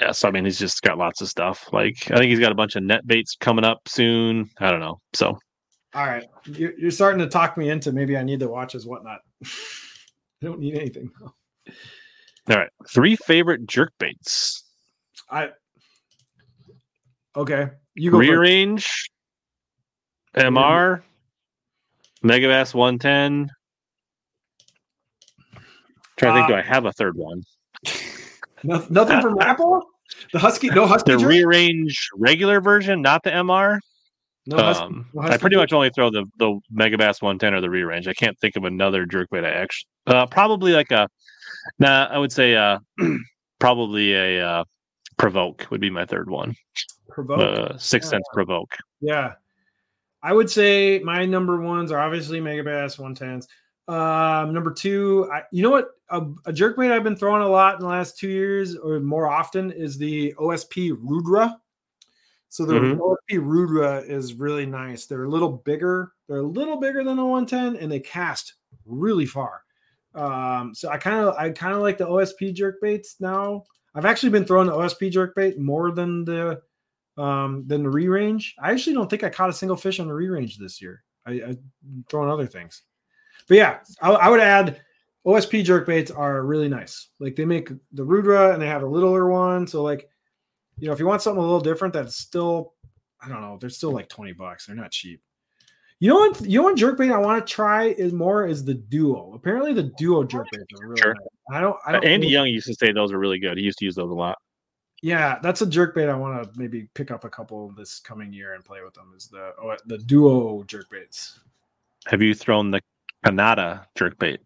[0.00, 1.68] Yeah, so I mean he's just got lots of stuff.
[1.72, 4.50] Like I think he's got a bunch of net baits coming up soon.
[4.58, 5.00] I don't know.
[5.14, 5.38] So
[5.94, 8.86] All right, you're, you're starting to talk me into maybe I need to watch his
[8.86, 9.20] whatnot.
[9.44, 11.10] I don't need anything.
[11.20, 11.32] though.
[12.50, 12.70] all right.
[12.88, 14.64] Three favorite jerk baits.
[15.30, 15.50] I
[17.36, 17.70] okay.
[17.94, 18.18] You go.
[18.18, 18.40] Rear first.
[18.40, 19.10] range,
[20.38, 21.02] MR,
[22.24, 23.50] Megabass 110.
[26.16, 27.42] Trying to think, Uh, do I have a third one?
[28.64, 29.82] Noth- Nothing from Apple.
[30.32, 31.12] The husky, no husky.
[31.12, 31.28] The jerk?
[31.30, 33.78] Rerange regular version, not the MR.
[34.46, 35.62] no husky, Um, no I pretty jerk?
[35.64, 38.08] much only throw the the Megabass 110 or the Rerange.
[38.08, 39.86] I can't think of another jerk jerkbait I actually.
[40.06, 41.08] Uh, probably like a.
[41.78, 42.78] Nah, I would say uh,
[43.60, 44.64] probably a uh,
[45.18, 46.54] provoke would be my third one.
[47.10, 47.38] provoke.
[47.38, 48.10] Uh, six Yeah.
[48.10, 48.74] sense provoke.
[49.00, 49.34] Yeah.
[50.28, 53.46] I would say my number ones are obviously Megabass 110s.
[53.90, 55.88] Um, number two, I, you know what?
[56.10, 59.26] A, a jerkbait I've been throwing a lot in the last two years or more
[59.26, 61.58] often is the OSP Rudra.
[62.50, 62.98] So the Mhm.
[62.98, 65.06] OSP Rudra is really nice.
[65.06, 66.12] They're a little bigger.
[66.26, 68.52] They're a little bigger than the 110 and they cast
[68.84, 69.62] really far.
[70.14, 73.64] Um, so I kind of I kind of like the OSP jerkbaits now.
[73.94, 76.60] I've actually been throwing the OSP jerkbait more than the
[77.18, 78.54] um, than the Rerange.
[78.62, 81.02] I actually don't think I caught a single fish on the Rerange this year.
[81.26, 81.56] I, I
[82.08, 82.82] throwing other things,
[83.48, 84.80] but yeah, I, I would add
[85.26, 87.08] OSP jerkbaits are really nice.
[87.18, 89.66] Like they make the Rudra and they have a littler one.
[89.66, 90.08] So like,
[90.78, 92.74] you know, if you want something a little different, that's still
[93.20, 94.66] I don't know, they're still like twenty bucks.
[94.66, 95.20] They're not cheap.
[96.00, 96.40] You know what?
[96.42, 99.32] You know what jerkbait I want to try is more is the duo.
[99.34, 101.14] Apparently, the duo jerkbait are really Sure.
[101.14, 101.26] nice.
[101.50, 101.76] I don't.
[101.84, 103.58] I Uh, don't Andy Young used to say those are really good.
[103.58, 104.38] He used to use those a lot.
[105.02, 108.54] Yeah, that's a jerkbait I want to maybe pick up a couple this coming year
[108.54, 109.12] and play with them.
[109.16, 111.38] Is the oh, the duo jerkbaits?
[112.06, 112.80] Have you thrown the
[113.24, 114.38] Kanata jerkbait?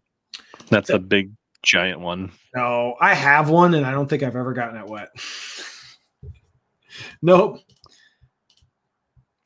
[0.69, 1.31] That's a big
[1.63, 2.31] giant one.
[2.55, 5.09] No, I have one, and I don't think I've ever gotten it wet.
[7.21, 7.59] nope.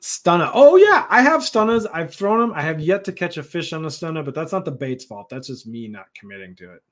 [0.02, 0.50] Stunna.
[0.54, 1.86] Oh yeah, I have stunnas.
[1.92, 2.52] I've thrown them.
[2.54, 5.04] I have yet to catch a fish on a stunna, but that's not the bait's
[5.04, 5.28] fault.
[5.28, 6.82] That's just me not committing to it.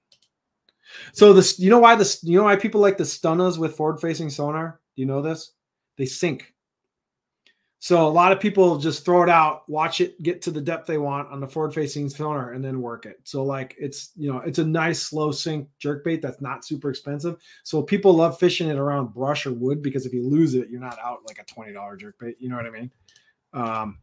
[1.13, 4.31] So this, you know why this, you know why people like the stunnas with forward-facing
[4.31, 4.81] sonar?
[4.95, 5.53] Do you know this?
[5.99, 6.53] They sink.
[7.79, 10.87] So a lot of people just throw it out, watch it get to the depth
[10.87, 13.21] they want on the forward-facing sonar, and then work it.
[13.25, 16.89] So like it's you know it's a nice slow sink jerk bait that's not super
[16.91, 17.37] expensive.
[17.65, 20.81] So people love fishing it around brush or wood because if you lose it, you're
[20.81, 22.37] not out like a twenty dollar jerk bait.
[22.41, 22.91] You know what I mean?
[23.53, 23.99] Um,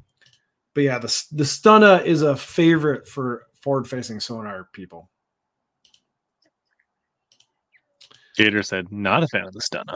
[0.75, 5.09] but yeah, the the stunna is a favorite for forward-facing sonar people.
[8.35, 9.95] Gator said, not a fan of the Stunna.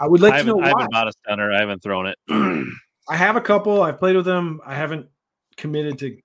[0.00, 1.54] I would like I to know I haven't bought a Stunna.
[1.54, 2.18] I haven't thrown it.
[3.08, 3.82] I have a couple.
[3.82, 4.60] I've played with them.
[4.64, 5.06] I haven't
[5.56, 6.16] committed to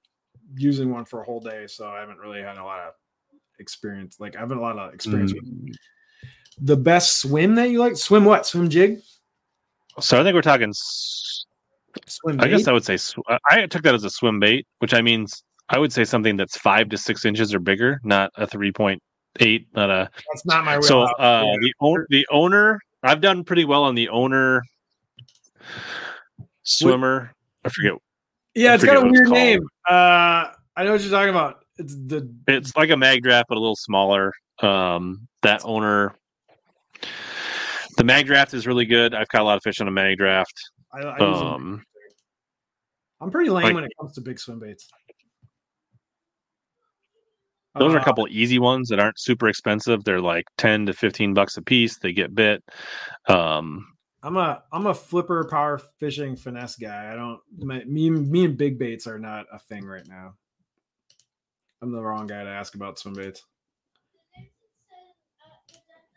[0.56, 2.94] using one for a whole day, so I haven't really had a lot of
[3.60, 4.20] experience.
[4.20, 5.74] Like I have a lot of experience with Mm.
[6.60, 7.96] the best swim that you like.
[7.98, 8.46] Swim what?
[8.46, 9.00] Swim jig?
[10.00, 10.70] so I think we're talking.
[10.70, 11.46] s-
[12.08, 12.40] Swim.
[12.40, 12.68] I guess?
[12.68, 13.18] I would say sw-
[13.50, 16.58] I took that as a swim bait, which I means I would say something that's
[16.58, 19.02] five to six inches or bigger, not a three point
[19.40, 23.66] eight, not a that's not my So uh, the own the owner, I've done pretty
[23.66, 24.62] well on the owner
[26.64, 27.34] swimmer.
[27.66, 27.94] I forget.
[28.56, 29.36] yeah, I it's got a weird called.
[29.36, 29.62] name.
[29.90, 31.66] Uh, I know what you're talking about.
[31.78, 34.34] It's the It's like a mag draft, but a little smaller.
[34.62, 36.14] Um, that owner,
[37.98, 39.14] the mag draft is really good.
[39.14, 40.54] I've caught a lot of fish on a mag draft.
[40.94, 41.84] I, I um,
[43.22, 44.90] I'm pretty lame like- when it comes to big swim baits.
[47.78, 50.04] Those are Uh, a couple easy ones that aren't super expensive.
[50.04, 51.98] They're like ten to fifteen bucks a piece.
[51.98, 52.64] They get bit.
[53.28, 53.86] Um,
[54.24, 57.12] I'm a I'm a flipper power fishing finesse guy.
[57.12, 60.34] I don't my, me me and big baits are not a thing right now.
[61.82, 63.46] I'm the wrong guy to ask about swim baits.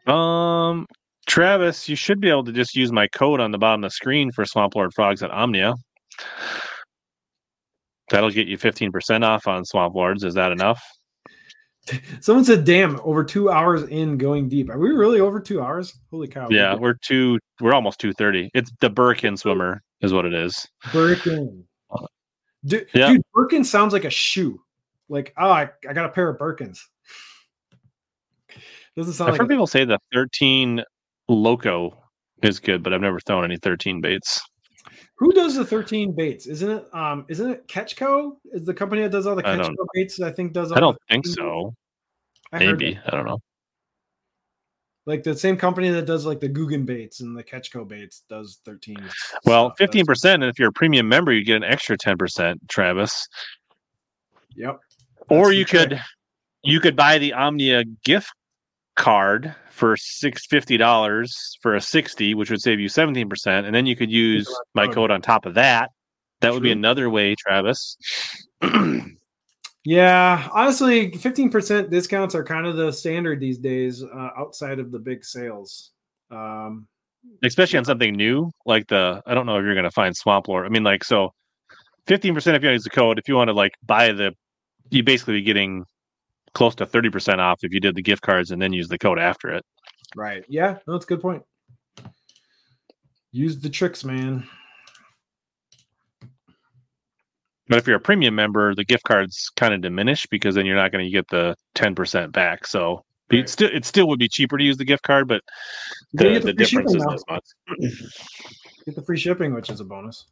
[0.06, 0.88] Um,
[1.26, 3.94] Travis, you should be able to just use my code on the bottom of the
[3.94, 5.74] screen for Swamp Lord Frogs at Omnia.
[8.10, 10.24] That'll get you 15% off on Swamp Lords.
[10.24, 10.82] Is that enough?
[12.20, 14.70] Someone said, "Damn, over two hours in going deep.
[14.70, 15.98] Are we really over two hours?
[16.10, 16.48] Holy cow!
[16.48, 18.50] Yeah, we're two we're almost 230.
[18.54, 19.36] It's the Birkin oh.
[19.36, 20.68] swimmer is what it is.
[20.92, 21.64] Birkin.
[22.64, 23.12] Dude, Yeah.
[23.12, 24.60] dude, Birkin sounds like a shoe.
[25.08, 26.78] Like, oh, I, I got a pair of Birkins.
[28.96, 30.82] Doesn't sound I've like heard a- people say the 13
[31.28, 31.98] Loco
[32.42, 34.40] is good, but I've never thrown any 13 baits.
[35.22, 36.48] Who does the 13 baits?
[36.48, 38.38] Isn't it um isn't it Catchco?
[38.52, 40.20] Is the company that does all the I Catchco baits?
[40.20, 41.72] I think does all I don't think so.
[42.52, 42.98] I Maybe.
[43.06, 43.38] I don't know.
[45.06, 48.58] Like the same company that does like the Googan baits and the Catchco baits does
[48.64, 48.96] 13.
[49.44, 49.90] Well, stuff.
[49.90, 50.34] 15%.
[50.34, 53.28] And if you're a premium member, you get an extra 10%, Travis.
[54.56, 54.80] Yep.
[55.28, 56.02] or you could
[56.64, 58.32] you could buy the omnia gift
[58.96, 63.86] card for six fifty dollars for a 60 which would save you 17% and then
[63.86, 65.10] you could use my code.
[65.10, 65.90] on top of that
[66.40, 67.96] that would be another way travis
[69.84, 74.98] Yeah, honestly, 15% discounts are kind of the standard these days uh, outside of the
[75.00, 75.90] big sales.
[76.30, 76.86] Um,
[77.44, 80.48] especially on something new like the i don't know if you're going to find swamp
[80.48, 81.32] lord i mean like so
[82.06, 84.34] 15% if you use the code if you want to like buy the
[84.90, 85.84] you basically be getting
[86.54, 89.18] close to 30% off if you did the gift cards and then use the code
[89.18, 89.64] after it
[90.14, 90.44] right.
[90.48, 91.42] Yeah, no, that's a good point.
[93.30, 94.46] Use the tricks, man.
[97.68, 100.76] But if you're a premium member, the gift cards kind of diminish because then you're
[100.76, 102.66] not going to get the 10% back.
[102.66, 103.40] So Right.
[103.40, 105.40] it still it still would be cheaper to use the gift card, but
[106.12, 107.44] you the, the difference isn't as much.
[108.84, 110.26] Get the free shipping, which is a bonus.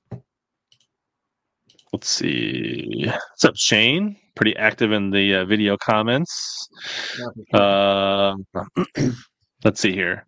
[1.92, 3.07] Let's see.
[3.07, 4.16] What's up, Shane?
[4.41, 6.67] Pretty active in the uh, video comments.
[7.52, 8.36] Uh,
[9.65, 10.25] let's see here.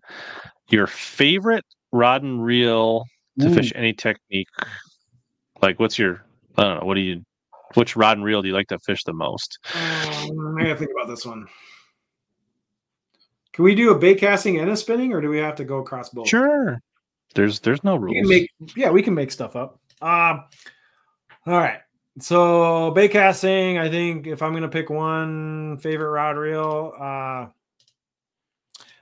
[0.69, 3.07] Your favorite rod and reel
[3.41, 3.55] to Ooh.
[3.55, 4.49] fish any technique?
[5.63, 6.27] Like, what's your?
[6.59, 6.87] I don't know.
[6.87, 7.23] What do you?
[7.73, 9.59] Which rod and reel do you like to fish the most?
[9.75, 11.47] Um, I gotta think about this one.
[13.55, 15.79] Can we do a bait casting and a spinning, or do we have to go
[15.79, 16.29] across both?
[16.29, 16.79] Sure.
[17.35, 18.21] There's there's no We rules.
[18.21, 19.81] can make yeah, we can make stuff up.
[20.03, 20.45] Um
[21.47, 21.79] all right.
[22.19, 27.47] So bait casting, I think if I'm gonna pick one favorite rod reel, uh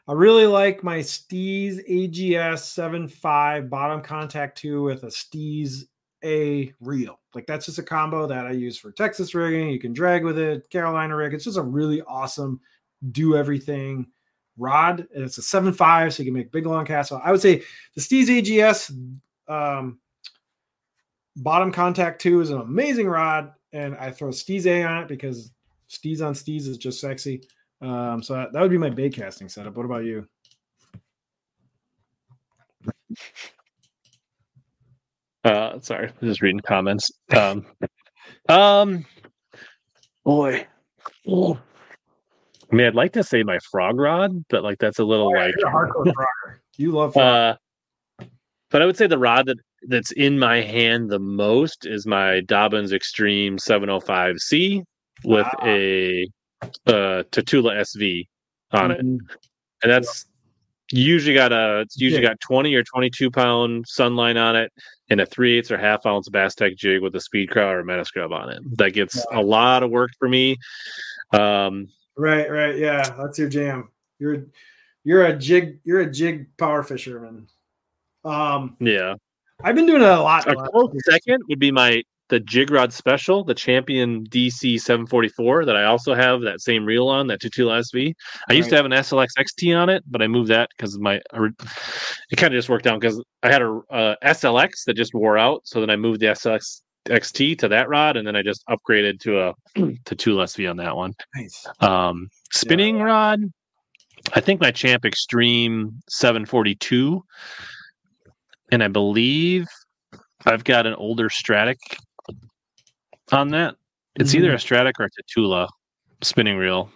[0.09, 5.85] I really like my Steez AGS 7.5 bottom contact 2 with a Steez
[6.25, 7.21] a reel.
[7.33, 9.69] Like that's just a combo that I use for Texas rigging.
[9.69, 11.33] You can drag with it, Carolina rig.
[11.33, 12.61] It's just a really awesome
[13.13, 14.07] do everything
[14.57, 15.07] rod.
[15.15, 17.11] And it's a seven five, so you can make big long casts.
[17.11, 17.63] So I would say
[17.95, 18.91] the Steez AGS
[19.49, 20.01] um,
[21.37, 25.53] bottom contact two is an amazing rod, and I throw Steez A on it because
[25.89, 27.43] Steez on Steez is just sexy.
[27.81, 29.77] Um, so that, that would be my bait casting setup.
[29.77, 30.27] What about you?
[35.45, 37.11] Uh, sorry, I'm just reading comments.
[37.35, 37.67] Um,
[38.49, 39.07] um,
[40.25, 40.67] boy,
[42.71, 45.35] I mean, I'd like to say my frog rod, but like that's a little Oh,
[45.35, 46.59] yeah, like you're a hardcore frogger.
[46.77, 47.57] You love frog.
[48.21, 48.25] Uh,
[48.71, 49.57] but I would say the rod that
[49.89, 54.83] that's in my hand the most is my Dobyns Extreme 705C
[55.25, 55.67] with Ah.
[55.67, 56.27] a
[56.87, 58.29] uh, Tatula SV
[58.73, 59.19] on it, Mhm.
[59.83, 60.27] and that's
[60.93, 62.31] usually got a it's usually Yeah.
[62.31, 64.71] got 20 or 22 pound sunline on it
[65.09, 67.85] and a 3 eighths or half ounce bass tech jig with a speed crow or
[67.85, 68.61] meta scrub on it.
[68.77, 70.57] That gets a lot of work for me.
[71.33, 71.87] Um,
[72.17, 73.89] Right, right, yeah, that's your jam.
[74.19, 74.47] You're
[75.05, 77.47] you're a jig, you're a jig power fisherman.
[78.25, 79.15] Um, yeah.
[79.63, 80.51] I've been doing it a lot.
[80.51, 85.77] A close second would be my the Jig Rod Special, the Champion DC 744 that
[85.77, 88.15] I also have that same reel on, that Tatula SV.
[88.49, 91.21] I used to have an SLX XT on it, but I moved that because my
[91.35, 95.37] it kind of just worked out because I had a, uh SLX that just wore
[95.37, 98.65] out, so then I moved the SLX XT to that rod, and then I just
[98.69, 99.55] upgraded to a
[100.05, 101.15] Tatula SV on that one.
[101.35, 101.67] Nice.
[101.81, 103.41] Um, spinning rod,
[104.35, 107.25] I think my Champ Extreme 742,
[108.71, 109.67] and I believe
[110.47, 111.79] I've got an older Stradic
[113.33, 113.77] on that.
[114.17, 115.69] It's either a Stradic or a Tatula
[116.23, 116.91] spinning reel,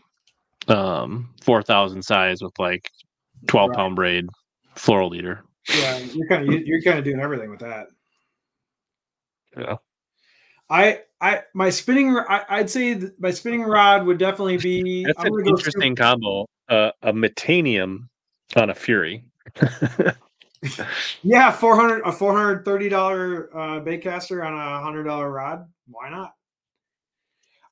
[0.69, 2.91] um, 4,000 size with like
[3.47, 3.77] 12 Right.
[3.77, 4.27] pound braid,
[4.75, 5.45] floral leader.
[5.75, 7.87] Yeah, you're kind of you're kind of doing everything with that.
[9.57, 9.77] Yeah.
[10.69, 15.05] I I my spinning ro- I, I'd say th- my spinning rod would definitely be.
[15.05, 16.47] That's I'm an gonna go interesting combo.
[16.69, 18.09] Uh, a Metanium
[18.57, 19.25] on a Fury.
[21.23, 25.31] yeah, four hundred a four hundred thirty dollar uh, bait caster on a hundred dollar
[25.31, 25.69] rod.
[25.87, 26.35] Why not?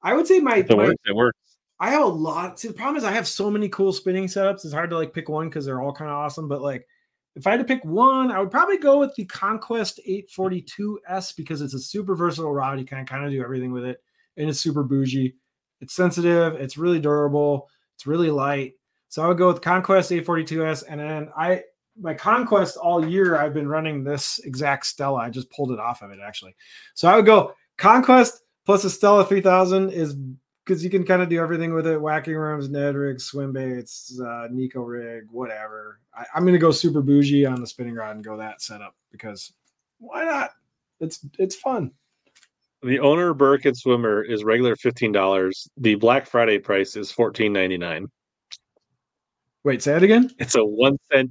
[0.02, 0.94] I would say my, It works.
[1.06, 1.38] It works.
[1.78, 2.58] I have a lot.
[2.58, 4.64] See, the problem is I have so many cool spinning setups.
[4.64, 6.48] It's hard to like pick one because they're all kind of awesome.
[6.48, 6.86] But like,
[7.34, 11.60] if I had to pick one, I would probably go with the Conquest 842S because
[11.60, 12.78] it's a super versatile rod.
[12.78, 14.02] You can kind of do everything with it,
[14.36, 15.34] and it's super bougie.
[15.80, 16.54] It's sensitive.
[16.54, 17.68] It's really durable.
[17.96, 18.74] It's really light.
[19.08, 21.62] So I would go with Conquest 842S, and then I
[22.00, 25.18] my Conquest all year I've been running this exact Stella.
[25.18, 26.54] I just pulled it off of it actually.
[26.94, 30.16] So I would go Conquest plus a Stella 3000 is
[30.64, 34.18] because you can kind of do everything with it whacking rooms ned rigs swim baits
[34.20, 38.24] uh Neko rig whatever I, i'm gonna go super bougie on the spinning rod and
[38.24, 39.52] go that setup because
[39.98, 40.50] why not
[41.00, 41.90] it's it's fun
[42.82, 45.68] The owner Birkin Swimmer is regular fifteen dollars.
[45.76, 48.10] The Black Friday price is fourteen ninety nine.
[49.64, 51.30] Wait say it again It's a one cent.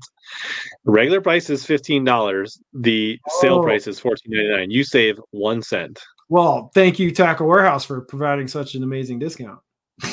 [0.86, 2.60] Regular price is fifteen dollars.
[2.74, 3.64] The sale Oh.
[3.64, 4.72] price is fourteen ninety nine.
[4.72, 6.00] You save one cent.
[6.30, 9.60] well thank you tackle warehouse for providing such an amazing discount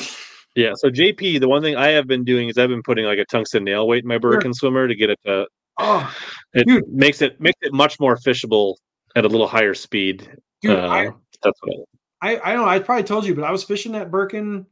[0.55, 0.71] Yeah.
[0.75, 3.25] So JP, the one thing I have been doing is I've been putting like a
[3.25, 5.45] tungsten nail weight in my Birkin swimmer to get it to.
[5.79, 6.13] oh
[6.53, 6.83] It Dude.
[6.91, 8.75] makes it makes it much more fishable
[9.15, 10.27] at a little higher speed.
[10.61, 11.09] dude Uh, I,
[11.43, 11.85] that's what.
[12.21, 14.65] I, I i don't know i probably told you but i was fishing that birkin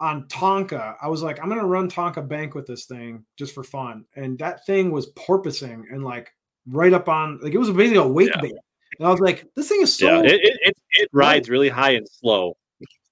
[0.00, 3.62] on tonka i was like i'm gonna run tonka bank with this thing just for
[3.62, 6.32] fun and that thing was porpoising and like
[6.66, 8.40] right up on like it was basically a wake Yeah.
[8.40, 8.54] bait
[8.98, 10.30] and i was like this thing is so yeah.
[10.30, 12.56] It, it it it rides really high and slow.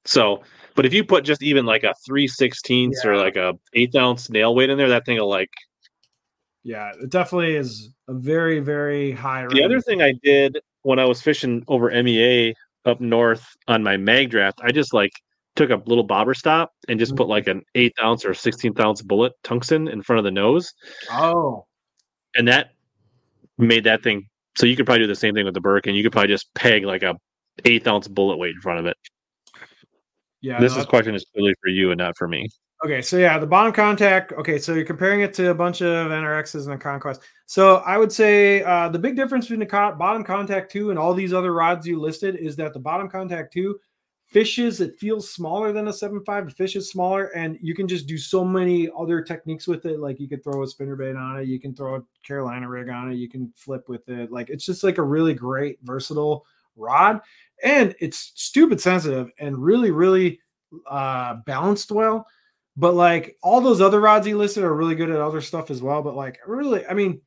[0.04, 0.42] So,
[0.74, 4.30] but if you put just even like a three sixteenths or like a eighth ounce
[4.30, 5.50] nail weight in there, that thing will like
[6.64, 9.46] Yeah, it definitely is a very, very high.
[9.48, 12.54] The other thing I did when I was fishing over MEA
[12.86, 15.12] up north on my mag draft, I just like
[15.58, 19.02] took a little bobber stop and just put like an eighth ounce or sixteenth ounce
[19.02, 20.72] bullet tungsten in front of the nose,
[21.12, 21.66] Oh,
[22.34, 22.70] and that
[23.58, 24.26] made that thing.
[24.56, 25.94] So you could probably do the same thing with the Birkin.
[25.94, 27.16] You could probably just peg like a
[27.64, 28.96] eighth ounce bullet weight in front of it.
[30.40, 30.60] yeah.
[30.60, 32.48] this no, is question is clearly for you and not for me.
[32.84, 34.32] Okay, so yeah, the bottom contact.
[34.34, 37.20] Okay, so you're comparing it to a bunch of NRXs and a Conquest.
[37.46, 40.98] So I would say uh, the big difference between the co- bottom contact two and
[40.98, 43.80] all these other rods you listed is that the bottom contact two
[44.28, 44.80] fishes.
[44.80, 46.52] It feels smaller than a seven five.
[46.54, 50.00] fish is smaller, and you can just do so many other techniques with it.
[50.00, 53.10] Like you could throw a spinnerbait on it, you can throw a Carolina rig on
[53.10, 54.30] it, you can flip with it.
[54.30, 57.20] Like it's just like a really great versatile rod,
[57.64, 60.40] and it's stupid sensitive and really really
[60.88, 62.26] uh, balanced well.
[62.76, 65.82] But like all those other rods he listed are really good at other stuff as
[65.82, 66.02] well.
[66.02, 67.20] But like really, I mean,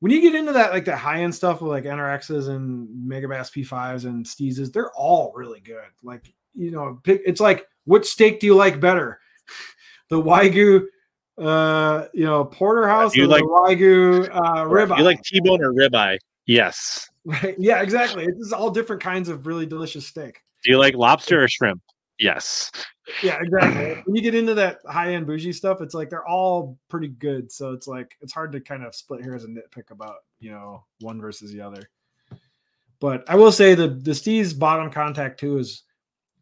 [0.00, 3.50] when you get into that like the high end stuff with like NRXs and Megabass
[3.52, 5.84] P5s and Steezes, they're all really good.
[6.02, 9.20] Like you know, pick, it's like what steak do you like better,
[10.08, 10.86] the Wagyu,
[11.38, 14.98] uh, you know, porterhouse, you or like- the Wagyu uh, ribeye?
[14.98, 16.18] You like T-bone or ribeye?
[16.46, 17.10] Yes.
[17.26, 17.56] Right.
[17.58, 18.24] Yeah, exactly.
[18.24, 20.38] It's all different kinds of really delicious steak.
[20.62, 21.82] Do you like lobster or shrimp?
[22.18, 22.70] Yes.
[23.22, 24.02] Yeah, exactly.
[24.04, 27.52] when you get into that high end bougie stuff, it's like they're all pretty good.
[27.52, 30.84] So it's like it's hard to kind of split hairs and nitpick about you know
[31.00, 31.88] one versus the other.
[32.98, 35.82] But I will say the the Steez bottom contact too is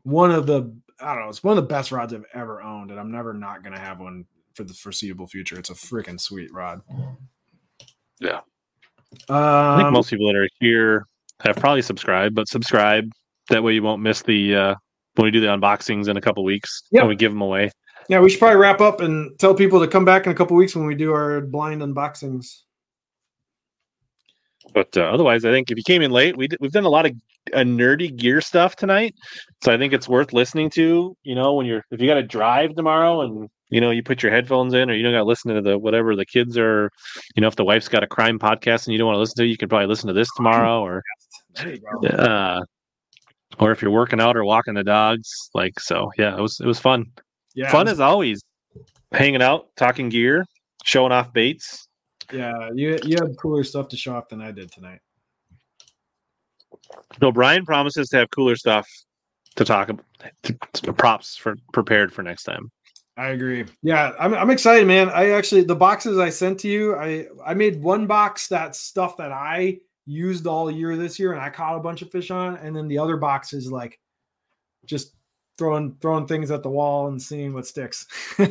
[0.04, 2.90] one of the I don't know, it's one of the best rods I've ever owned,
[2.90, 5.58] and I'm never not gonna have one for the foreseeable future.
[5.58, 6.80] It's a freaking sweet rod.
[8.20, 8.40] Yeah.
[9.28, 11.06] I think Um, most people that are here
[11.44, 13.10] have probably subscribed, but subscribe.
[13.50, 14.74] That way you won't miss the uh
[15.14, 17.02] when we do the unboxings in a couple weeks Yep.
[17.02, 17.70] when we give them away.
[18.08, 20.56] yeah, we should probably wrap up and tell people to come back in a couple
[20.56, 22.60] weeks when we do our blind unboxings.
[24.72, 26.88] But uh, otherwise, I think if you came in late, we d- we've done a
[26.88, 27.12] lot of
[27.52, 29.14] uh, nerdy gear stuff tonight.
[29.62, 31.14] So I think it's worth listening to.
[31.22, 34.22] You know, when you're if you got to drive tomorrow and you know you put
[34.22, 36.90] your headphones in, or you don't got to listen to the whatever the kids are.
[37.36, 39.36] You know, if the wife's got a crime podcast and you don't want to listen
[39.36, 41.02] to, it, you can probably listen to this tomorrow, or
[41.56, 42.08] There you go.
[42.08, 42.62] uh,
[43.58, 45.50] or if you're working out or walking the dogs.
[45.54, 47.06] Like so, yeah, it was it was fun.
[47.54, 48.42] Yeah, fun as always.
[49.12, 50.44] Hanging out, talking gear,
[50.84, 51.86] showing off baits.
[52.32, 55.00] Yeah, you you had cooler stuff to show off than I did tonight.
[57.20, 58.88] No, Brian promises to have cooler stuff
[59.56, 60.04] to talk about.
[60.96, 62.70] Props for prepared for next time.
[63.16, 63.64] I agree.
[63.82, 65.08] Yeah, I'm I'm excited, man.
[65.10, 69.16] I actually the boxes I sent to you, I I made one box that's stuff
[69.18, 72.56] that I used all year this year and I caught a bunch of fish on,
[72.56, 72.60] it.
[72.62, 73.98] and then the other box is like
[74.86, 75.14] just
[75.56, 78.06] throwing throwing things at the wall and seeing what sticks.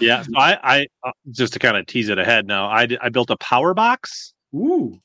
[0.00, 2.46] Yeah, so I, I uh, just to kind of tease it ahead.
[2.46, 4.98] Now, I I built a power box Ooh,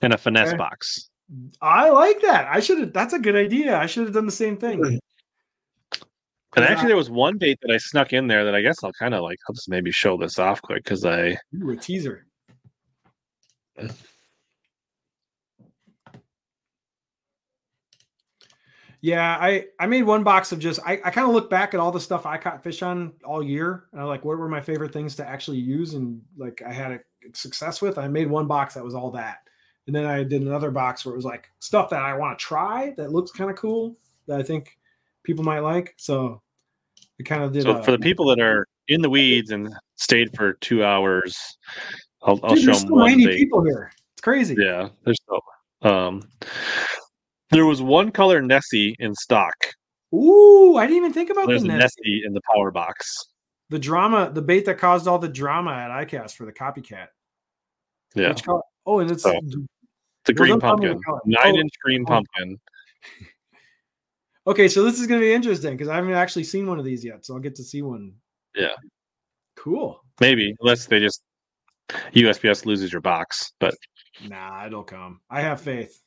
[0.00, 0.56] and a finesse Okay.
[0.56, 1.10] box.
[1.60, 2.48] I like that.
[2.50, 2.92] I should have.
[2.92, 3.76] That's a good idea.
[3.76, 5.00] I should have done the same thing.
[6.56, 8.92] And actually, there was one bait that I snuck in there that I guess I'll
[8.92, 9.38] kind of like.
[9.48, 12.26] I'll just maybe show this off quick because I You were a teaser.
[19.02, 21.80] Yeah, I I made one box of just I, I kind of look back at
[21.80, 23.84] all the stuff I caught fish on all year.
[23.92, 26.92] And I like what were my favorite things to actually use and like I had
[26.92, 27.00] a
[27.32, 27.98] success with.
[27.98, 29.38] I made one box that was all that.
[29.86, 32.44] And then I did another box where it was like stuff that I want to
[32.44, 33.96] try that looks kind of cool
[34.26, 34.78] that I think
[35.22, 35.94] people might like.
[35.96, 36.42] So
[37.18, 39.74] I kind of did so a- for the people that are in the weeds and
[39.94, 41.56] stayed for two hours,
[42.22, 43.92] I'll, I'll show there's them so one many people here.
[44.12, 44.56] It's crazy.
[44.58, 45.40] Yeah, there's so.
[45.88, 46.28] Um,
[47.50, 49.54] there was one color Nessie in stock.
[50.14, 51.78] Ooh, I didn't even think about There's the net.
[51.80, 53.26] Nessie in the power box.
[53.68, 57.06] the drama, the bait that caused all the drama at ICAST for the copycat.
[58.14, 58.34] Yeah?
[58.86, 59.38] Oh, and it's So,
[60.24, 62.10] the green don't tell me the pumpkin, nine Oh, inch green oh.
[62.10, 62.58] pumpkin.
[64.46, 64.66] okay.
[64.68, 67.04] So this is going to be interesting because I haven't actually seen one of these
[67.04, 67.24] yet.
[67.24, 68.14] So I'll get to see one.
[68.56, 68.74] Yeah.
[69.56, 70.02] Cool.
[70.20, 71.22] Maybe unless they just
[72.12, 73.74] USPS loses your box, but
[74.28, 75.20] Nah, it'll come.
[75.30, 76.00] I have faith.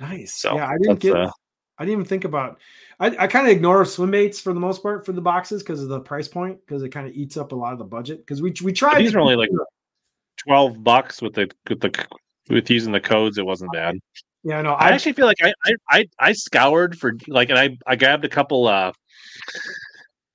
[0.00, 0.34] Nice.
[0.34, 1.16] so yeah, I didn't get.
[1.16, 1.30] uh,
[1.78, 2.58] I didn't even think about.
[2.98, 5.82] I, I kind of ignore swim baits for the most part for the boxes because
[5.82, 8.18] of the price point because it kind of eats up a lot of the budget
[8.20, 8.98] because we we tried.
[9.00, 9.50] these are only like
[10.38, 12.06] twelve bucks with the with the
[12.48, 13.36] with using the codes.
[13.38, 13.98] It wasn't bad.
[14.42, 17.58] yeah, no, I I actually feel like I I I, I scoured for like, and
[17.58, 18.92] I I grabbed a couple uh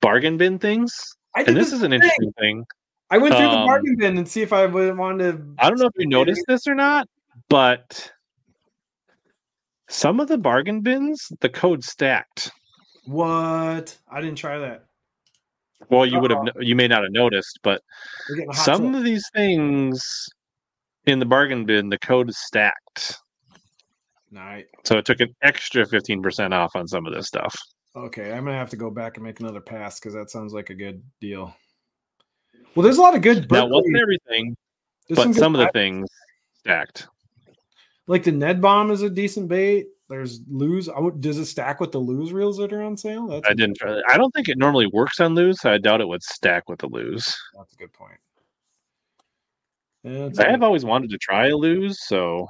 [0.00, 0.92] bargain bin things.
[1.34, 2.00] I And this the is an thing.
[2.02, 2.64] interesting thing.
[3.10, 5.42] I went through the um, bargain bin and see if I would want to.
[5.58, 7.08] I don't know if you noticed this or not,
[7.48, 8.10] but
[9.92, 12.50] some of the bargain bins, the code stacked.
[13.04, 13.96] What?
[14.10, 14.86] I didn't try that.
[15.90, 16.60] Well, you would have, Uh-oh.
[16.60, 17.82] you may not have noticed, but
[18.28, 18.94] We're getting a hot some tip.
[18.96, 20.28] of these things
[21.06, 23.18] in the bargain bin, the code is stacked.
[24.30, 24.66] Night.
[24.84, 27.54] So it took an extra 15% off on some of this stuff.
[27.94, 30.70] Okay, I'm gonna have to go back and make another pass because that sounds like
[30.70, 31.54] a good deal.
[32.74, 33.46] Well, there's a lot of good.
[33.48, 34.56] Berkley- wasn't everything,
[35.08, 36.08] there's but good some of the things
[36.60, 37.08] stacked.
[38.06, 39.86] Like the Ned Bomb is a decent bait.
[40.08, 40.88] There's Lew's.
[40.88, 43.26] I would- Does it stack with the Lew's reels that are on sale?
[43.28, 44.00] That's I didn't try.
[44.08, 45.60] I don't think it normally works on Lew's.
[45.60, 47.36] So I doubt it would stack with the Lew's.
[47.56, 48.18] That's a good point.
[50.04, 52.48] Yeah, I have always wanted to try a Lew's, so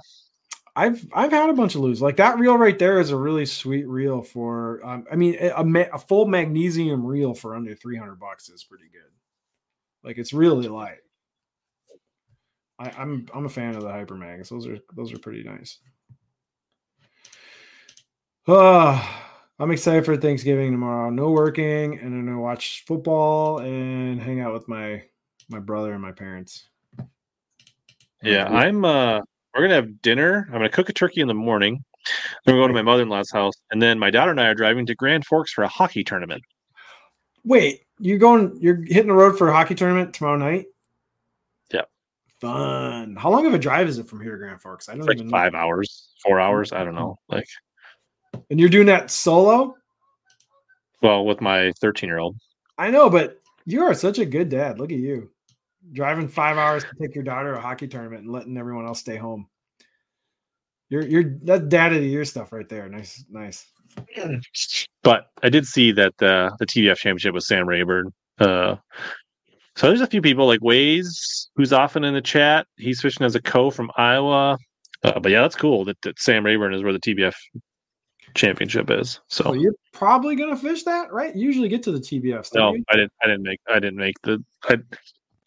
[0.75, 2.01] I've I've had a bunch of lose.
[2.01, 4.81] Like that reel right there is a really sweet reel for.
[4.85, 5.51] Um, I mean, a,
[5.93, 9.03] a full magnesium reel for under 300 bucks is pretty good.
[10.03, 11.01] Like it's really light.
[12.83, 14.49] I, I'm I'm a fan of the hyper mags.
[14.49, 15.79] Those are those are pretty nice.
[18.49, 19.31] Ah,
[19.61, 21.09] I'm excited for Thanksgiving tomorrow.
[21.11, 25.05] No working, and I'm gonna watch football and hang out with my
[25.49, 26.69] my brother and my parents.
[28.21, 28.85] Yeah, I'm.
[28.85, 29.21] uh
[29.55, 30.47] We're gonna have dinner.
[30.49, 31.85] I'm gonna cook a turkey in the morning.
[32.45, 34.87] Then we go to my mother-in-law's house, and then my daughter and I are driving
[34.87, 36.43] to Grand Forks for a hockey tournament.
[37.45, 38.59] Wait, you're going?
[38.61, 40.67] You're hitting the road for a hockey tournament tomorrow night?
[42.43, 43.15] Fun.
[43.15, 44.89] How long of a drive is it from here to Grand Forks?
[44.89, 45.31] I don't like even know.
[45.31, 46.73] five hours, four hours.
[46.73, 47.17] I don't know.
[47.29, 47.47] Like,
[48.51, 49.77] And you're doing that solo?
[51.03, 52.37] well, with my 13-year-old.
[52.79, 54.81] I know, but you are such a good dad.
[54.81, 55.31] Look at you.
[55.93, 58.99] Driving five hours to take your daughter to a hockey tournament and letting everyone else
[58.99, 59.49] stay home.
[60.89, 62.89] You're you're that's dad of the year stuff right there.
[62.89, 63.67] Nice, nice.
[65.03, 68.13] But I did see that the the TBF championship was Sam Rayburn.
[68.39, 68.77] Uh,
[69.77, 72.67] so there's a few people like Waze, who's often in the chat.
[72.77, 74.57] He's fishing as a co from Iowa.
[75.05, 77.35] Uh, but yeah, that's cool that, that Sam Rayburn is where the TBF
[78.35, 79.21] championship is.
[79.29, 81.35] So So you're probably gonna fish that, right?
[81.35, 82.75] You usually get to the TBF stuff.
[82.75, 83.13] no, I didn't.
[83.23, 83.61] I didn't make.
[83.69, 84.43] I didn't make the.
[84.65, 84.79] I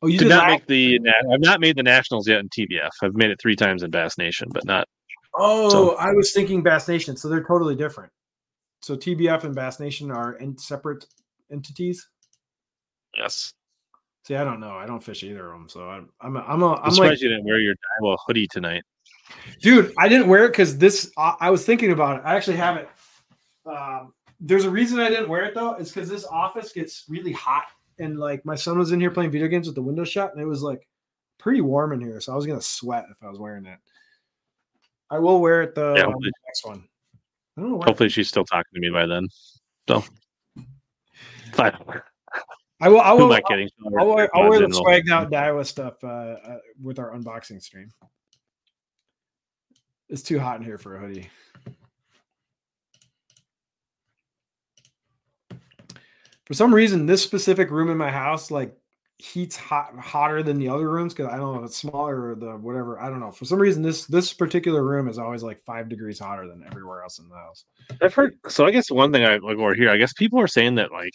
[0.02, 1.00] Oh, you did did not make the.
[1.34, 2.90] I've not made the nationals yet in TBF.
[3.02, 4.88] I've made it three times in Bass Nation, but not.
[5.34, 8.12] Oh, So- I was thinking Bass Nation, so they're totally different.
[8.82, 11.06] So TBF and Bass Nation are in separate
[11.52, 12.08] entities.
[13.18, 13.54] Yes.
[14.26, 14.72] See, I don't know.
[14.72, 16.94] I don't fish either of them, so I'm I'm a, I'm a, I'm, I'm like,
[16.96, 18.82] surprised you didn't wear your Iowa hoodie tonight.
[19.62, 19.94] dude.
[20.00, 21.12] I didn't wear it because this.
[21.16, 22.24] I, I was thinking about it.
[22.26, 22.90] I actually have it.
[23.68, 25.74] Um, there's a reason I didn't wear it though.
[25.76, 27.66] It's because this office gets really hot,
[28.00, 30.42] and like my son was in here playing video games with the window shut, and
[30.42, 30.88] it was like
[31.38, 33.80] pretty warm in here, so I was gonna sweat if I was wearing that.
[35.12, 36.16] I will wear it the Yeah, um,
[36.48, 36.84] next one.
[37.58, 37.86] I don't know why.
[37.86, 39.28] Hopefully, she's still talking to me by then.
[39.88, 40.04] So,
[41.54, 41.78] fine.
[42.82, 43.00] I will.
[43.00, 43.26] I Who will.
[43.26, 43.70] am I kidding?
[43.98, 47.90] I'll wear, I'll wear the swagged out Daiwa stuff uh, uh, with our unboxing stream.
[50.10, 51.30] It's too hot in here for a hoodie.
[56.46, 58.76] For some reason, this specific room in my house like
[59.18, 62.36] heats hot hotter than the other rooms because I don't know if it's smaller or
[62.36, 63.00] the whatever.
[63.00, 63.32] I don't know.
[63.32, 67.02] For some reason, this this particular room is always like five degrees hotter than everywhere
[67.02, 67.66] else in the house.
[68.02, 68.38] I've heard.
[68.48, 70.92] So I guess one thing I like over here, I guess people are saying that
[70.92, 71.14] like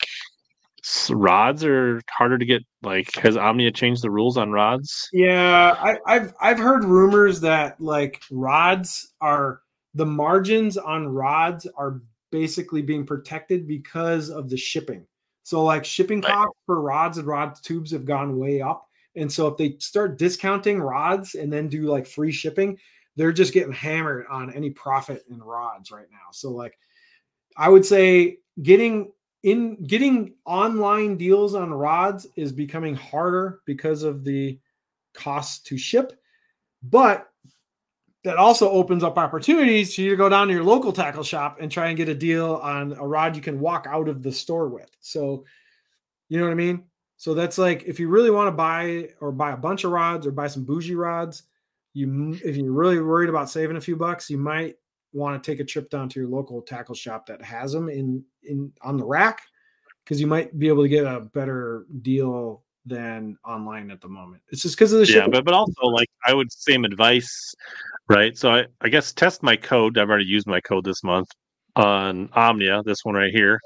[1.10, 2.62] rods are harder to get.
[2.82, 5.08] Like, has Omnia changed the rules on rods?
[5.12, 9.60] Yeah, I, I've I've heard rumors that like rods are
[9.94, 12.00] the margins on rods are
[12.30, 15.06] basically being protected because of the shipping.
[15.42, 16.32] So like shipping Right.
[16.32, 18.86] costs for rods and rod tubes have gone way up.
[19.16, 22.78] And so if they start discounting rods and then do like free shipping,
[23.16, 26.28] they're just getting hammered on any profit in rods right now.
[26.30, 26.78] So like
[27.56, 29.10] I would say getting
[29.42, 34.58] in getting online deals on rods is becoming harder because of the
[35.14, 36.12] cost to ship.
[36.82, 37.28] But
[38.24, 41.56] that also opens up opportunities for you to go down to your local tackle shop
[41.60, 44.32] and try and get a deal on a rod you can walk out of the
[44.32, 44.90] store with.
[45.00, 45.44] So,
[46.28, 46.84] you know what I mean?
[47.16, 50.26] So that's like if you really want to buy or buy a bunch of rods
[50.26, 51.44] or buy some bougie rods,
[51.92, 54.76] you if you're really worried about saving a few bucks, you might
[55.12, 58.24] want to take a trip down to your local tackle shop that has them in
[58.44, 59.42] in on the rack
[60.04, 64.42] because you might be able to get a better deal than online at the moment.
[64.48, 65.32] It's just because of the Yeah, shipping.
[65.32, 67.54] but but also like I would same advice,
[68.08, 68.36] right?
[68.36, 69.98] So I I guess test my code.
[69.98, 71.28] I've already used my code this month
[71.76, 72.82] on Omnia.
[72.84, 73.60] This one right here,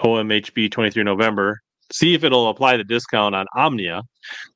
[0.00, 1.60] OMHB twenty three November.
[1.90, 4.02] See if it'll apply the discount on Omnia.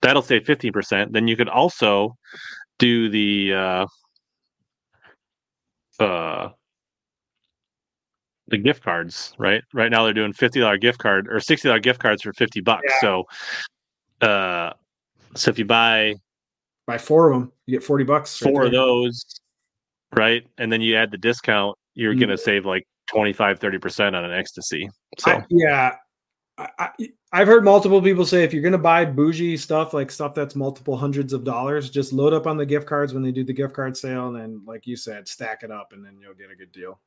[0.03, 1.13] That'll save fifteen percent.
[1.13, 2.15] Then you could also
[2.79, 3.87] do the uh,
[6.01, 6.51] uh,
[8.49, 9.63] the gift cards, right?
[9.75, 12.61] Right now they're doing fifty dollar gift card or sixty dollar gift cards for fifty
[12.61, 12.93] bucks.
[13.01, 13.25] So,
[14.21, 14.73] uh,
[15.35, 16.15] so if you buy
[16.87, 18.41] Buy four of them, you get 40 bucks.
[18.41, 19.25] right four of those,
[20.15, 22.21] right, and then you add the discount, you're Mhm.
[22.21, 24.73] gonna save like 25 30 percent on an Exsence.
[25.19, 25.97] So I- yeah.
[26.59, 26.91] I,
[27.37, 30.57] I've heard multiple people say if you're going to buy bougie stuff, like stuff that's
[30.57, 33.53] multiple hundreds of dollars, just load up on the gift cards when they do the
[33.53, 34.29] gift card sale.
[34.29, 36.99] And then, like you said, stack it up and then you'll get a good deal.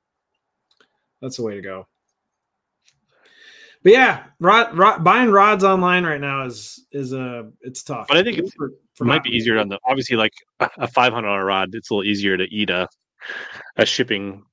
[1.19, 1.87] That's the way to go.
[3.81, 8.07] But yeah, rod, rod, buying rods online right now is is a it's tough.
[8.07, 10.87] But I think it's- For- it might be easier on the obviously like a- a
[10.87, 11.73] 500 dollar rod.
[11.73, 12.87] It's a little easier to eat a
[13.77, 14.43] a shipping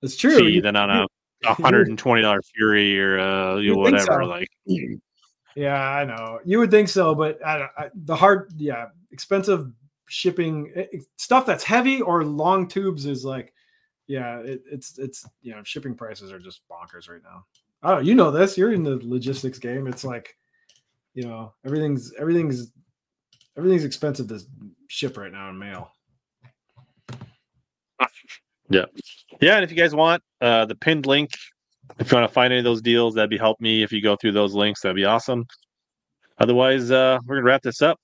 [0.00, 0.60] That's true.
[0.60, 1.06] than on a
[1.44, 4.22] a hundred and twenty dollar Fury or uh, you know, whatever.
[4.22, 4.28] so.
[4.28, 4.48] Like
[5.56, 6.38] Yeah, I know.
[6.44, 9.72] You would think so, but I, I, the hard, yeah, expensive
[10.06, 13.54] shipping eh, eh, stuff that's heavy or long tubes is like,
[14.06, 17.46] yeah, it, it's it's you know shipping prices are just bonkers right now.
[17.82, 18.58] Oh, you know this.
[18.58, 19.86] You're in the logistics game.
[19.86, 20.36] It's like,
[21.14, 22.72] you know, everything's everything's
[23.56, 24.40] everything's expensive to
[24.88, 25.90] ship right now in mail.
[28.68, 28.84] Yeah.
[29.40, 31.30] Yeah, and if you guys want uh the pinned link,
[31.98, 34.02] if you want to find any of those deals, that'd be help me if you
[34.02, 35.44] go through those links, that'd be awesome.
[36.38, 37.98] Otherwise, uh we're gonna wrap this up.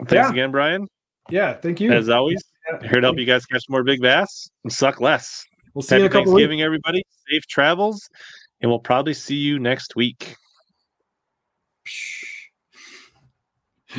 [0.00, 0.30] Thanks Yeah.
[0.30, 0.86] again, Brian.
[1.30, 1.92] Yeah, thank you.
[1.92, 2.42] As always,
[2.82, 5.44] here to help you guys catch more big bass and suck less.
[5.74, 7.02] We'll see Happy you in a couple Thanksgiving, everybody.
[7.30, 8.08] Safe travels,
[8.60, 10.34] and we'll probably see you next week.